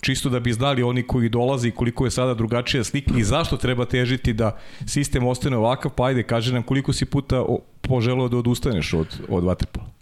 čisto 0.00 0.30
da 0.30 0.40
bi 0.40 0.52
znali 0.52 0.82
oni 0.82 1.02
koji 1.02 1.28
dolaze 1.28 1.70
koliko 1.70 2.04
je 2.04 2.10
sada 2.10 2.34
drugačija 2.34 2.84
slika 2.84 3.14
i 3.18 3.24
zašto 3.24 3.56
treba 3.56 3.84
težiti 3.84 4.32
da 4.32 4.58
sistem 4.86 5.26
ostane 5.26 5.56
ovakav, 5.56 5.90
pa 5.90 6.04
ajde, 6.04 6.22
kaže 6.22 6.52
nam 6.52 6.62
koliko 6.62 6.92
si 6.92 7.04
puta 7.04 7.44
poželao 7.80 8.28
da 8.28 8.36
odustaneš 8.36 8.94
od, 8.94 9.20
od 9.28 9.44
vaterpola. 9.44 9.97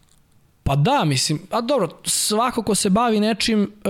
Pa 0.66 0.76
da, 0.76 1.04
mislim, 1.04 1.40
a 1.50 1.60
dobro, 1.60 1.88
svako 2.04 2.62
ko 2.62 2.74
se 2.74 2.90
bavi 2.90 3.20
nečim, 3.20 3.62
e, 3.62 3.88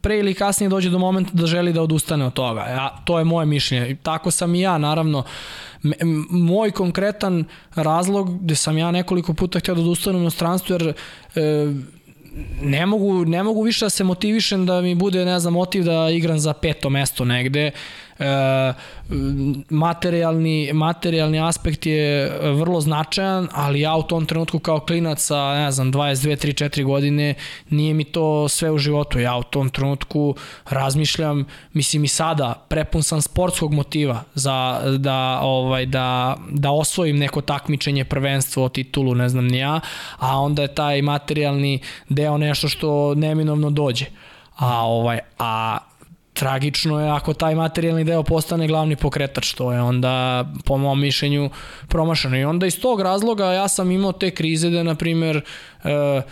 pre 0.00 0.18
ili 0.18 0.34
kasnije 0.34 0.70
dođe 0.70 0.90
do 0.90 0.98
momenta 0.98 1.30
da 1.32 1.46
želi 1.46 1.72
da 1.72 1.82
odustane 1.82 2.26
od 2.26 2.32
toga. 2.32 2.60
Ja, 2.60 2.96
to 3.04 3.18
je 3.18 3.24
moje 3.24 3.46
mišljenje. 3.46 3.96
Tako 4.02 4.30
sam 4.30 4.54
i 4.54 4.60
ja, 4.60 4.78
naravno. 4.78 5.24
Moj 6.30 6.70
konkretan 6.70 7.44
razlog 7.74 8.38
gde 8.40 8.54
sam 8.54 8.78
ja 8.78 8.90
nekoliko 8.90 9.34
puta 9.34 9.58
htio 9.58 9.74
da 9.74 9.80
odustanem 9.80 10.20
u 10.20 10.22
inostranstvu, 10.22 10.74
jer 10.74 10.94
e, 11.34 11.74
ne 12.62 12.86
mogu, 12.86 13.24
ne 13.24 13.42
mogu 13.42 13.62
više 13.62 13.84
da 13.84 13.90
se 13.90 14.04
motivišem 14.04 14.66
da 14.66 14.80
mi 14.80 14.94
bude, 14.94 15.24
ne 15.24 15.40
znam, 15.40 15.52
motiv 15.52 15.84
da 15.84 16.10
igram 16.10 16.38
za 16.38 16.52
peto 16.52 16.90
mesto 16.90 17.24
negde. 17.24 17.70
E, 18.18 18.72
materijalni, 19.70 20.70
materijalni 20.72 21.40
aspekt 21.40 21.86
je 21.86 22.32
vrlo 22.52 22.80
značajan, 22.80 23.48
ali 23.52 23.80
ja 23.80 23.94
u 23.94 24.02
tom 24.02 24.26
trenutku 24.26 24.58
kao 24.58 24.80
klinac 24.80 25.20
sa, 25.20 25.54
ne 25.54 25.70
znam, 25.72 25.92
22, 25.92 26.46
3, 26.46 26.64
4 26.64 26.84
godine, 26.84 27.34
nije 27.70 27.94
mi 27.94 28.04
to 28.04 28.48
sve 28.48 28.70
u 28.70 28.78
životu. 28.78 29.18
Ja 29.20 29.36
u 29.36 29.42
tom 29.42 29.70
trenutku 29.70 30.34
razmišljam, 30.64 31.44
mislim 31.72 32.04
i 32.04 32.08
sada, 32.08 32.64
prepun 32.68 33.02
sam 33.02 33.22
sportskog 33.22 33.72
motiva 33.72 34.22
za, 34.34 34.80
da, 34.98 35.38
ovaj, 35.42 35.86
da, 35.86 36.36
da 36.50 36.70
osvojim 36.70 37.18
neko 37.18 37.40
takmičenje, 37.40 38.04
prvenstvo, 38.04 38.68
titulu, 38.68 39.14
ne 39.14 39.28
znam 39.28 39.46
ni 39.46 39.58
ja, 39.58 39.80
a 40.18 40.40
onda 40.40 40.62
je 40.62 40.74
taj 40.74 41.02
materijalni 41.02 41.80
deo 42.08 42.38
nešto 42.38 42.68
što 42.68 43.14
neminovno 43.14 43.70
dođe. 43.70 44.06
A 44.56 44.86
ovaj 44.86 45.18
a 45.38 45.78
tragično 46.34 47.00
je 47.00 47.10
ako 47.10 47.34
taj 47.34 47.54
materijalni 47.54 48.04
deo 48.04 48.22
postane 48.22 48.66
glavni 48.66 48.96
pokretač, 48.96 49.52
to 49.52 49.72
je 49.72 49.82
onda 49.82 50.44
po 50.64 50.76
mom 50.76 51.00
mišljenju 51.00 51.50
promašano. 51.88 52.36
I 52.36 52.44
onda 52.44 52.66
iz 52.66 52.80
tog 52.80 53.00
razloga 53.00 53.52
ja 53.52 53.68
sam 53.68 53.90
imao 53.90 54.12
te 54.12 54.30
krize 54.30 54.70
da, 54.70 54.82
na 54.82 54.94
primer, 54.94 55.40
e, 55.84 56.22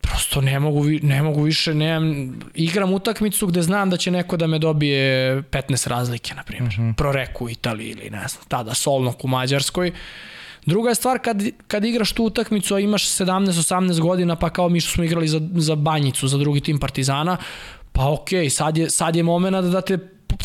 prosto 0.00 0.40
ne 0.40 0.60
mogu, 0.60 0.84
ne 1.02 1.22
mogu 1.22 1.42
više, 1.42 1.74
nemam, 1.74 2.38
igram 2.54 2.92
utakmicu 2.92 3.46
gde 3.46 3.62
znam 3.62 3.90
da 3.90 3.96
će 3.96 4.10
neko 4.10 4.36
da 4.36 4.46
me 4.46 4.58
dobije 4.58 5.42
15 5.42 5.88
razlike, 5.88 6.34
na 6.34 6.42
primjer, 6.42 6.72
uh 6.72 6.78
mhm. 6.78 6.90
-huh. 6.90 6.94
proreku 6.94 7.44
u 7.44 7.50
Italiji 7.50 7.90
ili 7.90 8.10
ne 8.10 8.28
znam, 8.28 8.44
tada 8.48 8.74
Solnok 8.74 9.24
u 9.24 9.28
Mađarskoj. 9.28 9.92
Druga 10.66 10.88
je 10.88 10.94
stvar 10.94 11.18
kad, 11.18 11.42
kad 11.66 11.84
igraš 11.84 12.12
tu 12.12 12.24
utakmicu, 12.24 12.74
a 12.74 12.80
imaš 12.80 13.08
17-18 13.08 14.00
godina, 14.00 14.36
pa 14.36 14.50
kao 14.50 14.68
mi 14.68 14.80
što 14.80 14.92
smo 14.92 15.04
igrali 15.04 15.28
za, 15.28 15.40
za 15.54 15.74
Banjicu, 15.74 16.28
za 16.28 16.38
drugi 16.38 16.60
tim 16.60 16.78
Partizana, 16.78 17.36
pa 17.96 18.12
okej, 18.12 18.44
okay, 18.44 18.48
sad, 18.48 18.76
je, 18.76 18.90
sad 18.90 19.16
je 19.16 19.22
moment 19.22 19.66
da 19.66 19.80
te 19.80 19.98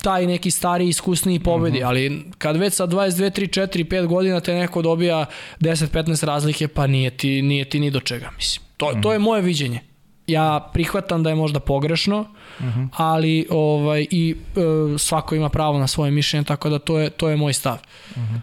taj 0.04 0.28
neki 0.28 0.52
stari 0.52 0.88
iskusniji 0.88 1.40
pobedi, 1.40 1.78
uh 1.78 1.84
-huh. 1.84 1.88
ali 1.88 2.26
kad 2.38 2.58
već 2.58 2.74
sa 2.74 2.88
22, 2.88 3.40
3, 3.40 3.62
4, 3.62 3.84
5 3.84 4.08
godina 4.08 4.40
te 4.40 4.54
neko 4.54 4.82
dobija 4.82 5.26
10-15 5.60 6.26
razlike, 6.26 6.68
pa 6.68 6.88
nije 6.88 7.10
ti, 7.18 7.42
nije 7.42 7.66
ti 7.66 7.80
ni 7.80 7.92
do 7.92 8.00
čega, 8.00 8.30
mislim. 8.36 8.66
To, 8.78 8.86
uh 8.86 8.92
-huh. 8.92 9.04
to 9.04 9.14
je 9.14 9.20
moje 9.20 9.42
viđenje. 9.42 9.80
Ja 10.28 10.70
prihvatam 10.74 11.24
da 11.24 11.30
je 11.30 11.36
možda 11.36 11.60
pogrešno, 11.60 12.20
uh 12.20 12.66
-huh. 12.66 12.88
ali 12.94 13.48
ovaj 13.50 14.08
i 14.12 14.36
e, 14.56 14.98
svako 14.98 15.36
ima 15.36 15.50
pravo 15.50 15.80
na 15.80 15.88
svoje 15.88 16.12
mišljenje, 16.12 16.44
tako 16.44 16.70
da 16.70 16.80
to 16.80 17.00
je 17.00 17.10
to 17.10 17.30
je 17.30 17.36
moj 17.36 17.54
stav. 17.54 17.78
Uh 18.16 18.18
-huh. 18.18 18.40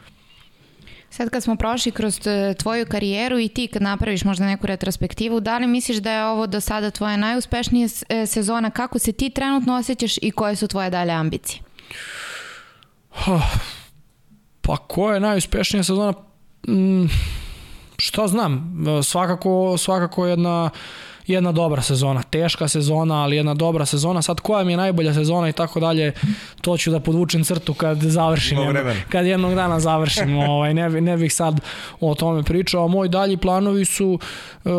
Sad 1.19 1.31
kad 1.31 1.43
smo 1.43 1.57
prošli 1.57 1.93
kroz 1.93 2.27
e, 2.27 2.55
tvoju 2.55 2.87
karijeru 2.87 3.39
i 3.39 3.49
ti 3.49 3.67
kad 3.67 3.83
napraviš 3.83 4.25
možda 4.25 4.47
neku 4.47 4.67
retrospektivu, 4.67 5.41
da 5.41 5.59
li 5.59 5.67
misliš 5.67 5.97
da 5.97 6.13
je 6.13 6.25
ovo 6.25 6.47
do 6.47 6.61
sada 6.61 6.91
tvoja 6.91 7.17
najuspešnija 7.17 7.89
e, 8.09 8.27
sezona? 8.27 8.71
Kako 8.71 8.99
se 8.99 9.13
ti 9.13 9.31
trenutno 9.31 9.77
osjećaš 9.77 10.19
i 10.23 10.31
koje 10.31 10.57
su 10.57 10.69
tvoje 10.69 10.91
dalje 10.91 11.13
ambicije? 11.13 11.63
Pa 14.61 14.77
koja 14.77 15.15
je 15.15 15.21
najuspešnija 15.21 15.83
sezona? 15.83 16.13
Mm, 16.69 17.07
šta 17.97 18.29
znam, 18.29 18.85
svakako, 19.03 19.79
svakako 19.79 20.27
jedna 20.27 20.71
jedna 21.29 21.53
dobra 21.53 21.83
sezona, 21.83 22.23
teška 22.23 22.69
sezona, 22.69 23.23
ali 23.23 23.37
jedna 23.37 23.55
dobra 23.55 23.87
sezona. 23.87 24.23
Sad 24.23 24.41
koja 24.41 24.65
mi 24.65 24.73
je 24.73 24.77
najbolja 24.77 25.15
sezona 25.15 25.49
i 25.49 25.53
tako 25.53 25.81
dalje, 25.81 26.13
to 26.61 26.77
ću 26.77 26.91
da 26.91 27.01
podvučem 27.01 27.45
crtu 27.45 27.75
kad 27.75 27.99
završim, 27.99 28.59
jedno, 28.59 28.93
kad 29.09 29.27
jednog 29.27 29.55
dana 29.55 29.81
završim, 29.81 30.39
ovaj, 30.51 30.75
ne, 30.75 30.89
ne 30.89 31.17
bih 31.17 31.35
sad 31.35 31.61
o 32.01 32.15
tome 32.15 32.43
pričao. 32.43 32.89
Moji 32.89 33.09
dalji 33.09 33.37
planovi 33.37 33.85
su 33.85 34.19
uh, 34.65 34.73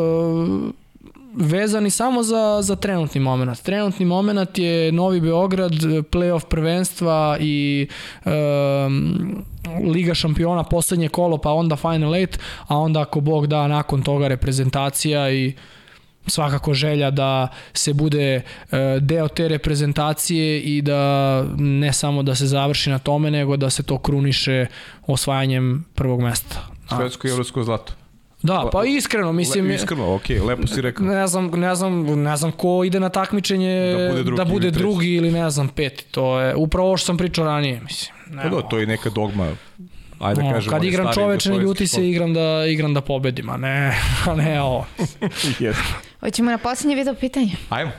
vezani 1.36 1.90
samo 1.90 2.24
za, 2.24 2.60
za 2.62 2.76
trenutni 2.76 3.22
moment. 3.22 3.62
Trenutni 3.62 4.06
moment 4.06 4.58
je 4.58 4.92
Novi 4.92 5.22
Beograd, 5.22 5.72
playoff 6.12 6.46
prvenstva 6.46 7.38
i 7.40 7.88
um, 8.26 9.46
Liga 9.94 10.14
šampiona 10.14 10.64
poslednje 10.64 11.10
kolo, 11.10 11.38
pa 11.38 11.52
onda 11.52 11.76
Final 11.76 12.16
Eight, 12.16 12.40
a 12.68 12.78
onda 12.78 13.02
ako 13.02 13.20
Bog 13.20 13.48
da 13.48 13.68
nakon 13.68 14.02
toga 14.02 14.28
reprezentacija 14.28 15.32
i 15.32 15.54
svakako 16.28 16.74
želja 16.74 17.12
da 17.12 17.48
se 17.74 17.94
bude 17.94 18.36
e, 18.36 18.42
deo 19.00 19.28
te 19.28 19.48
reprezentacije 19.48 20.62
i 20.62 20.82
da 20.82 21.44
ne 21.58 21.94
samo 21.94 22.24
da 22.24 22.36
se 22.36 22.48
završi 22.48 22.90
na 22.90 23.00
tome, 23.00 23.32
nego 23.32 23.58
da 23.58 23.70
se 23.70 23.84
to 23.84 23.98
kruniše 23.98 24.66
osvajanjem 25.08 25.86
prvog 25.96 26.22
mesta. 26.22 26.68
Svetsko 26.98 27.28
i 27.28 27.32
evropsko 27.32 27.64
zlato. 27.64 27.94
Da, 28.42 28.70
pa 28.72 28.86
iskreno, 28.86 29.32
mislim... 29.32 29.68
Le, 29.68 29.76
iskreno, 29.76 30.16
okej, 30.16 30.40
okay, 30.40 30.46
lepo 30.46 30.68
si 30.68 30.82
rekao. 30.82 31.06
Ne 31.06 31.28
znam, 31.28 31.48
ne 31.48 31.76
znam, 31.76 32.22
ne 32.24 32.38
znam 32.38 32.52
ko 32.52 32.84
ide 32.84 33.00
na 33.00 33.10
takmičenje 33.10 33.96
da 33.98 34.10
bude 34.10 34.24
drugi, 34.24 34.38
da 34.38 34.46
bude 34.46 34.68
ili, 34.68 34.78
drugi 34.78 35.14
ili 35.14 35.32
ne 35.32 35.50
znam, 35.50 35.68
peti. 35.68 36.06
To 36.12 36.40
je 36.40 36.56
upravo 36.56 36.88
ovo 36.88 36.98
što 36.98 37.06
sam 37.06 37.18
pričao 37.18 37.46
ranije, 37.46 37.82
mislim. 37.82 38.16
Ne, 38.30 38.44
pa 38.44 38.50
da, 38.50 38.62
to 38.62 38.80
je 38.80 38.88
neka 38.88 39.10
dogma 39.10 39.52
ajde 40.20 40.44
no, 40.44 40.52
kažemo, 40.52 40.72
kad 40.72 40.84
igram 40.84 41.14
čoveče, 41.14 41.50
ne 41.50 41.58
ljuti 41.58 41.88
se, 41.88 42.10
igram 42.10 42.34
da, 42.34 42.66
igram 42.68 42.94
da 42.94 43.02
pobedim, 43.02 43.50
a 43.50 43.58
ne, 43.58 43.96
a 44.30 44.36
ne 44.36 44.62
ovo. 44.62 44.86
Jeste. 45.60 46.09
Hoćemo 46.20 46.52
na 46.52 46.58
poslednje 46.58 46.96
video 46.96 47.16
pitanje. 47.16 47.52
Ajmo. 47.70 47.92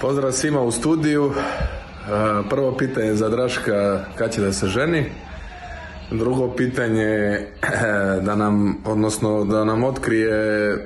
Pozdrav 0.00 0.32
svima 0.32 0.60
u 0.60 0.70
studiju. 0.70 1.32
Prvo 2.50 2.76
pitanje 2.76 3.14
za 3.14 3.28
Draška, 3.28 4.04
kad 4.14 4.34
će 4.34 4.40
da 4.40 4.52
se 4.52 4.66
ženi? 4.66 5.04
Drugo 6.10 6.54
pitanje 6.54 7.40
da 8.26 8.36
nam, 8.36 8.82
odnosno 8.84 9.44
da 9.44 9.64
nam 9.64 9.84
otkrije 9.84 10.76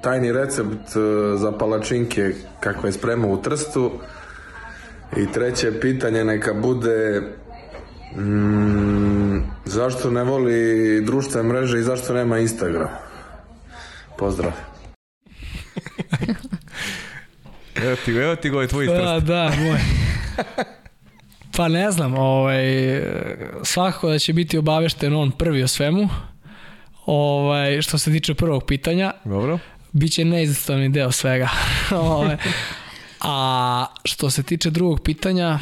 tajni 0.00 0.32
recept 0.32 0.88
za 1.36 1.52
palačinke 1.52 2.32
kako 2.60 2.86
je 2.86 2.92
spremao 2.92 3.30
u 3.30 3.42
Trstu. 3.42 3.90
I 5.16 5.32
treće 5.32 5.80
pitanje 5.80 6.24
neka 6.24 6.54
bude 6.54 7.22
mm, 8.16 9.11
zašto 9.64 10.10
ne 10.10 10.24
voli 10.24 11.00
društvene 11.04 11.48
mreže 11.48 11.78
i 11.78 11.82
zašto 11.82 12.14
nema 12.14 12.38
Instagram? 12.38 12.88
Pozdrav. 14.18 14.52
evo 17.84 17.96
ti, 18.04 18.12
evo 18.12 18.36
ti 18.36 18.50
go 18.50 18.66
tvoj 18.66 18.86
Da, 18.86 19.20
da, 19.20 19.52
moj. 19.58 19.80
Pa 21.56 21.68
ne 21.68 21.90
znam, 21.90 22.14
ovaj, 22.14 22.64
svakako 23.62 24.08
da 24.08 24.18
će 24.18 24.32
biti 24.32 24.58
obavešten 24.58 25.14
on 25.14 25.30
prvi 25.30 25.62
o 25.62 25.68
svemu. 25.68 26.08
Ovaj, 27.06 27.82
što 27.82 27.98
se 27.98 28.12
tiče 28.12 28.34
prvog 28.34 28.64
pitanja. 28.66 29.12
Dobro. 29.24 29.58
Biće 29.92 30.24
neizostavni 30.24 30.88
deo 30.88 31.12
svega. 31.12 31.48
ovaj, 31.90 32.36
A 33.20 33.86
što 34.04 34.30
se 34.30 34.42
tiče 34.42 34.70
drugog 34.70 35.00
pitanja, 35.00 35.58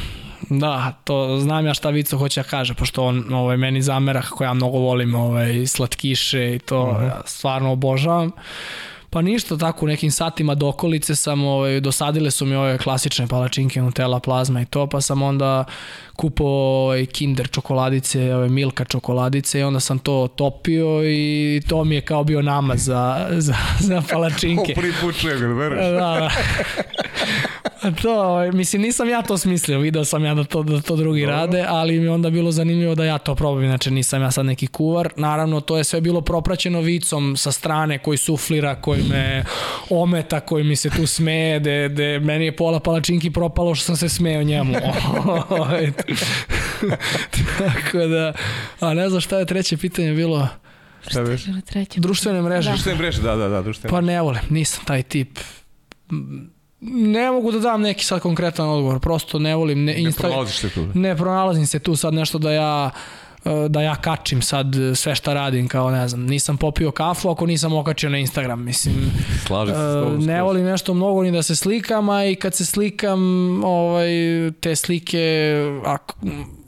da, 0.59 0.93
to 1.03 1.39
znam 1.39 1.65
ja 1.65 1.73
šta 1.73 1.89
Vico 1.89 2.17
hoće 2.17 2.41
da 2.41 2.47
kaže, 2.47 2.73
pošto 2.73 3.03
on 3.03 3.33
ovaj, 3.33 3.57
meni 3.57 3.81
zamera 3.81 4.21
kako 4.21 4.43
ja 4.43 4.53
mnogo 4.53 4.77
volim 4.77 5.15
ovaj, 5.15 5.67
slatkiše 5.67 6.55
i 6.55 6.59
to 6.59 6.83
uh 6.83 6.97
-huh. 6.97 7.03
ja 7.03 7.21
stvarno 7.25 7.71
obožavam. 7.71 8.31
Pa 9.09 9.21
ništa, 9.21 9.57
tako 9.57 9.85
u 9.85 9.87
nekim 9.87 10.11
satima 10.11 10.55
do 10.55 10.67
okolice 10.67 11.15
sam, 11.15 11.43
ovaj, 11.43 11.79
dosadile 11.79 12.31
su 12.31 12.45
mi 12.45 12.55
ove 12.55 12.77
klasične 12.77 13.27
palačinke, 13.27 13.81
Nutella, 13.81 14.19
plazma 14.19 14.61
i 14.61 14.65
to, 14.65 14.87
pa 14.87 15.01
sam 15.01 15.21
onda 15.21 15.65
kupo 16.15 16.43
ovaj, 16.45 17.05
Kinder 17.05 17.49
čokoladice, 17.49 18.35
ove 18.35 18.49
Milka 18.49 18.85
čokoladice 18.85 19.59
i 19.59 19.63
onda 19.63 19.79
sam 19.79 19.99
to 19.99 20.27
topio 20.35 21.03
i 21.03 21.61
to 21.67 21.83
mi 21.83 21.95
je 21.95 22.01
kao 22.01 22.23
bio 22.23 22.41
namaz 22.41 22.85
za, 22.85 23.27
za, 23.31 23.55
za 23.79 24.01
palačinke. 24.11 24.61
Ovo 24.61 24.73
prvi 24.75 24.93
put? 25.01 25.15
Da, 25.75 25.91
da. 25.91 26.29
to, 28.01 28.23
ovaj, 28.23 28.51
mislim, 28.51 28.81
nisam 28.81 29.09
ja 29.09 29.21
to 29.21 29.37
smislio, 29.37 29.79
video 29.79 30.05
sam 30.05 30.25
ja 30.25 30.33
da 30.33 30.43
to, 30.43 30.63
da 30.63 30.81
to 30.81 30.95
drugi 30.95 31.21
Dobro. 31.21 31.35
rade, 31.35 31.65
ali 31.67 31.99
mi 31.99 32.07
onda 32.07 32.29
bilo 32.29 32.51
zanimljivo 32.51 32.95
da 32.95 33.05
ja 33.05 33.17
to 33.17 33.35
probam, 33.35 33.65
znači 33.65 33.91
nisam 33.91 34.21
ja 34.21 34.31
sad 34.31 34.45
neki 34.45 34.67
kuvar. 34.67 35.09
Naravno, 35.15 35.61
to 35.61 35.77
je 35.77 35.83
sve 35.83 36.01
bilo 36.01 36.21
propraćeno 36.21 36.81
vicom 36.81 37.37
sa 37.37 37.51
strane 37.51 37.97
koji 37.97 38.17
suflira, 38.17 38.75
koji 38.75 39.03
me 39.03 39.43
ometa, 39.89 40.39
koji 40.39 40.63
mi 40.63 40.75
se 40.75 40.89
tu 40.89 41.07
smeje, 41.07 41.59
de, 41.59 41.89
de 41.89 42.19
meni 42.19 42.45
je 42.45 42.55
pola 42.55 42.79
palačinki 42.79 43.31
propalo 43.31 43.75
što 43.75 43.85
sam 43.85 43.95
se 43.95 44.09
smeo 44.09 44.43
njemu. 44.43 44.73
Ovaj, 45.49 45.91
Tako 47.57 47.97
da, 47.97 48.33
a 48.79 48.93
ne 48.93 49.09
znam 49.09 49.21
šta 49.21 49.39
je 49.39 49.45
treće 49.45 49.77
pitanje 49.77 50.13
bilo. 50.13 50.47
Šta 51.07 51.21
veš? 51.21 51.45
Društvene 51.95 52.41
mreže. 52.41 52.69
Da. 52.69 52.73
Društvene 52.73 52.99
mreže, 52.99 53.21
da, 53.21 53.35
da, 53.35 53.47
da. 53.47 53.61
Društvene 53.61 53.91
pa 53.91 54.01
ne 54.01 54.21
volim, 54.21 54.41
nisam 54.49 54.85
taj 54.85 55.03
tip 55.03 55.39
ne 56.81 57.31
mogu 57.31 57.51
da 57.51 57.59
dam 57.59 57.81
neki 57.81 58.05
sad 58.05 58.19
konkretan 58.21 58.69
odgovor, 58.69 58.99
prosto 58.99 59.39
ne 59.39 59.55
volim. 59.55 59.83
Ne, 59.83 60.01
Insta... 60.01 60.23
ne 60.23 60.29
pronalaziš 60.29 60.57
se 60.57 60.69
tu? 60.69 60.87
Ne 60.93 61.15
pronalazim 61.15 61.65
se 61.65 61.79
tu 61.79 61.95
sad 61.95 62.13
nešto 62.13 62.37
da 62.37 62.51
ja 62.51 62.91
da 63.69 63.81
ja 63.81 63.95
kačim 63.95 64.41
sad 64.41 64.67
sve 64.95 65.15
šta 65.15 65.33
radim 65.33 65.67
kao 65.67 65.91
ne 65.91 66.07
znam, 66.07 66.21
nisam 66.21 66.57
popio 66.57 66.91
kafu 66.91 67.29
ako 67.29 67.45
nisam 67.45 67.73
okačio 67.73 68.09
na 68.09 68.17
Instagram, 68.17 68.63
mislim 68.63 68.95
Slažem 69.47 69.75
se 69.75 69.81
uh, 69.81 70.23
ne 70.23 70.41
volim 70.41 70.65
nešto 70.65 70.93
mnogo 70.93 71.23
ni 71.23 71.31
da 71.31 71.43
se 71.43 71.55
slikam, 71.55 72.09
a 72.09 72.25
i 72.25 72.35
kad 72.35 72.55
se 72.55 72.65
slikam 72.65 73.19
ovaj, 73.63 74.09
te 74.59 74.75
slike 74.75 75.55
ako, 75.85 76.15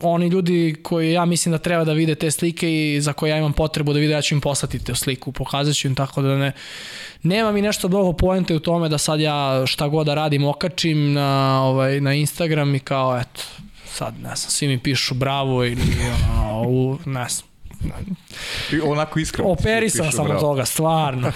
oni 0.01 0.27
ljudi 0.27 0.75
koji 0.83 1.11
ja 1.11 1.25
mislim 1.25 1.51
da 1.51 1.57
treba 1.57 1.83
da 1.83 1.93
vide 1.93 2.15
te 2.15 2.31
slike 2.31 2.95
i 2.95 3.01
za 3.01 3.13
koje 3.13 3.29
ja 3.29 3.37
imam 3.37 3.53
potrebu 3.53 3.93
da 3.93 3.99
vide, 3.99 4.13
ja 4.13 4.21
ću 4.21 4.35
im 4.35 4.41
poslati 4.41 4.83
te 4.83 4.95
sliku, 4.95 5.31
pokazat 5.31 5.75
ću 5.75 5.87
im 5.87 5.95
tako 5.95 6.21
da 6.21 6.37
ne 6.37 6.51
nema 7.23 7.51
mi 7.51 7.61
nešto 7.61 7.87
mnogo 7.87 8.13
poente 8.13 8.55
u 8.55 8.59
tome 8.59 8.89
da 8.89 8.97
sad 8.97 9.19
ja 9.19 9.63
šta 9.65 9.87
god 9.87 10.05
da 10.05 10.13
radim 10.13 10.45
okačim 10.45 11.13
na, 11.13 11.61
ovaj, 11.63 12.01
na 12.01 12.13
Instagram 12.13 12.75
i 12.75 12.79
kao 12.79 13.19
eto, 13.19 13.41
sad 13.85 14.13
ne 14.15 14.35
znam, 14.35 14.51
svi 14.51 14.67
mi 14.67 14.79
pišu 14.79 15.15
bravo 15.15 15.65
ili 15.65 15.81
ono, 16.13 16.63
u, 16.67 16.97
ne 17.05 17.27
znam, 17.29 17.47
I 18.71 18.79
onako 18.79 19.19
iskreno. 19.19 19.49
Operisan 19.49 20.11
sam 20.11 20.31
od 20.31 20.39
toga, 20.39 20.65
stvarno. 20.65 21.31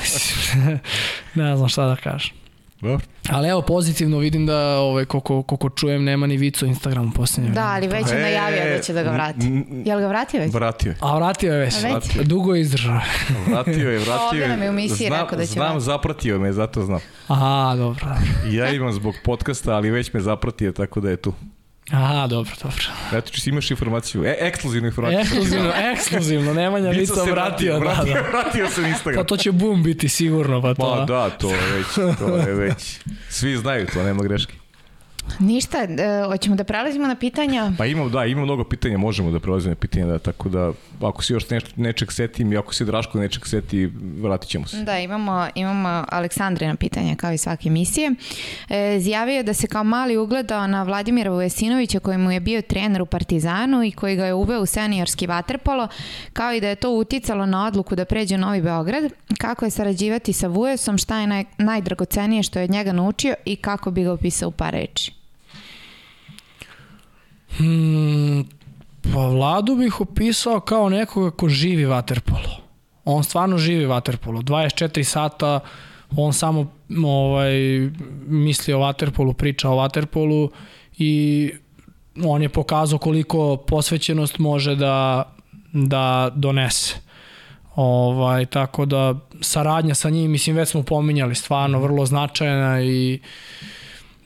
ne 1.36 1.56
znam 1.56 1.70
šta 1.70 1.86
da 1.86 1.96
kažem. 1.96 2.47
Dobro. 2.82 3.06
Ali 3.30 3.50
evo, 3.50 3.62
pozitivno 3.62 4.18
vidim 4.18 4.46
da 4.46 4.78
ovaj, 4.80 5.06
koliko, 5.06 5.44
koliko 5.44 5.70
čujem 5.70 6.04
nema 6.04 6.28
ni 6.28 6.38
vicu 6.38 6.66
Instagramu 6.66 7.12
posljednje. 7.16 7.50
Da, 7.50 7.66
ali 7.68 7.88
već 7.88 8.12
je 8.12 8.22
najavio 8.22 8.76
da 8.78 8.82
će 8.82 8.94
da 8.94 9.04
ga 9.04 9.12
vrati. 9.12 9.64
Jel 9.86 10.00
ga 10.00 10.08
vratio 10.08 10.40
već? 10.40 10.54
Vratio 10.54 10.90
je. 10.90 10.98
A 11.00 11.16
vratio 11.18 11.54
je 11.54 11.60
već. 11.60 11.76
već. 11.84 12.28
Dugo 12.28 12.56
je 12.56 12.62
izdržao. 12.62 13.00
vratio 13.52 13.92
je, 13.92 14.00
vratio 14.00 14.14
je. 14.14 14.28
Ovdje 14.28 14.48
nam 14.48 14.62
je 14.62 14.70
u 14.70 14.74
misiji 14.74 15.08
znam, 15.08 15.22
rekao 15.22 15.38
da 15.38 15.46
će 15.46 15.52
Znam, 15.52 15.68
vrati. 15.68 15.86
zapratio 15.86 16.40
me, 16.40 16.54
zato 16.54 16.86
znam. 16.86 17.00
Aha, 17.28 17.76
dobro. 17.78 18.06
ja 18.50 18.70
imam 18.70 18.94
zbog 18.94 19.16
podcasta, 19.24 19.76
ali 19.76 19.92
već 19.92 20.14
me 20.14 20.20
zapratio, 20.20 20.72
tako 20.72 21.00
da 21.00 21.10
je 21.10 21.18
tu. 21.18 21.34
Aha, 21.92 22.28
dobro, 22.28 22.52
dobro. 22.64 22.84
Eto, 23.14 23.32
či 23.32 23.50
imaš 23.50 23.72
informaciju, 23.72 24.24
e, 24.26 24.36
ekskluzivnu 24.40 24.88
informaciju. 24.88 25.20
Ekskluzivno, 25.20 25.72
ekskluzivno, 25.94 26.54
Nemanja 26.54 26.90
Vica 26.90 27.14
vratio, 27.14 27.34
vratio, 27.34 27.80
vratio, 27.80 28.14
da, 28.14 28.22
da. 28.22 28.28
vratio 28.30 28.70
se 28.70 28.82
Instagram. 28.82 29.24
Pa 29.24 29.28
to 29.28 29.38
će 29.38 29.52
boom 29.52 29.84
biti 29.84 30.10
sigurno, 30.10 30.62
pa 30.62 30.74
to. 30.74 30.96
Pa 30.98 31.06
da, 31.06 31.30
to 31.30 31.50
je 31.50 31.62
već, 31.78 32.18
to 32.20 32.38
je 32.38 32.54
već. 32.54 33.00
Svi 33.30 33.58
znaju 33.58 33.88
to, 33.94 34.04
nema 34.04 34.24
greške. 34.24 34.54
Ništa, 35.40 35.78
e, 35.78 36.24
hoćemo 36.28 36.56
da 36.56 36.64
prelazimo 36.64 37.08
na 37.08 37.16
pitanja. 37.16 37.72
Pa 37.78 37.86
imamo, 37.86 38.10
da, 38.10 38.26
imamo 38.26 38.46
mnogo 38.46 38.64
pitanja, 38.64 38.98
možemo 38.98 39.32
da 39.32 39.40
prelazimo 39.40 39.70
na 39.70 39.76
pitanja, 39.76 40.06
da, 40.06 40.20
tako 40.20 40.50
da 40.50 40.72
ako 41.02 41.24
se 41.24 41.34
još 41.34 41.50
nešto, 41.50 41.70
nečeg 41.76 42.12
setim 42.12 42.54
i 42.54 42.58
ako 42.58 42.74
se 42.74 42.86
Draško 42.86 43.20
nečeg 43.20 43.48
seti, 43.48 43.92
vratit 44.22 44.50
ćemo 44.50 44.68
se. 44.68 44.84
Da, 44.84 45.00
imamo, 45.00 45.48
imamo 45.56 46.06
Aleksandrina 46.10 46.76
pitanja 46.76 47.16
kao 47.16 47.34
i 47.34 47.38
svake 47.38 47.70
emisije. 47.70 48.12
E, 48.70 49.00
zjavio 49.00 49.36
je 49.36 49.44
da 49.44 49.54
se 49.54 49.68
kao 49.68 49.84
mali 49.84 50.18
ugledao 50.18 50.68
na 50.68 50.84
Vladimira 50.84 51.32
Vujesinovića 51.32 52.00
koji 52.00 52.18
mu 52.18 52.32
je 52.32 52.40
bio 52.40 52.62
trener 52.62 53.02
u 53.02 53.06
Partizanu 53.06 53.84
i 53.84 53.92
koji 53.92 54.16
ga 54.16 54.26
je 54.26 54.34
uveo 54.34 54.62
u 54.62 54.66
seniorski 54.66 55.28
vaterpolo, 55.28 55.88
kao 56.34 56.54
i 56.54 56.62
da 56.62 56.68
je 56.68 56.76
to 56.76 56.90
uticalo 56.90 57.46
na 57.46 57.66
odluku 57.66 57.96
da 57.96 58.06
pređe 58.06 58.36
u 58.36 58.38
Novi 58.38 58.62
Beograd. 58.62 59.12
Kako 59.38 59.66
je 59.66 59.72
sarađivati 59.72 60.34
sa 60.34 60.48
Vujesom, 60.48 60.98
šta 60.98 61.20
je 61.20 61.28
naj, 61.28 61.46
najdragocenije 61.58 62.44
što 62.44 62.60
je 62.60 62.64
od 62.64 62.70
njega 62.70 62.94
naučio 62.94 63.36
i 63.46 63.56
kako 63.56 63.92
bi 63.92 64.04
ga 64.04 64.12
opisao 64.12 64.50
u 64.50 64.52
par 64.52 64.74
reči? 64.74 65.17
Hmm, 67.58 68.46
pa 69.02 69.28
Vladu 69.28 69.76
bih 69.76 70.02
opisao 70.02 70.60
kao 70.60 70.90
nekoga 70.90 71.32
ko 71.32 71.50
živi 71.50 71.86
vaterpolo. 71.86 72.62
On 73.06 73.24
stvarno 73.24 73.58
živi 73.58 73.86
vaterpolo. 73.86 74.42
24 74.42 75.04
sata 75.04 75.60
on 76.16 76.34
samo 76.34 76.72
ovaj, 77.06 77.52
misli 78.28 78.74
o 78.74 78.80
vaterpolu, 78.80 79.34
priča 79.34 79.70
o 79.70 79.76
vaterpolu 79.76 80.52
i 80.98 81.52
on 82.26 82.42
je 82.42 82.50
pokazao 82.50 83.00
koliko 83.00 83.58
posvećenost 83.58 84.40
može 84.40 84.76
da, 84.76 85.24
da 85.74 86.32
donese. 86.36 86.96
Ovaj, 87.76 88.46
tako 88.46 88.86
da 88.86 89.16
saradnja 89.42 89.96
sa 89.96 90.10
njim, 90.10 90.32
mislim 90.32 90.56
već 90.56 90.70
smo 90.70 90.84
pominjali, 90.84 91.36
stvarno 91.36 91.80
vrlo 91.80 92.06
značajna 92.06 92.82
i 92.82 93.20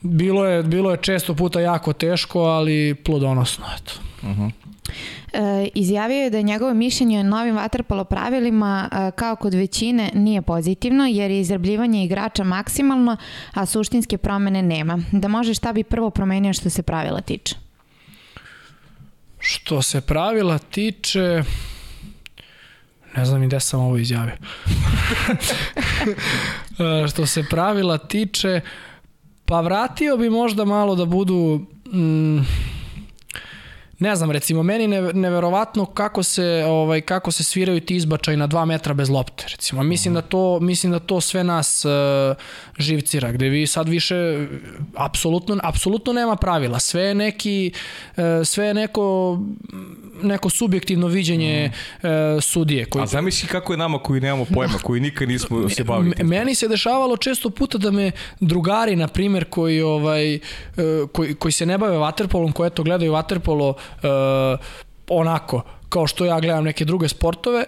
bilo 0.02 0.46
je, 0.46 0.62
bilo 0.62 0.90
je 0.90 0.96
često 0.96 1.34
puta 1.34 1.60
jako 1.60 1.92
teško, 1.92 2.40
ali 2.40 2.94
plodonosno. 2.94 3.64
Eto. 3.76 3.92
Uh 4.22 4.28
-huh. 4.28 4.50
E, 5.32 5.68
izjavio 5.74 6.22
je 6.22 6.30
da 6.30 6.36
je 6.36 6.42
njegovo 6.42 6.74
mišljenje 6.74 7.20
o 7.20 7.22
novim 7.22 7.56
vaterpolo 7.56 8.04
pravilima 8.04 8.88
e, 8.92 9.10
kao 9.10 9.36
kod 9.36 9.54
većine 9.54 10.10
nije 10.14 10.42
pozitivno 10.42 11.06
jer 11.06 11.30
je 11.30 11.40
izrabljivanje 11.40 12.04
igrača 12.04 12.44
maksimalno, 12.44 13.16
a 13.54 13.66
suštinske 13.66 14.18
promene 14.18 14.62
nema. 14.62 14.98
Da 15.12 15.28
može 15.28 15.54
šta 15.54 15.72
bi 15.72 15.84
prvo 15.84 16.10
promenio 16.10 16.52
što 16.52 16.70
se 16.70 16.82
pravila 16.82 17.20
tiče? 17.20 17.54
Što 19.38 19.82
se 19.82 20.00
pravila 20.00 20.58
tiče... 20.58 21.42
Ne 23.16 23.24
znam 23.24 23.42
i 23.42 23.46
gde 23.46 23.60
sam 23.60 23.80
ovo 23.80 23.96
izjavio. 23.96 24.36
E, 26.78 27.08
što 27.08 27.26
se 27.26 27.44
pravila 27.50 27.98
tiče, 27.98 28.60
pa 29.52 29.60
vratio 29.60 30.16
bi 30.16 30.30
možda 30.30 30.64
malo 30.64 30.94
da 30.94 31.04
budu... 31.04 31.60
Mm, 31.92 32.38
ne 33.98 34.16
znam, 34.16 34.30
recimo, 34.30 34.62
meni 34.62 34.88
ne, 34.88 35.00
neverovatno 35.12 35.86
kako 35.86 36.22
se, 36.22 36.64
ovaj, 36.68 37.00
kako 37.00 37.32
se 37.32 37.44
sviraju 37.44 37.80
ti 37.80 37.96
izbačaj 37.96 38.36
na 38.36 38.48
2 38.48 38.64
metra 38.64 38.94
bez 38.94 39.10
lopte, 39.10 39.44
recimo. 39.50 39.82
Mislim, 39.82 40.14
da 40.14 40.20
to, 40.20 40.60
mislim 40.60 40.92
da 40.92 40.98
to 40.98 41.20
sve 41.20 41.44
nas 41.44 41.84
uh, 41.84 41.90
živcira, 42.78 43.32
gde 43.32 43.48
vi 43.48 43.66
sad 43.66 43.88
više 43.88 44.46
apsolutno, 44.96 45.58
apsolutno 45.62 46.12
nema 46.12 46.36
pravila. 46.36 46.78
Sve 46.78 47.02
je 47.02 47.14
neki, 47.14 47.72
uh, 48.16 48.22
sve 48.44 48.66
je 48.66 48.74
neko 48.74 49.38
neko 50.22 50.50
subjektivno 50.50 51.06
viđenje 51.06 51.70
mm. 51.70 52.06
uh, 52.06 52.42
sudije. 52.42 52.84
Koji... 52.84 53.02
A 53.02 53.06
zamisli 53.06 53.48
kako 53.48 53.72
je 53.72 53.76
nama 53.76 53.98
koji 53.98 54.20
nemamo 54.20 54.44
pojma, 54.44 54.78
koji 54.82 55.00
nikad 55.00 55.28
nismo 55.28 55.68
se 55.76 55.84
bavili. 55.84 56.14
Meni 56.24 56.54
se 56.54 56.68
dešavalo 56.68 57.16
često 57.16 57.50
puta 57.50 57.78
da 57.78 57.90
me 57.90 58.10
drugari, 58.40 58.96
na 58.96 59.08
primjer, 59.08 59.44
koji, 59.44 59.82
ovaj, 59.82 60.34
uh, 60.34 60.40
koji, 61.12 61.34
koji 61.34 61.52
se 61.52 61.66
ne 61.66 61.78
bave 61.78 61.98
vaterpolom, 61.98 62.52
koji 62.52 62.66
eto 62.66 62.82
gledaju 62.82 63.12
vaterpolo 63.12 63.68
uh, 63.68 64.58
onako, 65.08 65.62
kao 65.88 66.06
što 66.06 66.24
ja 66.24 66.40
gledam 66.40 66.64
neke 66.64 66.84
druge 66.84 67.08
sportove, 67.08 67.64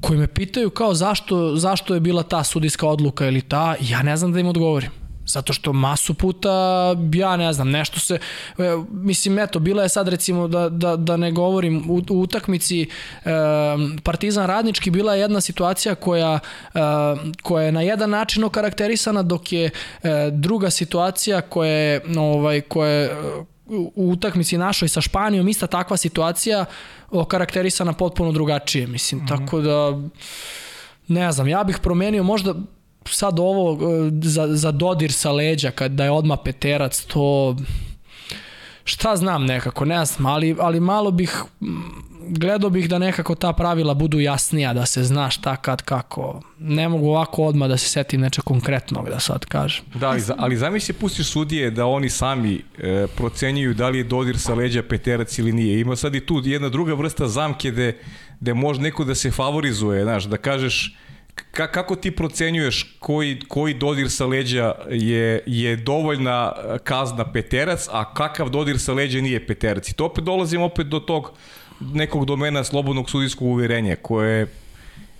koji 0.00 0.18
me 0.18 0.26
pitaju 0.26 0.70
kao 0.70 0.94
zašto, 0.94 1.56
zašto 1.56 1.94
je 1.94 2.00
bila 2.00 2.22
ta 2.22 2.44
sudijska 2.44 2.86
odluka 2.88 3.26
ili 3.26 3.40
ta, 3.40 3.74
ja 3.80 4.02
ne 4.02 4.16
znam 4.16 4.32
da 4.32 4.40
im 4.40 4.46
odgovorim. 4.46 5.05
Zato 5.26 5.52
što 5.52 5.72
masu 5.72 6.14
puta, 6.14 6.50
ja 7.14 7.36
ne 7.36 7.52
znam, 7.52 7.70
nešto 7.70 8.00
se, 8.00 8.14
e, 8.14 8.62
mislim, 8.90 9.38
eto, 9.38 9.58
bila 9.58 9.82
je 9.82 9.88
sad 9.88 10.08
recimo, 10.08 10.48
da, 10.48 10.68
da, 10.68 10.96
da 10.96 11.16
ne 11.16 11.32
govorim, 11.32 11.90
u, 11.90 12.02
u 12.10 12.20
utakmici 12.20 12.82
e, 12.82 12.88
Partizan 14.02 14.46
Radnički 14.46 14.90
bila 14.90 15.14
je 15.14 15.20
jedna 15.20 15.40
situacija 15.40 15.94
koja, 15.94 16.38
e, 16.74 16.78
koja 17.42 17.64
je 17.64 17.72
na 17.72 17.82
jedan 17.82 18.10
način 18.10 18.44
okarakterisana, 18.44 19.22
dok 19.22 19.52
je 19.52 19.70
e, 20.02 20.30
druga 20.32 20.70
situacija 20.70 21.40
koja 21.40 21.70
je, 21.70 22.00
ovaj, 22.18 22.60
koja 22.60 22.90
je 22.90 23.10
u 23.68 24.10
utakmici 24.10 24.58
našoj 24.58 24.88
sa 24.88 25.00
Španijom 25.00 25.48
ista 25.48 25.66
takva 25.66 25.96
situacija 25.96 26.64
okarakterisana 27.10 27.92
potpuno 27.92 28.32
drugačije, 28.32 28.86
mislim, 28.86 29.20
mm 29.20 29.24
-hmm. 29.24 29.28
tako 29.28 29.60
da 29.60 30.00
ne 31.08 31.32
znam, 31.32 31.48
ja 31.48 31.64
bih 31.64 31.78
promenio 31.82 32.22
možda 32.22 32.54
sad 33.06 33.38
ovo 33.38 33.72
e, 33.72 34.10
za, 34.22 34.48
za 34.56 34.70
dodir 34.70 35.12
sa 35.12 35.32
leđa 35.32 35.70
kad 35.70 35.90
da 35.90 36.04
je 36.04 36.10
odma 36.10 36.36
peterac 36.36 37.04
to 37.04 37.56
šta 38.84 39.16
znam 39.16 39.44
nekako 39.44 39.84
ne 39.84 40.04
znam 40.04 40.26
ali, 40.26 40.56
ali 40.60 40.80
malo 40.80 41.10
bih 41.10 41.44
gledao 42.28 42.70
bih 42.70 42.88
da 42.88 42.98
nekako 42.98 43.34
ta 43.34 43.52
pravila 43.52 43.94
budu 43.94 44.20
jasnija 44.20 44.72
da 44.72 44.86
se 44.86 45.04
zna 45.04 45.30
šta 45.30 45.56
kad 45.56 45.82
kako. 45.82 46.42
Ne 46.58 46.88
mogu 46.88 47.08
ovako 47.08 47.44
odmah 47.44 47.68
da 47.68 47.76
se 47.76 47.88
setim 47.88 48.20
nečeg 48.20 48.44
konkretnog 48.44 49.08
da 49.08 49.20
sad 49.20 49.44
kažem. 49.44 49.84
Da 49.94 50.08
ali, 50.08 50.22
ali 50.38 50.56
zamisli 50.56 50.94
pustiš 50.94 51.26
sudije 51.26 51.70
da 51.70 51.86
oni 51.86 52.10
sami 52.10 52.62
e, 52.78 53.06
procenjuju 53.16 53.74
da 53.74 53.88
li 53.88 53.98
je 53.98 54.04
dodir 54.04 54.38
sa 54.38 54.54
leđa 54.54 54.82
peterac 54.82 55.38
ili 55.38 55.52
nije. 55.52 55.80
Ima 55.80 55.96
sad 55.96 56.14
i 56.14 56.26
tu 56.26 56.42
jedna 56.44 56.68
druga 56.68 56.94
vrsta 56.94 57.28
zamke 57.28 57.70
gde, 57.70 57.98
gde 58.40 58.54
može 58.54 58.80
neko 58.80 59.04
da 59.04 59.14
se 59.14 59.30
favorizuje 59.30 60.02
znaš 60.04 60.24
da 60.24 60.36
kažeš 60.36 60.96
ka, 61.50 61.66
kako 61.66 61.96
ti 61.96 62.10
procenjuješ 62.10 62.96
koji, 62.98 63.40
koji 63.48 63.74
dodir 63.74 64.10
sa 64.10 64.26
leđa 64.26 64.74
je, 64.90 65.42
je 65.46 65.76
dovoljna 65.76 66.52
kazna 66.84 67.32
peterac, 67.32 67.88
a 67.92 68.14
kakav 68.14 68.48
dodir 68.48 68.78
sa 68.78 68.92
leđa 68.92 69.20
nije 69.20 69.46
peterac? 69.46 69.88
I 69.88 69.94
to 69.94 70.04
opet 70.04 70.24
dolazimo 70.24 70.64
opet 70.64 70.86
do 70.86 71.00
tog 71.00 71.32
nekog 71.80 72.24
domena 72.24 72.64
slobodnog 72.64 73.10
sudijskog 73.10 73.48
uverenja, 73.48 73.96
koje 73.96 74.46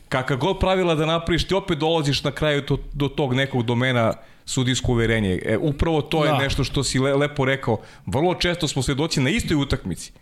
kakav 0.08 0.36
god 0.36 0.58
pravila 0.58 0.94
da 0.94 1.06
napraviš, 1.06 1.44
ti 1.44 1.54
opet 1.54 1.78
dolaziš 1.78 2.24
na 2.24 2.30
kraju 2.30 2.62
do, 2.68 2.78
do 2.92 3.08
tog 3.08 3.34
nekog 3.34 3.62
domena 3.62 4.12
sudijsko 4.44 4.92
uverenje. 4.92 5.42
E, 5.44 5.56
upravo 5.56 6.02
to 6.02 6.24
je 6.24 6.30
da. 6.30 6.38
nešto 6.38 6.64
što 6.64 6.84
si 6.84 6.98
le, 6.98 7.14
lepo 7.14 7.44
rekao. 7.44 7.80
Vrlo 8.06 8.34
često 8.34 8.68
smo 8.68 8.82
svedoci 8.82 9.20
na 9.20 9.30
istoj 9.30 9.56
utakmici. 9.56 10.12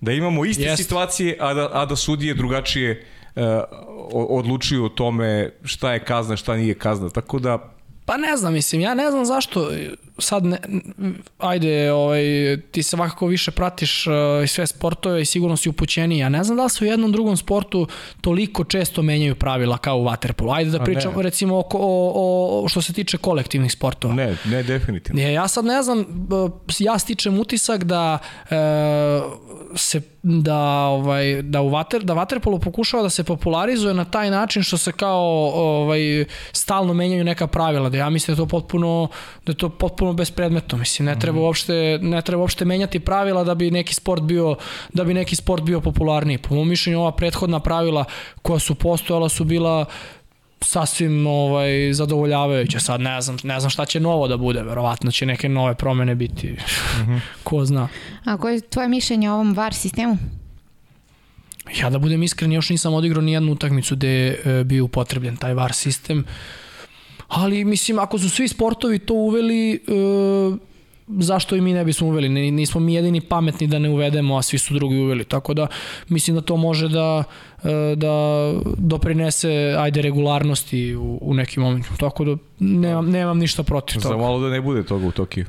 Da 0.00 0.12
imamo 0.12 0.44
iste 0.44 0.62
Jest. 0.62 0.82
situacije, 0.82 1.36
a 1.40 1.54
da, 1.54 1.68
a 1.72 1.86
da 1.86 1.96
sudije 1.96 2.34
drugačije 2.34 2.90
uh, 2.90 3.19
odlučuju 4.12 4.84
o 4.84 4.88
tome 4.88 5.52
šta 5.64 5.92
je 5.92 6.04
kazna, 6.04 6.36
šta 6.36 6.56
nije 6.56 6.74
kazna. 6.74 7.10
Tako 7.10 7.38
da 7.38 7.58
Pa 8.10 8.16
ne 8.16 8.36
znam, 8.36 8.52
mislim, 8.52 8.80
ja 8.80 8.94
ne 8.94 9.10
znam 9.10 9.24
zašto 9.24 9.70
sad, 10.20 10.44
ne, 10.44 10.58
ajde, 11.38 11.92
ovaj, 11.92 12.22
ti 12.70 12.82
se 12.82 12.90
svakako 12.90 13.26
više 13.26 13.50
pratiš 13.50 14.06
uh, 14.06 14.12
sve 14.46 14.66
sportove 14.66 15.22
i 15.22 15.24
sigurno 15.24 15.56
si 15.56 15.68
upućeni. 15.68 16.18
Ja 16.18 16.28
ne 16.28 16.44
znam 16.44 16.56
da 16.56 16.64
li 16.64 16.70
se 16.70 16.84
u 16.84 16.86
jednom 16.86 17.12
drugom 17.12 17.36
sportu 17.36 17.86
toliko 18.20 18.64
često 18.64 19.02
menjaju 19.02 19.34
pravila 19.34 19.78
kao 19.78 19.98
u 19.98 20.04
waterpolu. 20.04 20.56
Ajde 20.56 20.70
da 20.70 20.84
pričamo 20.84 21.22
recimo 21.22 21.56
o, 21.56 21.64
o, 21.72 22.64
o, 22.64 22.68
što 22.68 22.82
se 22.82 22.92
tiče 22.92 23.18
kolektivnih 23.18 23.72
sportova. 23.72 24.14
Ne, 24.14 24.36
ne, 24.44 24.62
definitivno. 24.62 25.22
Ja, 25.22 25.28
ja 25.28 25.48
sad 25.48 25.64
ne 25.64 25.82
znam, 25.82 26.28
ja 26.78 26.98
stičem 26.98 27.38
utisak 27.38 27.84
da 27.84 28.18
uh, 28.50 28.56
se 29.74 30.00
da 30.22 30.58
ovaj 30.86 31.42
da 31.42 31.60
u 31.60 31.68
vater 31.68 32.02
da 32.02 32.14
vaterpolo 32.14 32.58
pokušava 32.58 33.02
da 33.02 33.10
se 33.10 33.24
popularizuje 33.24 33.94
na 33.94 34.04
taj 34.04 34.30
način 34.30 34.62
što 34.62 34.78
se 34.78 34.92
kao 34.92 35.52
ovaj 35.54 36.24
stalno 36.52 36.94
menjaju 36.94 37.24
neka 37.24 37.46
pravila 37.46 37.88
da 37.88 37.98
ja 37.98 38.10
mislim 38.10 38.36
da 38.36 38.42
je 38.42 38.46
to 38.46 38.50
potpuno 38.50 39.08
da 39.46 39.52
je 39.52 39.56
to 39.56 39.68
potpuno 39.68 40.09
bespredmetno 40.12 40.78
mislim 40.78 41.06
ne 41.06 41.18
treba 41.18 41.36
mhm. 41.36 41.44
uopšte 41.44 41.98
ne 42.02 42.22
treba 42.22 42.42
uopšte 42.42 42.64
menjati 42.64 43.00
pravila 43.00 43.44
da 43.44 43.54
bi 43.54 43.70
neki 43.70 43.94
sport 43.94 44.22
bio 44.22 44.56
da 44.92 45.04
bi 45.04 45.14
neki 45.14 45.36
sport 45.36 45.62
bio 45.62 45.80
popularniji 45.80 46.38
po 46.38 46.54
mom 46.54 46.68
mišljenju 46.68 47.00
ova 47.00 47.12
prethodna 47.12 47.60
pravila 47.60 48.04
koja 48.42 48.58
su 48.58 48.74
postojala 48.74 49.28
su 49.28 49.44
bila 49.44 49.84
sasvim 50.60 51.26
ovaj 51.26 51.92
zadovoljavajuće. 51.92 52.80
Sad 52.80 53.00
ne 53.00 53.20
znam, 53.20 53.36
ne 53.42 53.60
znam 53.60 53.70
šta 53.70 53.84
će 53.84 54.00
novo 54.00 54.28
da 54.28 54.36
bude, 54.36 54.62
verovatno 54.62 55.10
će 55.10 55.26
neke 55.26 55.48
nove 55.48 55.74
promene 55.74 56.14
biti. 56.14 56.50
Mm 56.50 56.56
-hmm. 57.00 57.20
Ko 57.44 57.64
zna. 57.64 57.88
A 58.24 58.36
koje 58.36 58.54
je 58.54 58.60
tvoje 58.60 58.88
mišljenje 58.88 59.30
o 59.30 59.34
ovom 59.34 59.54
VAR 59.54 59.74
sistemu? 59.74 60.18
Ja 61.80 61.90
da 61.90 61.98
budem 61.98 62.22
iskren, 62.22 62.52
još 62.52 62.70
nisam 62.70 62.94
odigrao 62.94 63.22
ni 63.22 63.32
jednu 63.32 63.52
utakmicu 63.52 63.96
gde 63.96 64.08
je 64.08 64.40
e, 64.44 64.64
bio 64.64 64.84
upotrebljen 64.84 65.36
taj 65.36 65.54
VAR 65.54 65.72
sistem. 65.72 66.24
Ali 67.30 67.64
mislim, 67.64 67.98
ako 67.98 68.18
su 68.18 68.30
svi 68.30 68.48
sportovi 68.48 68.98
to 68.98 69.14
uveli, 69.14 69.74
e, 69.74 69.78
zašto 71.18 71.56
i 71.56 71.60
mi 71.60 71.72
ne 71.72 71.84
bismo 71.84 72.08
uveli? 72.08 72.28
Nismo 72.28 72.80
mi 72.80 72.94
jedini 72.94 73.20
pametni 73.20 73.66
da 73.66 73.78
ne 73.78 73.88
uvedemo, 73.88 74.36
a 74.36 74.42
svi 74.42 74.58
su 74.58 74.74
drugi 74.74 74.96
uveli. 74.96 75.24
Tako 75.24 75.54
da 75.54 75.66
mislim 76.08 76.36
da 76.36 76.42
to 76.42 76.56
može 76.56 76.88
da, 76.88 77.24
e, 77.64 77.96
da 77.96 78.14
doprinese 78.78 79.74
ajde 79.78 80.02
regularnosti 80.02 80.94
u, 80.94 81.18
u 81.22 81.34
nekim 81.34 81.62
momentima. 81.62 81.96
Tako 81.96 82.24
da 82.24 82.36
nemam, 82.58 83.10
nemam 83.10 83.38
ništa 83.38 83.62
protiv 83.62 84.02
toga. 84.02 84.14
Za 84.14 84.20
malo 84.20 84.40
da 84.40 84.48
ne 84.48 84.60
bude 84.60 84.82
toga 84.82 85.06
u 85.06 85.12
Tokiju. 85.12 85.46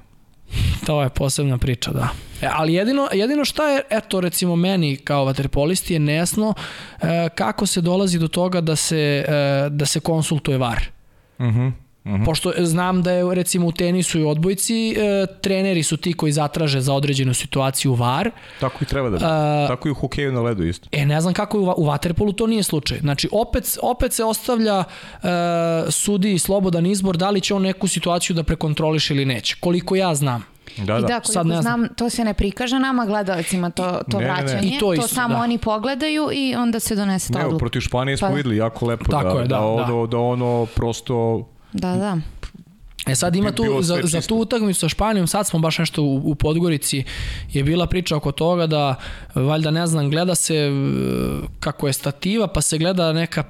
To 0.85 1.03
je 1.03 1.09
posebna 1.09 1.57
priča, 1.57 1.91
da. 1.91 2.09
E, 2.41 2.47
ali 2.51 2.73
jedino, 2.73 3.07
jedino 3.13 3.45
šta 3.45 3.69
je, 3.69 3.81
eto 3.89 4.21
recimo 4.21 4.55
meni 4.55 4.97
kao 4.97 5.25
vaterpolisti 5.25 5.93
je 5.93 5.99
nejasno 5.99 6.53
e, 7.01 7.29
kako 7.35 7.65
se 7.65 7.81
dolazi 7.81 8.19
do 8.19 8.27
toga 8.27 8.61
da 8.61 8.75
se, 8.75 9.25
e, 9.27 9.69
da 9.69 9.85
se 9.85 9.99
konsultuje 9.99 10.57
VAR. 10.57 11.00
Mhm. 11.41 11.47
Uh 11.47 11.55
-huh. 11.55 11.71
Uh 12.03 12.11
-huh. 12.11 12.25
Pošto 12.25 12.53
znam 12.57 13.03
da 13.03 13.11
je 13.11 13.35
recimo 13.35 13.67
u 13.67 13.71
tenisu 13.71 14.19
i 14.19 14.23
odbojci 14.23 14.91
e, 14.91 15.25
treneri 15.41 15.83
su 15.83 15.97
ti 15.97 16.13
koji 16.13 16.31
zatraže 16.31 16.81
za 16.81 16.93
određenu 16.93 17.33
situaciju 17.33 17.93
VAR. 17.93 18.31
Tako 18.59 18.83
i 18.83 18.85
treba 18.85 19.09
da 19.09 19.15
bude. 19.15 19.67
Tako 19.67 19.87
i 19.87 19.91
u 19.91 19.93
hokeju 19.93 20.31
na 20.31 20.41
ledu 20.41 20.63
isto. 20.63 20.89
E, 20.91 21.05
ne 21.05 21.21
znam 21.21 21.33
kako 21.33 21.59
u, 21.59 21.61
u 21.61 21.85
Waterpolu 21.85 22.35
to 22.35 22.47
nije 22.47 22.63
slučaj. 22.63 22.99
Znači, 22.99 23.29
opet, 23.31 23.77
opet 23.81 24.13
se 24.13 24.23
ostavlja 24.23 24.83
e, 24.83 25.27
sudi 25.89 26.39
slobodan 26.39 26.85
izbor 26.85 27.17
da 27.17 27.29
li 27.29 27.41
će 27.41 27.53
on 27.53 27.61
neku 27.61 27.87
situaciju 27.87 28.35
da 28.35 28.43
prekontroliše 28.43 29.13
ili 29.13 29.25
neće. 29.25 29.55
Koliko 29.59 29.95
ja 29.95 30.15
znam. 30.15 30.43
Da, 30.77 30.83
da. 30.93 30.99
I 30.99 31.01
da, 31.01 31.07
koliko 31.07 31.31
Sad 31.31 31.47
ne 31.47 31.61
znam. 31.61 31.79
znam, 31.79 31.95
to 31.95 32.09
se 32.09 32.23
ne 32.23 32.33
prikaže 32.33 32.79
nama 32.79 33.05
gledalcima, 33.05 33.69
to, 33.69 34.01
to 34.11 34.19
ne, 34.19 34.25
vraćanje. 34.25 34.61
Ne, 34.61 34.61
ne. 34.61 34.75
I 34.75 34.79
to, 34.79 34.93
isto, 34.93 35.07
to 35.07 35.13
samo 35.13 35.33
da. 35.33 35.41
oni 35.41 35.57
pogledaju 35.57 36.29
i 36.33 36.55
onda 36.55 36.79
se 36.79 36.95
donese 36.95 37.33
ta 37.33 37.39
odluka. 37.39 37.53
Ne, 37.53 37.59
protiv 37.59 37.79
Španije 37.79 38.17
smo 38.17 38.27
pa. 38.27 38.33
videli 38.33 38.57
jako 38.57 38.85
lepo 38.85 39.11
Tako 39.11 39.33
da, 39.33 39.39
je, 39.41 39.47
da, 39.47 39.59
da, 39.59 39.85
da. 39.87 39.93
da, 39.93 40.07
da 40.07 40.17
ono 40.17 40.67
prosto 40.75 41.47
Da, 41.73 41.95
da. 41.95 42.17
E 43.07 43.15
sad 43.15 43.35
ima 43.35 43.51
tu, 43.51 43.81
za, 43.81 43.99
za 44.03 44.21
tu 44.21 44.35
utakmicu 44.35 44.79
sa 44.79 44.89
Španijom, 44.89 45.27
sad 45.27 45.47
smo 45.47 45.59
baš 45.59 45.77
nešto 45.77 46.03
u, 46.03 46.21
u 46.25 46.35
Podgorici, 46.35 47.03
je 47.51 47.63
bila 47.63 47.87
priča 47.87 48.15
oko 48.15 48.31
toga 48.31 48.67
da, 48.67 48.95
valjda 49.35 49.71
ne 49.71 49.87
znam, 49.87 50.09
gleda 50.09 50.35
se 50.35 50.55
e, 50.55 50.71
kako 51.59 51.87
je 51.87 51.93
stativa, 51.93 52.47
pa 52.47 52.61
se 52.61 52.77
gleda 52.77 53.13
neka 53.13 53.43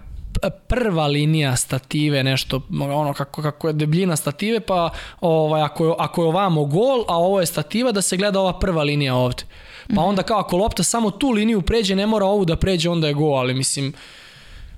prva 0.50 1.08
linija 1.08 1.56
stative, 1.56 2.24
nešto, 2.24 2.62
ono 2.80 3.14
kako, 3.14 3.42
kako 3.42 3.68
je 3.68 3.74
debljina 3.74 4.16
stative, 4.16 4.60
pa 4.60 4.90
ovaj, 5.22 5.62
ako, 5.62 5.86
je, 5.86 5.94
ako 5.98 6.22
je 6.22 6.28
ovamo 6.28 6.66
gol, 6.66 7.04
a 7.08 7.18
ovo 7.18 7.40
je 7.40 7.46
stativa, 7.46 7.92
da 7.92 8.02
se 8.02 8.18
gleda 8.18 8.40
ova 8.40 8.60
prva 8.60 8.84
linija 8.84 9.16
ovde. 9.16 9.44
Pa 9.96 10.02
onda 10.02 10.24
kao 10.24 10.40
ako 10.40 10.58
lopta 10.58 10.84
samo 10.84 11.12
tu 11.12 11.30
liniju 11.30 11.62
pređe, 11.62 11.96
ne 11.96 12.08
mora 12.08 12.26
ovu 12.26 12.46
da 12.46 12.56
pređe, 12.56 12.90
onda 12.90 13.08
je 13.08 13.14
gol, 13.14 13.38
ali 13.38 13.54
mislim, 13.54 13.94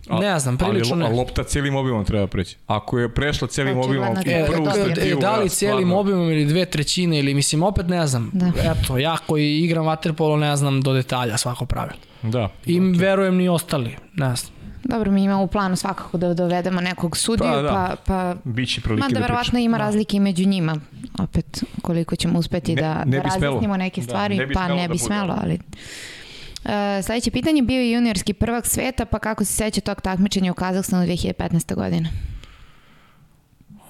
A, 0.10 0.20
ne 0.20 0.40
znam, 0.40 0.58
prilično 0.58 0.96
ne. 0.96 1.06
Ali 1.06 1.16
lopta 1.16 1.44
cijelim 1.44 1.76
obimom 1.76 2.06
treba 2.06 2.28
preći. 2.28 2.58
Ako 2.68 3.00
je 3.00 3.14
prešla 3.14 3.48
cijelim 3.48 3.78
obimom 3.78 4.10
u 4.10 4.22
e, 4.26 4.46
prvu 4.48 4.66
stativu... 4.66 5.20
Da 5.20 5.38
li 5.38 5.50
cijelim 5.50 5.94
obimom 5.94 6.32
ili 6.32 6.46
dve 6.46 6.66
trećine 6.66 7.20
ili 7.20 7.34
mislim 7.34 7.64
opet 7.64 7.88
ne 7.88 8.08
znam. 8.08 8.32
Da. 8.34 8.52
Eto, 8.72 8.98
ja 8.98 9.18
koji 9.28 9.60
igram 9.60 9.86
waterpolo 9.86 10.40
ne 10.40 10.56
znam 10.56 10.82
do 10.82 10.94
detalja 10.94 11.38
svako 11.38 11.66
pravilo. 11.66 12.00
Da. 12.22 12.50
I 12.66 12.80
okay. 12.80 13.00
verujem 13.00 13.36
ni 13.36 13.50
ostali, 13.50 13.96
ne 14.14 14.36
znam. 14.36 14.53
Dobro, 14.84 15.12
mi 15.12 15.24
imamo 15.24 15.44
u 15.44 15.48
planu 15.48 15.76
svakako 15.76 16.18
da 16.18 16.34
dovedemo 16.34 16.82
nekog 16.82 17.18
sudiju, 17.18 17.52
pa, 17.52 17.62
da. 17.62 17.70
pa, 17.70 17.96
pa 18.06 18.36
Biće 18.44 18.82
prilike 18.82 19.04
mada 19.04 19.14
da 19.14 19.20
verovatno 19.20 19.60
ima 19.60 19.78
da. 19.78 19.84
razlike 19.84 20.20
među 20.20 20.46
njima. 20.48 20.76
Opet, 21.20 21.64
koliko 21.82 22.16
ćemo 22.16 22.40
uspeti 22.40 22.76
ne, 22.76 22.82
da, 22.82 23.06
ne 23.06 23.18
da 23.18 23.24
razjasnimo 23.24 23.78
neke 23.78 24.02
da, 24.02 24.06
stvari, 24.06 24.38
da, 24.38 24.46
ne 24.46 24.54
pa 24.54 24.68
ne 24.68 24.88
da 24.88 24.94
bi 24.94 24.98
smelo, 24.98 25.36
ali... 25.42 25.60
Uh, 26.64 26.72
sledeće 27.04 27.32
pitanje 27.32 27.62
bio 27.62 27.82
je 27.82 27.92
juniorski 27.92 28.34
prvak 28.34 28.66
sveta, 28.66 29.06
pa 29.06 29.20
kako 29.20 29.46
se 29.46 29.54
seća 29.54 29.82
tog 29.82 30.02
takmičenja 30.02 30.52
u 30.52 30.56
Kazahstanu 30.56 31.06
2015. 31.06 31.76
godine? 31.76 32.10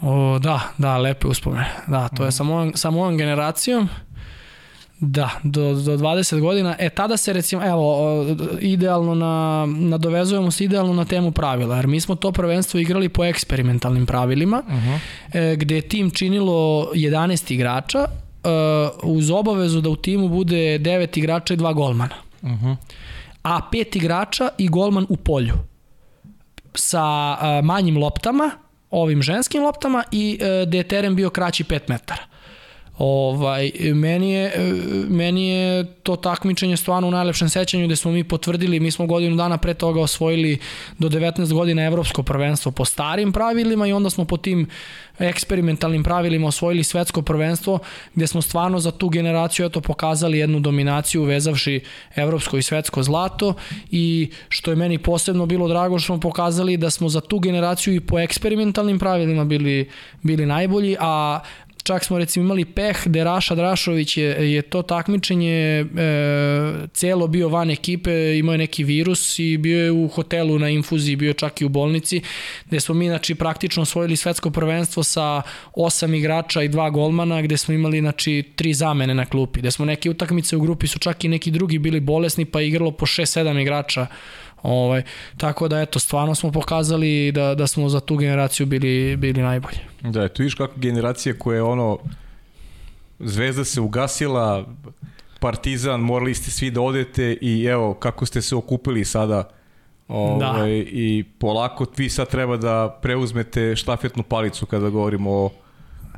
O, 0.02 0.40
da, 0.40 0.62
da, 0.78 0.98
lepe 0.98 1.28
uspomene. 1.28 1.72
Da, 1.88 2.08
to 2.08 2.26
je 2.26 2.32
sa 2.32 2.44
mojom, 2.44 2.72
sa 2.76 2.90
mojom 2.90 3.18
generacijom. 3.18 3.90
Da, 5.06 5.30
do, 5.44 5.74
do 5.74 5.98
20 5.98 6.40
godina. 6.40 6.76
E, 6.80 6.90
tada 6.90 7.18
se 7.18 7.34
recimo, 7.34 7.64
evo, 7.64 8.26
idealno 8.62 9.16
na, 9.16 9.66
nadovezujemo 9.66 10.52
se 10.52 10.64
idealno 10.64 10.94
na 10.94 11.06
temu 11.06 11.32
pravila, 11.32 11.76
jer 11.76 11.88
mi 11.88 12.00
smo 12.00 12.16
to 12.16 12.32
prvenstvo 12.32 12.80
igrali 12.80 13.10
po 13.10 13.26
eksperimentalnim 13.26 14.06
pravilima, 14.06 14.64
uh 14.68 14.74
-huh. 14.74 15.00
e, 15.34 15.56
gde 15.56 15.76
je 15.76 15.82
tim 15.82 16.12
činilo 16.12 16.90
11 16.94 17.54
igrača, 17.54 18.00
e, 18.00 18.50
uz 19.04 19.32
obavezu 19.32 19.82
da 19.82 19.90
u 19.90 19.96
timu 19.96 20.28
bude 20.28 20.80
9 20.80 21.18
igrača 21.18 21.54
i 21.54 21.58
2 21.58 21.74
golmana. 21.74 22.16
Uh 22.42 22.50
-huh. 22.50 22.76
A 23.44 23.60
pet 23.72 23.96
igrača 23.96 24.50
i 24.58 24.68
golman 24.68 25.06
u 25.10 25.18
polju. 25.18 25.54
Sa 26.76 27.38
uh, 27.38 27.66
manjim 27.66 27.98
loptama, 27.98 28.52
ovim 28.90 29.22
ženskim 29.22 29.64
loptama 29.64 30.04
i 30.12 30.40
da 30.68 30.78
je 30.78 30.84
teren 30.84 31.16
bio 31.16 31.30
kraći 31.30 31.64
5 31.64 31.80
metara. 31.88 32.24
Ovaj, 32.98 33.72
meni, 33.94 34.32
je, 34.32 34.52
meni 35.10 35.48
je 35.48 35.86
to 36.04 36.16
takmičenje 36.16 36.78
stvarno 36.78 37.08
u 37.08 37.12
najlepšem 37.12 37.50
sećanju 37.50 37.86
gde 37.86 37.96
smo 37.96 38.12
mi 38.12 38.24
potvrdili, 38.24 38.80
mi 38.80 38.92
smo 38.92 39.06
godinu 39.06 39.36
dana 39.36 39.58
pre 39.58 39.74
toga 39.74 40.02
osvojili 40.02 40.58
do 41.00 41.10
19 41.10 41.54
godina 41.54 41.84
evropsko 41.84 42.24
prvenstvo 42.24 42.72
po 42.72 42.86
starim 42.86 43.32
pravilima 43.32 43.88
i 43.88 43.94
onda 43.94 44.10
smo 44.10 44.26
po 44.26 44.38
tim 44.38 44.68
eksperimentalnim 45.20 46.04
pravilima 46.04 46.48
osvojili 46.48 46.84
svetsko 46.84 47.22
prvenstvo 47.22 47.80
gde 48.16 48.28
smo 48.28 48.42
stvarno 48.42 48.80
za 48.80 48.92
tu 48.92 49.10
generaciju 49.10 49.66
eto 49.66 49.82
pokazali 49.82 50.38
jednu 50.38 50.60
dominaciju 50.60 51.24
vezavši 51.24 51.82
evropsko 52.16 52.58
i 52.58 52.62
svetsko 52.62 53.04
zlato 53.04 53.54
i 53.92 54.30
što 54.50 54.72
je 54.72 54.76
meni 54.76 54.98
posebno 54.98 55.46
bilo 55.46 55.68
drago 55.68 56.00
što 56.00 56.06
smo 56.06 56.20
pokazali 56.20 56.78
da 56.78 56.90
smo 56.90 57.10
za 57.10 57.22
tu 57.22 57.40
generaciju 57.40 57.96
i 57.96 58.00
po 58.00 58.20
eksperimentalnim 58.20 59.00
pravilima 59.00 59.46
bili, 59.46 59.90
bili 60.22 60.46
najbolji, 60.46 60.98
a 61.00 61.40
Čak 61.84 62.04
smo 62.04 62.18
recimo 62.18 62.46
imali 62.46 62.66
peh 62.66 62.98
gde 63.06 63.24
Raša 63.24 63.56
Drašović 63.56 64.18
je, 64.18 64.54
je 64.54 64.62
to 64.62 64.82
takmičenje 64.82 65.52
e, 65.52 65.86
celo 66.94 67.28
bio 67.28 67.50
van 67.50 67.72
ekipe, 67.72 68.38
imao 68.38 68.54
je 68.54 68.58
neki 68.58 68.84
virus 68.84 69.40
i 69.40 69.58
bio 69.58 69.84
je 69.84 69.92
u 69.92 70.08
hotelu 70.08 70.60
na 70.60 70.70
infuziji, 70.70 71.16
bio 71.16 71.28
je 71.28 71.34
čak 71.34 71.62
i 71.62 71.66
u 71.66 71.70
bolnici, 71.70 72.22
gde 72.66 72.80
smo 72.80 72.96
mi 72.96 73.08
znači, 73.08 73.36
praktično 73.36 73.84
osvojili 73.84 74.16
svetsko 74.16 74.52
prvenstvo 74.52 75.04
sa 75.04 75.42
osam 75.74 76.14
igrača 76.14 76.64
i 76.64 76.68
dva 76.68 76.90
golmana, 76.90 77.42
gde 77.42 77.58
smo 77.58 77.74
imali 77.74 78.00
znači, 78.00 78.44
tri 78.56 78.74
zamene 78.74 79.14
na 79.14 79.26
klupi, 79.26 79.60
gde 79.60 79.72
smo 79.72 79.86
neke 79.86 80.10
utakmice 80.10 80.58
u 80.58 80.62
grupi 80.62 80.88
su 80.88 81.00
čak 81.00 81.24
i 81.24 81.28
neki 81.28 81.52
drugi 81.52 81.80
bili 81.80 82.00
bolesni, 82.00 82.46
pa 82.46 82.62
igralo 82.62 82.92
po 82.92 83.06
6-7 83.06 83.62
igrača 83.62 84.08
Ovaj, 84.64 85.04
tako 85.38 85.68
da 85.68 85.82
eto, 85.82 86.00
stvarno 86.00 86.36
smo 86.36 86.52
pokazali 86.52 87.32
da, 87.32 87.56
da 87.56 87.68
smo 87.68 87.90
za 87.90 88.00
tu 88.00 88.18
generaciju 88.18 88.66
bili, 88.66 89.16
bili 89.18 89.42
najbolji. 89.42 89.78
Da, 90.02 90.28
tu 90.28 90.44
viš 90.44 90.56
kako 90.56 90.74
generacija 90.76 91.36
koja 91.40 91.56
je 91.56 91.64
ono, 91.64 91.98
Zvezda 93.20 93.64
se 93.64 93.82
ugasila, 93.82 94.66
Partizan, 95.40 96.02
morali 96.02 96.34
ste 96.34 96.52
svi 96.52 96.72
da 96.72 96.82
odete 96.82 97.38
i 97.42 97.66
evo 97.66 97.94
kako 97.94 98.26
ste 98.26 98.42
se 98.42 98.56
okupili 98.56 99.06
sada 99.06 99.50
ovaj, 100.08 100.70
da. 100.70 100.90
i 100.92 101.24
polako 101.40 101.86
vi 101.98 102.10
sad 102.10 102.30
treba 102.30 102.58
da 102.58 103.00
preuzmete 103.02 103.76
štafetnu 103.76 104.24
palicu 104.24 104.66
kada 104.66 104.90
govorimo 104.90 105.32
o, 105.32 105.52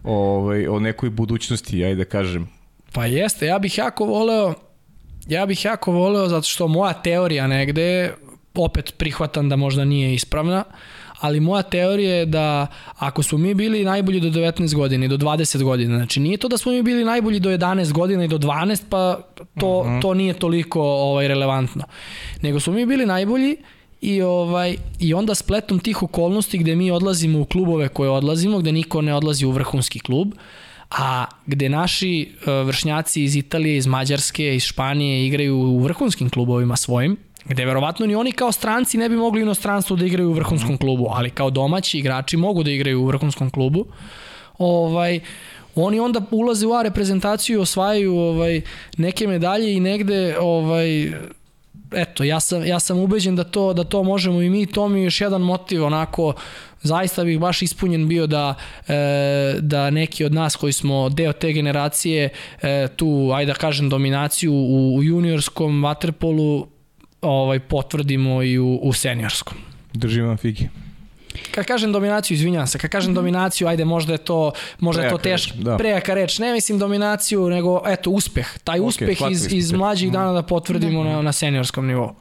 ovaj, 0.03 0.67
o 0.67 0.79
nekoj 0.79 1.09
budućnosti, 1.09 1.85
ajde 1.85 1.95
da 1.95 2.09
kažem. 2.09 2.47
Pa 2.93 3.05
jeste, 3.05 3.45
ja 3.45 3.59
bih 3.59 3.77
jako 3.77 4.05
voleo 4.05 4.53
ja 5.27 5.45
bih 5.45 5.65
jako 5.65 5.91
voleo 5.91 6.27
zato 6.27 6.47
što 6.47 6.67
moja 6.67 6.93
teorija 6.93 7.47
negde 7.47 8.13
opet 8.63 8.93
prihvatam 8.97 9.49
da 9.49 9.55
možda 9.55 9.85
nije 9.85 10.13
ispravna, 10.13 10.63
ali 11.19 11.39
moja 11.39 11.61
teorija 11.61 12.15
je 12.15 12.25
da 12.25 12.67
ako 12.97 13.23
smo 13.23 13.37
mi 13.37 13.53
bili 13.53 13.83
najbolji 13.83 14.19
do 14.19 14.29
19 14.29 14.75
godina 14.75 15.05
i 15.05 15.07
do 15.07 15.17
20 15.17 15.63
godina, 15.63 15.97
znači 15.97 16.19
nije 16.19 16.37
to 16.37 16.47
da 16.47 16.57
smo 16.57 16.71
mi 16.71 16.83
bili 16.83 17.05
najbolji 17.05 17.39
do 17.39 17.49
11 17.49 17.91
godina 17.91 18.23
i 18.23 18.27
do 18.27 18.37
12, 18.37 18.81
pa 18.89 19.19
to, 19.59 19.79
uh 19.79 19.85
mhm. 19.85 19.95
-huh. 19.95 20.01
to 20.01 20.13
nije 20.13 20.33
toliko 20.33 20.81
ovaj 20.81 21.27
relevantno. 21.27 21.83
Nego 22.41 22.59
smo 22.59 22.73
mi 22.73 22.85
bili 22.85 23.05
najbolji 23.05 23.57
i 24.01 24.21
ovaj 24.21 24.75
i 24.99 25.13
onda 25.13 25.35
spletom 25.35 25.79
tih 25.79 26.03
okolnosti 26.03 26.57
gde 26.57 26.75
mi 26.75 26.91
odlazimo 26.91 27.39
u 27.39 27.45
klubove 27.45 27.87
koje 27.87 28.09
odlazimo, 28.09 28.59
gde 28.59 28.71
niko 28.71 29.01
ne 29.01 29.13
odlazi 29.13 29.45
u 29.45 29.51
vrhunski 29.51 29.99
klub, 29.99 30.33
a 30.91 31.25
gde 31.45 31.69
naši 31.69 32.21
e, 32.21 32.51
vršnjaci 32.51 33.23
iz 33.23 33.35
Italije, 33.35 33.77
iz 33.77 33.87
Mađarske, 33.87 34.55
iz 34.55 34.63
Španije 34.63 35.27
igraju 35.27 35.57
u 35.57 35.79
vrhunskim 35.79 36.29
klubovima 36.29 36.75
svojim, 36.75 37.17
gde 37.45 37.65
verovatno 37.65 38.05
ni 38.05 38.15
oni 38.15 38.31
kao 38.31 38.51
stranci 38.51 38.97
ne 38.97 39.09
bi 39.09 39.15
mogli 39.15 39.41
u 39.41 39.43
inostranstvu 39.43 39.95
da 39.95 40.05
igraju 40.05 40.29
u 40.29 40.33
vrhunskom 40.33 40.77
klubu, 40.77 41.07
ali 41.09 41.29
kao 41.29 41.49
domaći 41.49 41.97
igrači 41.97 42.37
mogu 42.37 42.63
da 42.63 42.71
igraju 42.71 43.01
u 43.01 43.05
vrhunskom 43.05 43.49
klubu. 43.49 43.85
Ovaj, 44.57 45.19
oni 45.75 45.99
onda 45.99 46.21
ulaze 46.31 46.67
u 46.67 46.73
A 46.73 46.81
reprezentaciju 46.81 47.57
i 47.57 47.61
osvajaju 47.61 48.17
ovaj, 48.17 48.61
neke 48.97 49.27
medalje 49.27 49.73
i 49.73 49.79
negde 49.79 50.37
ovaj, 50.39 51.11
eto, 51.91 52.23
ja 52.23 52.39
sam, 52.39 52.65
ja 52.65 52.79
sam 52.79 52.99
ubeđen 52.99 53.35
da 53.35 53.43
to, 53.43 53.73
da 53.73 53.83
to 53.83 54.03
možemo 54.03 54.41
i 54.41 54.49
mi, 54.49 54.65
to 54.65 54.87
mi 54.87 54.99
je 54.99 55.03
još 55.03 55.21
jedan 55.21 55.41
motiv, 55.41 55.83
onako, 55.83 56.33
zaista 56.81 57.23
bih 57.23 57.39
baš 57.39 57.61
ispunjen 57.61 58.07
bio 58.07 58.27
da, 58.27 58.55
e, 58.87 59.55
da 59.59 59.89
neki 59.89 60.25
od 60.25 60.33
nas 60.33 60.55
koji 60.55 60.73
smo 60.73 61.09
deo 61.09 61.33
te 61.33 61.53
generacije 61.53 62.29
e, 62.61 62.87
tu, 62.95 63.31
ajde 63.33 63.51
da 63.51 63.57
kažem, 63.57 63.89
dominaciju 63.89 64.53
u, 64.53 64.95
u 64.95 65.03
juniorskom 65.03 65.83
waterpolu 65.83 66.65
ovaj, 67.25 67.59
potvrdimo 67.59 68.43
i 68.43 68.59
u, 68.59 68.79
u 68.81 68.93
seniorskom. 68.93 69.57
Držim 69.93 70.25
vam 70.25 70.37
figi. 70.37 70.69
Kad 71.51 71.65
kažem 71.65 71.91
dominaciju, 71.91 72.35
izvinjam 72.35 72.67
se, 72.67 72.77
kad 72.77 72.89
kažem 72.89 73.11
-hmm. 73.11 73.15
dominaciju, 73.15 73.67
ajde 73.67 73.85
možda 73.85 74.13
je 74.13 74.17
to, 74.17 74.51
možda 74.79 75.01
prejaka 75.01 75.15
je 75.15 75.17
to 75.17 75.23
teško, 75.23 75.57
da. 75.57 75.77
prejaka 75.77 76.13
reč, 76.13 76.39
ne 76.39 76.53
mislim 76.53 76.79
dominaciju, 76.79 77.49
nego 77.49 77.81
eto 77.85 78.09
uspeh, 78.09 78.47
taj 78.63 78.79
okay, 78.79 78.83
uspeh 78.83 79.17
iz, 79.31 79.53
iz 79.53 79.71
mlađih 79.71 80.11
dana 80.11 80.33
da 80.33 80.41
potvrdimo 80.41 81.03
mm 81.03 81.07
-hmm. 81.07 81.15
na, 81.15 81.21
na 81.21 81.31
seniorskom 81.31 81.87
nivou. 81.87 82.15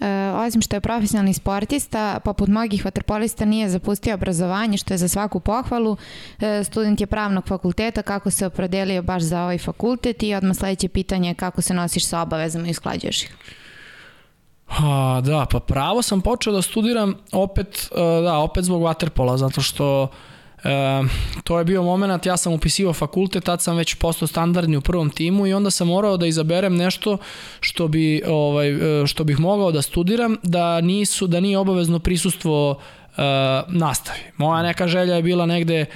E, 0.00 0.32
osim 0.46 0.62
što 0.62 0.76
je 0.76 0.80
profesionalni 0.80 1.34
sportista, 1.34 2.20
poput 2.24 2.48
mnogih 2.48 2.84
vaterpolista 2.84 3.44
nije 3.44 3.68
zapustio 3.68 4.14
obrazovanje, 4.14 4.76
što 4.76 4.94
je 4.94 4.98
za 4.98 5.08
svaku 5.08 5.40
pohvalu. 5.40 5.96
E, 6.40 6.64
student 6.64 7.00
je 7.00 7.06
pravnog 7.06 7.46
fakulteta, 7.48 8.02
kako 8.02 8.30
se 8.30 8.46
opredelio 8.46 9.02
baš 9.02 9.22
za 9.22 9.42
ovaj 9.42 9.58
fakultet 9.58 10.22
i 10.22 10.34
odmah 10.34 10.56
sledeće 10.56 10.88
pitanje 10.88 11.28
je 11.28 11.34
kako 11.34 11.62
se 11.62 11.74
nosiš 11.74 12.06
sa 12.06 12.20
obavezama 12.20 12.66
i 12.66 12.70
usklađuješ 12.70 13.22
ih. 13.22 13.34
A, 14.68 15.20
da, 15.24 15.46
pa 15.50 15.60
pravo 15.60 16.02
sam 16.02 16.20
počeo 16.20 16.52
da 16.52 16.62
studiram 16.62 17.14
opet, 17.32 17.90
e, 17.96 18.22
da, 18.22 18.38
opet 18.38 18.64
zbog 18.64 18.82
waterpola, 18.82 19.36
zato 19.36 19.60
što 19.60 20.08
E, 20.64 21.02
to 21.44 21.58
je 21.58 21.64
bio 21.64 21.82
moment, 21.82 22.26
ja 22.26 22.36
sam 22.36 22.52
upisivao 22.52 22.92
fakultet, 22.92 23.44
tad 23.44 23.62
sam 23.62 23.76
već 23.76 23.94
postao 23.94 24.28
standardni 24.28 24.76
u 24.76 24.80
prvom 24.80 25.10
timu 25.10 25.46
i 25.46 25.54
onda 25.54 25.70
sam 25.70 25.88
morao 25.88 26.16
da 26.16 26.26
izaberem 26.26 26.76
nešto 26.76 27.18
što 27.60 27.88
bi 27.88 28.22
ovaj 28.26 29.02
e, 29.02 29.06
što 29.06 29.24
bih 29.24 29.40
mogao 29.40 29.72
da 29.72 29.82
studiram, 29.82 30.36
da 30.42 30.80
nisu 30.80 31.26
da 31.26 31.40
nije 31.40 31.58
obavezno 31.58 31.98
prisustvo 31.98 32.78
e, 33.16 33.22
nastavi. 33.68 34.20
Moja 34.36 34.62
neka 34.62 34.88
želja 34.88 35.14
je 35.14 35.22
bila 35.22 35.46
negde 35.46 35.86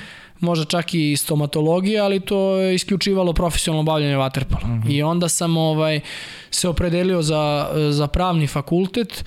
možda 0.41 0.65
čak 0.65 0.95
i 0.95 1.17
stomatologija, 1.17 2.05
ali 2.05 2.21
to 2.21 2.57
je 2.57 2.75
isključivalo 2.75 3.33
profesionalno 3.33 3.83
bavljanje 3.83 4.17
vaterpola. 4.17 4.67
Mm 4.67 4.83
-hmm. 4.83 4.93
I 4.93 5.03
onda 5.03 5.29
sam 5.29 5.57
ovaj 5.57 6.01
se 6.51 6.69
opredelio 6.69 7.23
za, 7.23 7.71
za 7.91 8.07
pravni 8.07 8.47
fakultet 8.47 9.25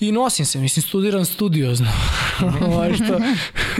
i 0.00 0.12
nosim 0.12 0.46
se, 0.46 0.58
mislim, 0.58 0.82
studiram 0.82 1.24
studiozno. 1.24 1.86
ovaj 2.72 2.94
što, 2.94 3.18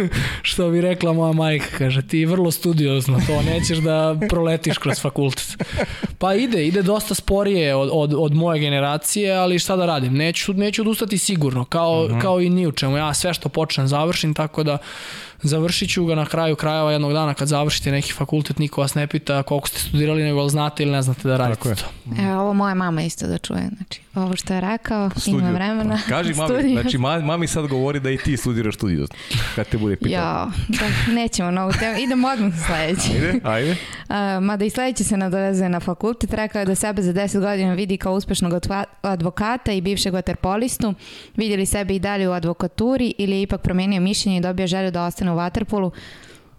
što 0.50 0.70
bi 0.70 0.80
rekla 0.80 1.12
moja 1.12 1.32
majka, 1.32 1.66
kaže, 1.78 2.02
ti 2.02 2.24
vrlo 2.24 2.50
studiozno, 2.50 3.20
to 3.26 3.42
nećeš 3.42 3.78
da 3.78 4.16
proletiš 4.28 4.78
kroz 4.78 5.00
fakultet. 5.00 5.64
Pa 6.18 6.34
ide, 6.34 6.66
ide 6.66 6.82
dosta 6.82 7.14
sporije 7.14 7.74
od, 7.74 7.90
od, 7.92 8.14
od 8.16 8.34
moje 8.34 8.60
generacije, 8.60 9.34
ali 9.34 9.58
šta 9.58 9.76
da 9.76 9.86
radim, 9.86 10.14
neću, 10.14 10.52
neću 10.52 10.82
odustati 10.82 11.18
sigurno, 11.18 11.64
kao, 11.64 12.04
uh 12.04 12.10
mhm. 12.10 12.18
-huh. 12.18 12.22
kao 12.22 12.40
i 12.40 12.50
ni 12.50 12.66
u 12.66 12.72
čemu. 12.72 12.96
Ja 12.96 13.14
sve 13.14 13.34
što 13.34 13.48
počnem 13.48 13.88
završim, 13.88 14.34
tako 14.34 14.62
da 14.62 14.78
završit 15.42 15.90
ću 15.90 16.04
ga 16.04 16.14
na 16.14 16.26
kraju 16.26 16.56
krajeva 16.56 16.92
jednog 16.92 17.12
dana 17.12 17.34
kad 17.34 17.48
završite 17.48 17.90
neki 17.90 18.12
fakultet, 18.12 18.58
niko 18.58 18.80
vas 18.80 18.94
ne 18.94 19.06
pita 19.06 19.42
koliko 19.42 19.68
ste 19.68 19.78
studirali, 19.78 20.22
nego 20.22 20.48
znate 20.48 20.82
ili 20.82 20.92
ne 20.92 21.02
znate 21.02 21.28
da 21.28 21.36
radite 21.36 21.58
Tako 21.58 21.68
je. 21.68 21.74
to. 21.74 21.84
Evo, 22.22 22.40
ovo 22.40 22.54
moja 22.54 22.74
mama 22.74 23.02
isto 23.02 23.26
da 23.26 23.38
čuje, 23.38 23.70
znači, 23.76 24.00
ovo 24.14 24.36
što 24.36 24.54
je 24.54 24.60
rekao, 24.60 25.10
Studiju. 25.10 25.40
ima 25.40 25.50
vremena. 25.50 25.98
Kaži 26.08 26.34
mami, 26.34 26.72
znači 26.72 26.98
mami 26.98 27.46
sad 27.46 27.66
govori 27.66 28.00
da 28.00 28.10
i 28.10 28.16
ti 28.16 28.36
studiraš 28.36 28.74
studiju, 28.74 29.06
kad 29.56 29.68
te 29.68 29.78
bude 29.78 29.96
pitao. 29.96 30.12
Ja, 30.12 30.50
da, 30.68 31.12
nećemo 31.12 31.50
novu 31.50 31.72
temu, 31.72 31.98
idemo 31.98 32.28
odmah 32.28 32.54
sa 32.54 32.64
sledeći. 32.66 33.12
Ajde, 33.12 33.40
ajde. 33.44 33.76
Uh, 34.08 34.14
mada 34.42 34.64
i 34.64 34.70
sledeći 34.70 35.04
se 35.04 35.16
nadovezuje 35.16 35.68
na 35.68 35.80
fakultet, 35.80 36.34
rekao 36.34 36.58
je 36.58 36.64
da 36.64 36.74
sebe 36.74 37.02
za 37.02 37.12
10 37.12 37.40
godina 37.40 37.74
vidi 37.74 37.96
kao 37.96 38.14
uspešnog 38.14 38.52
advokata 39.02 39.72
i 39.72 39.80
bivšeg 39.80 40.14
waterpolistu, 40.14 40.94
vidjeli 41.36 41.66
sebe 41.66 41.94
i 41.94 41.98
dalje 41.98 42.28
u 42.28 42.32
advokaturi 42.32 43.14
ili 43.18 43.36
je 43.36 43.42
ipak 43.42 43.60
promenio 43.60 44.00
mišljenje 44.00 44.38
i 44.38 44.40
dobio 44.40 44.66
želju 44.66 44.90
da 44.90 45.04
ostane 45.04 45.27
u 45.32 45.36
Waterpolu, 45.36 45.90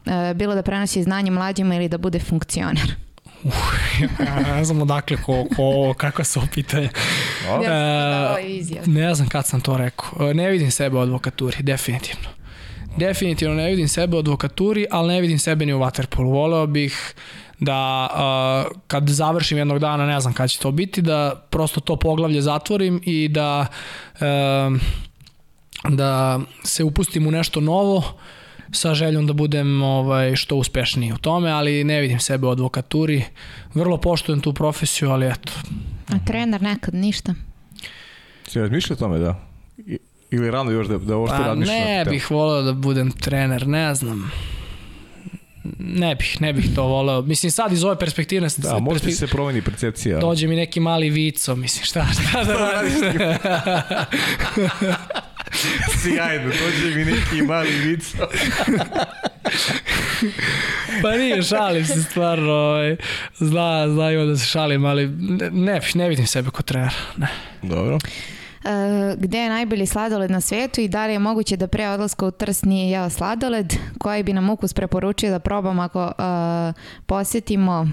e, 0.05 0.33
bilo 0.33 0.55
da 0.55 0.63
prenosi 0.63 1.03
znanje 1.03 1.31
mlađima 1.31 1.75
ili 1.75 1.89
da 1.89 1.97
bude 1.97 2.19
funkcioner? 2.19 2.95
Uh, 3.43 3.53
ja 4.19 4.55
ne 4.55 4.65
znam 4.65 4.81
odakle 4.81 5.17
ko, 5.17 5.45
ko, 5.55 5.93
kakva 5.97 6.23
su 6.23 6.41
pitanja. 6.53 6.89
E, 7.67 8.81
ne 8.85 9.15
znam 9.15 9.29
kad 9.29 9.47
sam 9.47 9.61
to 9.61 9.77
rekao. 9.77 10.29
E, 10.29 10.33
ne 10.33 10.49
vidim 10.49 10.71
sebe 10.71 10.97
u 10.97 10.99
advokaturi, 10.99 11.63
definitivno. 11.63 12.29
Definitivno 12.97 13.55
ne 13.55 13.69
vidim 13.69 13.87
sebe 13.87 14.15
u 14.15 14.19
advokaturi, 14.19 14.85
ali 14.91 15.13
ne 15.13 15.21
vidim 15.21 15.39
sebe 15.39 15.65
ni 15.65 15.73
u 15.73 15.79
Waterpolu. 15.79 16.31
Voleo 16.31 16.67
bih 16.67 17.13
da 17.59 18.07
uh, 18.11 18.77
kad 18.87 19.09
završim 19.09 19.57
jednog 19.57 19.79
dana, 19.79 20.05
ne 20.05 20.19
znam 20.19 20.33
kada 20.33 20.47
će 20.47 20.59
to 20.59 20.71
biti, 20.71 21.01
da 21.01 21.47
prosto 21.49 21.79
to 21.79 21.95
poglavlje 21.95 22.41
zatvorim 22.41 23.01
i 23.05 23.27
da 23.27 23.65
uh, 24.13 24.77
da 25.89 26.39
se 26.63 26.83
upustim 26.83 27.27
u 27.27 27.31
nešto 27.31 27.61
novo 27.61 28.03
sa 28.71 28.93
željom 28.93 29.27
da 29.27 29.33
budem 29.33 29.81
ovaj 29.81 30.35
što 30.35 30.55
uspešniji 30.55 31.13
u 31.13 31.17
tome, 31.17 31.51
ali 31.51 31.83
ne 31.83 32.01
vidim 32.01 32.19
sebe 32.19 32.47
u 32.47 32.49
advokaturi. 32.49 33.23
Vrlo 33.73 33.97
poštujem 33.97 34.41
tu 34.41 34.53
profesiju, 34.53 35.09
ali 35.09 35.27
eto. 35.27 35.51
A 36.07 36.25
trener 36.27 36.61
nekad 36.61 36.93
ništa? 36.93 37.33
Si 38.47 38.59
razmišljao 38.59 38.95
o 38.95 38.99
tome, 38.99 39.19
da? 39.19 39.39
Ili 40.31 40.51
rano 40.51 40.71
još 40.71 40.87
da, 40.87 40.97
da 40.97 41.15
ovo 41.15 41.27
što 41.27 41.37
pa, 41.37 41.43
razmišljaš? 41.43 41.77
Ne 41.77 42.05
bih 42.09 42.31
voleo 42.31 42.61
da 42.61 42.73
budem 42.73 43.11
trener, 43.11 43.67
ne 43.67 43.95
znam 43.95 44.31
ne 45.79 46.15
bih, 46.15 46.41
ne 46.41 46.53
bih 46.53 46.75
to 46.75 46.83
voleo. 46.83 47.21
Mislim, 47.21 47.51
sad 47.51 47.71
iz 47.71 47.83
ove 47.83 47.99
perspektive... 47.99 48.47
Da, 48.57 48.79
možda 48.79 49.05
perspek... 49.05 49.19
se 49.19 49.27
promeni 49.27 49.61
percepcija. 49.61 50.19
Dođe 50.19 50.47
mi 50.47 50.55
neki 50.55 50.79
mali 50.79 51.09
vico, 51.09 51.55
mislim, 51.55 51.85
šta, 51.85 52.05
šta 52.05 52.43
da 52.43 52.53
radiš? 52.71 52.93
Sjajno, 56.01 56.45
dođe 56.45 56.95
mi 56.95 57.05
neki 57.05 57.41
mali 57.41 57.71
vico. 57.71 58.17
pa 61.01 61.11
nije, 61.11 61.43
šalim 61.43 61.85
se 61.85 62.03
stvarno. 62.03 62.51
Ovaj. 62.51 62.95
Zna, 63.37 63.89
zna 63.89 64.11
ima 64.11 64.25
da 64.25 64.37
se 64.37 64.45
šalim, 64.45 64.85
ali 64.85 65.07
ne, 65.51 65.81
ne 65.95 66.09
vidim 66.09 66.27
sebe 66.27 66.49
kao 66.51 66.61
trener. 66.61 66.93
Ne. 67.17 67.27
Dobro. 67.61 67.95
Uh, 67.95 69.19
gde 69.19 69.37
je 69.37 69.49
najbolji 69.49 69.85
sladoled 69.85 70.31
na 70.31 70.41
svetu 70.41 70.81
i 70.81 70.87
da 70.87 71.05
li 71.05 71.13
je 71.13 71.19
moguće 71.19 71.57
da 71.57 71.67
pre 71.67 71.89
odlaska 71.89 72.25
u 72.25 72.31
Trst 72.31 72.65
nije 72.65 72.91
jeo 72.91 73.09
sladoled, 73.09 73.73
koji 73.99 74.23
bi 74.23 74.33
nam 74.33 74.49
ukus 74.49 74.73
preporučio 74.73 75.29
da 75.29 75.39
probamo 75.39 75.81
ako 75.81 76.03
uh, 76.05 76.75
posetimo 77.05 77.87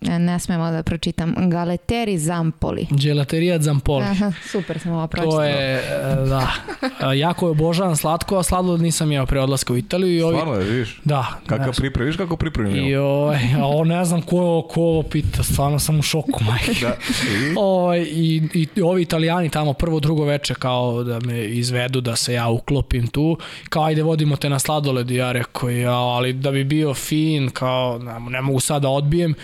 ne 0.00 0.38
smemo 0.38 0.70
da 0.70 0.82
pročitam, 0.82 1.34
Galeteri 1.50 2.18
Zampoli. 2.18 2.86
Gelaterija 2.90 3.58
Zampoli. 3.60 4.04
Aha, 4.04 4.32
super 4.50 4.78
sam 4.78 4.92
ovo 4.92 5.06
pročitala. 5.06 5.36
To 5.36 5.42
je, 5.42 5.76
e, 5.76 5.82
da, 6.28 7.12
jako 7.12 7.46
je 7.46 7.50
obožavam 7.50 7.96
slatko, 7.96 8.38
a 8.38 8.42
sladoled 8.42 8.80
nisam 8.80 9.12
jeo 9.12 9.26
pre 9.26 9.40
odlaska 9.40 9.72
u 9.72 9.76
Italiju. 9.76 10.18
I 10.18 10.22
ovi... 10.22 10.36
Stvarno 10.36 10.60
je, 10.60 10.64
vidiš? 10.64 11.00
Da. 11.04 11.26
Kakav 11.46 11.76
priprem, 11.76 12.06
viš 12.06 12.16
kako 12.16 12.36
pripremio? 12.36 12.88
I 12.88 12.96
ovaj, 12.96 13.40
a 13.60 13.66
o, 13.66 13.84
ne 13.84 14.04
znam 14.04 14.22
ko, 14.22 14.66
ko 14.70 14.80
ovo 14.80 15.02
pita, 15.02 15.42
stvarno 15.42 15.78
sam 15.78 15.98
u 15.98 16.02
šoku, 16.02 16.44
majke. 16.50 16.72
da. 16.80 16.96
I? 17.28 17.54
O, 17.56 17.62
ovaj, 17.62 18.00
i, 18.00 18.42
I 18.54 18.82
ovi 18.82 19.02
italijani 19.02 19.48
tamo 19.50 19.72
prvo, 19.72 20.00
drugo 20.00 20.24
veče 20.24 20.54
kao 20.54 21.04
da 21.04 21.20
me 21.20 21.44
izvedu 21.44 22.00
da 22.00 22.16
se 22.16 22.34
ja 22.34 22.48
uklopim 22.48 23.06
tu, 23.06 23.38
kao 23.68 23.84
ajde 23.84 24.02
vodimo 24.02 24.36
te 24.36 24.48
na 24.48 24.58
sladoled 24.58 25.10
ja 25.10 25.32
rekao, 25.32 25.70
ja, 25.70 25.94
ali 25.94 26.32
da 26.32 26.50
bi 26.50 26.64
bio 26.64 26.94
fin, 26.94 27.50
kao 27.50 27.98
ne, 27.98 28.30
ne 28.30 28.40
mogu 28.40 28.60
sad 28.60 28.82
da 28.82 28.88
odbijem 28.88 29.34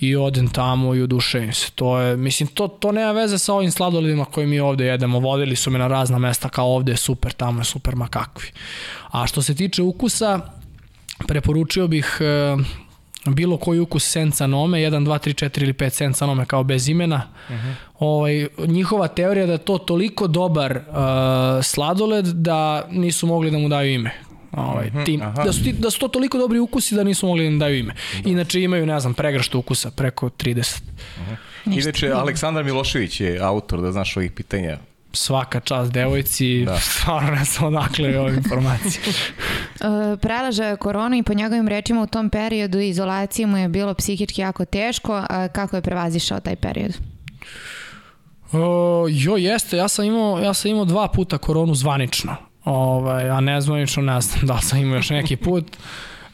i 0.00 0.16
odem 0.16 0.48
tamo 0.48 0.94
i 0.94 1.02
oduševim 1.02 1.52
se. 1.52 1.70
To 1.74 1.98
je, 1.98 2.16
mislim, 2.16 2.46
to, 2.46 2.68
to 2.68 2.92
nema 2.92 3.12
veze 3.12 3.38
sa 3.38 3.54
ovim 3.54 3.70
sladoledima 3.70 4.24
koje 4.24 4.46
mi 4.46 4.60
ovde 4.60 4.86
jedemo. 4.86 5.18
Vodili 5.18 5.56
su 5.56 5.70
me 5.70 5.78
na 5.78 5.88
razna 5.88 6.18
mesta 6.18 6.48
kao 6.48 6.74
ovde 6.74 6.92
je 6.92 6.96
super, 6.96 7.32
tamo 7.32 7.60
je 7.60 7.64
super, 7.64 7.96
ma 7.96 8.08
kakvi. 8.08 8.48
A 9.10 9.26
što 9.26 9.42
se 9.42 9.54
tiče 9.54 9.82
ukusa, 9.82 10.40
preporučio 11.26 11.88
bih 11.88 12.18
e, 12.20 12.56
bilo 13.30 13.56
koji 13.56 13.80
ukus 13.80 14.10
senca 14.10 14.46
nome, 14.46 14.78
1, 14.78 14.90
2, 14.90 15.28
3, 15.28 15.48
4 15.48 15.62
ili 15.62 15.72
5 15.72 15.90
senca 15.90 16.26
nome 16.26 16.46
kao 16.46 16.64
bez 16.64 16.88
imena. 16.88 17.22
Uh 17.48 17.54
mhm. 17.54 17.66
-huh. 17.66 17.74
ovaj, 17.98 18.48
njihova 18.66 19.08
teorija 19.08 19.42
je 19.42 19.46
da 19.46 19.52
je 19.52 19.58
to 19.58 19.78
toliko 19.78 20.26
dobar 20.26 20.76
uh, 20.76 20.94
sladoled 21.62 22.24
da 22.26 22.86
nisu 22.90 23.26
mogli 23.26 23.50
da 23.50 23.58
mu 23.58 23.68
daju 23.68 23.92
ime 23.92 24.25
ovaj, 24.52 24.86
mhm, 24.86 25.04
tim, 25.04 25.20
da, 25.44 25.52
su 25.52 25.64
ti, 25.64 25.72
da 25.72 25.90
su 25.90 25.98
to 25.98 26.08
toliko 26.08 26.38
dobri 26.38 26.58
ukusi 26.58 26.94
da 26.94 27.04
nisu 27.04 27.26
mogli 27.26 27.42
da 27.42 27.48
im 27.48 27.58
daju 27.58 27.78
ime. 27.78 27.94
Da. 28.22 28.30
Inače 28.30 28.62
imaju, 28.62 28.86
ne 28.86 29.00
znam, 29.00 29.14
pregrašta 29.14 29.58
ukusa 29.58 29.90
preko 29.90 30.28
30. 30.28 30.82
Uh 31.20 31.38
-huh. 31.66 31.82
Inače, 31.82 32.10
Aleksandar 32.10 32.64
Milošević 32.64 33.20
je 33.20 33.38
autor, 33.40 33.80
da 33.80 33.92
znaš 33.92 34.16
ovih 34.16 34.32
pitanja 34.32 34.78
svaka 35.16 35.60
čast 35.60 35.92
devojci, 35.92 36.64
da. 36.64 36.80
stvarno 36.90 37.30
ne 37.30 37.44
sam 37.44 37.66
odakle 37.66 38.20
ove 38.20 38.34
informacije. 38.34 39.02
E, 39.76 40.16
prelaža 40.16 40.64
je 40.64 40.76
koronu 40.76 41.16
i 41.16 41.22
po 41.22 41.34
njegovim 41.34 41.68
rečima 41.68 42.02
u 42.02 42.06
tom 42.06 42.30
periodu 42.30 42.78
izolacije 42.78 43.46
mu 43.46 43.56
je 43.56 43.68
bilo 43.68 43.94
psihički 43.94 44.40
jako 44.40 44.64
teško. 44.64 45.24
A 45.30 45.48
kako 45.48 45.76
je 45.76 45.82
prevazišao 45.82 46.40
taj 46.40 46.56
period? 46.56 46.92
O, 48.52 49.06
jo, 49.10 49.36
jeste, 49.36 49.76
ja 49.76 49.88
sam 49.88 50.04
imao, 50.04 50.38
ja 50.38 50.54
sam 50.54 50.70
imao 50.70 50.84
dva 50.84 51.08
puta 51.08 51.38
koronu 51.38 51.74
zvanično. 51.74 52.36
Ovaj, 52.66 53.30
a 53.30 53.40
ne 53.40 53.60
zvanično 53.60 54.02
ne 54.02 54.20
znam 54.20 54.46
da 54.46 54.54
li 54.54 54.62
sam 54.62 54.78
imao 54.78 54.96
još 54.96 55.10
neki 55.10 55.36
put. 55.36 55.76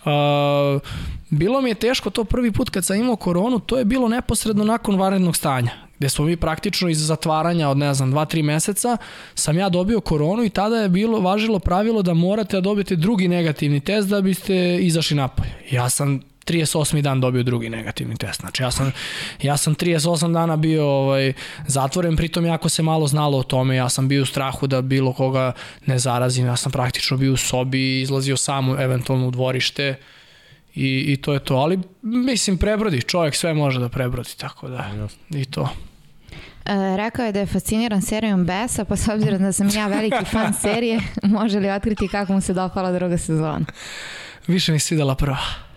Uh, 0.05 0.83
bilo 1.31 1.61
mi 1.61 1.71
je 1.71 1.75
teško 1.75 2.11
to 2.11 2.25
prvi 2.25 2.53
put 2.53 2.71
kad 2.71 2.85
sam 2.85 2.97
imao 2.97 3.17
koronu, 3.17 3.59
to 3.59 3.79
je 3.79 3.85
bilo 3.85 4.09
neposredno 4.09 4.65
nakon 4.65 4.99
vanrednog 4.99 5.37
stanja, 5.37 5.71
gde 5.99 6.09
smo 6.09 6.25
mi 6.25 6.37
praktično 6.37 6.89
iz 6.89 7.07
zatvaranja 7.07 7.69
od 7.69 7.77
ne 7.77 7.95
znam 7.95 8.13
2-3 8.13 8.43
meseca 8.43 8.97
sam 9.35 9.59
ja 9.59 9.69
dobio 9.69 10.01
koronu 10.01 10.45
i 10.45 10.51
tada 10.51 10.77
je 10.77 10.89
bilo 10.89 11.21
važilo 11.21 11.59
pravilo 11.59 12.03
da 12.03 12.15
morate 12.15 12.57
da 12.57 12.61
dobijete 12.61 12.97
drugi 12.97 13.29
negativni 13.29 13.81
test 13.81 14.09
da 14.09 14.21
biste 14.21 14.79
izašli 14.81 15.17
napolje. 15.17 15.53
Ja 15.71 15.91
sam 15.91 16.21
38. 16.45 17.03
dan 17.03 17.21
dobio 17.21 17.43
drugi 17.43 17.71
negativni 17.71 18.17
test. 18.17 18.41
Znači 18.41 18.63
ja 18.63 18.71
sam, 18.71 18.93
ja 19.43 19.57
sam 19.57 19.75
38 19.75 20.33
dana 20.33 20.57
bio 20.57 20.87
ovaj, 20.87 21.33
zatvoren, 21.67 22.17
pritom 22.17 22.47
jako 22.47 22.69
se 22.69 22.83
malo 22.83 23.07
znalo 23.07 23.39
o 23.39 23.43
tome, 23.43 23.77
ja 23.77 23.89
sam 23.89 24.09
bio 24.09 24.23
u 24.23 24.27
strahu 24.27 24.67
da 24.67 24.83
bilo 24.83 25.13
koga 25.13 25.53
ne 25.87 25.99
zarazim, 25.99 26.47
ja 26.47 26.57
sam 26.57 26.73
praktično 26.73 27.17
bio 27.17 27.33
u 27.33 27.37
sobi, 27.37 28.01
izlazio 28.01 28.37
sam 28.37 28.81
eventualno 28.81 29.29
u 29.29 29.31
dvorište 29.31 29.95
i, 30.75 31.05
i 31.09 31.17
to 31.17 31.33
je 31.33 31.39
to. 31.39 31.55
Ali 31.55 31.79
mislim 32.03 32.59
prebrodi, 32.59 33.03
čovjek 33.03 33.35
sve 33.35 33.55
može 33.55 33.81
da 33.81 33.89
prebrodi, 33.89 34.31
tako 34.37 34.69
da 34.69 34.91
i 35.31 35.45
to. 35.45 35.69
E, 36.67 36.97
rekao 36.97 37.25
je 37.25 37.33
da 37.33 37.41
je 37.41 37.47
fasciniran 37.47 38.03
serijom 38.03 38.45
Besa, 38.45 38.85
pa 38.85 38.97
s 38.97 39.09
obzirom 39.09 39.43
da 39.43 39.53
sam 39.53 39.69
ja 39.69 39.87
veliki 39.87 40.25
fan 40.25 40.55
serije, 40.55 41.01
može 41.39 41.61
li 41.61 41.71
otkriti 41.71 42.09
kako 42.09 42.33
mu 42.33 42.41
se 42.41 42.55
dopala 42.55 42.93
druga 42.93 43.19
sezona? 43.19 43.65
Više 44.47 44.73
mi 44.73 44.79
se 44.79 44.87
svidela 44.87 45.15
prva. 45.15 45.72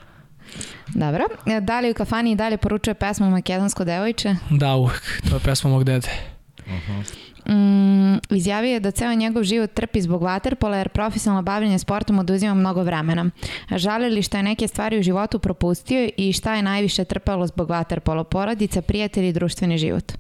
Dobro. 0.87 1.23
E, 1.45 1.61
Da 1.61 1.79
li 1.79 1.91
u 1.91 1.93
kafani 1.93 2.31
i 2.31 2.35
dalje 2.35 2.57
poručuje 2.57 2.93
pesmu 2.93 3.29
Makedonsko 3.29 3.83
devojče? 3.83 4.35
Da, 4.49 4.75
uvek. 4.75 5.21
To 5.29 5.35
je 5.35 5.39
pesma 5.39 5.69
mog 5.69 5.83
dede. 5.83 6.07
Mm, 7.49 8.17
izjavio 8.29 8.73
je 8.73 8.79
da 8.79 8.91
ceo 8.91 9.13
njegov 9.13 9.43
život 9.43 9.73
trpi 9.73 10.01
zbog 10.01 10.23
vaterpola 10.23 10.77
jer 10.77 10.89
profesionalno 10.89 11.41
bavljanje 11.41 11.79
sportom 11.79 12.19
oduzima 12.19 12.53
mnogo 12.53 12.83
vremena. 12.83 13.29
Žali 13.75 14.09
li 14.09 14.21
što 14.21 14.37
je 14.37 14.43
neke 14.43 14.67
stvari 14.67 14.99
u 14.99 15.03
životu 15.03 15.39
propustio 15.39 16.09
i 16.17 16.33
šta 16.33 16.55
je 16.55 16.61
najviše 16.61 17.03
trpelo 17.03 17.47
zbog 17.47 17.69
vaterpola? 17.69 18.23
Porodica, 18.23 18.81
prijatelji 18.81 19.27
i 19.29 19.33
društveni 19.33 19.77
život. 19.77 20.11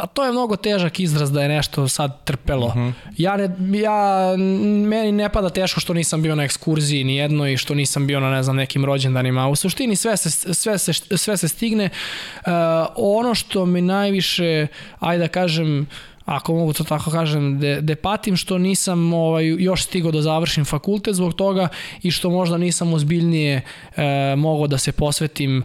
A 0.00 0.06
to 0.06 0.24
je 0.24 0.32
mnogo 0.32 0.56
težak 0.56 1.00
izraz 1.00 1.32
da 1.32 1.42
je 1.42 1.48
nešto 1.48 1.88
sad 1.88 2.24
trpelo. 2.24 2.66
Uh 2.66 2.74
-huh. 2.74 2.92
ja, 3.16 3.36
ne, 3.36 3.78
ja, 3.78 4.36
meni 4.86 5.12
ne 5.12 5.28
pada 5.28 5.50
teško 5.50 5.80
što 5.80 5.94
nisam 5.94 6.22
bio 6.22 6.34
na 6.34 6.44
ekskurziji 6.44 7.04
ni 7.04 7.16
jedno 7.16 7.48
i 7.48 7.56
što 7.56 7.74
nisam 7.74 8.06
bio 8.06 8.20
na 8.20 8.30
ne 8.30 8.42
znam 8.42 8.56
nekim 8.56 8.84
rođendanima. 8.84 9.48
U 9.48 9.56
suštini 9.56 9.96
sve 9.96 10.16
se, 10.16 10.54
sve 10.54 10.78
se, 10.78 10.92
sve 11.16 11.36
se 11.36 11.48
stigne. 11.48 11.84
Uh, 12.36 12.52
ono 12.96 13.34
što 13.34 13.66
mi 13.66 13.80
najviše, 13.80 14.66
ajde 14.98 15.24
da 15.24 15.28
kažem, 15.28 15.86
ako 16.24 16.54
mogu 16.54 16.72
to 16.72 16.84
tako 16.84 17.10
kažem, 17.10 17.58
de, 17.60 17.80
de 17.80 17.94
patim 17.96 18.36
što 18.36 18.58
nisam 18.58 19.12
ovaj, 19.12 19.46
još 19.46 19.84
stigao 19.84 20.10
da 20.10 20.22
završim 20.22 20.64
fakultet 20.64 21.14
zbog 21.14 21.34
toga 21.34 21.68
i 22.02 22.10
što 22.10 22.30
možda 22.30 22.58
nisam 22.58 22.92
ozbiljnije 22.92 23.62
e, 23.96 24.36
mogao 24.36 24.66
da 24.66 24.78
se 24.78 24.92
posvetim 24.92 25.64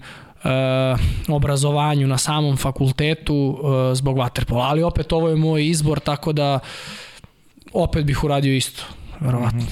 obrazovanju 1.27 2.07
na 2.07 2.17
samom 2.17 2.57
fakultetu 2.57 3.57
e, 3.91 3.95
zbog 3.95 4.17
vaterpola. 4.17 4.65
Ali 4.65 4.83
opet 4.83 5.13
ovo 5.13 5.29
je 5.29 5.35
moj 5.35 5.67
izbor, 5.67 5.99
tako 5.99 6.33
da 6.33 6.59
opet 7.73 8.05
bih 8.05 8.23
uradio 8.23 8.53
isto, 8.53 8.83
verovatno. 9.19 9.61
Mm 9.61 9.67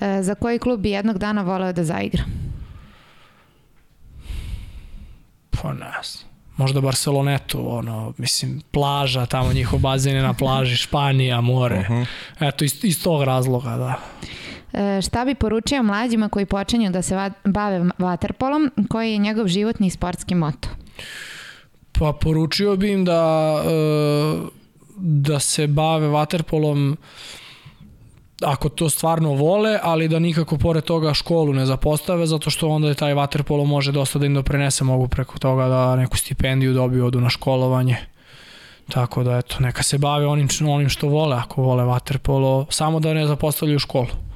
-hmm. 0.00 0.18
e, 0.18 0.22
za 0.22 0.34
koji 0.34 0.58
klub 0.58 0.80
bi 0.80 0.90
jednog 0.90 1.18
dana 1.18 1.42
voleo 1.42 1.72
da 1.72 1.84
zaigra? 1.84 2.24
Pa 5.50 5.72
ne 5.72 5.92
znam 6.02 6.30
možda 6.60 6.80
Barcelonetu, 6.80 7.76
ono, 7.76 8.12
mislim, 8.18 8.62
plaža, 8.70 9.26
tamo 9.26 9.52
njihov 9.52 9.78
bazen 9.78 10.16
je 10.16 10.22
na 10.22 10.34
plaži, 10.34 10.76
Španija, 10.76 11.40
more. 11.40 11.78
Uh 11.78 11.86
-huh. 11.86 12.06
Eto, 12.40 12.64
iz, 12.64 12.84
iz 12.84 13.02
tog 13.02 13.22
razloga, 13.22 13.76
da. 13.76 13.94
E, 14.72 15.02
šta 15.02 15.24
bi 15.24 15.34
poručio 15.34 15.82
mlađima 15.82 16.28
koji 16.28 16.46
počinju 16.46 16.90
da 16.90 17.02
se 17.02 17.30
bave 17.44 17.90
vaterpolom, 17.98 18.70
koji 18.88 19.12
je 19.12 19.18
njegov 19.18 19.48
životni 19.48 19.86
i 19.86 19.90
sportski 19.90 20.34
moto? 20.34 20.68
Pa 21.92 22.12
poručio 22.20 22.76
bi 22.76 22.92
im 22.92 23.04
da, 23.04 23.62
e, 23.64 23.70
da 24.96 25.40
se 25.40 25.66
bave 25.66 26.08
vaterpolom 26.08 26.96
ako 28.42 28.68
to 28.68 28.90
stvarno 28.90 29.32
vole, 29.32 29.78
ali 29.82 30.08
da 30.08 30.18
nikako 30.18 30.58
pored 30.58 30.84
toga 30.84 31.14
školu 31.14 31.52
ne 31.52 31.66
zapostave, 31.66 32.26
zato 32.26 32.50
što 32.50 32.68
onda 32.68 32.88
je 32.88 32.94
taj 32.94 33.14
vaterpolo 33.14 33.64
može 33.64 33.92
dosta 33.92 34.18
da 34.18 34.26
im 34.26 34.34
doprenese, 34.34 34.84
mogu 34.84 35.08
preko 35.08 35.38
toga 35.38 35.68
da 35.68 35.96
neku 35.96 36.16
stipendiju 36.16 36.74
dobiju, 36.74 37.06
odu 37.06 37.20
na 37.20 37.30
školovanje. 37.30 37.96
Tako 38.88 39.22
da, 39.22 39.38
eto, 39.38 39.56
neka 39.58 39.82
se 39.82 39.98
bave 39.98 40.26
onim, 40.26 40.48
onim 40.68 40.88
što 40.88 41.08
vole, 41.08 41.36
ako 41.36 41.62
vole 41.62 41.84
vaterpolo, 41.84 42.66
samo 42.70 43.00
da 43.00 43.14
ne 43.14 43.26
zapostavljaju 43.26 43.78
školu. 43.78 44.29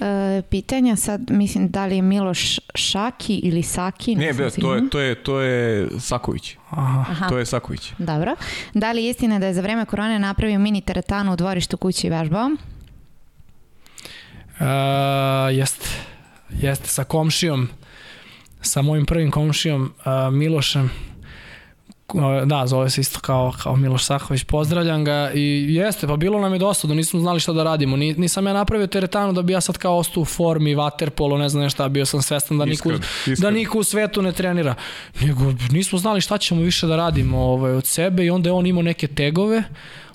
E, 0.00 0.42
pitanja 0.50 0.96
sad, 0.96 1.30
mislim, 1.30 1.68
da 1.68 1.86
li 1.86 1.96
je 1.96 2.02
Miloš 2.02 2.58
Šaki 2.74 3.34
ili 3.34 3.62
Saki? 3.62 4.14
Ne, 4.14 4.32
be, 4.32 4.50
to 4.50 4.74
je, 4.74 4.90
to 4.90 5.00
je, 5.00 5.14
to 5.14 5.40
je 5.40 5.88
Saković. 5.98 6.56
Aha. 6.70 7.04
Aha. 7.08 7.28
To 7.28 7.38
je 7.38 7.46
Saković. 7.46 7.92
Dobro. 7.98 8.36
Da 8.74 8.92
li 8.92 9.04
je 9.04 9.10
istina 9.10 9.38
da 9.38 9.46
je 9.46 9.54
za 9.54 9.60
vreme 9.60 9.84
korone 9.84 10.18
napravio 10.18 10.58
mini 10.58 10.80
teretanu 10.80 11.32
u 11.32 11.36
dvorištu 11.36 11.76
kući 11.76 12.06
i 12.06 12.10
vežbao? 12.10 12.50
Uh, 14.60 14.66
jeste. 15.52 15.88
Jeste, 16.50 16.88
sa 16.88 17.04
komšijom, 17.04 17.68
sa 18.60 18.82
mojim 18.82 19.06
prvim 19.06 19.30
komšijom 19.30 19.82
uh, 19.82 20.34
Milošem, 20.34 20.90
da, 22.44 22.66
zove 22.66 22.90
se 22.90 23.00
isto 23.00 23.20
kao, 23.20 23.52
kao 23.62 23.76
Miloš 23.76 24.04
Sahović, 24.04 24.44
pozdravljam 24.44 25.04
ga 25.04 25.30
i 25.34 25.66
jeste, 25.68 26.06
pa 26.06 26.16
bilo 26.16 26.40
nam 26.40 26.52
je 26.52 26.58
dosta, 26.58 26.88
da 26.88 26.94
nismo 26.94 27.20
znali 27.20 27.40
šta 27.40 27.52
da 27.52 27.64
radimo, 27.64 27.96
Ni, 27.96 28.14
nisam 28.14 28.46
ja 28.46 28.52
napravio 28.52 28.86
teretanu 28.86 29.32
da 29.32 29.42
bi 29.42 29.52
ja 29.52 29.60
sad 29.60 29.78
kao 29.78 29.98
ostao 29.98 30.20
u 30.20 30.24
formi, 30.24 30.76
waterpolo, 30.76 31.38
ne 31.38 31.48
znam 31.48 31.62
nešto, 31.62 31.88
bio 31.88 32.06
sam 32.06 32.22
svestan 32.22 32.58
da 32.58 32.64
niko, 32.64 32.88
iskren, 32.88 33.00
iskren. 33.18 33.36
da 33.36 33.50
niko 33.50 33.78
u 33.78 33.84
svetu 33.84 34.22
ne 34.22 34.32
trenira, 34.32 34.74
nego 35.20 35.52
nismo 35.70 35.98
znali 35.98 36.20
šta 36.20 36.38
ćemo 36.38 36.60
više 36.60 36.86
da 36.86 36.96
radimo 36.96 37.38
ovaj, 37.38 37.72
od 37.72 37.86
sebe 37.86 38.24
i 38.24 38.30
onda 38.30 38.48
je 38.48 38.52
on 38.52 38.66
imao 38.66 38.82
neke 38.82 39.06
tegove, 39.06 39.62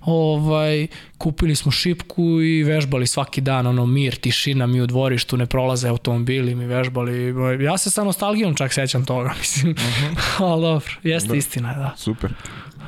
ovaj, 0.02 0.88
kupili 1.18 1.56
smo 1.56 1.72
šipku 1.72 2.41
i 2.41 2.64
vežbali 2.64 3.07
svaki 3.07 3.41
dan, 3.41 3.68
ono, 3.68 3.86
mir, 3.86 4.15
tišina, 4.15 4.68
mi 4.68 4.82
u 4.82 4.88
dvorištu, 4.88 5.38
ne 5.38 5.45
prolaze 5.45 5.90
automobili, 5.90 6.56
mi 6.56 6.65
vežbali. 6.65 7.34
Ja 7.64 7.78
se 7.78 7.91
sa 7.91 8.03
nostalgijom 8.03 8.56
čak 8.56 8.73
sećam 8.73 9.06
toga, 9.06 9.34
mislim. 9.40 9.72
Uh 9.72 9.78
-huh. 9.78 10.44
Ali 10.44 10.61
dobro, 10.61 10.91
jeste 11.03 11.30
da. 11.30 11.36
istina, 11.36 11.73
da. 11.73 11.94
Super. 11.98 12.34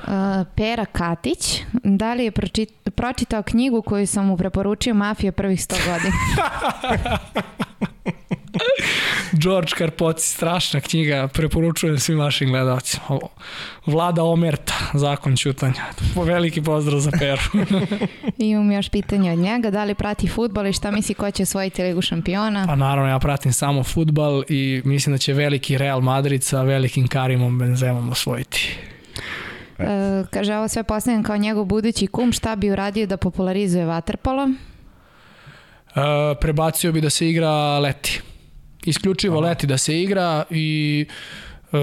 Uh, 0.03 0.09
Pera 0.55 0.85
Katić, 0.85 1.61
da 1.83 2.13
li 2.13 2.23
je 2.23 2.31
pročit, 2.31 2.69
pročitao 2.95 3.43
knjigu 3.43 3.81
koju 3.81 4.07
sam 4.07 4.25
mu 4.25 4.37
preporučio 4.37 4.93
Mafija 4.93 5.31
prvih 5.31 5.59
100 5.59 5.75
godina? 5.85 6.15
George 9.33 9.71
Karpoci, 9.77 10.27
strašna 10.27 10.79
knjiga, 10.79 11.27
preporučujem 11.27 11.99
svim 11.99 12.19
vašim 12.19 12.49
gledalcima. 12.49 13.19
Vlada 13.85 14.23
Omerta, 14.23 14.73
zakon 14.93 15.37
čutanja. 15.37 15.83
Veliki 16.15 16.61
pozdrav 16.61 16.99
za 16.99 17.11
Peru. 17.11 17.41
Imam 18.37 18.71
još 18.71 18.89
pitanje 18.89 19.31
od 19.31 19.39
njega, 19.39 19.71
da 19.71 19.83
li 19.83 19.95
prati 19.95 20.27
futbol 20.27 20.67
i 20.67 20.73
šta 20.73 20.91
misli 20.91 21.15
ko 21.15 21.31
će 21.31 21.43
osvojiti 21.43 21.83
ligu 21.83 22.01
šampiona? 22.01 22.65
Pa 22.67 22.75
naravno, 22.75 23.09
ja 23.09 23.19
pratim 23.19 23.53
samo 23.53 23.83
futbal 23.83 24.43
i 24.49 24.81
mislim 24.85 25.13
da 25.13 25.17
će 25.17 25.33
veliki 25.33 25.77
Real 25.77 26.01
Madrid 26.01 26.43
sa 26.43 26.61
velikim 26.61 27.07
Karimom 27.07 27.59
Benzemom 27.59 28.09
osvojiti. 28.09 28.77
E, 29.79 30.23
kaže, 30.29 30.55
ovo 30.55 30.67
sve 30.67 30.83
postavljam 30.83 31.23
kao 31.23 31.37
njegov 31.37 31.65
budući 31.65 32.07
kum, 32.07 32.31
šta 32.31 32.55
bi 32.55 32.71
uradio 32.71 33.07
da 33.07 33.17
popularizuje 33.17 33.85
vaterpolo? 33.85 34.43
E, 34.43 36.01
prebacio 36.41 36.91
bi 36.91 37.01
da 37.01 37.09
se 37.09 37.29
igra 37.29 37.79
leti. 37.79 38.21
Isključivo 38.85 39.37
Aha. 39.39 39.47
leti 39.47 39.67
da 39.67 39.77
se 39.77 40.01
igra 40.01 40.43
i 40.49 41.05
e, 41.71 41.77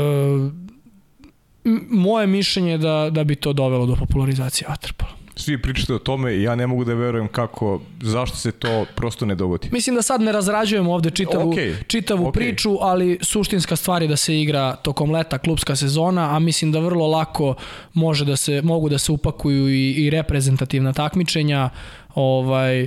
moje 1.90 2.27
mišljenje 2.27 2.70
je 2.70 2.78
da, 2.78 3.10
da 3.10 3.24
bi 3.24 3.36
to 3.36 3.52
dovelo 3.52 3.86
do 3.86 3.97
popularizacije 3.97 4.68
vaterpola 4.68 5.20
svi 5.40 5.62
pričate 5.62 5.94
o 5.94 5.98
tome 5.98 6.35
i 6.35 6.43
ja 6.43 6.55
ne 6.55 6.66
mogu 6.66 6.85
da 6.85 6.94
verujem 6.94 7.28
kako, 7.28 7.81
zašto 8.02 8.36
se 8.36 8.52
to 8.52 8.86
prosto 8.97 9.27
ne 9.27 9.35
dogodi. 9.35 9.68
Mislim 9.72 9.97
da 9.97 10.02
sad 10.02 10.20
ne 10.20 10.32
razrađujemo 10.32 10.94
ovde 10.94 11.10
čitavu, 11.10 11.52
okay. 11.52 11.86
čitavu 11.86 12.27
okay. 12.27 12.32
priču, 12.32 12.77
ali 12.81 13.18
suštinska 13.22 13.77
stvar 13.77 14.02
je 14.02 14.09
da 14.09 14.16
se 14.16 14.40
igra 14.40 14.77
tokom 14.77 15.10
leta 15.10 15.39
klubska 15.39 15.77
sezona, 15.77 16.36
a 16.36 16.39
mislim 16.39 16.72
da 16.72 16.78
vrlo 16.78 17.06
lako 17.06 17.55
može 17.93 18.24
da 18.24 18.36
se, 18.36 18.62
mogu 18.62 18.89
da 18.89 18.98
se 18.98 19.12
upakuju 19.12 19.68
i, 19.68 19.93
i 19.93 20.10
reprezentativna 20.10 20.93
takmičenja, 20.93 21.70
ovaj, 22.14 22.86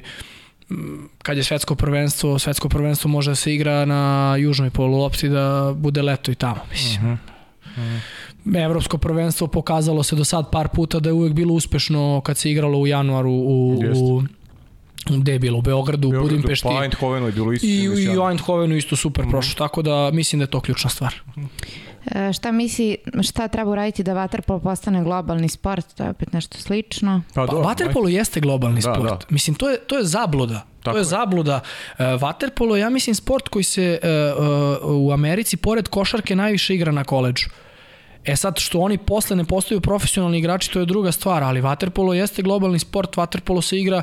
kad 1.23 1.38
je 1.38 1.44
svetsko 1.44 1.76
prvenstvo, 1.76 2.40
svetsko 2.40 2.69
prvenstvo 2.69 3.10
može 3.10 3.31
da 3.31 3.35
se 3.35 3.53
igra 3.53 3.85
na 3.85 4.35
južnoj 4.40 4.69
polulopti 4.69 5.30
da 5.30 5.73
bude 5.76 6.02
leto 6.02 6.31
i 6.31 6.35
tamo, 6.35 6.61
mislim. 6.72 7.06
Uh 7.06 7.10
-huh. 7.10 7.18
Uh 7.77 7.84
-huh. 8.45 8.64
Evropsko 8.65 8.98
prvenstvo 8.98 9.48
pokazalo 9.48 10.03
se 10.03 10.15
do 10.15 10.26
sad 10.26 10.52
par 10.52 10.68
puta 10.68 10.99
da 10.99 11.10
je 11.10 11.14
uvek 11.14 11.34
bilo 11.34 11.53
uspešno 11.53 12.22
kad 12.26 12.38
se 12.38 12.52
igralo 12.52 12.80
u 12.80 12.88
januaru 12.88 13.31
u, 13.31 13.80
u 13.95 14.23
gde 15.10 15.31
je 15.31 15.40
bilo, 15.40 15.57
u 15.57 15.61
Beogradu, 15.61 16.07
u 16.07 16.11
Budimpešti. 16.11 16.68
Pa 16.68 16.84
Eindhovenu 16.84 17.26
je 17.26 17.31
bilo 17.31 17.53
isto. 17.53 17.68
I, 17.68 17.84
i 17.84 18.18
u 18.18 18.30
Eindhovenu 18.30 18.76
isto 18.76 18.95
super 18.95 19.26
mm 19.26 19.27
-hmm. 19.27 19.31
prošlo, 19.31 19.68
tako 19.68 19.81
da 19.81 20.11
mislim 20.14 20.40
da 20.40 20.44
je 20.44 20.48
to 20.48 20.60
ključna 20.60 20.90
stvar. 20.90 21.14
E, 21.38 21.41
šta 22.34 22.51
misli, 22.51 22.97
šta 23.23 23.47
treba 23.47 23.71
uraditi 23.71 24.03
da 24.03 24.13
vaterpolo 24.13 24.59
postane 24.59 25.03
globalni 25.03 25.49
sport? 25.49 25.93
To 25.93 26.03
je 26.03 26.09
opet 26.09 26.34
nešto 26.34 26.57
slično. 26.57 27.21
Pa, 27.34 27.45
pa 27.45 27.55
vaterpolo 27.55 28.07
jeste 28.07 28.39
globalni 28.39 28.81
da, 28.81 28.93
sport. 28.93 29.09
Da. 29.09 29.19
Mislim, 29.30 29.55
to 29.55 29.69
je, 29.69 29.77
to 29.77 29.97
je 29.97 30.03
zabluda. 30.03 30.65
Tako 30.84 30.93
to 30.93 30.97
je 30.97 31.03
zabluda. 31.03 31.59
E, 31.97 32.05
vaterpolo 32.05 32.77
ja 32.77 32.89
mislim, 32.89 33.15
sport 33.15 33.47
koji 33.47 33.63
se 33.63 33.99
uh, 34.03 34.43
uh, 34.84 35.07
u 35.07 35.11
Americi, 35.11 35.57
pored 35.57 35.88
košarke, 35.88 36.35
najviše 36.35 36.75
igra 36.75 36.91
na 36.91 37.03
koleđu. 37.03 37.49
E 38.26 38.36
sad, 38.36 38.60
što 38.60 38.80
oni 38.80 38.98
posle 38.98 39.36
ne 39.36 39.45
postaju 39.45 39.82
profesionalni 39.82 40.38
igrači, 40.38 40.72
to 40.72 40.80
je 40.80 40.86
druga 40.86 41.12
stvar, 41.12 41.44
ali 41.44 41.62
waterpolo 41.62 42.14
jeste 42.14 42.41
globalni 42.41 42.80
sport, 42.80 43.16
waterpolo 43.16 43.62
se 43.62 43.80
igra 43.80 44.02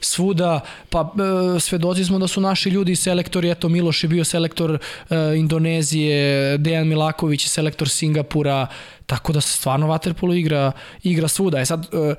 svuda, 0.00 0.60
pa 0.90 1.12
e, 1.56 1.60
svedoci 1.60 2.04
smo 2.04 2.18
da 2.18 2.28
su 2.28 2.40
naši 2.40 2.70
ljudi 2.70 2.96
selektori, 2.96 3.50
eto 3.50 3.68
Miloš 3.68 4.04
je 4.04 4.08
bio 4.08 4.24
selektor 4.24 4.78
e, 5.10 5.14
Indonezije, 5.36 6.58
Dejan 6.58 6.88
Milaković 6.88 7.44
je 7.44 7.48
selektor 7.48 7.88
Singapura, 7.88 8.66
tako 9.06 9.32
da 9.32 9.40
se 9.40 9.56
stvarno 9.56 9.86
waterpolo 9.86 10.38
igra, 10.38 10.72
igra 11.02 11.28
svuda. 11.28 11.60
E 11.60 11.66
sad, 11.66 11.86
e, 11.92 12.14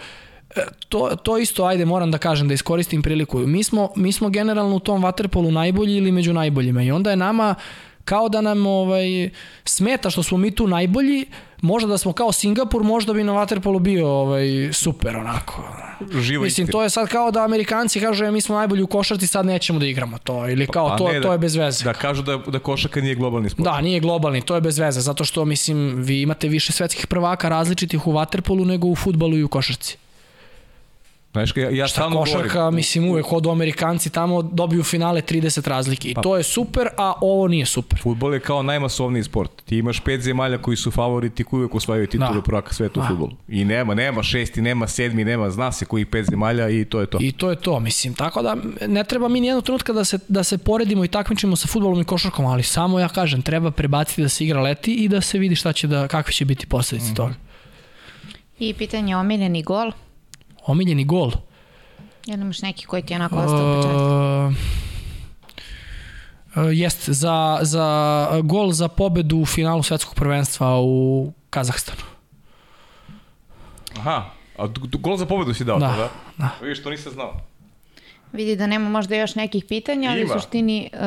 to, 0.89 1.15
to 1.23 1.37
isto, 1.37 1.65
ajde, 1.65 1.85
moram 1.85 2.11
da 2.11 2.17
kažem, 2.17 2.47
da 2.47 2.53
iskoristim 2.53 3.01
priliku. 3.01 3.39
Mi 3.39 3.63
smo, 3.63 3.89
mi 3.95 4.11
smo 4.11 4.29
generalno 4.29 4.75
u 4.75 4.79
tom 4.79 5.03
waterpolu 5.03 5.51
najbolji 5.51 5.95
ili 5.97 6.11
među 6.11 6.33
najboljima 6.33 6.83
i 6.83 6.91
onda 6.91 7.09
je 7.09 7.15
nama 7.15 7.55
kao 8.09 8.29
da 8.29 8.41
nam 8.41 8.65
ovaj, 8.65 9.29
smeta 9.65 10.09
što 10.09 10.23
smo 10.23 10.37
mi 10.37 10.51
tu 10.51 10.67
najbolji, 10.67 11.25
možda 11.61 11.89
da 11.89 11.97
smo 11.97 12.13
kao 12.13 12.31
Singapur, 12.31 12.83
možda 12.83 13.13
bi 13.13 13.23
na 13.23 13.33
Waterpolu 13.33 13.79
bio 13.79 14.07
ovaj, 14.07 14.69
super 14.73 15.17
onako. 15.17 15.63
Živo 16.19 16.43
Mislim, 16.43 16.67
to 16.67 16.83
je 16.83 16.89
sad 16.89 17.09
kao 17.09 17.31
da 17.31 17.43
Amerikanci 17.43 17.99
kažu, 17.99 18.25
e, 18.25 18.31
mi 18.31 18.41
smo 18.41 18.55
najbolji 18.55 18.83
u 18.83 18.87
košarci, 18.87 19.27
sad 19.27 19.45
nećemo 19.45 19.79
da 19.79 19.85
igramo 19.85 20.17
to. 20.17 20.49
Ili 20.49 20.67
kao, 20.67 20.87
Pa 20.87 20.97
to, 20.97 21.11
ne, 21.11 21.21
to 21.21 21.27
da- 21.27 21.33
je 21.33 21.37
bez 21.37 21.55
veze. 21.55 21.83
Da 21.83 21.93
kažu 21.93 22.23
da, 22.23 22.37
da 22.37 22.59
košaka 22.59 23.01
nije 23.01 23.15
globalni 23.15 23.49
sport. 23.49 23.63
Da, 23.65 23.81
nije 23.81 23.99
globalni, 23.99 24.41
to 24.41 24.55
je 24.55 24.61
bez 24.61 24.77
veze, 24.79 25.01
zato 25.01 25.25
što, 25.25 25.45
mislim, 25.45 26.03
vi 26.03 26.21
imate 26.21 26.47
više 26.47 26.71
svetskih 26.71 27.07
prvaka 27.07 27.49
različitih 27.49 28.07
u 28.07 28.13
Waterpolu 28.13 28.65
nego 28.65 28.87
u 28.87 28.95
futbalu 28.95 29.37
i 29.37 29.43
u 29.43 29.47
košarci. 29.47 29.97
Znaš, 31.31 31.57
ja, 31.57 31.69
ja 31.69 31.87
Šta 31.87 32.09
košarka, 32.09 32.53
govorim, 32.53 32.75
mislim, 32.75 33.09
uvek 33.09 33.33
odu 33.33 33.49
Amerikanci 33.49 34.09
tamo 34.09 34.41
dobiju 34.41 34.83
finale 34.83 35.21
30 35.21 35.67
razlike. 35.67 36.09
I 36.09 36.13
to 36.23 36.37
je 36.37 36.43
super, 36.43 36.87
a 36.97 37.13
ovo 37.21 37.47
nije 37.47 37.65
super. 37.65 37.99
Futbol 38.01 38.33
je 38.33 38.39
kao 38.39 38.63
najmasovniji 38.63 39.23
sport. 39.23 39.51
Ti 39.65 39.77
imaš 39.77 39.99
pet 39.99 40.21
zemalja 40.21 40.57
koji 40.57 40.77
su 40.77 40.91
favoriti 40.91 41.43
koji 41.43 41.59
uvek 41.59 41.75
osvajaju 41.75 42.07
titulu 42.07 42.33
Da. 42.33 42.41
prvaka 42.41 42.73
sveta 42.73 42.99
u 42.99 43.03
Da. 43.03 43.09
futbolu. 43.09 43.31
I 43.47 43.65
nema, 43.65 43.93
nema 43.93 44.23
šesti, 44.23 44.61
nema 44.61 44.87
sedmi, 44.87 45.25
nema, 45.25 45.49
zna 45.49 45.71
se 45.71 45.85
kojih 45.85 46.07
pet 46.07 46.25
zemalja 46.29 46.69
i 46.69 46.85
to 46.85 46.99
je 46.99 47.05
to. 47.05 47.17
I 47.21 47.31
to 47.31 47.49
je 47.49 47.55
to, 47.55 47.79
mislim. 47.79 48.13
Tako 48.13 48.41
da 48.41 48.55
ne 48.87 49.03
treba 49.03 49.27
mi 49.27 49.41
nijednog 49.41 49.63
trenutka 49.63 49.93
da 49.93 50.05
se, 50.05 50.19
da 50.27 50.43
se 50.43 50.57
poredimo 50.57 51.03
i 51.03 51.07
takmičimo 51.07 51.55
sa 51.55 51.67
futbolom 51.67 52.01
i 52.01 52.05
košarkom, 52.05 52.45
ali 52.45 52.63
samo 52.63 52.99
ja 52.99 53.09
kažem, 53.09 53.41
treba 53.41 53.71
prebaciti 53.71 54.21
da 54.21 54.29
se 54.29 54.43
igra 54.43 54.61
leti 54.61 54.93
i 54.93 55.07
da 55.07 55.21
se 55.21 55.37
vidi 55.37 55.55
šta 55.55 55.73
će 55.73 55.87
da, 55.87 56.07
kakve 56.07 56.33
će 56.33 56.45
biti 56.45 56.67
posledice 56.67 57.13
toga. 57.13 57.33
I 58.59 58.73
pitanje 58.73 59.15
omiljeni 59.15 59.63
gol. 59.63 59.91
Omiljeni 60.65 61.05
gol. 61.05 61.31
Jel 62.25 62.39
imaš 62.41 62.61
neki 62.61 62.85
koji 62.85 63.01
ti 63.01 63.13
je 63.13 63.17
onako 63.17 63.35
ostao 63.35 63.73
upečatljiv? 63.73 64.01
Uh, 64.01 64.53
uh, 66.55 66.77
jest, 66.77 67.09
za, 67.09 67.59
za 67.61 67.85
gol 68.43 68.71
za 68.71 68.87
pobedu 68.87 69.37
u 69.37 69.45
finalu 69.45 69.83
svetskog 69.83 70.15
prvenstva 70.15 70.79
u 70.79 71.31
Kazahstanu. 71.49 72.01
Aha, 73.97 74.25
a 74.57 74.67
gol 74.93 75.17
za 75.17 75.25
pobedu 75.25 75.53
si 75.53 75.63
dao, 75.63 75.79
Da, 75.79 75.87
da? 75.87 75.95
da? 75.95 76.09
da. 76.37 76.49
Vidiš, 76.61 76.83
to 76.83 76.89
nisam 76.89 77.11
znao. 77.11 77.39
Vidi 78.33 78.55
da 78.55 78.67
nema 78.67 78.89
možda 78.89 79.15
još 79.15 79.35
nekih 79.35 79.65
pitanja, 79.65 80.09
ali 80.11 80.21
Ima. 80.21 80.35
u 80.35 80.39
suštini... 80.39 80.89
Uh, 80.93 80.99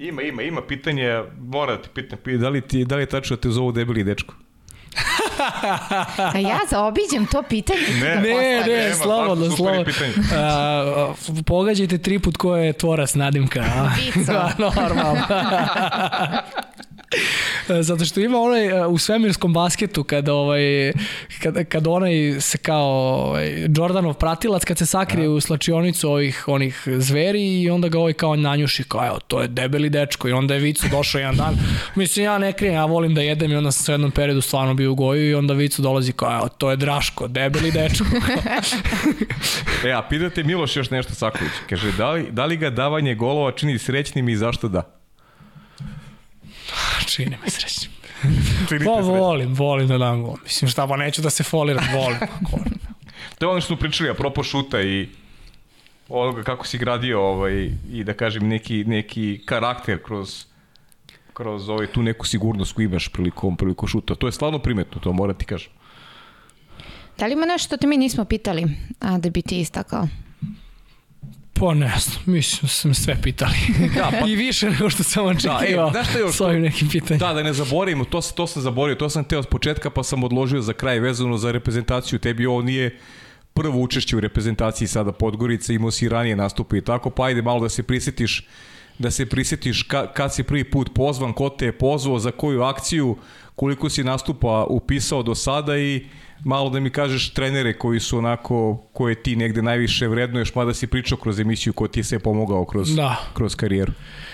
Ima, 0.00 0.22
ima, 0.22 0.42
ima 0.42 0.62
pitanje, 0.62 1.22
mora 1.40 1.76
da 1.76 1.82
ti 1.82 1.88
pitam, 1.94 2.18
pi- 2.24 2.38
da 2.38 2.48
li, 2.48 2.60
ti, 2.60 2.84
da 2.84 2.96
li 2.96 3.02
je 3.02 3.06
tačno 3.06 3.36
da 3.36 3.42
te 3.42 3.50
zovu 3.50 3.72
debeli 3.72 4.04
dečko? 4.04 4.34
A 6.34 6.38
ja 6.38 6.58
zaobiđem 6.70 7.26
to 7.26 7.42
pitanje. 7.42 7.80
Ne, 8.02 8.14
da 8.14 8.20
Ne, 8.20 8.34
ne, 8.34 8.64
nema, 8.66 8.94
slobodno, 8.94 9.56
slobodno. 9.56 9.92
A, 10.34 11.12
pogađajte 11.46 11.98
tri 11.98 12.18
put 12.18 12.36
ko 12.36 12.56
je 12.56 12.72
tvorac 12.72 13.14
nadimka. 13.14 13.64
Vico. 13.96 14.32
Da, 14.32 14.52
normalno. 14.58 15.20
Zato 17.88 18.04
što 18.04 18.20
ima 18.20 18.38
onaj 18.38 18.72
a, 18.72 18.88
u 18.88 18.98
svemirskom 18.98 19.52
basketu 19.52 20.04
kada 20.04 20.34
ovaj 20.34 20.92
kad, 21.42 21.64
kad 21.68 21.86
onaj 21.86 22.40
se 22.40 22.58
kao 22.58 22.84
ovaj, 22.84 23.66
Jordanov 23.76 24.14
pratilac 24.14 24.64
kad 24.64 24.78
se 24.78 24.86
sakrije 24.86 25.28
u 25.28 25.40
slačionicu 25.40 26.10
ovih 26.10 26.44
onih 26.46 26.82
zveri 26.86 27.62
i 27.62 27.70
onda 27.70 27.88
ga 27.88 27.98
ovaj 27.98 28.12
kao 28.12 28.36
nanjuši 28.36 28.84
kao 28.84 29.06
evo 29.06 29.18
to 29.26 29.42
je 29.42 29.48
debeli 29.48 29.90
dečko 29.90 30.28
i 30.28 30.32
onda 30.32 30.54
je 30.54 30.60
Vicu 30.60 30.86
došao 30.90 31.18
jedan 31.18 31.36
dan 31.36 31.54
mislim 31.94 32.24
ja 32.24 32.38
ne 32.38 32.52
krijem 32.52 32.74
ja 32.74 32.84
volim 32.84 33.14
da 33.14 33.20
jedem 33.20 33.52
i 33.52 33.56
onda 33.56 33.72
sam 33.72 33.92
u 33.92 33.94
jednom 33.94 34.10
periodu 34.10 34.40
stvarno 34.40 34.74
bio 34.74 34.92
u 34.92 34.94
goju 34.94 35.30
i 35.30 35.34
onda 35.34 35.54
Vicu 35.54 35.82
dolazi 35.82 36.12
kao 36.12 36.36
evo 36.36 36.48
to 36.48 36.70
je 36.70 36.76
Draško 36.76 37.28
debeli 37.28 37.70
dečko 37.70 38.04
E, 39.84 39.92
a 39.92 40.02
pitate 40.08 40.42
Miloš 40.42 40.76
još 40.76 40.90
nešto 40.90 41.14
Saković. 41.14 41.52
Kaže, 41.68 41.92
da 41.92 42.10
li, 42.10 42.26
da 42.30 42.44
li 42.44 42.56
ga 42.56 42.70
davanje 42.70 43.14
golova 43.14 43.52
čini 43.52 43.78
srećnim 43.78 44.28
i 44.28 44.36
zašto 44.36 44.68
da? 44.68 45.03
čini 47.12 47.36
me 47.44 47.50
srećnim 47.50 47.92
Činite 48.68 48.84
Pa 48.84 48.90
volim, 48.90 49.54
volim 49.54 49.88
da 49.88 49.98
dam 49.98 50.22
gol. 50.22 50.36
Mislim 50.44 50.70
šta, 50.70 50.86
pa 50.86 50.96
neću 50.96 51.22
da 51.22 51.30
se 51.30 51.42
foliram, 51.42 51.84
volim. 51.94 52.18
To 53.38 53.46
je 53.46 53.50
ono 53.50 53.60
što 53.60 53.66
smo 53.66 53.76
pričali, 53.76 54.10
apropo 54.10 54.42
šuta 54.42 54.82
i 54.82 55.08
onoga 56.08 56.42
kako 56.42 56.66
si 56.66 56.78
gradio 56.78 57.20
ovaj, 57.20 57.70
i 57.92 58.04
da 58.04 58.14
kažem 58.14 58.48
neki, 58.48 58.84
neki 58.84 59.42
karakter 59.46 60.02
kroz 60.02 60.44
kroz 61.34 61.68
ovaj, 61.68 61.86
tu 61.86 62.02
neku 62.02 62.26
sigurnost 62.26 62.72
koju 62.72 62.84
imaš 62.84 63.08
prilikom, 63.08 63.56
prilikom 63.56 63.88
šuta. 63.88 64.14
To 64.14 64.26
je 64.26 64.32
stvarno 64.32 64.58
primetno, 64.58 65.00
to 65.00 65.12
moram 65.12 65.36
ti 65.36 65.44
kažem. 65.44 65.72
Da 67.18 67.26
li 67.26 67.32
ima 67.32 67.46
nešto 67.46 67.66
što 67.66 67.76
te 67.76 67.86
mi 67.86 67.96
nismo 67.96 68.24
pitali, 68.24 68.64
a 69.00 69.18
da 69.18 69.30
bi 69.30 69.42
ti 69.42 69.60
istakao? 69.60 70.08
Pa 71.64 71.74
ne 71.74 71.92
znam, 71.98 72.22
mislim 72.26 72.58
da 72.62 72.68
sam 72.68 72.94
sve 72.94 73.16
pitali. 73.22 73.54
Da, 73.96 74.10
pa- 74.20 74.28
I 74.28 74.36
više 74.36 74.70
nego 74.70 74.90
što 74.90 75.02
sam 75.02 75.26
očekivao 75.26 75.88
e, 75.88 75.90
znaš 75.90 76.08
šta 76.08 76.18
još? 76.18 76.36
s 76.36 76.40
ovim 76.40 76.62
nekim 76.62 76.88
pitanjem. 76.88 77.18
Da, 77.18 77.32
da 77.32 77.42
ne 77.42 77.52
zaboravimo, 77.52 78.04
to, 78.04 78.20
to 78.20 78.46
sam 78.46 78.62
zaboravio, 78.62 78.94
to 78.94 79.08
sam 79.08 79.24
teo 79.24 79.38
od 79.38 79.46
početka 79.46 79.90
pa 79.90 80.02
sam 80.02 80.24
odložio 80.24 80.60
za 80.60 80.72
kraj 80.72 81.00
vezano 81.00 81.36
za 81.36 81.52
reprezentaciju. 81.52 82.18
Tebi 82.18 82.46
ovo 82.46 82.62
nije 82.62 82.98
prvo 83.54 83.80
učešće 83.80 84.16
u 84.16 84.20
reprezentaciji 84.20 84.88
sada 84.88 85.12
Podgorice, 85.12 85.74
imao 85.74 85.90
si 85.90 86.08
ranije 86.08 86.36
nastupe 86.36 86.78
i 86.78 86.80
tako, 86.80 87.10
pa 87.10 87.24
ajde 87.24 87.42
malo 87.42 87.60
da 87.60 87.68
se 87.68 87.82
prisjetiš 87.82 88.46
da 88.98 89.10
se 89.10 89.26
prisjetiš 89.26 89.82
ka, 89.82 90.12
kad 90.12 90.34
si 90.34 90.42
prvi 90.42 90.64
put 90.64 90.90
pozvan, 90.94 91.32
ko 91.32 91.48
te 91.48 91.64
je 91.64 91.72
pozvao, 91.78 92.18
za 92.18 92.30
koju 92.30 92.62
akciju, 92.62 93.16
koliko 93.54 93.90
si 93.90 94.04
nastupa 94.04 94.64
upisao 94.68 95.22
do 95.22 95.34
sada 95.34 95.78
i 95.78 96.06
malo 96.44 96.70
da 96.70 96.80
mi 96.80 96.90
kažeš 96.90 97.30
trenere 97.32 97.78
koji 97.78 98.00
su 98.00 98.18
onako, 98.18 98.76
koje 98.92 99.22
ti 99.22 99.36
negde 99.36 99.62
najviše 99.62 100.08
vrednuješ, 100.08 100.54
mada 100.54 100.74
si 100.74 100.86
pričao 100.86 101.18
kroz 101.18 101.40
emisiju 101.40 101.72
ko 101.72 101.88
ti 101.88 102.00
je 102.00 102.04
sve 102.04 102.18
pomogao 102.18 102.64
kroz, 102.64 102.96
Da. 102.96 103.16
kroz 103.34 103.56
karijeru. 103.56 103.92
E, 103.92 104.33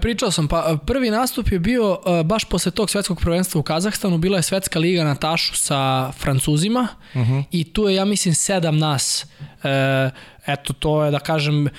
pričao 0.00 0.30
sam, 0.30 0.48
pa 0.48 0.64
e, 0.68 0.76
prvi 0.86 1.10
nastup 1.10 1.52
je 1.52 1.58
bio 1.58 1.98
e, 2.06 2.24
baš 2.24 2.44
posle 2.44 2.72
tog 2.72 2.90
svetskog 2.90 3.20
prvenstva 3.20 3.58
u 3.58 3.62
Kazahstanu, 3.62 4.18
bila 4.18 4.36
je 4.36 4.42
svetska 4.42 4.78
liga 4.78 5.04
na 5.04 5.14
tašu 5.14 5.54
sa 5.54 6.12
Francuzima 6.12 6.88
uh 7.14 7.24
Mhm. 7.24 7.32
-huh. 7.32 7.44
i 7.50 7.64
tu 7.64 7.88
je, 7.88 7.94
ja 7.94 8.04
mislim, 8.04 8.34
sedam 8.34 8.78
nas. 8.78 9.26
E, 9.64 10.10
eto, 10.46 10.72
to 10.72 11.04
je, 11.04 11.10
da 11.10 11.18
kažem, 11.18 11.66
e, 11.66 11.70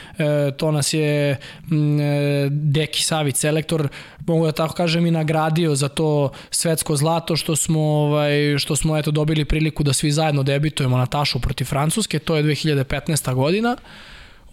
to 0.58 0.72
nas 0.72 0.94
je 0.94 1.32
e, 1.32 1.38
Deki 2.50 3.04
Savić, 3.04 3.36
selektor, 3.36 3.88
mogu 4.28 4.46
da 4.46 4.52
tako 4.52 4.74
kažem, 4.74 5.06
i 5.06 5.12
nagradio 5.12 5.76
za 5.76 5.90
to 5.90 6.32
svetsko 6.52 6.96
zlato 6.96 7.36
što 7.36 7.56
smo, 7.56 7.82
ovaj, 7.82 8.58
što 8.58 8.76
smo 8.76 8.98
eto, 8.98 9.12
dobili 9.12 9.46
priliku 9.46 9.84
da 9.84 9.94
svi 9.94 10.12
zajedno 10.12 10.44
debitujemo 10.44 10.98
na 10.98 11.06
tašu 11.06 11.40
protiv 11.40 11.66
Francuske, 11.66 12.20
to 12.20 12.36
je 12.36 12.44
2015. 12.44 13.34
godina. 13.34 13.78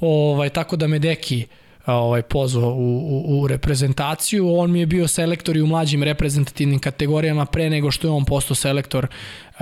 Ovaj, 0.00 0.48
tako 0.48 0.76
da 0.76 0.86
me 0.86 0.98
Deki 0.98 1.46
ovaj 1.86 2.22
pozvao 2.22 2.70
u, 2.70 2.98
u, 2.98 3.40
u 3.40 3.46
reprezentaciju. 3.46 4.56
On 4.56 4.72
mi 4.72 4.80
je 4.80 4.86
bio 4.86 5.08
selektor 5.08 5.56
i 5.56 5.62
u 5.62 5.66
mlađim 5.66 6.02
reprezentativnim 6.02 6.78
kategorijama 6.78 7.46
pre 7.46 7.70
nego 7.70 7.90
što 7.90 8.06
je 8.06 8.10
on 8.10 8.24
postao 8.24 8.54
selektor 8.54 9.06
uh, 9.06 9.56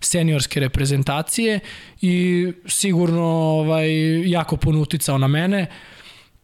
seniorske 0.00 0.60
reprezentacije 0.60 1.60
i 2.00 2.46
sigurno 2.66 3.24
ovaj 3.24 3.88
jako 4.30 4.56
puno 4.56 4.80
uticao 4.80 5.18
na 5.18 5.28
mene. 5.28 5.66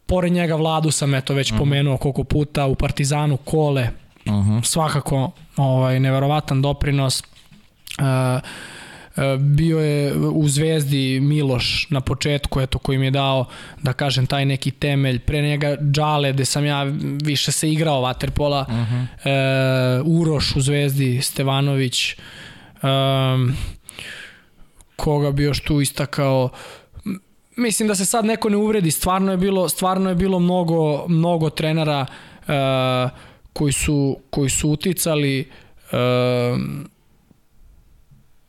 Pored 0.05 0.31
njega 0.31 0.55
Vladu 0.55 0.91
sam 0.91 1.15
eto 1.15 1.33
već 1.33 1.51
-huh. 1.51 1.57
pomenuo 1.57 1.97
koliko 1.97 2.23
puta 2.23 2.65
u 2.65 2.75
Partizanu 2.75 3.37
Kole. 3.37 3.89
Uh 4.25 4.33
-huh. 4.33 4.63
Svakako 4.63 5.31
ovaj 5.57 5.99
neverovatan 5.99 6.61
doprinos. 6.61 7.23
Uh, 7.99 8.41
bio 9.39 9.79
je 9.79 10.13
u 10.15 10.47
Zvezdi 10.47 11.19
Miloš 11.19 11.87
na 11.89 12.01
početku, 12.01 12.61
eto, 12.61 12.79
koji 12.79 12.97
mi 12.97 13.05
je 13.05 13.11
dao, 13.11 13.45
da 13.81 13.93
kažem, 13.93 14.27
taj 14.27 14.45
neki 14.45 14.71
temelj. 14.71 15.19
Pre 15.19 15.41
njega 15.41 15.77
Džale, 15.91 16.33
gde 16.33 16.45
sam 16.45 16.65
ja 16.65 16.83
više 17.23 17.51
se 17.51 17.71
igrao 17.71 18.01
vaterpola. 18.01 18.65
Uh 18.69 18.75
-huh. 18.75 19.05
e, 19.23 20.01
Uroš 20.05 20.55
u 20.55 20.61
Zvezdi, 20.61 21.21
Stevanović. 21.21 22.15
Um, 22.83 23.55
koga 24.95 25.31
bi 25.31 25.43
još 25.43 25.59
tu 25.59 25.81
istakao? 25.81 26.49
Mislim 27.57 27.87
da 27.87 27.95
se 27.95 28.05
sad 28.05 28.25
neko 28.25 28.49
ne 28.49 28.57
uvredi, 28.57 28.91
stvarno 28.91 29.31
je 29.31 29.37
bilo, 29.37 29.69
stvarno 29.69 30.09
je 30.09 30.15
bilo 30.15 30.39
mnogo, 30.39 31.07
mnogo 31.07 31.49
trenera 31.49 32.05
uh, 32.41 33.11
koji, 33.53 33.73
su, 33.73 34.19
koji 34.29 34.49
su 34.49 34.69
uticali 34.69 35.49
uh, 35.91 36.59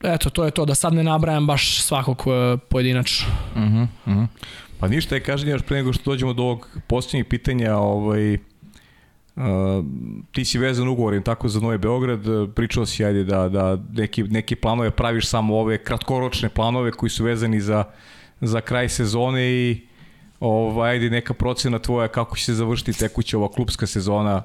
eto, 0.02 0.30
to 0.30 0.44
je 0.44 0.50
to, 0.50 0.64
da 0.64 0.74
sad 0.74 0.94
ne 0.94 1.04
nabrajam 1.04 1.46
baš 1.46 1.82
svakog 1.82 2.22
uh, 2.26 2.60
pojedinačno. 2.68 3.26
Uh 3.54 3.62
-huh, 3.62 3.86
uh 4.06 4.12
-huh. 4.12 4.26
Pa 4.80 4.88
ništa 4.88 5.14
je 5.14 5.22
kažem 5.22 5.48
još 5.48 5.62
pre 5.62 5.76
nego 5.76 5.92
što 5.92 6.10
dođemo 6.10 6.32
do 6.32 6.42
ovog 6.42 6.68
posljednjeg 6.86 7.28
pitanja, 7.28 7.76
ovaj, 7.76 8.38
Uh, 9.36 9.44
ti 10.32 10.44
si 10.44 10.58
vezan 10.58 10.88
ugovorim 10.88 11.22
tako 11.22 11.48
za 11.48 11.60
Novi 11.60 11.78
Beograd, 11.78 12.20
pričao 12.54 12.86
si 12.86 13.04
ajde 13.04 13.24
da, 13.24 13.48
da 13.48 13.78
neki, 13.92 14.22
neki 14.22 14.56
planove 14.56 14.90
praviš 14.90 15.26
samo 15.26 15.58
ove 15.58 15.84
kratkoročne 15.84 16.48
planove 16.48 16.90
koji 16.90 17.10
su 17.10 17.24
vezani 17.24 17.60
za, 17.60 17.84
za 18.40 18.60
kraj 18.60 18.88
sezone 18.88 19.52
i 19.52 19.86
ovaj, 20.40 20.90
ajde 20.90 21.10
neka 21.10 21.34
procena 21.34 21.78
tvoja 21.78 22.08
kako 22.08 22.36
će 22.36 22.44
se 22.44 22.54
završiti 22.54 22.98
tekuća 22.98 23.38
ova 23.38 23.48
klubska 23.48 23.86
sezona 23.86 24.42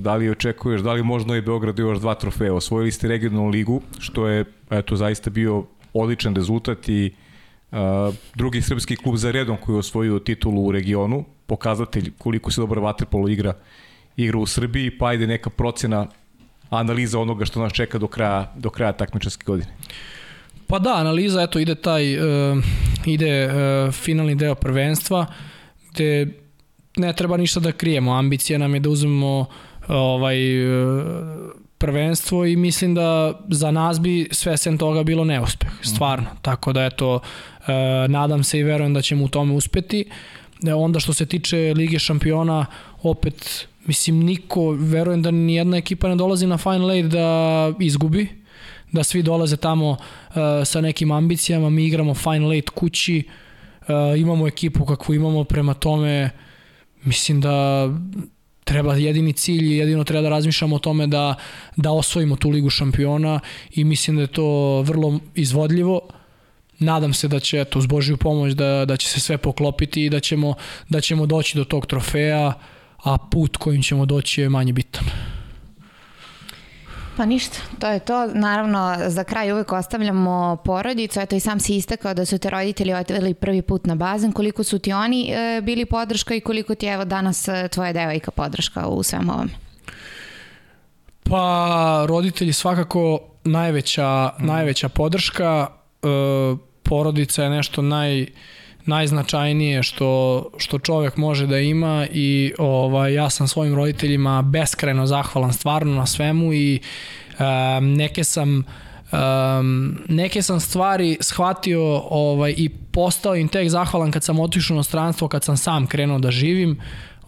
da 0.00 0.16
li 0.16 0.30
očekuješ, 0.30 0.80
da 0.80 0.92
li 0.92 1.02
možda 1.02 1.28
Novi 1.28 1.40
Beograd 1.40 1.78
još 1.78 1.98
dva 1.98 2.14
trofeja, 2.14 2.54
osvojili 2.54 2.92
ste 2.92 3.08
regionalnu 3.08 3.48
ligu 3.48 3.82
što 3.98 4.26
je 4.28 4.44
eto 4.70 4.96
zaista 4.96 5.30
bio 5.30 5.64
odličan 5.94 6.34
rezultat 6.34 6.88
i 6.88 7.12
uh, 7.70 7.78
drugi 8.34 8.62
srpski 8.62 8.96
klub 8.96 9.16
za 9.16 9.30
redom 9.30 9.56
koji 9.56 9.74
je 9.74 9.78
osvojio 9.78 10.18
titulu 10.18 10.66
u 10.66 10.72
regionu, 10.72 11.24
pokazatelj 11.46 12.12
koliko 12.18 12.50
se 12.50 12.60
dobro 12.60 12.80
vaterpolo 12.80 13.28
igra 13.28 13.54
igra 14.16 14.38
u 14.38 14.46
Srbiji, 14.46 14.90
pa 14.98 15.06
ajde 15.06 15.26
neka 15.26 15.50
procena 15.50 16.06
analiza 16.70 17.18
onoga 17.18 17.44
što 17.44 17.60
nas 17.60 17.72
čeka 17.72 17.98
do 17.98 18.06
kraja, 18.06 18.52
do 18.56 18.70
kraja 18.70 18.92
takmičarske 18.92 19.44
godine. 19.44 19.70
Pa 20.66 20.78
da, 20.78 20.94
analiza, 20.94 21.42
eto, 21.42 21.58
ide 21.58 21.74
taj, 21.74 22.16
uh, 22.16 22.58
ide 23.06 23.46
uh, 23.46 23.92
finalni 23.92 24.34
deo 24.34 24.54
prvenstva, 24.54 25.26
gde 25.90 26.41
ne 26.96 27.12
treba 27.12 27.36
ništa 27.36 27.60
da 27.60 27.72
krijemo. 27.72 28.12
Ambicija 28.12 28.58
nam 28.58 28.74
je 28.74 28.80
da 28.80 28.90
uzmemo 28.90 29.46
ovaj, 29.88 30.66
uh, 30.66 31.02
prvenstvo 31.78 32.46
i 32.46 32.56
mislim 32.56 32.94
da 32.94 33.40
za 33.48 33.70
nas 33.70 34.00
bi 34.00 34.28
sve 34.30 34.56
sem 34.56 34.78
toga 34.78 35.02
bilo 35.02 35.24
neuspeh, 35.24 35.70
stvarno. 35.82 36.30
Mm. 36.34 36.36
Tako 36.42 36.72
da, 36.72 36.84
eto, 36.84 37.14
uh, 37.14 37.20
nadam 38.08 38.44
se 38.44 38.58
i 38.58 38.62
verujem 38.62 38.94
da 38.94 39.02
ćemo 39.02 39.24
u 39.24 39.28
tome 39.28 39.54
uspeti. 39.54 40.04
Onda 40.76 41.00
što 41.00 41.12
se 41.12 41.26
tiče 41.26 41.74
Lige 41.76 41.98
šampiona, 41.98 42.66
opet, 43.02 43.66
mislim, 43.86 44.20
niko, 44.20 44.70
verujem 44.70 45.22
da 45.22 45.30
ni 45.30 45.54
jedna 45.54 45.76
ekipa 45.76 46.08
ne 46.08 46.16
dolazi 46.16 46.46
na 46.46 46.58
Final 46.58 46.90
Eight 46.90 47.12
da 47.12 47.72
izgubi, 47.80 48.28
da 48.92 49.04
svi 49.04 49.22
dolaze 49.22 49.56
tamo 49.56 49.90
uh, 49.90 49.96
sa 50.64 50.80
nekim 50.80 51.10
ambicijama, 51.10 51.70
mi 51.70 51.86
igramo 51.86 52.14
Final 52.14 52.52
Eight 52.52 52.70
kući, 52.70 53.22
uh, 53.80 54.18
imamo 54.18 54.48
ekipu 54.48 54.84
kakvu 54.84 55.14
imamo, 55.14 55.44
prema 55.44 55.74
tome 55.74 56.30
mislim 57.04 57.40
da 57.40 57.88
treba 58.64 58.94
jedini 58.94 59.32
cilj 59.32 59.72
i 59.72 59.76
jedino 59.76 60.04
treba 60.04 60.22
da 60.22 60.28
razmišljamo 60.28 60.76
o 60.76 60.78
tome 60.78 61.06
da, 61.06 61.34
da 61.76 61.90
osvojimo 61.90 62.36
tu 62.36 62.50
ligu 62.50 62.70
šampiona 62.70 63.40
i 63.70 63.84
mislim 63.84 64.16
da 64.16 64.22
je 64.22 64.26
to 64.26 64.80
vrlo 64.82 65.18
izvodljivo. 65.34 66.00
Nadam 66.78 67.14
se 67.14 67.28
da 67.28 67.40
će, 67.40 67.60
eto, 67.60 67.78
uz 67.78 67.86
Božju 67.86 68.16
pomoć, 68.16 68.52
da, 68.52 68.84
da 68.84 68.96
će 68.96 69.08
se 69.08 69.20
sve 69.20 69.38
poklopiti 69.38 70.04
i 70.04 70.10
da 70.10 70.20
ćemo, 70.20 70.54
da 70.88 71.00
ćemo 71.00 71.26
doći 71.26 71.58
do 71.58 71.64
tog 71.64 71.86
trofeja, 71.86 72.52
a 73.04 73.18
put 73.18 73.56
kojim 73.56 73.82
ćemo 73.82 74.06
doći 74.06 74.40
je 74.40 74.48
manje 74.48 74.72
bitan. 74.72 75.04
Pa 77.16 77.24
ništa, 77.24 77.56
to 77.78 77.86
je 77.86 78.00
to. 78.00 78.26
Naravno, 78.26 78.96
za 79.06 79.24
kraj 79.24 79.52
uvek 79.52 79.72
ostavljamo 79.72 80.56
porodicu. 80.64 81.20
Eto 81.20 81.36
i 81.36 81.40
sam 81.40 81.60
si 81.60 81.76
istakao 81.76 82.14
da 82.14 82.26
su 82.26 82.38
te 82.38 82.50
roditelji 82.50 82.94
odveli 82.94 83.34
prvi 83.34 83.62
put 83.62 83.86
na 83.86 83.94
bazen. 83.94 84.32
Koliko 84.32 84.64
su 84.64 84.78
ti 84.78 84.92
oni 84.92 85.30
e, 85.30 85.60
bili 85.62 85.86
podrška 85.86 86.34
i 86.34 86.40
koliko 86.40 86.74
ti 86.74 86.86
evo 86.86 87.04
danas 87.04 87.48
e, 87.48 87.68
tvoja 87.68 87.92
devojka 87.92 88.30
podrška 88.30 88.86
u 88.86 89.02
svem 89.02 89.30
ovom? 89.30 89.50
Pa, 91.22 92.04
roditelji 92.08 92.52
svakako 92.52 93.18
najveća, 93.44 94.30
mm. 94.40 94.46
najveća 94.46 94.88
podrška. 94.88 95.66
E, 96.02 96.06
porodica 96.82 97.44
je 97.44 97.50
nešto 97.50 97.82
naj 97.82 98.26
najznačajnije 98.86 99.82
što, 99.82 100.44
što 100.56 100.78
čovek 100.78 101.16
može 101.16 101.46
da 101.46 101.58
ima 101.58 102.06
i 102.12 102.52
ovaj, 102.58 103.14
ja 103.14 103.30
sam 103.30 103.48
svojim 103.48 103.74
roditeljima 103.74 104.42
beskreno 104.42 105.06
zahvalan 105.06 105.52
stvarno 105.52 105.94
na 105.94 106.06
svemu 106.06 106.52
i 106.52 106.80
um, 107.38 107.94
neke 107.94 108.24
sam 108.24 108.64
um, 109.12 109.98
neke 110.08 110.42
sam 110.42 110.60
stvari 110.60 111.16
shvatio 111.20 112.02
ovaj, 112.10 112.54
i 112.56 112.68
postao 112.68 113.36
im 113.36 113.48
tek 113.48 113.68
zahvalan 113.68 114.10
kad 114.10 114.24
sam 114.24 114.40
otišao 114.40 114.76
na 114.76 114.82
stranstvo, 114.82 115.28
kad 115.28 115.44
sam 115.44 115.56
sam 115.56 115.86
krenuo 115.86 116.18
da 116.18 116.30
živim. 116.30 116.80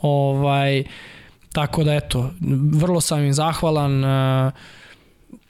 Ovaj, 0.03 0.85
tako 1.53 1.85
da 1.85 1.95
eto, 1.95 2.31
vrlo 2.73 3.01
sam 3.01 3.25
im 3.25 3.33
zahvalan 3.33 4.05
uh, 4.05 4.53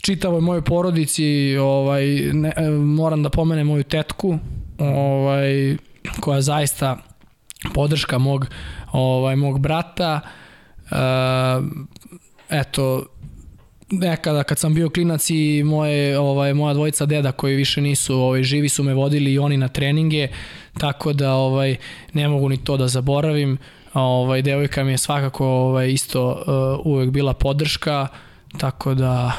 čitavoj 0.03 0.41
mojoj 0.41 0.63
porodici, 0.63 1.57
ovaj, 1.57 2.07
ne, 2.33 2.71
moram 2.71 3.23
da 3.23 3.31
pomenem 3.31 3.67
moju 3.67 3.83
tetku, 3.83 4.39
ovaj, 4.79 5.77
koja 6.21 6.41
zaista 6.41 6.97
podrška 7.75 8.19
mog 8.19 8.47
ovaj 8.93 9.37
mog 9.37 9.59
brata 9.59 10.21
uh, 10.91 11.65
eto 12.51 13.07
nekada 13.91 14.43
kad 14.43 14.59
sam 14.59 14.75
bio 14.75 14.91
klinac 14.91 15.31
i 15.31 15.63
moje 15.65 16.19
ovaj 16.19 16.55
moja 16.55 16.75
dvojica 16.75 17.07
deda 17.07 17.33
koji 17.33 17.57
više 17.57 17.81
nisu 17.81 18.15
ovaj 18.15 18.43
živi 18.43 18.69
su 18.69 18.83
me 18.83 18.95
vodili 18.95 19.33
i 19.33 19.39
oni 19.39 19.57
na 19.57 19.69
treninge 19.69 20.29
tako 20.79 21.13
da 21.13 21.33
ovaj 21.33 21.77
ne 22.13 22.29
mogu 22.29 22.49
ni 22.49 22.57
to 22.57 22.77
da 22.77 22.89
zaboravim. 22.89 23.59
Ovaj 23.95 24.43
devojka 24.43 24.85
mi 24.85 24.91
je 24.91 24.99
svakako 24.99 25.47
ovaj 25.47 25.91
isto 25.91 26.31
uh, 26.31 26.87
uvek 26.87 27.11
bila 27.11 27.35
podrška 27.35 28.07
tako 28.59 28.95
da 28.95 29.33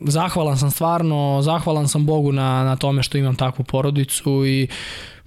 zahvalan 0.00 0.58
sam 0.58 0.70
stvarno, 0.70 1.40
zahvalan 1.42 1.88
sam 1.88 2.06
Bogu 2.06 2.32
na, 2.32 2.64
na 2.64 2.76
tome 2.76 3.02
što 3.02 3.18
imam 3.18 3.36
takvu 3.36 3.64
porodicu 3.64 4.46
i 4.46 4.68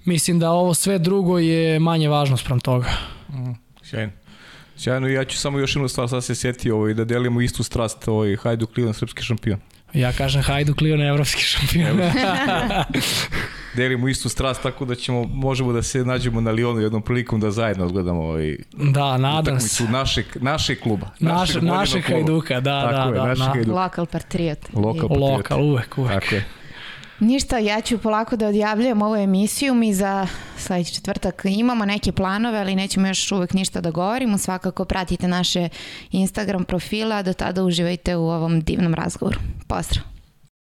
mislim 0.06 0.38
da 0.38 0.50
ovo 0.50 0.74
sve 0.74 0.98
drugo 0.98 1.38
je 1.38 1.78
manje 1.78 2.08
važno 2.08 2.36
sprem 2.36 2.60
toga. 2.60 2.88
Mm, 3.28 3.52
sjajno. 3.82 4.12
Sjajno, 4.76 5.08
ja 5.08 5.24
ću 5.24 5.38
samo 5.38 5.58
još 5.58 5.76
jednu 5.76 5.88
stvar 5.88 6.08
sad 6.08 6.24
se 6.24 6.34
sjetio 6.34 6.76
ovaj, 6.76 6.94
da 6.94 7.04
delimo 7.04 7.40
istu 7.40 7.62
strast, 7.62 8.08
ovaj, 8.08 8.36
Hajduk 8.36 8.76
Livan, 8.76 8.94
srpski 8.94 9.22
šampion. 9.22 9.58
Ja 9.92 10.12
kažem 10.12 10.42
Hajduk 10.42 10.80
Livan, 10.80 11.02
evropski 11.02 11.42
šampion. 11.52 12.00
delimo 13.76 14.08
istu 14.08 14.28
strast, 14.28 14.62
tako 14.62 14.84
da 14.84 14.94
ćemo, 14.94 15.24
možemo 15.24 15.72
da 15.72 15.82
se 15.82 16.04
nađemo 16.04 16.40
na 16.40 16.50
Lionu 16.50 16.80
jednom 16.80 17.02
prilikom 17.02 17.40
da 17.40 17.50
zajedno 17.50 17.84
odgledamo 17.84 18.22
ovaj, 18.22 18.56
da, 18.72 19.18
nadam 19.18 19.60
se. 19.60 19.84
našeg, 19.84 20.26
našeg 20.40 20.80
kluba. 20.80 21.10
Našeg, 21.20 21.62
našeg 21.62 22.04
Hajduka, 22.04 22.60
da, 22.60 22.90
tako 22.90 23.10
da, 23.10 23.28
je, 23.28 23.34
da. 23.34 23.44
Hajduka. 23.44 23.80
Lokal 23.82 24.06
patriot. 24.06 24.58
Lokal 24.72 25.08
patriot. 25.08 25.30
Lokal, 25.30 25.62
uvek, 25.62 25.98
uvek. 25.98 26.12
Tako 26.12 26.34
je. 26.34 26.44
Ništa, 27.20 27.58
ja 27.58 27.80
ću 27.80 27.98
polako 27.98 28.36
da 28.36 28.48
odjavljujem 28.48 29.02
ovu 29.02 29.16
emisiju. 29.16 29.74
Mi 29.74 29.94
za 29.94 30.26
sledeći 30.58 30.94
četvrtak 30.94 31.42
imamo 31.44 31.84
neke 31.84 32.12
planove, 32.12 32.58
ali 32.58 32.76
nećemo 32.76 33.06
još 33.06 33.32
uvek 33.32 33.52
ništa 33.52 33.80
da 33.80 33.90
govorimo. 33.90 34.38
Svakako 34.38 34.84
pratite 34.84 35.28
naše 35.28 35.68
Instagram 36.10 36.64
profila, 36.64 37.22
do 37.22 37.32
tada 37.32 37.64
uživajte 37.64 38.16
u 38.16 38.28
ovom 38.28 38.60
divnom 38.60 38.94
razgovoru. 38.94 39.38
Pozdrav! 39.66 40.15